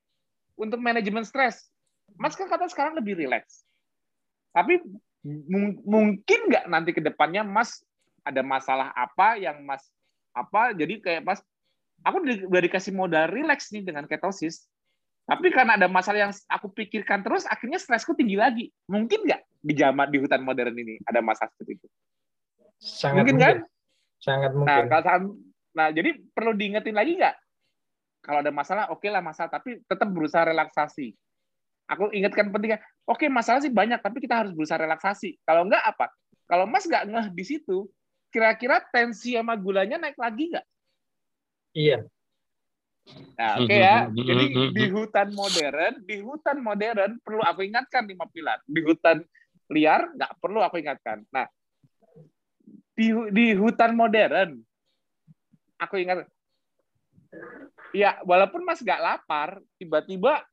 untuk 0.57 0.81
manajemen 0.81 1.21
stres, 1.21 1.69
Mas 2.17 2.33
kan 2.33 2.49
kata 2.49 2.65
sekarang 2.73 2.97
lebih 2.97 3.21
rileks. 3.21 3.61
Tapi 4.53 4.81
mungkin 5.87 6.39
nggak 6.51 6.67
nanti 6.67 6.91
ke 6.91 6.99
depannya 6.99 7.47
Mas 7.47 7.79
ada 8.27 8.43
masalah 8.43 8.91
apa 8.91 9.39
yang 9.39 9.63
Mas 9.63 9.87
apa 10.35 10.75
jadi 10.75 10.99
kayak 10.99 11.23
Mas 11.23 11.39
aku 12.03 12.19
udah 12.23 12.61
dikasih 12.61 12.91
modal 12.91 13.31
relax 13.31 13.71
nih 13.71 13.83
dengan 13.83 14.05
ketosis. 14.05 14.67
Tapi 15.23 15.55
karena 15.55 15.79
ada 15.79 15.87
masalah 15.87 16.27
yang 16.27 16.33
aku 16.51 16.67
pikirkan 16.75 17.23
terus 17.23 17.47
akhirnya 17.47 17.79
stresku 17.79 18.11
tinggi 18.11 18.35
lagi. 18.35 18.67
Mungkin 18.91 19.23
nggak 19.23 19.41
di 19.63 19.73
zaman 19.79 20.11
di 20.11 20.19
hutan 20.19 20.43
modern 20.43 20.75
ini 20.75 20.99
ada 21.07 21.23
masalah 21.23 21.47
seperti 21.55 21.79
itu? 21.79 21.87
Sangat 22.83 23.23
mungkin, 23.23 23.39
kan? 23.39 23.55
mungkin. 23.55 23.63
kan? 23.63 24.19
Sangat 24.19 24.51
nah, 24.51 24.57
mungkin. 24.59 24.83
nah, 24.91 24.99
kalau, 24.99 25.19
nah 25.71 25.87
jadi 25.95 26.09
perlu 26.35 26.51
diingetin 26.59 26.95
lagi 26.99 27.11
nggak? 27.15 27.35
Kalau 28.23 28.39
ada 28.43 28.51
masalah 28.51 28.83
oke 28.91 28.99
okay 28.99 29.09
lah 29.15 29.23
masalah 29.23 29.47
tapi 29.47 29.79
tetap 29.87 30.11
berusaha 30.11 30.43
relaksasi 30.43 31.15
aku 31.93 32.09
ingatkan 32.11 32.49
pentingnya. 32.49 32.81
Oke, 33.05 33.29
masalah 33.29 33.61
sih 33.61 33.69
banyak, 33.69 34.01
tapi 34.01 34.17
kita 34.19 34.43
harus 34.43 34.51
berusaha 34.51 34.81
relaksasi. 34.81 35.37
Kalau 35.45 35.69
enggak 35.69 35.83
apa? 35.85 36.09
Kalau 36.49 36.65
Mas 36.65 36.89
nggak 36.89 37.07
ngeh 37.07 37.27
di 37.31 37.43
situ, 37.45 37.87
kira-kira 38.33 38.81
tensi 38.89 39.37
sama 39.37 39.53
gulanya 39.53 40.01
naik 40.01 40.17
lagi 40.17 40.51
nggak? 40.51 40.65
Iya. 41.73 41.99
Nah, 43.35 43.53
oke 43.59 43.67
okay 43.67 43.79
ya. 43.83 43.97
Jadi 44.09 44.45
di 44.71 44.85
hutan 44.89 45.29
modern, 45.35 45.93
di 46.07 46.17
hutan 46.23 46.57
modern 46.63 47.11
perlu 47.21 47.43
aku 47.43 47.61
ingatkan 47.67 48.07
lima 48.07 48.25
pilar. 48.29 48.59
Di 48.65 48.81
hutan 48.81 49.21
liar 49.71 50.11
nggak 50.13 50.31
perlu 50.39 50.59
aku 50.63 50.79
ingatkan. 50.79 51.25
Nah, 51.29 51.47
di 52.93 53.09
di 53.33 53.45
hutan 53.57 53.97
modern, 53.97 54.61
aku 55.81 55.99
ingat, 55.99 56.29
ya 57.91 58.21
walaupun 58.23 58.63
Mas 58.63 58.79
nggak 58.79 59.01
lapar, 59.01 59.59
tiba-tiba 59.81 60.45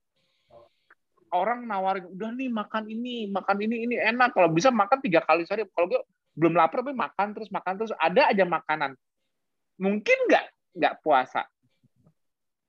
orang 1.30 1.66
nawarin 1.66 2.06
udah 2.10 2.30
nih 2.34 2.50
makan 2.50 2.84
ini 2.90 3.30
makan 3.30 3.56
ini 3.62 3.86
ini 3.86 3.96
enak. 3.96 4.34
Kalau 4.34 4.50
bisa 4.50 4.68
makan 4.74 4.98
tiga 5.02 5.22
kali 5.22 5.46
sehari. 5.46 5.66
Kalau 5.70 5.86
gue 5.86 6.02
belum 6.34 6.54
lapar 6.54 6.82
tapi 6.82 6.94
makan 6.94 7.26
terus 7.34 7.48
makan 7.50 7.72
terus. 7.78 7.92
Ada 7.96 8.34
aja 8.34 8.44
makanan. 8.46 8.94
Mungkin 9.80 10.18
nggak 10.30 10.44
nggak 10.76 10.94
puasa. 11.02 11.46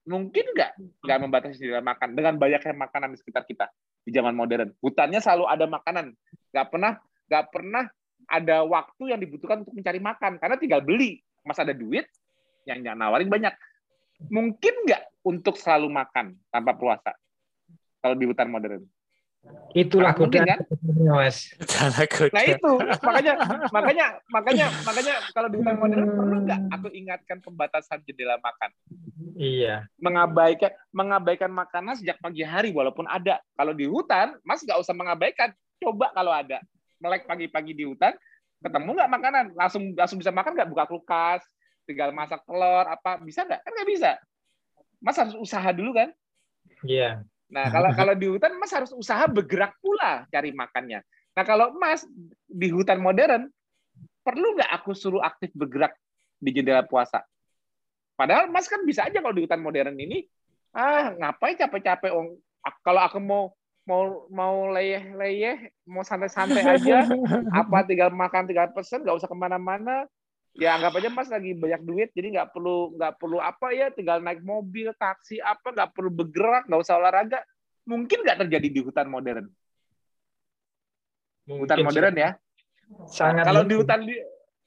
Mungkin 0.06 0.46
nggak 0.54 0.72
nggak 1.06 1.18
membatasi 1.22 1.58
diri 1.58 1.82
makan. 1.82 2.14
Dengan 2.14 2.34
banyaknya 2.38 2.74
makanan 2.78 3.10
di 3.14 3.18
sekitar 3.18 3.44
kita 3.46 3.70
di 4.02 4.12
zaman 4.14 4.34
modern. 4.34 4.70
Hutannya 4.82 5.20
selalu 5.22 5.46
ada 5.50 5.66
makanan. 5.66 6.14
Nggak 6.54 6.68
pernah 6.70 6.94
nggak 7.30 7.46
pernah 7.50 7.84
ada 8.32 8.58
waktu 8.64 9.04
yang 9.12 9.20
dibutuhkan 9.20 9.66
untuk 9.66 9.74
mencari 9.74 10.00
makan. 10.00 10.38
Karena 10.38 10.56
tinggal 10.58 10.82
beli. 10.86 11.22
Mas 11.42 11.58
ada 11.58 11.74
duit 11.74 12.06
yang 12.70 12.86
nawarin 12.86 13.26
banyak. 13.26 13.54
Mungkin 14.30 14.86
nggak 14.86 15.26
untuk 15.26 15.58
selalu 15.58 15.90
makan 15.90 16.38
tanpa 16.54 16.78
puasa 16.78 17.18
kalau 18.02 18.16
di 18.18 18.26
hutan 18.28 18.50
modern. 18.50 18.84
Itulah 19.74 20.14
godaan 20.14 20.46
kan? 20.46 20.60
Mas. 21.02 21.50
Nah 22.30 22.44
itu 22.46 22.72
makanya 23.02 23.34
makanya 23.76 24.06
makanya 24.30 24.68
makanya 24.86 25.16
kalau 25.34 25.48
di 25.50 25.58
hutan 25.58 25.76
modern 25.82 26.06
perlu 26.14 26.38
nggak 26.46 26.62
aku 26.70 26.88
ingatkan 26.94 27.38
pembatasan 27.42 28.04
jendela 28.06 28.38
makan. 28.38 28.70
Iya. 29.34 29.90
Mengabaikan 29.98 30.72
mengabaikan 30.94 31.50
makanan 31.50 31.98
sejak 31.98 32.22
pagi 32.22 32.46
hari 32.46 32.70
walaupun 32.70 33.10
ada. 33.10 33.42
Kalau 33.58 33.74
di 33.74 33.90
hutan, 33.90 34.38
Mas 34.46 34.62
nggak 34.62 34.78
usah 34.78 34.94
mengabaikan. 34.94 35.50
Coba 35.82 36.14
kalau 36.14 36.30
ada 36.30 36.62
melek 37.02 37.26
pagi-pagi 37.26 37.74
di 37.74 37.90
hutan, 37.90 38.14
ketemu 38.62 38.94
nggak 38.94 39.10
makanan 39.10 39.46
langsung 39.58 39.98
langsung 39.98 40.22
bisa 40.22 40.30
makan 40.30 40.54
nggak 40.54 40.70
buka 40.70 40.86
kulkas, 40.86 41.42
tinggal 41.90 42.14
masak 42.14 42.46
telur 42.46 42.86
apa 42.86 43.18
bisa 43.26 43.42
nggak? 43.42 43.66
Kan 43.66 43.72
nggak 43.74 43.90
bisa. 43.90 44.12
Mas 45.02 45.18
harus 45.18 45.34
usaha 45.34 45.66
dulu 45.74 45.98
kan? 45.98 46.14
Iya. 46.86 47.26
Nah, 47.52 47.68
kalau 47.68 47.90
kalau 48.00 48.14
di 48.16 48.28
hutan 48.32 48.56
Mas 48.58 48.72
harus 48.72 48.92
usaha 48.96 49.28
bergerak 49.28 49.76
pula 49.84 50.26
cari 50.32 50.56
makannya. 50.56 51.04
Nah, 51.36 51.44
kalau 51.44 51.76
Mas 51.76 52.08
di 52.48 52.68
hutan 52.72 53.00
modern 53.04 53.52
perlu 54.24 54.56
nggak 54.58 54.72
aku 54.82 54.96
suruh 54.96 55.22
aktif 55.22 55.52
bergerak 55.54 55.94
di 56.40 56.50
jendela 56.56 56.88
puasa? 56.88 57.22
Padahal 58.16 58.48
Mas 58.48 58.72
kan 58.72 58.82
bisa 58.88 59.06
aja 59.06 59.20
kalau 59.20 59.36
di 59.36 59.44
hutan 59.44 59.62
modern 59.62 59.96
ini, 60.00 60.26
ah 60.72 61.12
ngapain 61.16 61.60
capek-capek? 61.60 62.12
Kalau 62.86 63.02
aku 63.02 63.20
mau 63.20 63.44
mau 63.82 64.30
mau 64.30 64.56
leyeh-leyeh, 64.72 65.74
mau 65.90 66.06
santai-santai 66.06 66.64
aja, 66.64 67.02
apa 67.60 67.78
tinggal 67.84 68.14
makan 68.14 68.46
tinggal 68.46 68.70
pesen, 68.72 69.02
nggak 69.02 69.18
usah 69.18 69.30
ke 69.30 69.38
mana-mana, 69.38 70.06
ya 70.52 70.76
anggap 70.76 71.00
aja 71.00 71.08
mas 71.08 71.32
lagi 71.32 71.56
banyak 71.56 71.82
duit 71.88 72.10
jadi 72.12 72.28
nggak 72.36 72.50
perlu 72.52 72.92
nggak 73.00 73.14
perlu 73.16 73.40
apa 73.40 73.72
ya 73.72 73.88
tinggal 73.88 74.20
naik 74.20 74.44
mobil 74.44 74.92
taksi 75.00 75.40
apa 75.40 75.72
nggak 75.72 75.96
perlu 75.96 76.12
bergerak 76.12 76.68
nggak 76.68 76.82
usah 76.82 77.00
olahraga. 77.00 77.40
Mungkin 77.82 78.22
nggak 78.22 78.46
terjadi 78.46 78.68
di 78.70 78.80
hutan 78.84 79.08
modern? 79.10 79.48
Mungkin 81.50 81.66
hutan 81.66 81.78
modern 81.82 82.16
ya? 82.16 82.30
Sangat 83.08 83.48
kalau 83.48 83.64
di 83.66 83.76
hutan 83.80 84.00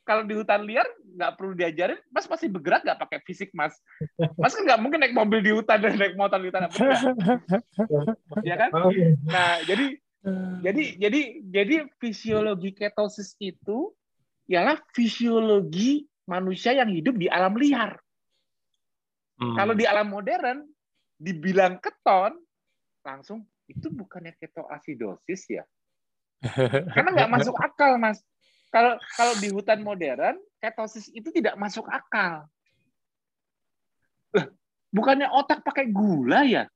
kalau 0.04 0.22
di 0.26 0.34
hutan 0.36 0.60
liar 0.66 0.88
nggak 1.14 1.32
perlu 1.36 1.52
diajarin. 1.54 2.00
Mas 2.10 2.26
pasti 2.26 2.50
bergerak 2.50 2.82
nggak 2.82 3.00
pakai 3.04 3.18
fisik 3.22 3.54
mas? 3.54 3.76
Mas 4.40 4.56
kan 4.56 4.64
nggak 4.66 4.80
mungkin 4.80 4.98
naik 4.98 5.14
mobil 5.14 5.44
di 5.44 5.52
hutan 5.52 5.78
dan 5.78 5.94
naik 5.94 6.16
motor 6.16 6.40
di 6.40 6.48
hutan 6.48 6.66
apa 6.66 6.74
ya 8.48 8.56
kan? 8.56 8.70
Oh, 8.72 8.90
iya. 8.90 9.14
nah 9.28 9.60
jadi 9.62 10.00
Jadi 10.64 10.96
jadi 10.96 11.20
jadi 11.52 11.76
fisiologi 12.00 12.72
ketosis 12.72 13.36
itu 13.36 13.92
ialah 14.48 14.76
fisiologi 14.92 16.04
manusia 16.28 16.76
yang 16.76 16.92
hidup 16.92 17.16
di 17.16 17.28
alam 17.28 17.56
liar. 17.56 17.96
Hmm. 19.40 19.56
Kalau 19.56 19.74
di 19.74 19.84
alam 19.84 20.08
modern 20.08 20.64
dibilang 21.18 21.80
keton, 21.80 22.38
langsung 23.04 23.44
itu 23.66 23.88
bukannya 23.88 24.36
ketoasidosis 24.36 25.42
ya? 25.48 25.64
Karena 26.94 27.10
nggak 27.12 27.32
masuk 27.32 27.56
akal, 27.56 27.96
Mas. 27.96 28.20
Kalau 28.68 28.98
kalau 29.14 29.34
di 29.38 29.48
hutan 29.54 29.80
modern, 29.86 30.36
ketosis 30.58 31.06
itu 31.14 31.30
tidak 31.30 31.54
masuk 31.54 31.86
akal. 31.86 32.44
Bukannya 34.94 35.30
otak 35.30 35.62
pakai 35.62 35.90
gula 35.90 36.42
ya? 36.46 36.66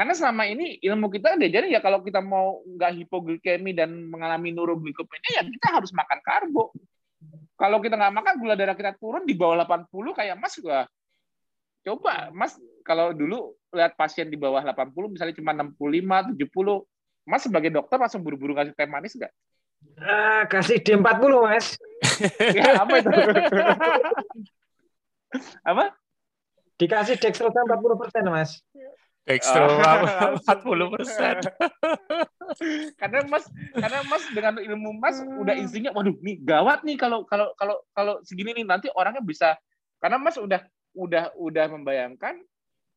Karena 0.00 0.16
selama 0.16 0.48
ini 0.48 0.80
ilmu 0.80 1.12
kita 1.12 1.36
diajarin 1.36 1.76
ya 1.76 1.84
kalau 1.84 2.00
kita 2.00 2.24
mau 2.24 2.64
nggak 2.64 3.04
hipoglikemi 3.04 3.76
dan 3.76 4.08
mengalami 4.08 4.48
neuroglikopenia 4.48 5.30
ya 5.36 5.42
kita 5.44 5.76
harus 5.76 5.92
makan 5.92 6.24
karbo. 6.24 6.72
Kalau 7.52 7.84
kita 7.84 8.00
nggak 8.00 8.14
makan 8.16 8.34
gula 8.40 8.56
darah 8.56 8.72
kita 8.72 8.96
turun 8.96 9.28
di 9.28 9.36
bawah 9.36 9.60
80 9.60 9.92
kayak 10.16 10.40
Mas 10.40 10.56
gua. 10.56 10.88
Coba 11.84 12.32
Mas 12.32 12.56
kalau 12.80 13.12
dulu 13.12 13.52
lihat 13.76 13.92
pasien 13.92 14.32
di 14.32 14.40
bawah 14.40 14.64
80 14.64 14.88
misalnya 15.12 15.36
cuma 15.36 15.52
65, 15.52 16.32
70, 16.48 17.28
Mas 17.28 17.42
sebagai 17.44 17.68
dokter 17.68 18.00
langsung 18.00 18.24
buru-buru 18.24 18.56
ngasih 18.56 18.72
teh 18.72 18.88
manis 18.88 19.12
nggak? 19.20 19.32
Ah, 20.00 20.48
kasih 20.48 20.80
D40 20.80 21.44
mas. 21.44 21.76
ya 22.56 22.88
apa 22.88 23.04
itu? 23.04 23.10
apa? 25.76 25.92
Dikasih 26.80 27.20
dextrosa 27.20 27.68
40 27.68 28.00
persen 28.00 28.24
mas. 28.32 28.64
Dextro 29.24 29.68
Oh. 29.68 30.36
40 30.48 30.94
persen. 30.94 31.34
karena 33.00 33.20
Mas 33.24 33.46
karena 33.70 34.00
Mas 34.04 34.24
dengan 34.34 34.54
ilmu 34.58 34.90
Mas 34.96 35.22
udah 35.22 35.54
instingnya 35.54 35.94
waduh 35.94 36.16
nih 36.18 36.42
gawat 36.42 36.82
nih 36.82 36.98
kalau 36.98 37.22
kalau 37.22 37.54
kalau 37.54 37.78
kalau 37.92 38.18
segini 38.26 38.50
nih 38.52 38.66
nanti 38.66 38.90
orangnya 38.90 39.22
bisa 39.22 39.54
karena 39.98 40.18
Mas 40.18 40.34
udah 40.34 40.58
udah 40.92 41.30
udah 41.38 41.66
membayangkan 41.70 42.42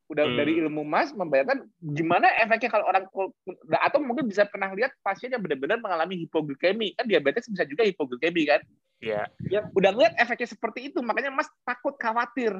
udah 0.09 0.25
Hmm. 0.25 0.35
dari 0.35 0.57
ilmu 0.57 0.81
Mas 0.83 1.13
membayangkan 1.13 1.63
gimana 1.79 2.27
efeknya 2.35 2.69
kalau 2.69 2.85
orang 2.85 3.05
kol- 3.07 3.33
atau 3.71 4.01
mungkin 4.01 4.25
bisa 4.25 4.43
pernah 4.43 4.73
lihat 4.73 4.91
pasien 4.99 5.29
yang 5.29 5.39
benar-benar 5.39 5.79
mengalami 5.79 6.17
hipoglikemi 6.19 6.91
kan 6.93 7.05
diabetes 7.05 7.45
bisa 7.45 7.63
juga 7.63 7.85
hipoglikemi 7.85 8.45
kan 8.45 8.61
Iya. 8.99 9.27
udah 9.75 9.89
ngeliat 9.91 10.15
efeknya 10.15 10.47
seperti 10.47 10.87
itu 10.89 10.99
makanya 10.99 11.29
Mas 11.29 11.47
takut 11.61 11.93
khawatir 11.95 12.57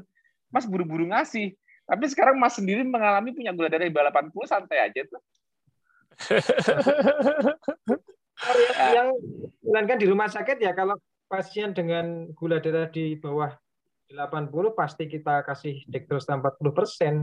Mas 0.51 0.67
buru-buru 0.67 1.07
ngasih 1.07 1.55
tapi 1.83 2.05
sekarang 2.07 2.39
Mas 2.39 2.55
sendiri 2.55 2.81
mengalami 2.81 3.31
punya 3.31 3.51
gula 3.51 3.67
darah 3.67 3.85
di 3.85 3.93
bawah 3.93 4.09
80 4.09 4.47
santai 4.47 4.79
aja 4.87 5.01
tuh 5.03 5.21
Kalau 8.33 8.59
yang, 8.59 8.75
Ah. 8.75 8.91
yang 8.91 9.07
dijalankan 9.61 9.97
di 9.97 10.07
rumah 10.09 10.27
sakit 10.27 10.57
ya 10.57 10.73
kalau 10.73 10.97
pasien 11.25 11.71
dengan 11.71 12.27
gula 12.33 12.57
darah 12.59 12.89
di 12.89 13.15
bawah 13.15 13.53
80 14.09 14.73
pasti 14.73 15.07
kita 15.07 15.41
kasih 15.41 15.81
dextrosa 15.87 16.37
40 16.37 16.69
persen. 16.69 17.13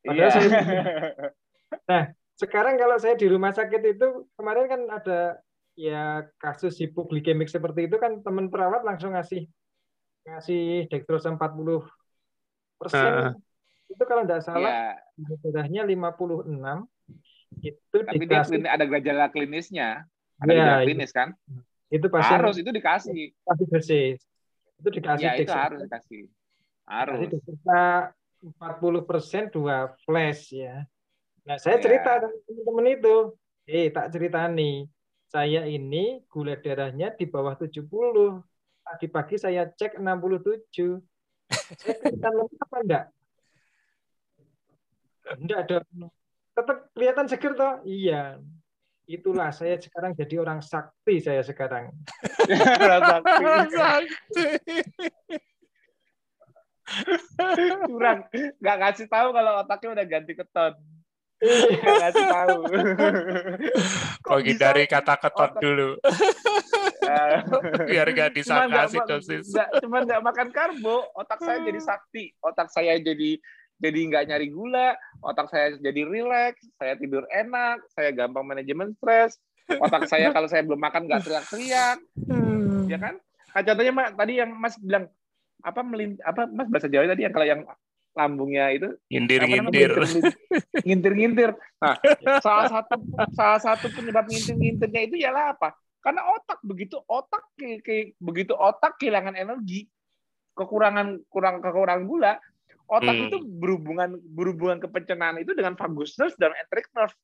Padahal 0.00 0.30
Iya. 0.30 0.30
saya- 0.32 0.46
Sekarang 2.32 2.74
kalau 2.74 2.96
saya 2.96 3.14
di 3.14 3.28
rumah 3.28 3.52
sakit 3.52 3.82
itu 3.92 4.26
kemarin 4.34 4.66
kan 4.66 4.80
ada 4.90 5.20
ya 5.76 6.24
kasus 6.36 6.80
hipoglikemik 6.80 7.46
seperti 7.46 7.86
itu 7.86 7.96
kan 7.96 8.18
teman 8.20 8.48
perawat 8.48 8.82
langsung 8.82 9.12
ngasih 9.12 9.46
ngasih 10.24 10.88
dextrosa 10.88 11.30
40 11.30 11.84
persen. 12.76 13.36
Itu 13.92 14.04
kalau 14.08 14.24
tidak 14.24 14.42
salah 14.42 14.96
darahnya 15.44 15.84
56 15.84 16.88
itu 17.62 17.96
tapi 18.02 18.24
dia 18.26 18.42
dikasih 18.42 18.58
klin- 18.58 18.72
ada 18.72 18.84
gejala 18.88 19.26
klinisnya 19.28 19.88
ada 20.40 20.50
Ya, 20.50 20.56
gejala 20.58 20.78
klinis 20.88 21.12
kan 21.12 21.28
itu 21.92 22.06
pasien 22.08 22.40
harus 22.40 22.56
itu 22.56 22.70
dikasih 22.72 23.36
kasih 23.44 23.66
dosis. 23.68 24.18
Itu 24.80 24.88
dikasih 24.88 25.22
ya 25.28 25.32
itu 25.36 25.52
harus 25.52 25.80
dikasih 25.84 26.22
harus 26.88 27.18
dextrosa 27.28 27.82
40 28.42 29.04
persen 29.06 29.46
dua 29.52 29.92
flash 30.02 30.50
ya. 30.56 30.82
Nah 31.46 31.60
saya 31.60 31.78
Ya. 31.78 31.82
cerita 31.84 32.10
teman-teman 32.48 32.86
itu, 32.98 33.16
eh 33.70 33.86
tak 33.94 34.10
cerita 34.10 34.46
nih, 34.50 34.90
saya 35.30 35.62
ini 35.68 36.22
gula 36.26 36.58
darahnya 36.58 37.14
di 37.14 37.28
bawah 37.28 37.54
70. 37.54 38.42
Tadi 38.82 39.06
pagi 39.06 39.36
saya 39.38 39.70
cek 39.70 40.02
67. 40.02 40.98
Saya 41.78 41.94
kelihatan 42.02 42.50
apa 42.58 42.76
enggak? 42.82 43.04
Enggak 45.38 45.60
dong. 45.68 46.10
Tetap 46.52 46.76
kelihatan 46.92 47.26
seger 47.28 47.52
toh? 47.56 47.80
Iya. 47.86 48.40
Itulah 49.08 49.50
saya 49.50 49.76
sekarang 49.80 50.14
jadi 50.14 50.38
orang 50.38 50.62
sakti 50.62 51.18
saya 51.18 51.42
sekarang. 51.42 51.90
curang. 57.88 58.18
Nggak 58.60 58.76
ngasih 58.78 59.06
tahu 59.08 59.28
kalau 59.32 59.52
otaknya 59.64 59.88
udah 59.98 60.06
ganti 60.06 60.32
keton. 60.36 60.72
Nggak 61.42 61.94
ngasih 61.98 62.26
tahu. 62.30 62.58
Kok 64.26 64.40
bisa 64.46 64.86
kata 64.86 65.14
keton 65.18 65.50
otak- 65.50 65.62
dulu. 65.62 65.90
Eh, 67.02 67.36
biar 67.90 68.06
gak 68.14 68.30
disangka 68.38 68.86
nggak 68.86 69.68
cuman 69.82 70.00
nggak 70.06 70.22
makan 70.22 70.48
karbo 70.54 71.10
otak 71.18 71.42
saya 71.42 71.58
jadi 71.66 71.80
sakti. 71.82 72.30
Otak 72.38 72.70
saya 72.70 72.94
jadi 73.02 73.42
jadi 73.82 73.98
nggak 74.06 74.24
nyari 74.30 74.48
gula 74.54 74.94
otak 75.18 75.50
saya 75.50 75.74
jadi 75.82 76.06
rileks 76.06 76.62
saya 76.78 76.94
tidur 76.94 77.26
enak 77.26 77.82
saya 77.90 78.14
gampang 78.14 78.46
manajemen 78.46 78.94
stres. 78.94 79.42
Otak 79.66 80.10
saya 80.10 80.30
kalau 80.34 80.46
saya 80.50 80.62
belum 80.66 80.78
makan 80.78 81.06
nggak 81.06 81.22
teriak-teriak. 81.22 81.98
Ya 82.90 82.98
kan? 82.98 83.14
Nah, 83.52 83.62
contohnya 83.62 83.92
Mak, 83.94 84.08
tadi 84.18 84.32
yang 84.38 84.50
Mas 84.54 84.74
bilang 84.78 85.06
apa 85.62 85.80
melin 85.86 86.18
apa 86.26 86.50
Mas 86.50 86.66
bahasa 86.66 86.90
Jawa 86.90 87.10
tadi 87.10 87.22
yang 87.24 87.34
kalau 87.34 87.46
yang 87.46 87.62
lambungnya 88.12 88.68
itu? 88.74 88.88
Ngindir-ngindir. 89.08 89.92
ngintir-ngintir 90.82 91.50
nah 91.78 91.96
salah 92.42 92.68
satu 92.68 92.94
salah 93.32 93.60
satu 93.62 93.86
penyebab 93.94 94.26
ngintir-ngintirnya 94.28 95.00
itu 95.08 95.16
ialah 95.22 95.56
apa? 95.56 95.72
Karena 96.02 96.26
otak 96.34 96.58
begitu 96.66 96.98
otak 97.06 97.46
ke, 97.54 97.78
ke- 97.80 98.12
begitu 98.18 98.52
otak 98.58 98.98
kehilangan 98.98 99.38
energi 99.38 99.86
kekurangan 100.52 101.22
kurang 101.32 101.64
kekurangan 101.64 102.04
gula 102.04 102.36
otak 102.92 103.14
Hmm. 103.16 103.26
itu 103.32 103.38
berhubungan 103.40 104.20
berhubungan 104.36 104.78
ke 104.84 104.88
pencernaan 104.92 105.40
itu 105.40 105.56
dengan 105.56 105.72
vagus 105.72 106.12
nerve 106.20 106.36
dan 106.36 106.52
enteric 106.60 106.86
nerve 106.92 107.16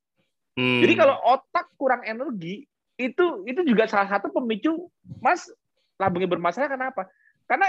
Hmm. 0.56 0.80
jadi 0.82 0.94
kalau 0.96 1.16
otak 1.22 1.68
kurang 1.76 2.02
energi 2.08 2.64
itu 2.98 3.26
itu 3.46 3.60
juga 3.62 3.86
salah 3.86 4.10
satu 4.10 4.32
pemicu 4.32 4.88
mas 5.22 5.46
lambungnya 6.00 6.26
bermasalah 6.26 6.66
kenapa 6.66 7.06
karena 7.46 7.68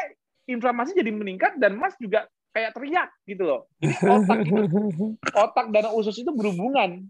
inflamasi 0.50 0.98
jadi 0.98 1.14
meningkat 1.14 1.62
dan 1.62 1.78
mas 1.78 1.94
juga 2.02 2.26
kayak 2.50 2.74
teriak 2.74 3.10
gitu 3.30 3.46
loh. 3.46 3.62
Jadi 3.78 3.94
otak 4.10 4.38
itu 4.42 4.64
otak 5.46 5.66
dan 5.70 5.86
usus 5.94 6.18
itu 6.18 6.32
berhubungan. 6.34 7.06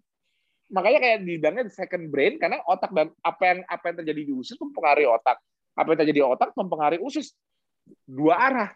Makanya 0.70 0.99
kayak 1.02 1.18
dibilangnya 1.26 1.64
second 1.72 2.11
brain 2.11 2.38
karena 2.38 2.61
otak 2.68 2.91
dan 2.94 3.10
apa 3.24 3.41
yang 3.41 3.60
apa 3.66 3.84
yang 3.90 3.95
terjadi 4.03 4.22
di 4.30 4.34
usus 4.36 4.60
mempengaruhi 4.60 5.07
otak. 5.07 5.40
Apa 5.74 5.95
yang 5.95 5.99
terjadi 6.03 6.20
di 6.22 6.26
otak 6.28 6.49
mempengaruhi 6.53 7.02
usus. 7.02 7.34
Dua 8.06 8.38
arah. 8.38 8.70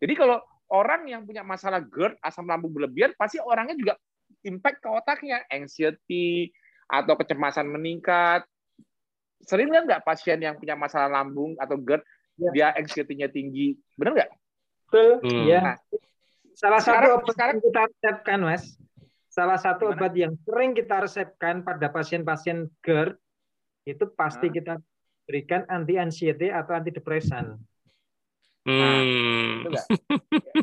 Jadi 0.00 0.14
kalau 0.16 0.40
orang 0.68 1.06
yang 1.06 1.22
punya 1.22 1.42
masalah 1.42 1.78
GERD 1.80 2.18
asam 2.20 2.44
lambung 2.44 2.72
berlebihan 2.72 3.14
pasti 3.14 3.38
orangnya 3.38 3.74
juga 3.74 3.94
impact 4.42 4.82
ke 4.82 4.88
otaknya 4.88 5.42
anxiety 5.48 6.50
atau 6.86 7.14
kecemasan 7.14 7.66
meningkat 7.66 8.42
sering 9.42 9.70
nggak 9.70 9.84
nggak 9.86 10.02
pasien 10.02 10.38
yang 10.38 10.56
punya 10.56 10.74
masalah 10.74 11.10
lambung 11.10 11.54
atau 11.58 11.76
GERD 11.76 12.02
Ya. 12.36 12.50
dia 12.52 12.68
anxiety-nya 12.76 13.32
tinggi 13.32 13.80
benar 13.96 14.12
nggak 14.12 14.30
Betul. 14.86 15.18
Hmm. 15.24 15.44
Ya. 15.48 15.60
Nah, 15.60 15.76
Salah 16.54 16.78
sekarang- 16.78 17.10
satu 17.10 17.16
obat 17.18 17.32
sekarang- 17.34 17.56
yang 17.58 17.64
kita 17.64 17.80
resepkan, 17.90 18.38
Mas. 18.38 18.64
Salah 19.26 19.58
satu 19.58 19.84
Gimana? 19.90 19.96
obat 19.98 20.12
yang 20.14 20.32
sering 20.46 20.70
kita 20.72 20.96
resepkan 21.02 21.54
pada 21.60 21.86
pasien-pasien 21.90 22.70
GERD 22.80 23.18
itu 23.84 24.04
pasti 24.14 24.46
Hah? 24.46 24.54
kita 24.54 24.74
berikan 25.26 25.66
anti 25.66 25.98
anxiety 25.98 26.48
atau 26.48 26.72
antidepresan. 26.72 27.56
Hmm. 27.56 27.64
Betul 28.66 29.70
nggak? 29.70 29.86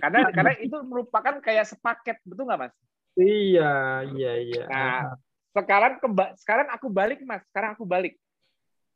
karena 0.04 0.20
karena 0.36 0.54
itu 0.60 0.78
merupakan 0.84 1.40
kayak 1.40 1.64
sepaket 1.64 2.20
betul 2.28 2.44
nggak 2.44 2.68
mas 2.68 2.76
Iya, 3.14 4.02
iya, 4.18 4.42
iya. 4.42 4.66
Nah, 4.66 5.14
sekarang 5.54 6.02
keba 6.02 6.34
sekarang 6.34 6.68
aku 6.74 6.90
balik 6.90 7.22
mas 7.22 7.46
sekarang 7.54 7.78
aku 7.78 7.86
balik 7.86 8.18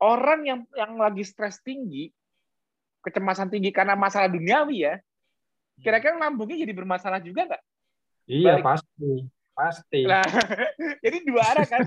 orang 0.02 0.42
yang 0.42 0.60
yang 0.74 0.98
lagi 0.98 1.22
stres 1.22 1.62
tinggi 1.62 2.10
kecemasan 3.06 3.54
tinggi 3.54 3.70
karena 3.70 3.94
masalah 3.94 4.26
duniawi 4.26 4.90
ya 4.90 4.98
kira-kira 5.86 6.18
lambungnya 6.18 6.66
jadi 6.66 6.74
bermasalah 6.74 7.22
juga 7.22 7.46
nggak 7.46 7.64
iya, 8.26 8.58
balik. 8.58 8.66
pasti. 8.66 9.12
Pasti. 9.58 10.06
Nah, 10.06 10.22
jadi 11.04 11.18
dua 11.26 11.42
arah 11.42 11.66
kan. 11.66 11.82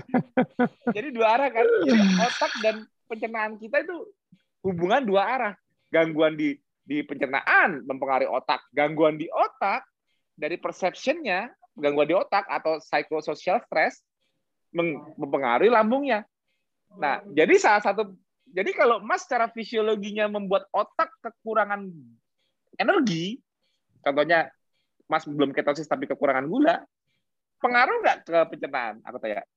jadi 0.95 1.07
dua 1.15 1.27
arah 1.39 1.47
kan. 1.47 1.63
Jadi 1.63 2.01
otak 2.19 2.53
dan 2.59 2.75
pencernaan 3.07 3.55
kita 3.55 3.79
itu 3.79 4.11
hubungan 4.59 5.07
dua 5.07 5.23
arah. 5.23 5.53
Gangguan 5.87 6.35
di 6.35 6.59
di 6.91 7.07
pencernaan 7.07 7.87
mempengaruhi 7.87 8.27
otak, 8.27 8.67
gangguan 8.75 9.15
di 9.15 9.31
otak 9.31 9.87
dari 10.35 10.59
perceptionnya, 10.59 11.47
gangguan 11.79 12.11
di 12.11 12.15
otak 12.19 12.43
atau 12.51 12.83
psychosocial 12.83 13.63
stress 13.63 14.03
mempengaruhi 15.15 15.71
lambungnya. 15.71 16.27
Nah, 16.99 17.23
jadi 17.31 17.55
salah 17.55 17.79
satu 17.79 18.11
jadi 18.51 18.75
kalau 18.75 18.99
Mas 18.99 19.23
secara 19.23 19.47
fisiologinya 19.47 20.27
membuat 20.27 20.67
otak 20.75 21.07
kekurangan 21.23 21.87
energi, 22.75 23.39
contohnya 24.03 24.51
Mas 25.07 25.23
belum 25.23 25.55
ketosis 25.55 25.87
tapi 25.87 26.11
kekurangan 26.11 26.43
gula, 26.51 26.83
pengaruh 27.63 28.03
nggak 28.03 28.17
ke 28.27 28.39
pencernaan? 28.51 28.99
Aku 29.07 29.15
tanya. 29.23 29.47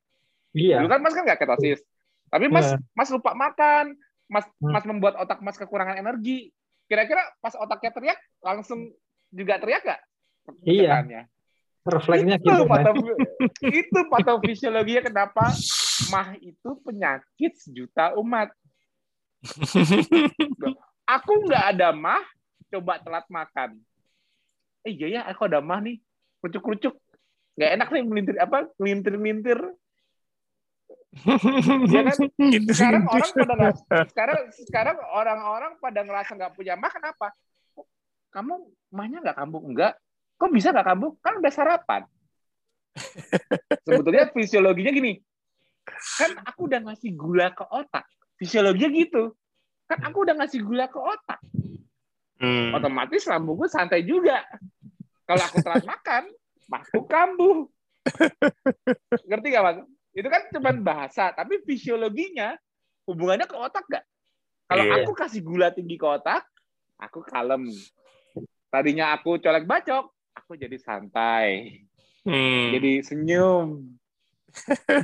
Iya. 0.54 0.78
Dulu 0.78 0.86
kan 0.86 1.02
Mas 1.02 1.14
kan 1.18 1.26
nggak 1.26 1.40
ketosis, 1.42 1.82
tapi 2.30 2.46
Mas 2.46 2.70
iya. 2.70 2.78
Mas 2.94 3.10
lupa 3.10 3.34
makan, 3.34 3.98
Mas 4.30 4.46
hmm. 4.62 4.70
Mas 4.70 4.84
membuat 4.86 5.18
otak 5.18 5.42
Mas 5.42 5.58
kekurangan 5.58 5.98
energi. 5.98 6.54
Kira-kira 6.94 7.26
pas 7.42 7.58
otaknya 7.58 7.90
teriak 7.90 8.18
langsung 8.38 8.94
juga 9.34 9.58
teriak 9.58 9.82
nggak? 9.82 10.00
Iya. 10.62 11.26
Refleksnya 11.82 12.38
itu, 12.38 12.46
gitu. 12.46 12.64
Patau, 12.70 12.94
itu 13.66 14.00
patofisiologinya 14.06 15.02
kenapa 15.10 15.50
mah 16.14 16.38
itu 16.38 16.70
penyakit 16.86 17.58
sejuta 17.58 18.14
umat. 18.14 18.54
aku 21.18 21.32
nggak 21.50 21.64
ada 21.74 21.90
mah, 21.90 22.22
coba 22.70 23.02
telat 23.02 23.26
makan. 23.26 23.74
Eh 24.86 24.94
iya 24.94 25.18
ya, 25.18 25.20
aku 25.26 25.50
ada 25.50 25.58
mah 25.58 25.82
nih, 25.82 25.98
kerucuk-kerucuk. 26.38 26.94
Nggak 27.58 27.70
enak 27.74 27.88
nih 27.90 28.02
melintir 28.06 28.36
apa, 28.38 28.70
melintir-melintir. 28.78 29.58
Ya 31.88 32.00
kan? 32.10 32.16
Sekarang 32.74 33.04
orang 33.06 33.30
pada 33.38 33.66
sekarang 34.10 34.38
sekarang 34.66 34.96
orang-orang 35.14 35.72
pada 35.78 36.00
ngerasa 36.02 36.30
nggak 36.34 36.52
punya 36.58 36.74
mah 36.74 36.90
kenapa? 36.90 37.30
Kamu 38.34 38.54
mahnya 38.90 39.22
nggak 39.22 39.38
kambuh 39.38 39.62
enggak? 39.62 39.92
Kok 40.34 40.50
bisa 40.50 40.74
nggak 40.74 40.86
kambuh? 40.90 41.12
Kan 41.22 41.38
udah 41.38 41.52
sarapan. 41.54 42.02
Sebetulnya 43.86 44.30
fisiologinya 44.30 44.90
gini, 44.94 45.18
kan 46.18 46.30
aku 46.46 46.70
udah 46.70 46.80
ngasih 46.90 47.10
gula 47.14 47.50
ke 47.54 47.62
otak. 47.66 48.06
Fisiologinya 48.38 48.90
gitu. 48.90 49.34
Kan 49.86 50.02
aku 50.02 50.26
udah 50.26 50.34
ngasih 50.42 50.62
gula 50.62 50.90
ke 50.90 50.98
otak. 50.98 51.38
Hmm. 52.38 52.74
Otomatis 52.74 53.22
lambungku 53.30 53.70
santai 53.70 54.02
juga. 54.02 54.42
Kalau 55.24 55.42
aku 55.46 55.58
telat 55.62 55.84
makan, 55.86 56.22
aku 56.70 57.00
kambuh. 57.06 57.58
Ngerti 59.24 59.48
gak 59.54 59.64
mas? 59.64 59.78
Itu 60.14 60.30
kan 60.30 60.46
cuma 60.54 60.70
bahasa, 60.78 61.34
tapi 61.34 61.58
fisiologinya 61.66 62.54
hubungannya 63.04 63.50
ke 63.50 63.56
otak 63.58 63.84
gak? 63.90 64.04
Kalau 64.70 64.84
yeah. 64.86 65.02
aku 65.02 65.12
kasih 65.12 65.42
gula 65.44 65.74
tinggi 65.74 65.98
ke 65.98 66.06
otak, 66.06 66.46
aku 66.96 67.20
kalem. 67.26 67.68
Tadinya 68.70 69.12
aku 69.12 69.42
colek 69.42 69.66
bacok, 69.66 70.08
aku 70.32 70.56
jadi 70.56 70.78
santai. 70.80 71.82
Hmm. 72.24 72.72
Jadi 72.72 73.04
senyum 73.04 73.94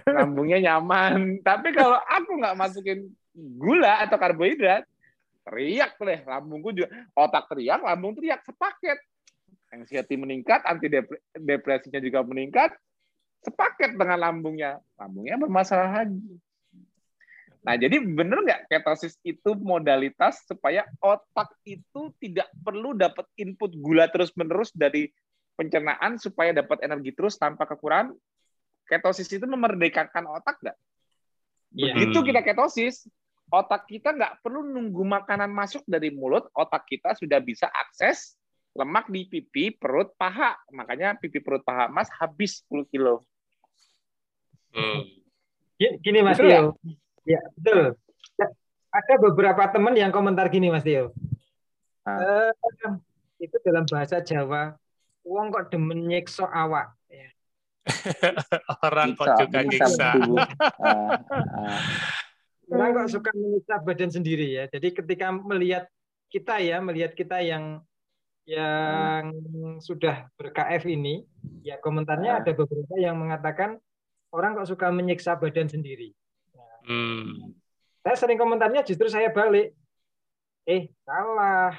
lambungnya 0.06 0.58
nyaman. 0.62 1.42
Tapi 1.42 1.74
kalau 1.74 1.98
aku 1.98 2.38
nggak 2.40 2.56
masukin 2.56 3.10
gula 3.34 4.00
atau 4.06 4.16
karbohidrat, 4.16 4.86
teriak 5.44 5.98
deh 5.98 6.20
lambungku 6.24 6.70
juga 6.72 6.88
otak 7.14 7.50
teriak, 7.50 7.82
lambung 7.82 8.14
teriak 8.16 8.42
sepaket. 8.46 8.98
Anxiety 9.70 10.18
meningkat, 10.18 10.66
anti 10.66 10.90
depresinya 11.38 12.02
juga 12.02 12.26
meningkat, 12.26 12.74
sepaket 13.44 13.96
dengan 13.96 14.18
lambungnya. 14.20 14.80
Lambungnya 14.96 15.36
bermasalah 15.40 16.04
lagi. 16.04 16.20
Nah, 17.60 17.76
jadi 17.76 18.00
benar 18.00 18.40
nggak 18.40 18.72
ketosis 18.72 19.20
itu 19.20 19.52
modalitas 19.60 20.40
supaya 20.48 20.88
otak 20.96 21.52
itu 21.68 22.08
tidak 22.16 22.48
perlu 22.64 22.96
dapat 22.96 23.28
input 23.36 23.76
gula 23.76 24.08
terus-menerus 24.08 24.72
dari 24.72 25.12
pencernaan 25.60 26.16
supaya 26.16 26.56
dapat 26.56 26.80
energi 26.88 27.12
terus 27.12 27.36
tanpa 27.36 27.68
kekurangan 27.68 28.16
ketosis 28.88 29.28
itu 29.28 29.44
memerdekakan 29.44 30.24
otak 30.32 30.56
nggak? 30.64 30.78
Yeah. 31.76 31.94
Begitu 32.00 32.32
kita 32.32 32.40
ketosis, 32.40 33.04
otak 33.52 33.84
kita 33.84 34.16
nggak 34.16 34.40
perlu 34.40 34.64
nunggu 34.64 35.04
makanan 35.04 35.52
masuk 35.52 35.84
dari 35.84 36.08
mulut, 36.08 36.48
otak 36.56 36.88
kita 36.88 37.12
sudah 37.12 37.44
bisa 37.44 37.68
akses 37.68 38.40
lemak 38.74 39.10
di 39.10 39.26
pipi, 39.26 39.74
perut, 39.74 40.14
paha. 40.14 40.56
Makanya 40.70 41.18
pipi, 41.18 41.42
perut, 41.42 41.62
paha 41.66 41.90
Mas 41.90 42.10
habis 42.18 42.62
10 42.70 42.86
kilo. 42.90 43.26
Hmm. 44.70 45.00
Gini 45.78 46.18
Mas 46.20 46.36
Tio. 46.36 46.76
Ya? 47.24 47.36
ya, 47.36 47.40
betul. 47.56 47.96
Ada 48.90 49.14
beberapa 49.22 49.62
teman 49.70 49.94
yang 49.94 50.10
komentar 50.10 50.50
gini 50.50 50.68
Mas 50.68 50.82
Tio. 50.82 51.14
Ah. 52.04 52.50
Uh, 52.50 52.98
itu 53.40 53.56
dalam 53.64 53.88
bahasa 53.88 54.20
Jawa, 54.20 54.76
uang 55.24 55.52
kok 55.52 55.72
demen 55.72 56.08
nyekso 56.08 56.48
awak. 56.48 56.96
Orang 58.86 59.16
kok 59.16 59.28
juga 59.40 59.58
nyiksa. 59.64 60.10
Orang 62.70 62.88
kok 62.94 63.08
suka 63.10 63.30
menyiksa 63.34 63.82
badan 63.82 64.10
sendiri 64.12 64.46
ya. 64.46 64.64
Jadi 64.70 64.94
ketika 64.94 65.34
melihat 65.34 65.90
kita 66.30 66.62
ya, 66.62 66.78
melihat 66.78 67.18
kita 67.18 67.42
yang 67.42 67.82
yang 68.46 69.30
sudah 69.78 70.26
ber-KF 70.34 70.82
ini, 70.90 71.22
ya 71.62 71.78
komentarnya 71.78 72.42
ada 72.42 72.50
beberapa 72.54 72.94
yang 72.98 73.18
mengatakan 73.18 73.78
orang 74.34 74.58
kok 74.58 74.70
suka 74.70 74.90
menyiksa 74.90 75.38
badan 75.38 75.66
sendiri. 75.66 76.14
Nah, 76.54 76.78
hmm. 76.86 77.54
Saya 78.00 78.16
sering 78.16 78.40
komentarnya 78.40 78.86
justru 78.86 79.06
saya 79.12 79.28
balik. 79.28 79.76
Eh, 80.64 80.92
salah 81.04 81.74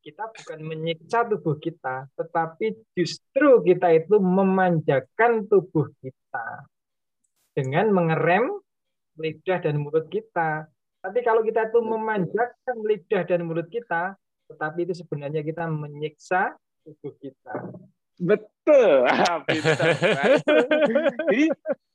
kita 0.00 0.32
bukan 0.32 0.60
menyiksa 0.64 1.28
tubuh 1.28 1.60
kita, 1.60 2.08
tetapi 2.16 2.72
justru 2.96 3.60
kita 3.60 3.92
itu 3.92 4.16
memanjakan 4.16 5.44
tubuh 5.44 5.92
kita 6.00 6.64
dengan 7.52 7.92
mengerem 7.92 8.48
lidah 9.20 9.60
dan 9.60 9.76
mulut 9.76 10.08
kita. 10.08 10.64
Tapi 11.00 11.18
kalau 11.20 11.44
kita 11.44 11.68
itu 11.68 11.80
memanjakan 11.84 12.76
lidah 12.84 13.22
dan 13.28 13.44
mulut 13.44 13.68
kita, 13.68 14.16
tetapi 14.48 14.88
itu 14.88 14.94
sebenarnya 14.96 15.44
kita 15.44 15.68
menyiksa 15.68 16.56
tubuh 16.84 17.12
kita. 17.20 17.54
Betul. 18.20 19.08
jadi 21.32 21.44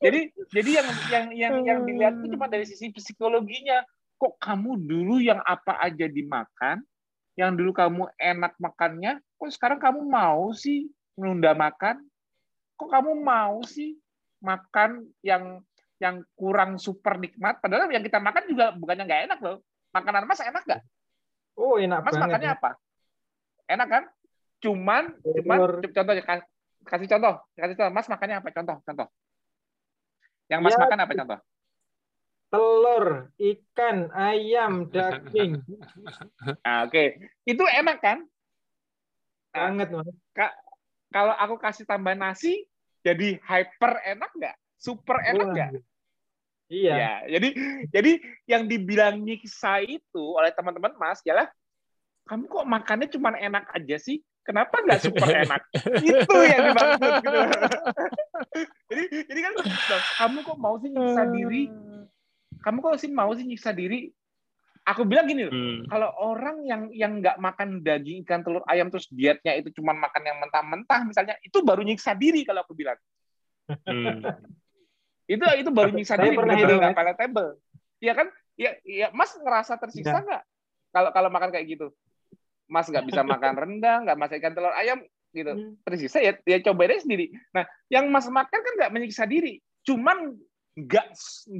jadi 0.02 0.20
jadi 0.52 0.70
yang 0.82 0.88
yang 1.14 1.26
yang 1.32 1.56
yang 1.64 1.80
dilihat 1.86 2.14
itu 2.20 2.34
cuma 2.34 2.50
dari 2.50 2.66
sisi 2.66 2.90
psikologinya. 2.90 3.86
Kok 4.16 4.40
kamu 4.40 4.80
dulu 4.88 5.20
yang 5.20 5.44
apa 5.44 5.76
aja 5.84 6.08
dimakan, 6.08 6.80
yang 7.36 7.52
dulu 7.52 7.76
kamu 7.76 8.08
enak 8.16 8.56
makannya, 8.64 9.20
kok 9.36 9.52
sekarang 9.52 9.76
kamu 9.76 10.08
mau 10.08 10.56
sih 10.56 10.88
menunda 11.20 11.52
makan? 11.52 12.00
Kok 12.80 12.90
kamu 12.96 13.12
mau 13.20 13.60
sih 13.68 14.00
makan 14.40 15.04
yang 15.20 15.60
yang 16.00 16.24
kurang 16.40 16.80
super 16.80 17.20
nikmat? 17.20 17.60
Padahal 17.60 17.92
yang 17.92 18.08
kita 18.08 18.24
makan 18.24 18.44
juga 18.48 18.72
bukannya 18.72 19.04
nggak 19.04 19.24
enak 19.32 19.40
loh. 19.44 19.58
Makanan 19.92 20.24
Mas 20.24 20.42
enak 20.44 20.64
nggak? 20.64 20.82
Oh 21.60 21.76
enak 21.76 22.00
Mas 22.00 22.16
banget. 22.16 22.24
makannya 22.24 22.50
apa? 22.56 22.72
Enak 23.68 23.88
kan? 23.92 24.04
Cuman, 24.66 25.14
cuman 25.22 25.58
contohnya 25.94 26.24
kasih 26.86 27.08
contoh, 27.10 27.34
kasih 27.54 27.76
contoh. 27.78 27.94
Mas 27.94 28.10
makannya 28.10 28.42
apa? 28.42 28.50
Contoh, 28.50 28.78
contoh. 28.82 29.08
Yang 30.50 30.62
Mas 30.66 30.74
ya, 30.74 30.82
makan 30.82 31.00
apa 31.06 31.14
contoh? 31.14 31.40
telur, 32.56 33.06
ikan, 33.36 33.98
ayam, 34.16 34.86
daging. 34.94 35.60
Nah, 36.64 36.88
Oke, 36.88 36.90
okay. 36.90 37.08
itu 37.44 37.64
enak 37.68 38.00
kan? 38.00 38.24
Banget, 39.52 39.92
Mas. 39.92 40.08
Kak, 40.32 40.54
kalau 41.12 41.36
aku 41.36 41.56
kasih 41.60 41.84
tambah 41.84 42.16
nasi, 42.16 42.64
jadi 43.04 43.40
hyper 43.44 43.94
enak 44.08 44.32
nggak? 44.36 44.56
Super 44.80 45.20
enak 45.24 45.48
nggak? 45.52 45.72
Iya. 46.66 46.94
Ya, 46.98 47.14
jadi 47.38 47.50
jadi 47.94 48.12
yang 48.50 48.66
dibilang 48.66 49.22
nyiksa 49.22 49.86
itu 49.86 50.34
oleh 50.34 50.50
teman-teman 50.50 50.98
Mas 50.98 51.22
ialah 51.22 51.46
kamu 52.26 52.50
kok 52.50 52.66
makannya 52.66 53.08
cuma 53.14 53.38
enak 53.38 53.70
aja 53.70 54.02
sih? 54.02 54.26
Kenapa 54.46 54.78
nggak 54.86 55.02
super 55.02 55.26
enak? 55.26 55.62
itu 56.06 56.38
yang 56.46 56.62
dimaksud 56.70 57.12
gitu. 57.26 57.40
jadi 58.90 59.04
jadi 59.28 59.40
kan 59.42 59.54
kamu 60.22 60.38
kok 60.46 60.58
mau 60.62 60.76
sih 60.80 60.90
nyiksa 60.94 61.24
diri 61.34 61.64
kamu 62.64 62.78
kok 62.82 62.98
sih 63.02 63.10
mau 63.12 63.32
sih 63.36 63.46
nyiksa 63.46 63.72
diri 63.76 64.10
aku 64.86 65.02
bilang 65.04 65.26
gini 65.26 65.50
loh 65.50 65.54
hmm. 65.54 65.90
kalau 65.90 66.10
orang 66.22 66.62
yang 66.64 66.82
yang 66.94 67.20
nggak 67.20 67.38
makan 67.42 67.82
daging 67.82 68.22
ikan 68.24 68.46
telur 68.46 68.62
ayam 68.70 68.88
terus 68.94 69.10
dietnya 69.10 69.58
itu 69.58 69.74
cuma 69.82 69.98
makan 69.98 70.22
yang 70.24 70.38
mentah-mentah 70.40 71.02
misalnya 71.04 71.36
itu 71.42 71.58
baru 71.66 71.82
nyiksa 71.82 72.14
diri 72.14 72.46
kalau 72.46 72.62
aku 72.62 72.78
bilang 72.78 72.98
hmm. 73.70 74.22
itu 75.34 75.46
itu 75.58 75.70
baru 75.74 75.90
nyiksa 75.90 76.16
diri 76.22 76.38
benar-benar 76.38 76.94
nggak 76.94 76.98
palatable 76.98 77.58
ya 77.98 78.14
kan 78.14 78.30
ya 78.56 78.78
ya 78.86 79.10
mas 79.12 79.34
ngerasa 79.36 79.76
tersiksa 79.82 80.22
iya. 80.22 80.26
nggak 80.26 80.44
kalau 80.94 81.10
kalau 81.12 81.30
makan 81.34 81.50
kayak 81.52 81.66
gitu 81.76 81.92
mas 82.66 82.90
nggak 82.90 83.06
bisa 83.06 83.22
makan 83.22 83.54
rendang 83.62 84.06
nggak 84.06 84.18
masak 84.18 84.42
ikan 84.42 84.54
telur 84.58 84.74
ayam 84.74 85.02
gitu. 85.36 85.52
Hmm. 85.52 85.76
tersiksa 85.84 86.24
ya 86.24 86.34
ya 86.48 86.64
cobain 86.64 86.96
sendiri. 86.96 87.36
Nah 87.52 87.68
yang 87.92 88.08
mas 88.08 88.26
makan 88.32 88.60
kan 88.60 88.74
nggak 88.80 88.92
menyiksa 88.94 89.28
diri. 89.28 89.60
Cuman 89.84 90.34
nggak 90.76 91.08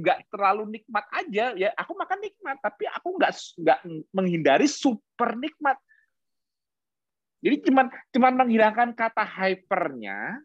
nggak 0.00 0.18
terlalu 0.32 0.80
nikmat 0.80 1.04
aja. 1.12 1.52
Ya 1.54 1.68
aku 1.76 1.92
makan 1.92 2.18
nikmat 2.24 2.56
tapi 2.64 2.88
aku 2.88 3.20
nggak 3.20 3.32
nggak 3.60 3.78
menghindari 4.16 4.66
super 4.66 5.36
nikmat. 5.36 5.76
Jadi 7.44 7.68
cuman 7.68 7.86
cuman 8.10 8.32
menghilangkan 8.42 8.96
kata 8.96 9.22
hypernya 9.22 10.40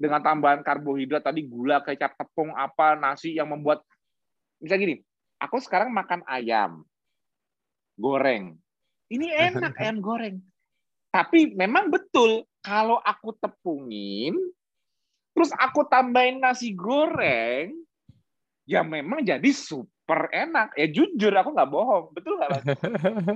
dengan 0.00 0.24
tambahan 0.24 0.64
karbohidrat 0.64 1.20
tadi 1.20 1.44
gula, 1.44 1.84
kecap, 1.84 2.16
tepung, 2.16 2.56
apa, 2.56 2.96
nasi 2.96 3.36
yang 3.36 3.52
membuat 3.52 3.84
misalnya 4.56 4.80
gini, 4.88 4.96
aku 5.36 5.60
sekarang 5.60 5.92
makan 5.92 6.24
ayam 6.24 6.88
goreng. 8.00 8.56
Ini 9.10 9.26
enak 9.50 9.74
ayam 9.76 9.98
goreng. 9.98 10.38
Tapi 11.10 11.52
memang 11.58 11.90
betul 11.90 12.46
kalau 12.62 13.02
aku 13.02 13.34
tepungin 13.34 14.38
terus 15.34 15.50
aku 15.58 15.86
tambahin 15.86 16.38
nasi 16.42 16.74
goreng 16.74 17.72
ya 18.70 18.86
memang 18.86 19.26
jadi 19.26 19.50
super 19.50 20.30
enak. 20.30 20.78
Ya 20.78 20.86
jujur 20.86 21.34
aku 21.34 21.50
nggak 21.50 21.70
bohong, 21.70 22.14
betul 22.14 22.38
nggak 22.38 22.50
Mas? 22.54 22.64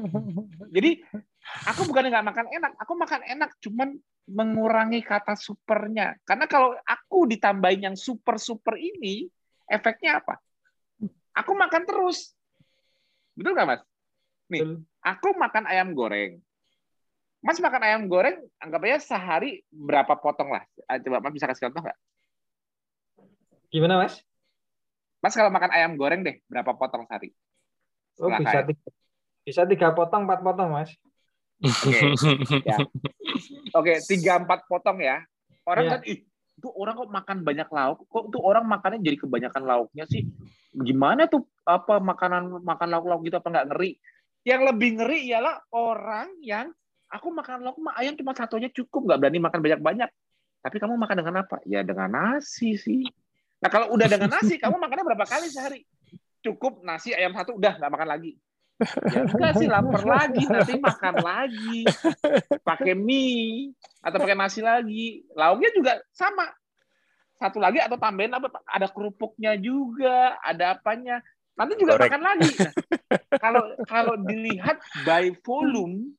Jadi 0.79 1.03
aku 1.67 1.91
bukan 1.91 2.07
nggak 2.07 2.27
makan 2.31 2.47
enak, 2.55 2.73
aku 2.79 2.93
makan 2.95 3.23
enak, 3.27 3.51
cuman 3.59 3.99
mengurangi 4.31 5.03
kata 5.03 5.35
supernya. 5.35 6.15
Karena 6.23 6.47
kalau 6.47 6.79
aku 6.87 7.27
ditambahin 7.27 7.91
yang 7.91 7.97
super 7.99 8.39
super 8.39 8.79
ini, 8.79 9.27
efeknya 9.67 10.23
apa? 10.23 10.39
Aku 11.35 11.51
makan 11.59 11.83
terus, 11.83 12.31
betul 13.35 13.59
nggak 13.59 13.69
Mas? 13.75 13.83
Nih, 14.55 14.63
aku 15.05 15.37
makan 15.37 15.69
ayam 15.69 15.93
goreng. 15.93 16.41
Mas 17.45 17.61
makan 17.61 17.83
ayam 17.85 18.03
goreng, 18.09 18.41
anggap 18.57 18.81
aja 18.89 18.99
sehari 19.05 19.61
berapa 19.69 20.17
potong 20.17 20.49
lah. 20.49 20.65
Ah, 20.89 20.97
coba 20.97 21.21
Mas 21.21 21.37
bisa 21.37 21.45
kasih 21.45 21.69
contoh 21.69 21.85
nggak? 21.85 21.99
Gimana 23.69 24.01
Mas? 24.01 24.25
Mas 25.21 25.37
kalau 25.37 25.53
makan 25.53 25.69
ayam 25.77 26.01
goreng 26.01 26.25
deh, 26.25 26.41
berapa 26.49 26.73
potong 26.73 27.05
sehari? 27.05 27.37
Oh, 28.17 28.33
bisa 28.33 28.65
tiga, 28.65 28.85
bisa 29.45 29.63
tiga 29.69 29.89
potong, 29.93 30.25
empat 30.25 30.41
potong 30.41 30.73
Mas. 30.73 30.97
Oke, 31.61 31.93
ya. 32.65 32.81
Oke, 33.77 34.01
tiga 34.09 34.41
empat 34.41 34.65
potong 34.65 35.05
ya. 35.05 35.21
Orang 35.69 35.85
Iya. 35.85 35.93
kan, 35.97 36.01
ih, 36.09 36.25
itu 36.57 36.69
orang 36.73 36.97
kok 36.97 37.13
makan 37.13 37.37
banyak 37.45 37.69
lauk, 37.69 37.99
kok 38.09 38.25
tuh 38.33 38.41
orang 38.41 38.65
makannya 38.65 39.05
jadi 39.05 39.21
kebanyakan 39.21 39.63
lauknya 39.69 40.05
sih? 40.09 40.25
Gimana 40.73 41.29
tuh 41.29 41.45
apa 41.69 42.01
makanan 42.01 42.65
makan 42.65 42.89
lauk-lauk 42.89 43.21
gitu 43.29 43.37
apa 43.37 43.49
nggak 43.53 43.69
ngeri? 43.69 44.01
Yang 44.45 44.61
lebih 44.73 44.91
ngeri 45.01 45.21
ialah 45.33 45.57
orang 45.73 46.29
yang 46.45 46.69
aku 47.09 47.33
makan 47.33 47.65
lauk 47.65 47.81
mah 47.81 47.97
ayam 47.97 48.13
cuma 48.13 48.37
satu 48.37 48.61
aja 48.61 48.69
cukup, 48.69 49.09
nggak 49.09 49.19
berani 49.25 49.41
makan 49.41 49.61
banyak-banyak. 49.65 50.11
Tapi 50.65 50.77
kamu 50.81 50.95
makan 50.97 51.17
dengan 51.21 51.35
apa? 51.45 51.57
Ya 51.65 51.81
dengan 51.85 52.09
nasi 52.13 52.77
sih. 52.77 53.05
Nah 53.61 53.69
kalau 53.73 53.93
udah 53.97 54.05
dengan 54.09 54.29
nasi, 54.29 54.57
kamu 54.63 54.77
makannya 54.77 55.05
berapa 55.05 55.25
kali 55.25 55.49
sehari? 55.49 55.81
Cukup 56.45 56.85
nasi 56.85 57.17
ayam 57.17 57.33
satu, 57.33 57.57
udah 57.57 57.81
nggak 57.81 57.93
makan 57.93 58.09
lagi. 58.09 58.33
Ya 58.83 59.23
enggak 59.23 59.53
sih, 59.63 59.69
lapar 59.71 60.03
lagi, 60.03 60.45
nanti 60.51 60.75
makan 60.77 61.15
lagi. 61.23 61.87
Pakai 62.67 62.93
mie, 62.99 63.71
atau 64.03 64.19
pakai 64.19 64.37
nasi 64.37 64.61
lagi. 64.61 65.23
Lauknya 65.33 65.71
juga 65.73 65.93
sama. 66.11 66.51
Satu 67.39 67.63
lagi 67.63 67.79
atau 67.79 67.95
tambahin 67.97 68.35
apa? 68.35 68.51
Ada 68.67 68.91
kerupuknya 68.91 69.55
juga, 69.57 70.37
ada 70.43 70.75
apanya. 70.75 71.23
Nanti 71.55 71.73
juga 71.79 71.95
Goreng. 71.95 72.11
makan 72.11 72.23
lagi. 72.23 72.51
Nah, 72.59 72.73
kalau 73.45 73.63
kalau 73.87 74.15
dilihat 74.19 74.79
by 75.07 75.31
volume, 75.47 76.15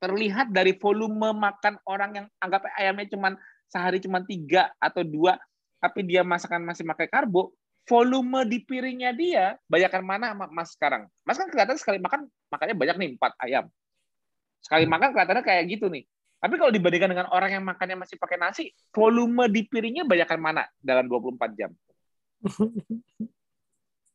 terlihat 0.00 0.52
dari 0.52 0.76
volume 0.76 1.32
makan 1.32 1.80
orang 1.88 2.10
yang 2.16 2.26
anggap 2.40 2.68
ayamnya 2.76 3.08
cuman 3.08 3.32
sehari 3.68 4.00
cuma 4.04 4.20
tiga 4.24 4.68
atau 4.76 5.00
dua, 5.00 5.40
tapi 5.80 6.04
dia 6.04 6.20
masakan 6.20 6.64
masih 6.68 6.84
pakai 6.84 7.08
karbo, 7.08 7.56
volume 7.88 8.44
di 8.44 8.60
piringnya 8.60 9.16
dia 9.16 9.56
banyakkan 9.64 10.04
mana 10.04 10.36
Mas 10.36 10.76
sekarang? 10.76 11.08
Mas 11.24 11.40
kan 11.40 11.48
kelihatan 11.48 11.80
sekali 11.80 11.96
makan 11.96 12.28
makannya 12.52 12.76
banyak 12.76 12.96
nih 13.00 13.08
empat 13.16 13.32
ayam. 13.40 13.64
Sekali 14.60 14.84
makan 14.84 15.16
kelihatannya 15.16 15.44
kayak 15.44 15.64
gitu 15.72 15.88
nih. 15.88 16.04
Tapi 16.40 16.56
kalau 16.56 16.72
dibandingkan 16.72 17.12
dengan 17.12 17.28
orang 17.32 17.52
yang 17.52 17.64
makannya 17.64 18.00
masih 18.00 18.16
pakai 18.16 18.40
nasi, 18.40 18.72
volume 18.92 19.48
di 19.52 19.64
piringnya 19.68 20.08
banyakkan 20.08 20.40
mana 20.40 20.64
dalam 20.80 21.04
24 21.08 21.52
jam? 21.56 21.72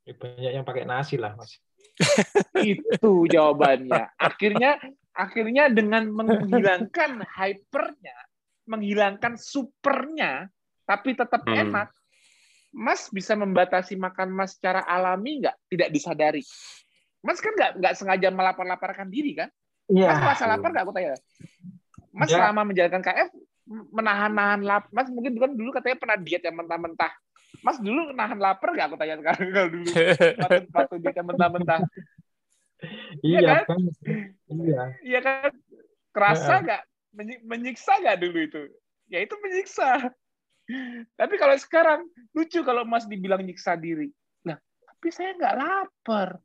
Ya, 0.06 0.14
Banyak 0.14 0.52
yang 0.61 0.65
pakai 0.65 0.86
nasi 0.86 1.18
lah 1.18 1.34
Mas. 1.34 1.57
Itu 2.61 3.26
jawabannya. 3.26 4.14
Akhirnya 4.22 4.77
akhirnya 5.11 5.72
dengan 5.73 6.06
menghilangkan 6.14 7.26
hypernya, 7.26 8.18
menghilangkan 8.69 9.34
supernya, 9.41 10.45
tapi 10.86 11.18
tetap 11.18 11.41
Hmm. 11.49 11.57
enak, 11.73 11.90
Mas 12.76 13.10
bisa 13.10 13.34
membatasi 13.34 13.98
makan 13.98 14.30
Mas 14.30 14.53
secara 14.60 14.86
alami 14.86 15.41
nggak? 15.41 15.56
Tidak 15.73 15.90
disadari. 15.90 16.44
Mas 17.26 17.41
kan 17.41 17.57
nggak 17.57 17.82
nggak 17.82 17.94
sengaja 17.98 18.30
melapar-laparkan 18.30 19.10
diri 19.10 19.34
kan? 19.34 19.49
Mas 19.90 20.22
Iya. 20.22 20.22
merasa 20.22 20.45
lapar 20.45 20.69
nggak? 20.69 20.84
Aku 20.86 20.94
tanya. 20.94 21.18
Mas 22.14 22.30
Ya. 22.30 22.38
selama 22.38 22.61
menjalankan 22.68 23.02
KF 23.02 23.30
menahan-nahan 23.90 24.61
lapar. 24.61 24.90
Mas 24.94 25.10
mungkin 25.10 25.34
dulu 25.34 25.41
kan 25.49 25.53
dulu 25.57 25.69
katanya 25.73 25.98
pernah 25.98 26.18
diet 26.22 26.44
yang 26.45 26.61
mentah-mentah. 26.61 27.14
Mas 27.61 27.77
dulu 27.80 28.11
nahan 28.11 28.40
lapar 28.41 28.73
nggak? 28.73 28.88
Aku 28.91 28.95
tanya 28.99 29.15
sekarang 29.22 29.48
kalau 29.53 29.69
dulu 29.72 29.88
waktu, 30.76 30.95
yang 31.03 31.27
mentah-mentah. 31.27 31.82
Iya 33.23 33.40
kan? 33.45 33.64
kan? 33.65 33.80
Iya. 34.52 34.82
Iya 35.02 35.19
kan? 35.23 35.52
Kerasa 36.11 36.53
nggak? 36.64 36.82
Menyi- 37.15 37.44
menyiksa 37.48 37.95
nggak 38.03 38.18
dulu 38.19 38.40
itu? 38.44 38.61
Ya 39.07 39.23
itu 39.23 39.36
menyiksa. 39.40 40.11
Tapi 41.15 41.36
kalau 41.38 41.56
sekarang 41.61 42.10
lucu 42.34 42.65
kalau 42.65 42.84
Mas 42.84 43.06
dibilang 43.06 43.45
nyiksa 43.45 43.77
diri. 43.77 44.10
Nah, 44.44 44.57
tapi 44.90 45.07
saya 45.14 45.38
nggak 45.38 45.56
lapar. 45.56 46.41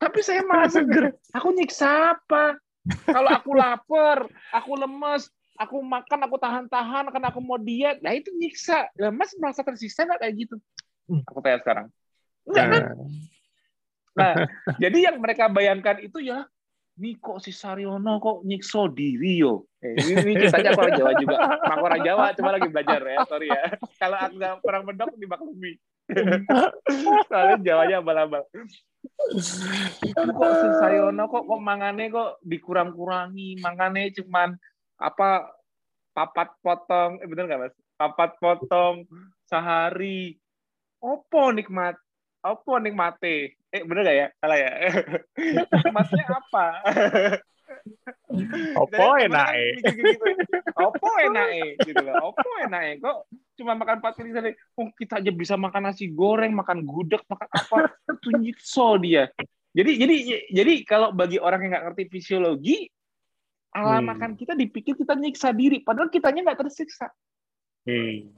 Tapi 0.00 0.20
saya 0.24 0.44
malah 0.44 0.68
seger. 0.68 1.12
Aku 1.36 1.52
nyiksa 1.52 2.16
apa? 2.16 2.56
Kalau 3.04 3.28
aku 3.28 3.52
lapar, 3.52 4.24
aku 4.56 4.72
lemes, 4.72 5.28
aku 5.60 5.76
makan, 5.84 6.20
aku 6.24 6.36
tahan-tahan 6.40 7.04
karena 7.12 7.28
aku 7.28 7.40
mau 7.44 7.60
diet. 7.60 8.00
Nah 8.00 8.16
itu 8.16 8.32
nyiksa. 8.32 8.88
Lah 8.96 9.12
Mas 9.12 9.36
merasa 9.36 9.60
tersiksa 9.60 10.08
nggak 10.08 10.24
kayak 10.24 10.34
gitu? 10.48 10.56
Hmm. 11.04 11.20
Aku 11.28 11.44
tanya 11.44 11.60
sekarang. 11.60 11.86
Enggak 12.48 12.64
kan? 12.72 12.82
Nah, 14.10 14.32
jadi 14.80 15.12
yang 15.12 15.16
mereka 15.20 15.46
bayangkan 15.52 16.00
itu 16.02 16.18
ya, 16.24 16.48
nih 16.98 17.14
kok 17.20 17.38
si 17.44 17.52
Saryono 17.54 18.18
kok 18.18 18.42
nyiksa 18.42 18.88
diri 18.90 19.38
yo. 19.44 19.68
Eh, 19.84 19.96
ini, 19.96 20.34
ini 20.34 20.44
ceritanya 20.48 20.74
aku 20.74 20.80
orang 20.82 20.96
Jawa 20.98 21.12
juga. 21.20 21.36
Aku 21.62 21.84
orang 21.84 22.02
Jawa, 22.02 22.24
cuma 22.34 22.50
lagi 22.56 22.68
belajar 22.68 23.00
ya, 23.00 23.18
sorry 23.28 23.48
ya. 23.48 23.62
Kalau 24.00 24.16
aku 24.18 24.34
nggak 24.40 24.54
kurang 24.64 24.82
mendok, 24.88 25.12
dimaklumi. 25.14 25.72
Soalnya 27.30 27.56
Jawanya 27.62 27.96
abal-abal. 28.02 28.42
Itu 30.02 30.22
kok 30.34 30.52
si 30.58 30.68
Saryono 30.82 31.24
kok 31.30 31.44
kok 31.46 31.60
mangane 31.62 32.10
kok 32.10 32.42
dikurang-kurangi, 32.42 33.62
mangane 33.62 34.10
cuman 34.10 34.58
apa 35.00 35.48
papat 36.12 36.52
potong, 36.60 37.16
eh 37.24 37.26
bener 37.26 37.48
nggak 37.48 37.60
mas? 37.64 37.74
Papat 37.96 38.36
potong 38.36 39.08
sehari. 39.48 40.36
Opo 41.00 41.48
nikmat, 41.48 41.96
opo 42.44 42.76
nikmate? 42.76 43.56
Eh 43.72 43.82
bener 43.88 44.04
nggak 44.04 44.18
ya? 44.20 44.26
Salah 44.36 44.58
ya? 44.60 44.70
Nikmatnya 45.72 46.24
apa? 46.28 46.66
Opo 48.76 49.06
enak 49.16 49.48
eh. 49.56 49.72
gitu. 49.80 50.26
Opo 50.76 51.08
enak 51.24 51.48
gitu 51.88 52.00
loh. 52.04 52.30
Opo 52.30 52.48
enak 52.60 53.00
kok 53.00 53.16
cuma 53.56 53.72
makan 53.76 54.04
empat 54.04 54.12
kali 54.20 54.30
sehari. 54.36 54.52
Oh 54.76 54.92
kita 54.92 55.24
aja 55.24 55.32
bisa 55.32 55.54
makan 55.56 55.88
nasi 55.88 56.12
goreng, 56.12 56.52
makan 56.52 56.84
gudeg, 56.84 57.24
makan 57.24 57.48
apa? 57.48 57.76
Itu 58.12 58.28
nyikso 58.36 59.00
dia. 59.00 59.32
Jadi 59.70 59.92
jadi 60.02 60.14
jadi 60.50 60.72
kalau 60.84 61.14
bagi 61.14 61.38
orang 61.38 61.64
yang 61.64 61.70
nggak 61.78 61.84
ngerti 61.90 62.04
fisiologi, 62.10 62.90
ala 63.70 64.02
Hmm. 64.02 64.10
makan 64.10 64.30
kita 64.34 64.58
dipikir 64.58 64.98
kita 64.98 65.14
nyiksa 65.14 65.54
diri, 65.54 65.82
padahal 65.82 66.10
kitanya 66.10 66.42
nggak 66.42 66.60
tersiksa. 66.66 67.10
Hmm. 67.86 68.34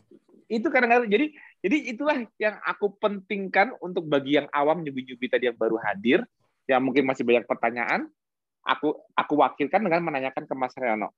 Itu 0.47 0.69
kadang-kadang 0.69 1.09
jadi 1.09 1.33
jadi 1.65 1.77
itulah 1.97 2.19
yang 2.37 2.61
aku 2.67 2.93
pentingkan 3.01 3.73
untuk 3.81 4.05
bagi 4.05 4.37
yang 4.37 4.49
awam 4.53 4.85
nyubi-nyubi 4.85 5.27
tadi 5.33 5.49
yang 5.49 5.57
baru 5.57 5.81
hadir, 5.81 6.21
yang 6.69 6.85
mungkin 6.85 7.09
masih 7.09 7.25
banyak 7.25 7.49
pertanyaan, 7.49 8.13
aku 8.61 8.93
aku 9.17 9.35
wakilkan 9.41 9.81
dengan 9.81 10.05
menanyakan 10.05 10.45
ke 10.45 10.55
Mas 10.55 10.77
Reno. 10.77 11.11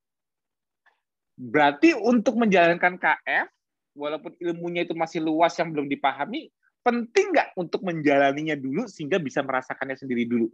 Berarti 1.35 1.99
untuk 1.99 2.39
menjalankan 2.39 2.95
KF, 2.95 3.51
walaupun 3.99 4.39
ilmunya 4.39 4.87
itu 4.87 4.95
masih 4.95 5.19
luas 5.19 5.51
yang 5.59 5.75
belum 5.75 5.91
dipahami, 5.91 6.47
penting 6.87 7.35
nggak 7.35 7.59
untuk 7.59 7.83
menjalaninya 7.83 8.55
dulu 8.55 8.87
sehingga 8.87 9.19
bisa 9.19 9.43
merasakannya 9.43 9.99
sendiri 9.99 10.31
dulu, 10.31 10.47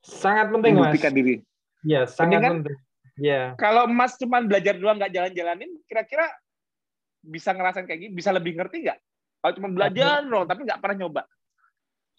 Sangat 0.00 0.48
penting 0.48 0.76
Mas. 0.80 0.96
diri. 1.12 1.44
Iya, 1.84 2.04
sangat 2.08 2.40
kan? 2.40 2.50
penting. 2.60 2.78
Iya. 3.20 3.42
Kalau 3.56 3.84
Mas 3.84 4.16
cuma 4.16 4.40
belajar 4.40 4.76
doang 4.80 4.96
nggak 4.96 5.12
jalan-jalanin, 5.12 5.70
kira-kira 5.84 6.28
bisa 7.20 7.52
ngerasain 7.52 7.84
kayak 7.84 8.00
gini, 8.08 8.12
bisa 8.16 8.32
lebih 8.32 8.56
ngerti 8.56 8.88
nggak? 8.88 8.98
Kalau 9.40 9.52
cuma 9.56 9.68
belajar 9.72 10.24
doang 10.24 10.46
tapi 10.48 10.64
nggak 10.64 10.80
pernah 10.80 10.96
nyoba, 11.04 11.22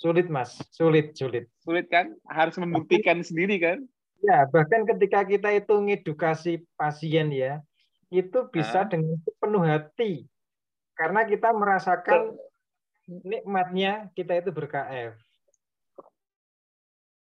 Sulit 0.02 0.34
Mas, 0.34 0.58
sulit, 0.74 1.14
sulit. 1.14 1.46
sulit 1.62 1.86
kan? 1.86 2.18
Harus 2.26 2.58
membuktikan 2.58 3.22
sendiri 3.22 3.62
kan? 3.62 3.86
Ya, 4.26 4.50
bahkan 4.50 4.82
ketika 4.86 5.22
kita 5.22 5.54
itu 5.54 5.74
ngedukasi 5.78 6.66
pasien 6.74 7.30
ya, 7.30 7.62
itu 8.10 8.50
bisa 8.50 8.86
Ah. 8.86 8.90
dengan 8.90 9.22
penuh 9.38 9.62
hati. 9.62 10.26
Karena 10.98 11.22
kita 11.26 11.54
merasakan 11.54 12.34
nikmatnya 13.06 14.10
kita 14.14 14.42
itu 14.42 14.50
ber-KF. 14.50 15.18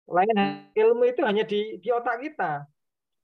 Lain 0.10 0.36
ilmu 0.74 1.04
itu 1.06 1.22
hanya 1.22 1.46
di, 1.46 1.78
di 1.78 1.90
otak 1.94 2.20
kita. 2.20 2.66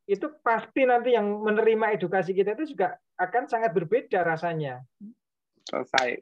itu 0.06 0.30
pasti 0.46 0.86
nanti 0.86 1.18
yang 1.18 1.26
menerima 1.42 1.98
edukasi 1.98 2.30
kita 2.30 2.54
itu 2.54 2.78
juga 2.78 2.94
akan 3.18 3.50
sangat 3.50 3.74
berbeda 3.74 4.22
rasanya. 4.22 4.86
Selesai. 5.66 6.22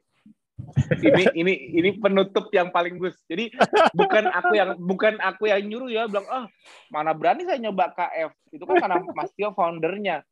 Ini 1.04 1.36
ini 1.36 1.52
ini 1.76 1.90
penutup 2.00 2.48
yang 2.48 2.72
paling 2.72 2.96
gus. 2.96 3.12
Jadi 3.28 3.52
bukan 3.92 4.32
aku 4.32 4.56
yang 4.56 4.80
bukan 4.80 5.20
aku 5.20 5.52
yang 5.52 5.60
nyuruh 5.68 5.92
ya 5.92 6.08
bilang 6.08 6.24
ah 6.32 6.46
mana 6.88 7.12
berani 7.12 7.44
saya 7.44 7.60
nyoba 7.60 7.92
KF. 7.92 8.32
Itu 8.56 8.64
kan 8.64 8.80
karena 8.80 9.04
Mas 9.12 9.36
Tio 9.36 9.52
foundernya. 9.52 10.24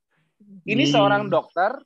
Ini 0.64 0.88
Hmm. 0.88 0.92
seorang 0.96 1.22
dokter, 1.28 1.76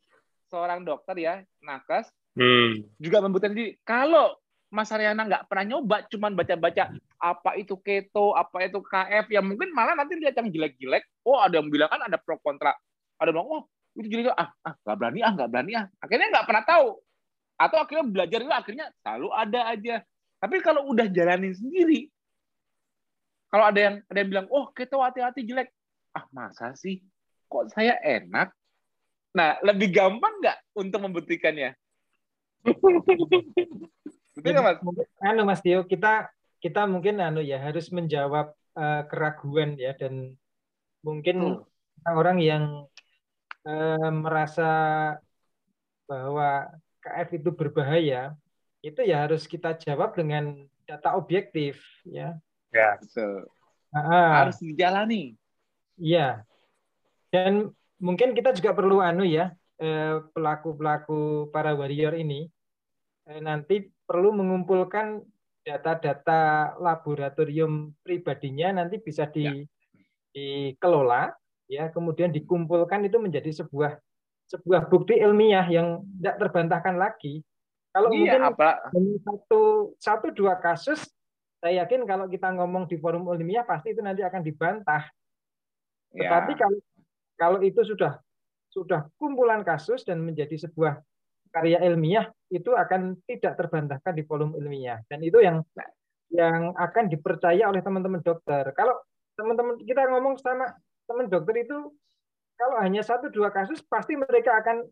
seorang 0.47 0.87
dokter 0.87 1.19
ya, 1.19 1.35
nakes 1.59 2.07
Hmm. 2.39 2.87
juga 3.03 3.27
membuktikan 3.27 3.59
diri. 3.59 3.75
Kalau 3.83 4.39
Mas 4.67 4.91
Aryana 4.91 5.23
nggak 5.23 5.47
pernah 5.47 5.77
nyoba, 5.77 6.03
cuman 6.11 6.35
baca-baca 6.35 6.91
apa 7.23 7.51
itu 7.55 7.79
keto, 7.79 8.35
apa 8.35 8.67
itu 8.67 8.83
KF, 8.83 9.31
ya 9.31 9.39
mungkin 9.39 9.71
malah 9.71 9.95
nanti 9.95 10.19
lihat 10.19 10.35
yang 10.35 10.51
jelek-jelek. 10.51 11.07
Oh 11.23 11.39
ada 11.39 11.63
yang 11.63 11.71
bilang 11.71 11.87
kan 11.87 12.03
ada 12.03 12.19
pro 12.19 12.35
kontra. 12.43 12.75
Ada 13.23 13.31
yang 13.31 13.37
bilang, 13.39 13.49
oh 13.49 13.63
itu 13.95 14.07
jelek, 14.11 14.35
ah 14.35 14.51
ah 14.67 14.75
nggak 14.75 14.97
berani 14.99 15.21
ah 15.23 15.33
nggak 15.39 15.51
berani 15.55 15.73
ah. 15.79 15.87
Akhirnya 16.03 16.27
nggak 16.35 16.47
pernah 16.51 16.65
tahu. 16.67 16.89
Atau 17.57 17.79
akhirnya 17.79 18.05
belajar 18.11 18.39
itu 18.43 18.53
akhirnya 18.53 18.87
selalu 19.01 19.29
ada 19.33 19.61
aja. 19.71 19.97
Tapi 20.43 20.57
kalau 20.61 20.83
udah 20.91 21.07
jalanin 21.09 21.55
sendiri, 21.55 22.11
kalau 23.47 23.71
ada 23.71 23.81
yang 23.81 23.95
ada 24.11 24.19
yang 24.19 24.31
bilang, 24.35 24.47
oh 24.51 24.75
keto 24.75 24.99
hati-hati 24.99 25.47
jelek, 25.47 25.71
ah 26.11 26.27
masa 26.35 26.75
sih? 26.75 27.01
Kok 27.47 27.71
saya 27.71 27.95
enak? 28.03 28.51
Nah, 29.31 29.63
lebih 29.63 29.95
gampang 29.95 30.43
nggak 30.43 30.59
untuk 30.75 31.01
membuktikannya? 31.07 31.79
Betul 34.37 34.53
nggak, 34.53 34.65
Mas? 34.69 34.79
Mungkin, 34.85 35.07
anu 35.25 35.43
Mas 35.49 35.61
Tio, 35.65 35.81
kita 35.89 36.29
kita 36.61 36.85
mungkin 36.85 37.17
anu 37.25 37.41
ya 37.41 37.57
harus 37.57 37.89
menjawab 37.89 38.53
eh, 38.77 39.03
keraguan 39.09 39.81
ya 39.81 39.97
dan 39.97 40.37
mungkin 41.01 41.65
orang 42.05 42.39
yang 42.45 42.65
eh, 43.65 44.11
merasa 44.13 44.71
bahwa 46.05 46.69
KF 47.01 47.29
itu 47.41 47.51
berbahaya 47.51 48.37
itu 48.85 49.01
ya 49.03 49.27
harus 49.27 49.49
kita 49.49 49.75
jawab 49.81 50.15
dengan 50.15 50.69
data 50.85 51.17
objektif 51.17 51.81
ya. 52.07 52.37
Ya. 52.71 53.01
Betul. 53.01 53.49
Ah, 53.91 54.45
Harus 54.45 54.61
dijalani. 54.61 55.35
Iya. 55.97 56.45
Dan 57.33 57.73
mungkin 57.97 58.37
kita 58.37 58.53
juga 58.53 58.77
perlu 58.77 59.01
anu 59.01 59.25
ya 59.25 59.57
eh, 59.81 60.21
pelaku-pelaku 60.37 61.49
para 61.51 61.73
warrior 61.73 62.15
ini 62.15 62.47
eh, 63.27 63.41
nanti 63.41 63.96
perlu 64.07 64.31
mengumpulkan 64.33 65.21
data-data 65.67 66.73
laboratorium 66.79 67.91
pribadinya 68.07 68.81
nanti 68.83 69.03
bisa 69.03 69.27
di, 69.27 69.67
dikelola 70.31 71.35
ya 71.67 71.91
kemudian 71.91 72.31
dikumpulkan 72.31 73.03
itu 73.03 73.19
menjadi 73.19 73.51
sebuah 73.51 73.99
sebuah 74.47 74.87
bukti 74.87 75.19
ilmiah 75.19 75.67
yang 75.67 76.07
tidak 76.23 76.39
terbantahkan 76.39 76.95
lagi. 76.95 77.43
Kalau 77.91 78.15
mungkin 78.15 78.47
Iya, 78.47 78.55
apa 78.55 78.95
satu 79.27 79.63
satu 79.99 80.27
dua 80.31 80.55
kasus 80.63 81.03
saya 81.59 81.83
yakin 81.83 82.07
kalau 82.07 82.31
kita 82.31 82.55
ngomong 82.55 82.87
di 82.87 82.95
forum 83.01 83.27
ilmiah 83.27 83.67
pasti 83.67 83.91
itu 83.91 84.05
nanti 84.05 84.23
akan 84.23 84.45
dibantah. 84.47 85.11
ya, 86.15 86.31
Tetapi 86.31 86.53
kalau 86.55 86.79
kalau 87.35 87.59
itu 87.65 87.83
sudah 87.83 88.23
sudah 88.71 89.09
kumpulan 89.19 89.67
kasus 89.67 90.07
dan 90.07 90.23
menjadi 90.23 90.55
sebuah 90.69 91.01
karya 91.57 91.81
ilmiah 91.89 92.29
itu 92.53 92.69
akan 92.77 93.17
tidak 93.25 93.57
terbantahkan 93.57 94.13
di 94.13 94.29
forum 94.29 94.53
ilmiah 94.61 95.01
dan 95.09 95.25
itu 95.25 95.41
yang 95.41 95.65
yang 96.29 96.77
akan 96.77 97.09
dipercaya 97.09 97.65
oleh 97.65 97.81
teman-teman 97.81 98.21
dokter. 98.21 98.77
Kalau 98.77 99.01
teman-teman 99.41 99.81
kita 99.81 100.05
ngomong 100.13 100.37
sama 100.37 100.69
teman 101.09 101.33
dokter 101.33 101.65
itu 101.65 101.97
kalau 102.61 102.77
hanya 102.85 103.01
satu 103.01 103.33
dua 103.33 103.49
kasus 103.49 103.81
pasti 103.89 104.21
mereka 104.21 104.61
akan 104.61 104.85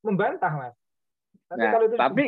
membantah 0.00 0.52
mas. 0.56 0.76
Tapi 1.52 1.60
Nah, 1.60 1.70
kalau 1.76 1.84
itu 1.84 1.96
tapi 2.00 2.26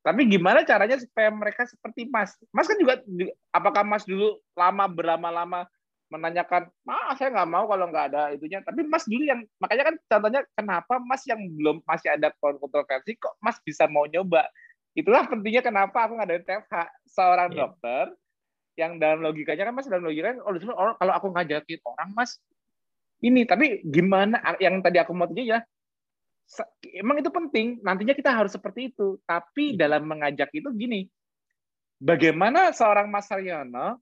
tapi 0.00 0.20
gimana 0.32 0.64
caranya 0.64 0.96
supaya 0.96 1.28
mereka 1.28 1.68
seperti 1.68 2.08
Mas? 2.08 2.32
Mas 2.56 2.64
kan 2.64 2.80
juga 2.80 3.04
apakah 3.52 3.84
Mas 3.84 4.08
dulu 4.08 4.40
lama 4.56 4.88
berlama-lama 4.88 5.68
menanyakan, 6.10 6.68
"Ah, 6.84 7.14
saya 7.14 7.30
nggak 7.30 7.48
mau 7.48 7.64
kalau 7.70 7.86
nggak 7.88 8.06
ada 8.12 8.22
itunya." 8.34 8.60
Tapi 8.60 8.82
Mas 8.84 9.06
dulu 9.06 9.22
yang 9.22 9.46
makanya 9.62 9.94
kan 9.94 9.96
contohnya 10.10 10.40
kenapa 10.58 10.98
Mas 10.98 11.22
yang 11.24 11.40
belum 11.54 11.80
masih 11.86 12.12
ada 12.12 12.34
kontroversi 12.42 13.14
kok 13.16 13.38
Mas 13.38 13.56
bisa 13.62 13.86
mau 13.86 14.04
nyoba? 14.10 14.44
Itulah 14.98 15.24
pentingnya 15.30 15.62
kenapa 15.62 16.10
aku 16.10 16.18
ngadain 16.18 16.42
TFH 16.42 16.74
seorang 17.06 17.54
Iya. 17.54 17.58
dokter 17.62 18.04
yang 18.78 18.96
dalam 18.96 19.20
logikanya 19.22 19.70
kan 19.70 19.74
Mas 19.76 19.86
dalam 19.86 20.08
logikanya 20.08 20.42
oh, 20.42 20.52
justru 20.56 20.72
orang 20.72 20.96
kalau 20.96 21.12
aku 21.14 21.26
ngajakin 21.36 21.80
orang 21.84 22.10
Mas 22.16 22.40
ini 23.20 23.44
tapi 23.44 23.84
gimana 23.84 24.40
yang 24.56 24.80
tadi 24.80 24.96
aku 24.96 25.12
mau 25.12 25.28
tanya 25.28 25.44
ya 25.44 25.58
emang 26.96 27.20
itu 27.20 27.30
penting 27.30 27.78
nantinya 27.84 28.16
kita 28.16 28.32
harus 28.32 28.56
seperti 28.56 28.90
itu 28.90 29.20
tapi 29.28 29.76
dalam 29.76 30.08
mengajak 30.08 30.48
itu 30.56 30.72
gini 30.74 31.06
bagaimana 32.00 32.72
seorang 32.72 33.12
Mas 33.12 33.28
Saryono 33.28 34.00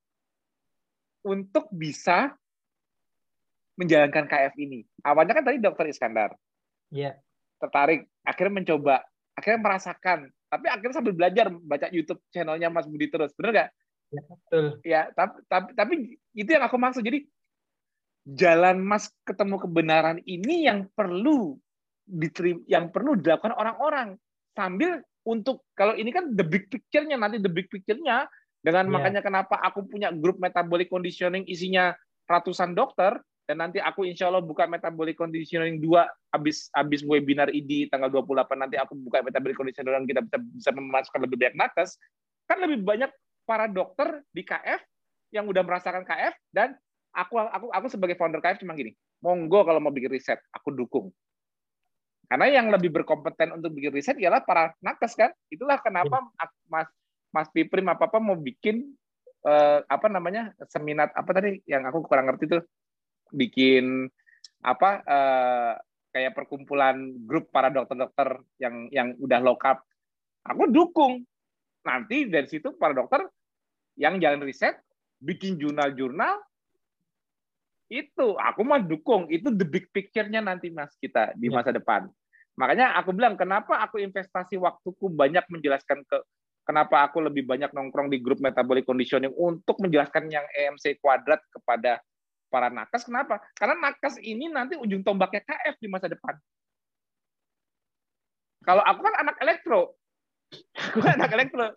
untuk 1.26 1.70
bisa 1.74 2.34
menjalankan 3.78 4.26
KF 4.26 4.54
ini. 4.58 4.82
Awalnya 5.06 5.34
kan 5.38 5.44
tadi 5.46 5.58
dokter 5.62 5.86
Iskandar 5.90 6.34
ya 6.92 7.16
tertarik 7.58 8.08
akhirnya 8.24 8.54
mencoba 8.62 9.04
akhirnya 9.36 9.60
merasakan. 9.62 10.28
Tapi 10.48 10.66
akhirnya 10.72 10.96
sambil 10.96 11.12
belajar 11.12 11.52
baca 11.52 11.86
YouTube 11.92 12.24
channelnya 12.32 12.72
Mas 12.72 12.88
Budi 12.88 13.12
terus 13.12 13.36
bener 13.36 13.50
nggak? 13.52 13.70
Ya, 14.08 14.22
betul. 14.24 14.66
ya 14.80 15.00
tapi, 15.12 15.36
tapi 15.44 15.68
tapi 15.76 15.94
itu 16.32 16.48
yang 16.48 16.64
aku 16.64 16.80
maksud. 16.80 17.04
Jadi 17.04 17.28
jalan 18.24 18.80
Mas 18.80 19.12
ketemu 19.28 19.60
kebenaran 19.60 20.18
ini 20.24 20.64
yang 20.64 20.88
perlu 20.96 21.60
diterima 22.08 22.64
yang 22.64 22.88
perlu 22.88 23.20
dilakukan 23.20 23.52
orang-orang. 23.52 24.16
Sambil 24.56 25.04
untuk 25.28 25.68
kalau 25.76 25.92
ini 25.92 26.08
kan 26.08 26.32
the 26.32 26.42
big 26.42 26.72
picture-nya 26.72 27.20
nanti 27.20 27.36
the 27.36 27.52
big 27.52 27.68
picture-nya 27.68 28.24
dengan 28.58 28.90
Iya. 28.90 28.92
makanya 28.92 29.22
kenapa 29.22 29.56
aku 29.62 29.86
punya 29.86 30.10
grup 30.10 30.42
metabolic 30.42 30.90
conditioning 30.90 31.46
isinya 31.46 31.94
ratusan 32.26 32.74
dokter 32.74 33.16
dan 33.48 33.64
nanti 33.64 33.80
aku 33.80 34.04
insya 34.04 34.28
Allah 34.28 34.44
buka 34.44 34.68
metabolic 34.68 35.16
conditioning 35.16 35.80
2 35.80 36.04
habis 36.36 36.68
habis 36.76 37.00
webinar 37.00 37.48
ID 37.48 37.88
tanggal 37.88 38.12
28 38.12 38.60
nanti 38.60 38.76
aku 38.76 38.92
buka 38.92 39.24
metabolic 39.24 39.56
conditioning 39.56 39.94
dan 39.96 40.04
kita 40.04 40.20
bisa 40.20 40.38
bisa 40.52 40.70
memasukkan 40.76 41.24
lebih 41.24 41.36
banyak 41.40 41.56
nakes. 41.56 41.96
Kan 42.44 42.60
lebih 42.60 42.84
banyak 42.84 43.08
para 43.48 43.64
dokter 43.64 44.20
di 44.36 44.44
KF 44.44 44.84
yang 45.32 45.48
udah 45.48 45.64
merasakan 45.64 46.04
KF 46.04 46.36
dan 46.52 46.76
aku 47.16 47.40
aku 47.40 47.66
aku 47.72 47.86
sebagai 47.88 48.20
founder 48.20 48.44
KF 48.44 48.60
cuma 48.60 48.76
gini 48.76 48.92
monggo 49.24 49.64
kalau 49.64 49.80
mau 49.80 49.88
bikin 49.88 50.12
riset 50.12 50.36
aku 50.52 50.68
dukung. 50.76 51.08
Karena 52.28 52.52
yang 52.52 52.68
lebih 52.68 52.92
berkompeten 52.92 53.56
untuk 53.56 53.72
bikin 53.72 53.96
riset 53.96 54.20
ialah 54.20 54.44
para 54.44 54.76
nakes 54.84 55.16
kan? 55.16 55.32
Itulah 55.48 55.80
kenapa 55.80 56.20
ak- 56.36 56.52
mas 56.68 56.88
mas 57.32 57.48
Piprim 57.52 57.86
apa 57.88 58.08
apa 58.08 58.18
mau 58.18 58.36
bikin 58.36 58.84
eh, 59.44 59.80
apa 59.84 60.06
namanya 60.08 60.52
seminar 60.68 61.12
apa 61.12 61.30
tadi 61.36 61.60
yang 61.68 61.84
aku 61.88 62.04
kurang 62.04 62.28
ngerti 62.28 62.44
tuh? 62.48 62.62
Bikin 63.32 64.08
apa 64.64 64.90
eh, 65.04 65.72
kayak 66.12 66.34
perkumpulan 66.34 66.96
grup 67.28 67.52
para 67.52 67.68
dokter-dokter 67.68 68.40
yang 68.58 68.88
yang 68.90 69.14
udah 69.20 69.40
lokap 69.42 69.84
aku 70.44 70.68
dukung. 70.68 71.24
Nanti 71.84 72.28
dari 72.28 72.48
situ 72.50 72.74
para 72.76 72.92
dokter 72.92 73.24
yang 73.96 74.20
jalan 74.20 74.44
riset 74.44 74.76
bikin 75.18 75.58
jurnal-jurnal 75.58 76.38
itu. 77.88 78.36
Aku 78.36 78.62
mah 78.64 78.80
dukung. 78.80 79.26
Itu 79.32 79.52
the 79.52 79.64
big 79.64 79.88
picture-nya 79.92 80.44
nanti 80.44 80.68
mas 80.68 80.94
kita 81.00 81.32
di 81.34 81.48
Ya. 81.48 81.60
masa 81.60 81.72
depan. 81.72 82.08
Makanya 82.58 82.98
aku 82.98 83.14
bilang 83.14 83.38
kenapa 83.38 83.78
aku 83.80 84.02
investasi 84.02 84.58
waktuku 84.58 85.06
banyak 85.08 85.46
menjelaskan 85.46 86.02
ke 86.02 86.18
kenapa 86.68 87.08
aku 87.08 87.24
lebih 87.24 87.48
banyak 87.48 87.72
nongkrong 87.72 88.12
di 88.12 88.20
grup 88.20 88.44
metabolic 88.44 88.84
conditioning 88.84 89.32
untuk 89.32 89.80
menjelaskan 89.80 90.28
yang 90.28 90.44
EMC 90.52 91.00
kuadrat 91.00 91.40
kepada 91.48 91.96
para 92.52 92.68
nakes? 92.68 93.08
Kenapa? 93.08 93.40
Karena 93.56 93.88
nakes 93.88 94.20
ini 94.20 94.52
nanti 94.52 94.76
ujung 94.76 95.00
tombaknya 95.00 95.40
KF 95.48 95.80
di 95.80 95.88
masa 95.88 96.12
depan. 96.12 96.36
Kalau 98.68 98.84
aku 98.84 99.00
kan 99.00 99.14
anak 99.16 99.40
elektro. 99.40 99.96
Aku 100.92 101.00
kan 101.00 101.16
anak 101.16 101.32
elektro. 101.32 101.72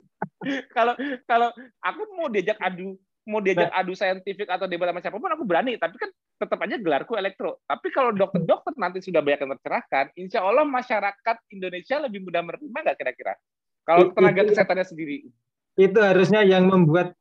Kalau 0.76 0.94
kalau 1.24 1.50
aku 1.80 2.02
mau 2.20 2.28
diajak 2.28 2.60
adu 2.60 3.00
mau 3.24 3.40
diajak 3.40 3.72
adu 3.72 3.94
saintifik 3.96 4.50
atau 4.50 4.68
debat 4.68 4.92
sama 4.92 5.00
siapa 5.00 5.16
pun 5.16 5.32
aku 5.32 5.48
berani. 5.48 5.80
Tapi 5.80 5.96
kan 5.96 6.12
tetap 6.36 6.60
aja 6.60 6.76
gelarku 6.76 7.16
elektro. 7.16 7.64
Tapi 7.64 7.88
kalau 7.96 8.12
dokter-dokter 8.12 8.76
nanti 8.76 9.00
sudah 9.00 9.24
banyak 9.24 9.40
yang 9.40 9.52
tercerahkan 9.56 10.06
insya 10.20 10.44
Allah 10.44 10.68
masyarakat 10.68 11.38
Indonesia 11.48 11.96
lebih 12.04 12.28
mudah 12.28 12.44
menerima 12.44 12.76
nggak 12.92 12.98
kira-kira 13.00 13.40
kalau 13.84 14.10
Itu- 14.10 14.16
tenaga 14.16 14.40
itu- 14.41 14.49
kesehatannya 14.53 14.86
sendiri. 14.86 15.18
Itu 15.74 15.99
harusnya 15.99 16.41
yang 16.44 16.68
membuat 16.68 17.16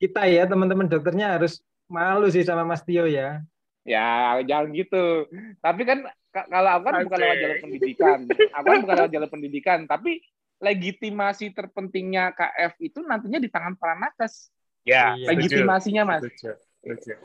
kita 0.00 0.24
ya 0.24 0.48
teman-teman 0.48 0.88
dokternya 0.88 1.36
harus 1.36 1.60
malu 1.86 2.26
sih 2.26 2.40
sama 2.40 2.64
Mas 2.64 2.80
Tio 2.80 3.04
ya. 3.04 3.44
ya 3.82 4.36
jangan 4.44 4.72
gitu. 4.72 5.26
Tapi 5.58 5.82
kan 5.84 6.04
ka- 6.30 6.48
kalau 6.48 6.70
aku 6.78 6.84
kan 6.86 6.94
bukan 7.04 7.18
lewat 7.18 7.36
jalur 7.36 7.58
pendidikan. 7.60 8.18
Aku 8.54 8.66
kan 8.66 8.78
bukan 8.80 8.96
lewat 8.96 9.12
jalur 9.12 9.30
pendidikan 9.30 9.78
tapi 9.84 10.20
legitimasi 10.60 11.50
terpentingnya 11.50 12.30
KF 12.32 12.76
itu 12.78 13.00
nantinya 13.00 13.40
di 13.40 13.48
tangan 13.48 13.74
para 13.74 13.96
nakes. 13.96 14.52
Ya, 14.84 15.12
Iya. 15.16 15.32
legitimasinya 15.32 16.02
mas. 16.06 16.24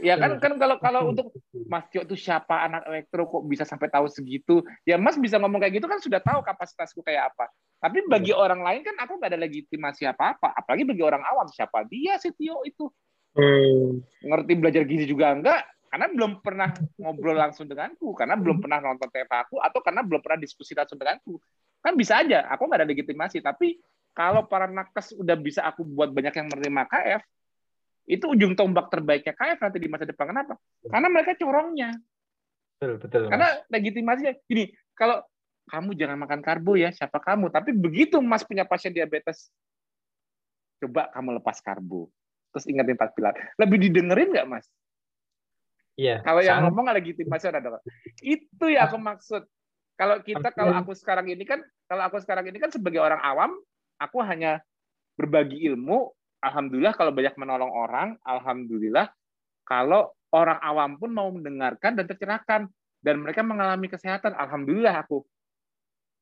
Ya 0.04 0.20
kan 0.20 0.36
kan 0.44 0.60
kalau 0.60 0.76
kalau 0.84 1.02
untuk 1.16 1.32
Mas 1.72 1.88
Tio 1.88 2.04
itu 2.04 2.20
siapa 2.20 2.68
anak 2.68 2.84
elektro 2.92 3.24
kok 3.24 3.44
bisa 3.48 3.64
sampai 3.64 3.88
tahu 3.88 4.12
segitu? 4.12 4.60
Ya 4.84 5.00
Mas 5.00 5.16
bisa 5.16 5.40
ngomong 5.40 5.64
kayak 5.64 5.80
gitu 5.80 5.88
kan 5.88 6.04
sudah 6.04 6.20
tahu 6.20 6.44
kapasitasku 6.44 7.00
kayak 7.00 7.32
apa. 7.32 7.48
Tapi 7.80 8.04
bagi 8.12 8.36
orang 8.36 8.60
lain 8.60 8.84
kan 8.84 9.00
aku 9.00 9.16
nggak 9.16 9.32
ada 9.32 9.40
legitimasi 9.40 10.12
apa-apa. 10.12 10.52
Apalagi 10.60 10.84
bagi 10.84 11.04
orang 11.08 11.24
awam 11.24 11.48
siapa 11.48 11.88
dia 11.88 12.20
si 12.20 12.36
Tio 12.36 12.68
itu? 12.68 12.92
Hmm. 13.36 14.04
Ngerti 14.28 14.54
belajar 14.60 14.84
gizi 14.84 15.08
juga 15.08 15.32
enggak? 15.32 15.64
Karena 15.88 16.12
belum 16.12 16.32
pernah 16.44 16.70
ngobrol 17.00 17.40
langsung 17.40 17.72
denganku, 17.72 18.12
karena 18.12 18.36
belum 18.36 18.60
pernah 18.60 18.84
nonton 18.84 19.08
TV 19.08 19.32
aku, 19.32 19.64
atau 19.64 19.80
karena 19.80 20.04
belum 20.04 20.20
pernah 20.20 20.44
diskusi 20.44 20.76
langsung 20.76 21.00
denganku. 21.00 21.40
Kan 21.80 21.96
bisa 21.96 22.20
aja, 22.20 22.44
aku 22.52 22.68
nggak 22.68 22.84
ada 22.84 22.90
legitimasi. 22.92 23.40
Tapi 23.40 23.80
kalau 24.12 24.44
para 24.44 24.68
nakes 24.68 25.16
udah 25.16 25.40
bisa 25.40 25.64
aku 25.64 25.88
buat 25.88 26.12
banyak 26.12 26.36
yang 26.36 26.48
menerima 26.52 26.84
KF, 26.92 27.22
itu 28.06 28.26
ujung 28.30 28.54
tombak 28.54 28.94
terbaiknya 28.94 29.34
KF 29.34 29.60
nanti 29.60 29.78
di 29.82 29.90
masa 29.90 30.06
depan. 30.06 30.30
Kenapa? 30.30 30.54
Karena 30.86 31.08
mereka 31.10 31.34
corongnya. 31.38 31.90
Betul, 32.78 33.02
betul. 33.02 33.22
Karena 33.34 33.50
legitimasinya 33.74 34.34
gini, 34.46 34.70
kalau 34.94 35.26
kamu 35.66 35.98
jangan 35.98 36.18
makan 36.22 36.42
karbo 36.46 36.78
ya, 36.78 36.94
siapa 36.94 37.18
kamu? 37.18 37.50
Tapi 37.50 37.74
begitu 37.74 38.22
Mas 38.22 38.46
punya 38.46 38.64
pasien 38.70 38.94
diabetes, 38.94 39.50
coba 40.78 41.10
kamu 41.10 41.42
lepas 41.42 41.58
karbo. 41.66 42.14
Terus 42.54 42.66
ingetin 42.70 42.96
empat 42.96 43.12
pilar. 43.18 43.34
Lebih 43.58 43.78
didengerin 43.90 44.30
nggak, 44.32 44.48
Mas? 44.48 44.66
Iya. 45.98 46.22
Kalau 46.22 46.44
yang 46.44 46.62
ngomong 46.70 46.92
legitimasi 46.94 47.50
ada 47.50 47.80
Itu 48.22 48.70
ya 48.70 48.86
aku 48.88 49.02
maksud. 49.02 49.44
Kalau 49.96 50.20
kita, 50.20 50.52
kalau 50.52 50.76
aku 50.76 50.92
sekarang 50.92 51.32
ini 51.32 51.48
kan, 51.48 51.64
kalau 51.88 52.04
aku 52.04 52.20
sekarang 52.20 52.52
ini 52.52 52.60
kan 52.60 52.68
sebagai 52.68 53.00
orang 53.00 53.20
awam, 53.24 53.52
aku 53.96 54.20
hanya 54.28 54.60
berbagi 55.16 55.64
ilmu, 55.72 56.12
alhamdulillah 56.46 56.94
kalau 56.94 57.10
banyak 57.10 57.34
menolong 57.42 57.74
orang, 57.74 58.14
alhamdulillah 58.22 59.10
kalau 59.66 60.14
orang 60.30 60.62
awam 60.62 61.02
pun 61.02 61.10
mau 61.10 61.34
mendengarkan 61.34 61.98
dan 61.98 62.06
tercerahkan 62.06 62.62
dan 63.02 63.16
mereka 63.22 63.42
mengalami 63.42 63.90
kesehatan, 63.90 64.38
alhamdulillah 64.38 64.94
aku. 65.02 65.26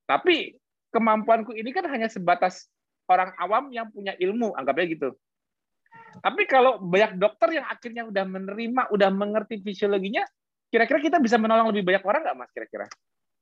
Tapi 0.08 0.56
kemampuanku 0.96 1.52
ini 1.52 1.76
kan 1.76 1.88
hanya 1.92 2.08
sebatas 2.08 2.72
orang 3.12 3.36
awam 3.36 3.72
yang 3.76 3.92
punya 3.92 4.16
ilmu, 4.16 4.56
anggapnya 4.56 4.88
gitu. 4.96 5.10
Tapi 6.24 6.46
kalau 6.46 6.80
banyak 6.80 7.18
dokter 7.18 7.60
yang 7.60 7.66
akhirnya 7.68 8.08
udah 8.08 8.24
menerima, 8.24 8.82
udah 8.94 9.10
mengerti 9.12 9.60
fisiologinya, 9.60 10.24
kira-kira 10.70 11.02
kita 11.02 11.18
bisa 11.18 11.42
menolong 11.42 11.74
lebih 11.74 11.84
banyak 11.84 12.04
orang 12.06 12.22
nggak, 12.24 12.38
Mas? 12.38 12.52
Kira-kira? 12.54 12.86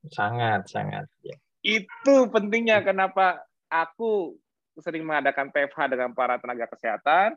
Sangat, 0.08 0.66
sangat. 0.66 1.04
Ya. 1.22 1.36
Itu 1.62 2.32
pentingnya 2.32 2.82
kenapa 2.82 3.44
aku 3.70 4.34
sering 4.80 5.04
mengadakan 5.04 5.52
PFH 5.52 5.92
dengan 5.92 6.10
para 6.16 6.40
tenaga 6.40 6.70
kesehatan. 6.72 7.36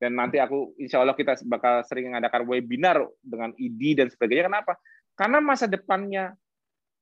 Dan 0.00 0.16
nanti 0.16 0.40
aku 0.40 0.72
insya 0.80 1.04
Allah 1.04 1.12
kita 1.12 1.36
bakal 1.44 1.84
sering 1.84 2.08
mengadakan 2.08 2.48
webinar 2.48 3.04
dengan 3.20 3.52
ID 3.60 4.00
dan 4.00 4.08
sebagainya. 4.08 4.48
Kenapa? 4.48 4.80
Karena 5.12 5.44
masa 5.44 5.68
depannya 5.68 6.32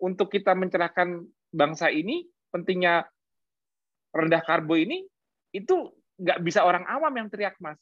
untuk 0.03 0.35
kita 0.35 0.51
mencerahkan 0.59 1.23
bangsa 1.55 1.95
ini 1.95 2.27
pentingnya 2.51 3.07
rendah 4.11 4.43
karbo 4.43 4.75
ini 4.75 5.07
itu 5.55 5.95
nggak 6.19 6.43
bisa 6.43 6.67
orang 6.67 6.83
awam 6.91 7.15
yang 7.15 7.31
teriak 7.31 7.55
mas. 7.63 7.79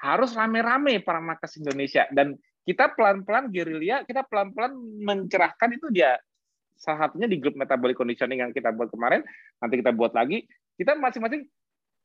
Harus 0.00 0.32
rame-rame 0.32 1.04
para 1.04 1.20
nakes 1.20 1.60
Indonesia. 1.60 2.08
Dan 2.08 2.40
kita 2.64 2.96
pelan-pelan 2.96 3.52
gerilya 3.52 4.08
kita 4.08 4.24
pelan-pelan 4.24 4.72
mencerahkan 5.04 5.76
itu 5.76 5.92
dia. 5.92 6.16
Salah 6.76 7.08
satunya 7.08 7.28
di 7.28 7.36
grup 7.36 7.56
metabolic 7.56 7.96
conditioning 7.96 8.40
yang 8.40 8.52
kita 8.56 8.72
buat 8.72 8.88
kemarin. 8.88 9.20
Nanti 9.60 9.84
kita 9.84 9.92
buat 9.92 10.16
lagi 10.16 10.44
kita 10.76 10.94
masing-masing 10.96 11.48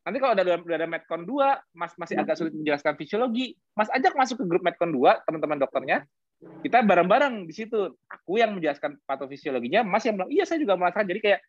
nanti 0.02 0.18
kalau 0.18 0.34
udah 0.34 0.42
ada, 0.42 0.58
udah 0.58 0.76
ada 0.82 0.88
Medcon 0.90 1.22
2, 1.22 1.78
Mas 1.78 1.94
masih 1.94 2.18
agak 2.18 2.34
sulit 2.34 2.52
menjelaskan 2.58 2.98
fisiologi, 2.98 3.54
Mas 3.78 3.86
ajak 3.94 4.18
masuk 4.18 4.42
ke 4.42 4.44
grup 4.50 4.66
Medcon 4.66 4.90
2, 4.90 5.22
teman-teman 5.28 5.62
dokternya, 5.62 6.02
kita 6.62 6.82
bareng-bareng 6.82 7.46
di 7.46 7.54
situ. 7.54 7.94
Aku 8.10 8.38
yang 8.38 8.54
menjelaskan 8.54 8.98
patofisiologinya, 9.06 9.86
Mas 9.86 10.02
yang 10.02 10.18
bilang, 10.18 10.30
iya 10.30 10.42
saya 10.42 10.58
juga 10.58 10.74
merasakan. 10.74 11.06
Jadi 11.06 11.20
kayak, 11.22 11.40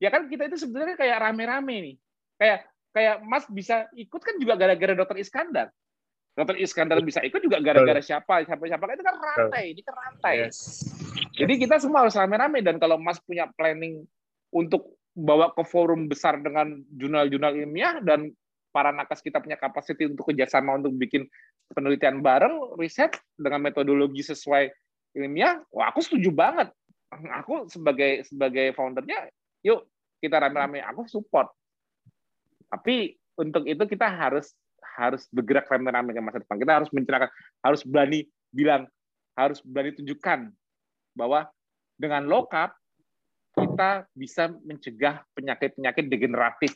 ya 0.00 0.08
kan 0.08 0.24
kita 0.28 0.48
itu 0.48 0.56
sebenarnya 0.56 0.96
kayak 0.96 1.16
rame-rame 1.20 1.76
nih. 1.84 1.94
Kayak 2.40 2.58
kayak 2.96 3.16
Mas 3.28 3.44
bisa 3.52 3.86
ikut 3.92 4.20
kan 4.24 4.40
juga 4.40 4.56
gara-gara 4.56 4.96
dokter 4.96 5.20
Iskandar. 5.20 5.68
Dokter 6.32 6.56
Iskandar 6.62 7.02
bisa 7.02 7.20
ikut 7.20 7.42
juga 7.42 7.60
gara-gara 7.60 8.00
siapa, 8.00 8.46
siapa-siapa. 8.46 8.82
Itu 8.94 9.04
kan 9.04 9.16
rantai, 9.18 9.74
ini 9.74 9.82
kan 9.84 9.94
rantai. 9.94 10.34
Yes. 10.48 10.86
Jadi 11.34 11.54
kita 11.60 11.82
semua 11.82 12.06
harus 12.06 12.14
rame-rame. 12.16 12.62
Dan 12.62 12.78
kalau 12.80 12.96
Mas 12.96 13.18
punya 13.20 13.50
planning 13.58 14.06
untuk 14.54 14.97
bawa 15.18 15.50
ke 15.50 15.66
forum 15.66 16.06
besar 16.06 16.38
dengan 16.38 16.78
jurnal-jurnal 16.94 17.58
ilmiah 17.58 17.98
dan 17.98 18.30
para 18.70 18.94
nakes 18.94 19.18
kita 19.18 19.42
punya 19.42 19.58
kapasiti 19.58 20.06
untuk 20.06 20.30
kerjasama 20.30 20.78
untuk 20.78 20.94
bikin 20.94 21.26
penelitian 21.74 22.22
bareng, 22.22 22.78
riset 22.78 23.18
dengan 23.34 23.66
metodologi 23.66 24.22
sesuai 24.22 24.70
ilmiah, 25.18 25.58
wah 25.74 25.90
aku 25.90 26.00
setuju 26.06 26.30
banget. 26.30 26.70
Aku 27.42 27.66
sebagai 27.66 28.22
sebagai 28.28 28.70
foundernya, 28.76 29.26
yuk 29.66 29.88
kita 30.22 30.38
rame-rame, 30.38 30.84
aku 30.84 31.08
support. 31.10 31.50
Tapi 32.68 33.16
untuk 33.40 33.64
itu 33.64 33.82
kita 33.88 34.06
harus 34.06 34.52
harus 34.98 35.26
bergerak 35.34 35.66
rame-rame 35.66 36.14
ke 36.14 36.20
masa 36.22 36.38
depan. 36.38 36.60
Kita 36.60 36.72
harus 36.78 36.90
mencerahkan, 36.94 37.30
harus 37.64 37.82
berani 37.82 38.28
bilang, 38.52 38.86
harus 39.34 39.58
berani 39.64 39.96
tunjukkan 39.96 40.52
bahwa 41.16 41.48
dengan 41.98 42.28
lokap 42.30 42.78
kita 43.66 43.90
bisa 44.14 44.50
mencegah 44.62 45.24
penyakit-penyakit 45.34 46.04
degeneratif. 46.06 46.72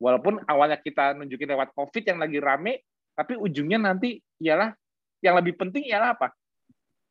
Walaupun 0.00 0.40
awalnya 0.48 0.80
kita 0.80 1.12
nunjukin 1.12 1.52
lewat 1.52 1.76
COVID 1.76 2.02
yang 2.08 2.18
lagi 2.18 2.40
rame, 2.40 2.80
tapi 3.12 3.36
ujungnya 3.36 3.76
nanti 3.76 4.16
ialah 4.40 4.72
yang 5.20 5.36
lebih 5.36 5.60
penting 5.60 5.84
ialah 5.84 6.16
apa? 6.16 6.32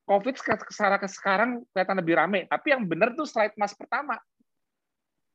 COVID 0.09 0.41
sekarang 0.41 1.05
sekarang 1.05 1.49
kelihatan 1.69 1.97
lebih 2.01 2.17
rame, 2.17 2.39
tapi 2.49 2.73
yang 2.73 2.81
benar 2.81 3.13
tuh 3.13 3.29
slide 3.29 3.53
mas 3.61 3.77
pertama. 3.77 4.17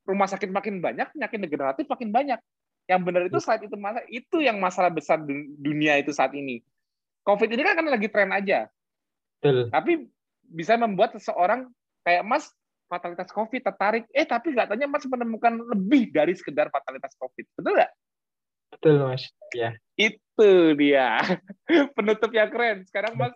Rumah 0.03 0.27
sakit 0.27 0.51
makin 0.51 0.83
banyak, 0.83 1.15
penyakit 1.15 1.39
degeneratif 1.39 1.87
makin 1.87 2.11
banyak. 2.11 2.41
Yang 2.91 3.01
benar 3.07 3.23
itu 3.25 3.39
slide 3.39 3.65
itu 3.65 3.77
masa 3.79 4.03
itu 4.11 4.37
yang 4.43 4.59
masalah 4.59 4.91
besar 4.91 5.23
dunia 5.63 5.97
itu 6.03 6.11
saat 6.11 6.35
ini. 6.35 6.59
COVID 7.23 7.49
ini 7.55 7.63
kan 7.63 7.79
kan 7.79 7.87
lagi 7.87 8.09
tren 8.11 8.35
aja. 8.35 8.67
Betul. 9.39 9.71
Tapi 9.71 10.11
bisa 10.45 10.77
membuat 10.77 11.17
seseorang 11.17 11.71
kayak 12.05 12.27
Mas 12.27 12.51
fatalitas 12.87 13.29
COVID 13.33 13.63
tertarik, 13.65 14.05
eh 14.13 14.27
tapi 14.29 14.53
nggak 14.53 14.73
tanya 14.73 14.87
Mas 14.87 15.05
menemukan 15.09 15.55
lebih 15.75 16.13
dari 16.13 16.33
sekedar 16.37 16.69
fatalitas 16.69 17.13
COVID, 17.17 17.45
betul 17.57 17.73
nggak? 17.75 17.93
Betul 18.75 18.95
Mas, 19.07 19.23
ya. 19.55 19.71
Itu 19.95 20.75
dia 20.75 21.23
penutup 21.97 22.31
yang 22.35 22.51
keren. 22.51 22.83
Sekarang 22.91 23.15
Mas 23.15 23.35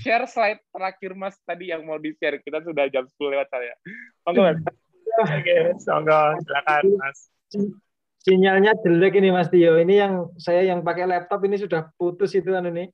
share 0.00 0.24
slide 0.24 0.60
terakhir 0.72 1.12
Mas 1.12 1.36
tadi 1.44 1.68
yang 1.68 1.84
mau 1.84 2.00
di 2.00 2.16
share. 2.16 2.40
Kita 2.40 2.64
sudah 2.64 2.88
jam 2.88 3.04
10 3.04 3.34
lewat 3.36 3.48
saya. 3.52 3.76
Monggo 4.24 4.42
Mas. 4.48 4.58
Oke, 5.38 5.56
monggo 5.76 6.20
silakan 6.40 6.84
Mas. 6.96 7.18
Sinyalnya 8.24 8.72
jelek 8.80 9.20
ini 9.20 9.28
Mas 9.28 9.48
Tio. 9.52 9.76
Ini 9.76 9.94
yang 9.94 10.14
saya 10.40 10.64
yang 10.64 10.80
pakai 10.80 11.04
laptop 11.04 11.44
ini 11.44 11.60
sudah 11.60 11.92
putus 12.00 12.32
itu 12.32 12.52
anu 12.56 12.72
nih 12.72 12.88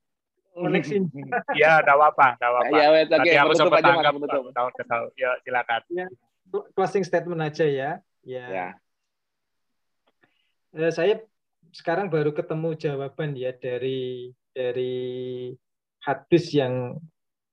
koneksi. 0.54 0.94
Iya, 1.58 1.82
enggak 1.82 1.96
apa-apa, 1.98 2.26
enggak 2.38 2.50
apa-apa. 2.50 2.76
Ya, 2.78 2.86
oke, 2.90 3.14
okay, 3.18 3.36
aku 3.38 3.52
sempat 3.58 3.78
aja, 3.82 3.90
tanggap 3.90 4.14
tahun 4.54 4.72
ke 4.78 4.84
tahun. 4.86 5.10
Ya, 5.18 5.30
silakan. 5.42 5.80
Ya, 5.90 6.06
closing 6.78 7.04
statement 7.04 7.42
aja 7.42 7.66
ya. 7.66 7.90
Ya. 8.24 8.46
ya. 8.48 8.68
Eh, 10.74 10.90
saya 10.94 11.22
sekarang 11.74 12.06
baru 12.06 12.30
ketemu 12.30 12.78
jawaban 12.78 13.34
ya 13.34 13.50
dari 13.54 14.30
dari 14.54 15.50
hadis 16.02 16.54
yang 16.54 16.98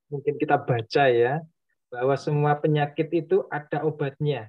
mungkin 0.06 0.38
kita 0.38 0.62
baca 0.62 1.04
ya 1.10 1.42
bahwa 1.90 2.14
semua 2.14 2.54
penyakit 2.58 3.10
itu 3.10 3.42
ada 3.50 3.82
obatnya 3.82 4.48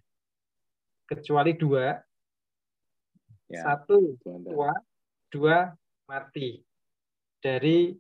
kecuali 1.10 1.58
dua 1.58 2.02
ya, 3.50 3.62
satu 3.62 4.16
tua 4.22 4.74
dua 5.34 5.74
mati 6.06 6.62
dari 7.42 7.94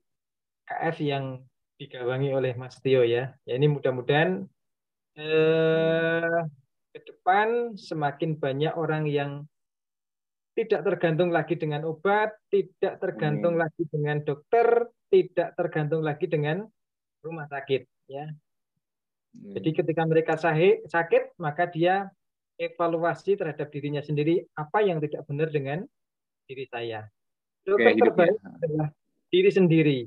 KF 0.63 0.97
yang 1.03 1.43
digawangi 1.77 2.31
oleh 2.31 2.53
Mas 2.55 2.79
Tio 2.79 3.03
ya. 3.03 3.33
Ya 3.43 3.53
ini 3.59 3.67
mudah-mudahan 3.67 4.47
eh, 5.19 6.39
ke 6.93 6.99
depan 7.03 7.75
semakin 7.75 8.37
banyak 8.37 8.73
orang 8.77 9.09
yang 9.09 9.31
tidak 10.53 10.85
tergantung 10.85 11.33
lagi 11.33 11.57
dengan 11.57 11.81
obat, 11.89 12.37
tidak 12.53 13.01
tergantung 13.01 13.57
hmm. 13.57 13.63
lagi 13.65 13.83
dengan 13.89 14.21
dokter, 14.21 14.85
tidak 15.09 15.57
tergantung 15.57 16.05
lagi 16.05 16.29
dengan 16.29 16.61
rumah 17.25 17.49
sakit 17.49 17.89
ya. 18.05 18.29
Hmm. 18.29 19.53
Jadi 19.57 19.69
ketika 19.73 20.05
mereka 20.05 20.37
sakit, 20.37 21.41
maka 21.41 21.65
dia 21.65 22.05
evaluasi 22.61 23.33
terhadap 23.33 23.73
dirinya 23.73 24.05
sendiri 24.05 24.45
apa 24.53 24.85
yang 24.85 25.01
tidak 25.01 25.25
benar 25.25 25.49
dengan 25.49 25.81
diri 26.45 26.69
saya. 26.69 27.09
Dokter 27.65 27.97
terbaik 27.97 28.37
adalah 28.61 28.93
diri 29.33 29.49
sendiri 29.49 29.99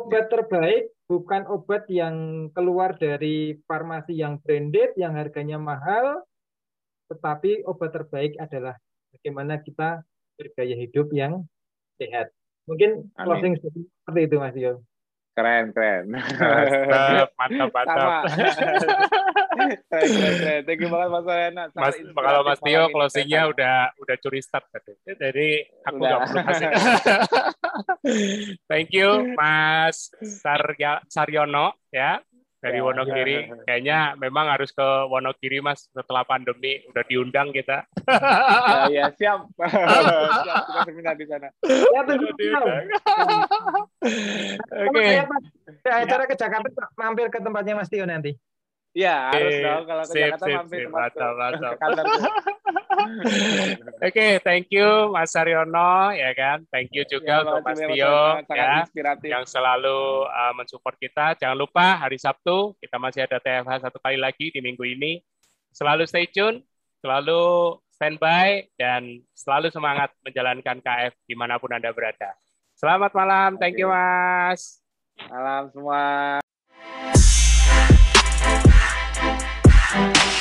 obat 0.00 0.32
terbaik 0.32 0.88
bukan 1.10 1.42
obat 1.50 1.84
yang 1.90 2.48
keluar 2.54 2.94
dari 2.96 3.58
farmasi 3.66 4.14
yang 4.14 4.38
branded, 4.40 4.94
yang 4.94 5.18
harganya 5.18 5.58
mahal, 5.58 6.22
tetapi 7.10 7.66
obat 7.66 7.90
terbaik 7.90 8.38
adalah 8.38 8.78
bagaimana 9.10 9.58
kita 9.60 10.06
bergaya 10.38 10.74
hidup 10.78 11.10
yang 11.10 11.44
sehat. 11.98 12.30
Mungkin 12.70 13.10
Amin. 13.18 13.26
closing 13.26 13.54
seperti 13.58 14.20
itu 14.30 14.36
Mas 14.38 14.54
Dio. 14.54 14.86
Keren, 15.34 15.74
keren. 15.74 16.14
Mantap, 17.38 17.70
mantap. 17.74 18.22
keren, 19.50 20.08
keren, 20.08 20.34
keren. 20.38 20.60
Thank 20.66 20.80
you 20.80 20.88
banget 20.90 21.08
Mas 21.10 21.26
Rena. 21.26 21.62
Sangat 21.74 21.94
Mas, 21.96 21.96
kalau 22.14 22.40
Mas 22.46 22.60
Tio 22.62 22.82
closingnya 22.90 23.42
udah 23.50 23.76
udah 23.98 24.16
curi 24.22 24.40
start 24.40 24.66
tadi. 24.70 24.92
Jadi 25.06 25.48
aku 25.84 25.96
Udah. 25.98 26.08
nggak 26.08 26.20
perlu 26.30 26.42
kasih. 26.46 26.68
Thank 28.70 28.90
you 28.94 29.34
Mas 29.34 30.10
Sarya, 30.22 31.02
Saryono 31.10 31.74
ya 31.90 32.22
dari 32.60 32.78
Ya. 32.78 32.84
Wonogiri. 32.84 33.36
Kayaknya 33.64 33.98
memang 34.20 34.52
harus 34.52 34.70
ke 34.70 34.84
Wonogiri 35.08 35.64
Mas 35.64 35.88
setelah 35.88 36.22
pandemi 36.28 36.84
udah 36.92 37.04
diundang 37.08 37.48
kita. 37.56 37.88
Ya, 38.06 38.86
ya, 38.92 39.04
siap. 39.16 39.48
siap, 40.44 40.62
kita 40.68 40.80
seminar 40.86 41.14
di 41.16 41.26
sana. 41.26 41.48
Ya, 41.64 42.00
tunggu. 42.04 42.28
Oke. 44.70 45.04
saya 45.04 45.24
pas 45.24 45.44
ada 45.80 45.90
acara 46.04 46.24
ke 46.28 46.34
Jakarta 46.36 46.68
mampir 46.96 47.26
ke 47.32 47.38
tempatnya 47.40 47.74
Mas 47.80 47.88
Tio 47.88 48.04
nanti. 48.04 48.36
Iya, 48.90 49.30
harus 49.30 49.54
dong 49.62 49.82
kalau 49.86 50.02
ke 50.02 50.10
sip, 50.10 50.18
Jakarta 50.18 50.46
sip, 50.50 50.56
mampir 50.58 50.82
sip. 50.82 50.90
Mantap, 50.90 51.32
mantap. 51.38 51.74
Oke, 54.06 54.28
thank 54.42 54.66
you 54.74 55.14
Mas 55.14 55.30
Saryono 55.30 56.10
ya 56.10 56.34
kan. 56.34 56.66
Thank 56.74 56.90
you 56.90 57.06
juga 57.06 57.38
Ya, 57.38 57.46
untuk 57.46 57.62
Mas 57.62 57.78
Tio 57.78 58.18
ya. 58.50 58.82
inspiratif. 58.82 59.30
yang 59.30 59.46
selalu 59.46 60.26
uh, 60.26 60.52
mensupport 60.58 60.98
kita. 60.98 61.38
Jangan 61.38 61.54
lupa 61.54 62.02
hari 62.02 62.18
Sabtu 62.18 62.74
kita 62.82 62.98
masih 62.98 63.30
ada 63.30 63.38
TFH 63.38 63.86
satu 63.86 64.02
kali 64.02 64.18
lagi 64.18 64.50
di 64.50 64.58
minggu 64.58 64.82
ini. 64.82 65.22
Selalu 65.70 66.02
stay 66.10 66.26
tune, 66.26 66.66
selalu 66.98 67.78
standby, 67.94 68.66
dan 68.74 69.22
selalu 69.38 69.70
semangat 69.70 70.10
menjalankan 70.26 70.82
KF 70.82 71.14
di 71.30 71.38
mana 71.38 71.62
pun 71.62 71.70
Anda 71.70 71.94
berada. 71.94 72.34
Selamat 72.74 73.14
malam, 73.14 73.54
thank 73.54 73.78
you 73.78 73.86
Mas. 73.86 74.82
Malam 75.30 75.70
semua. 75.70 76.42
Música 79.92 80.39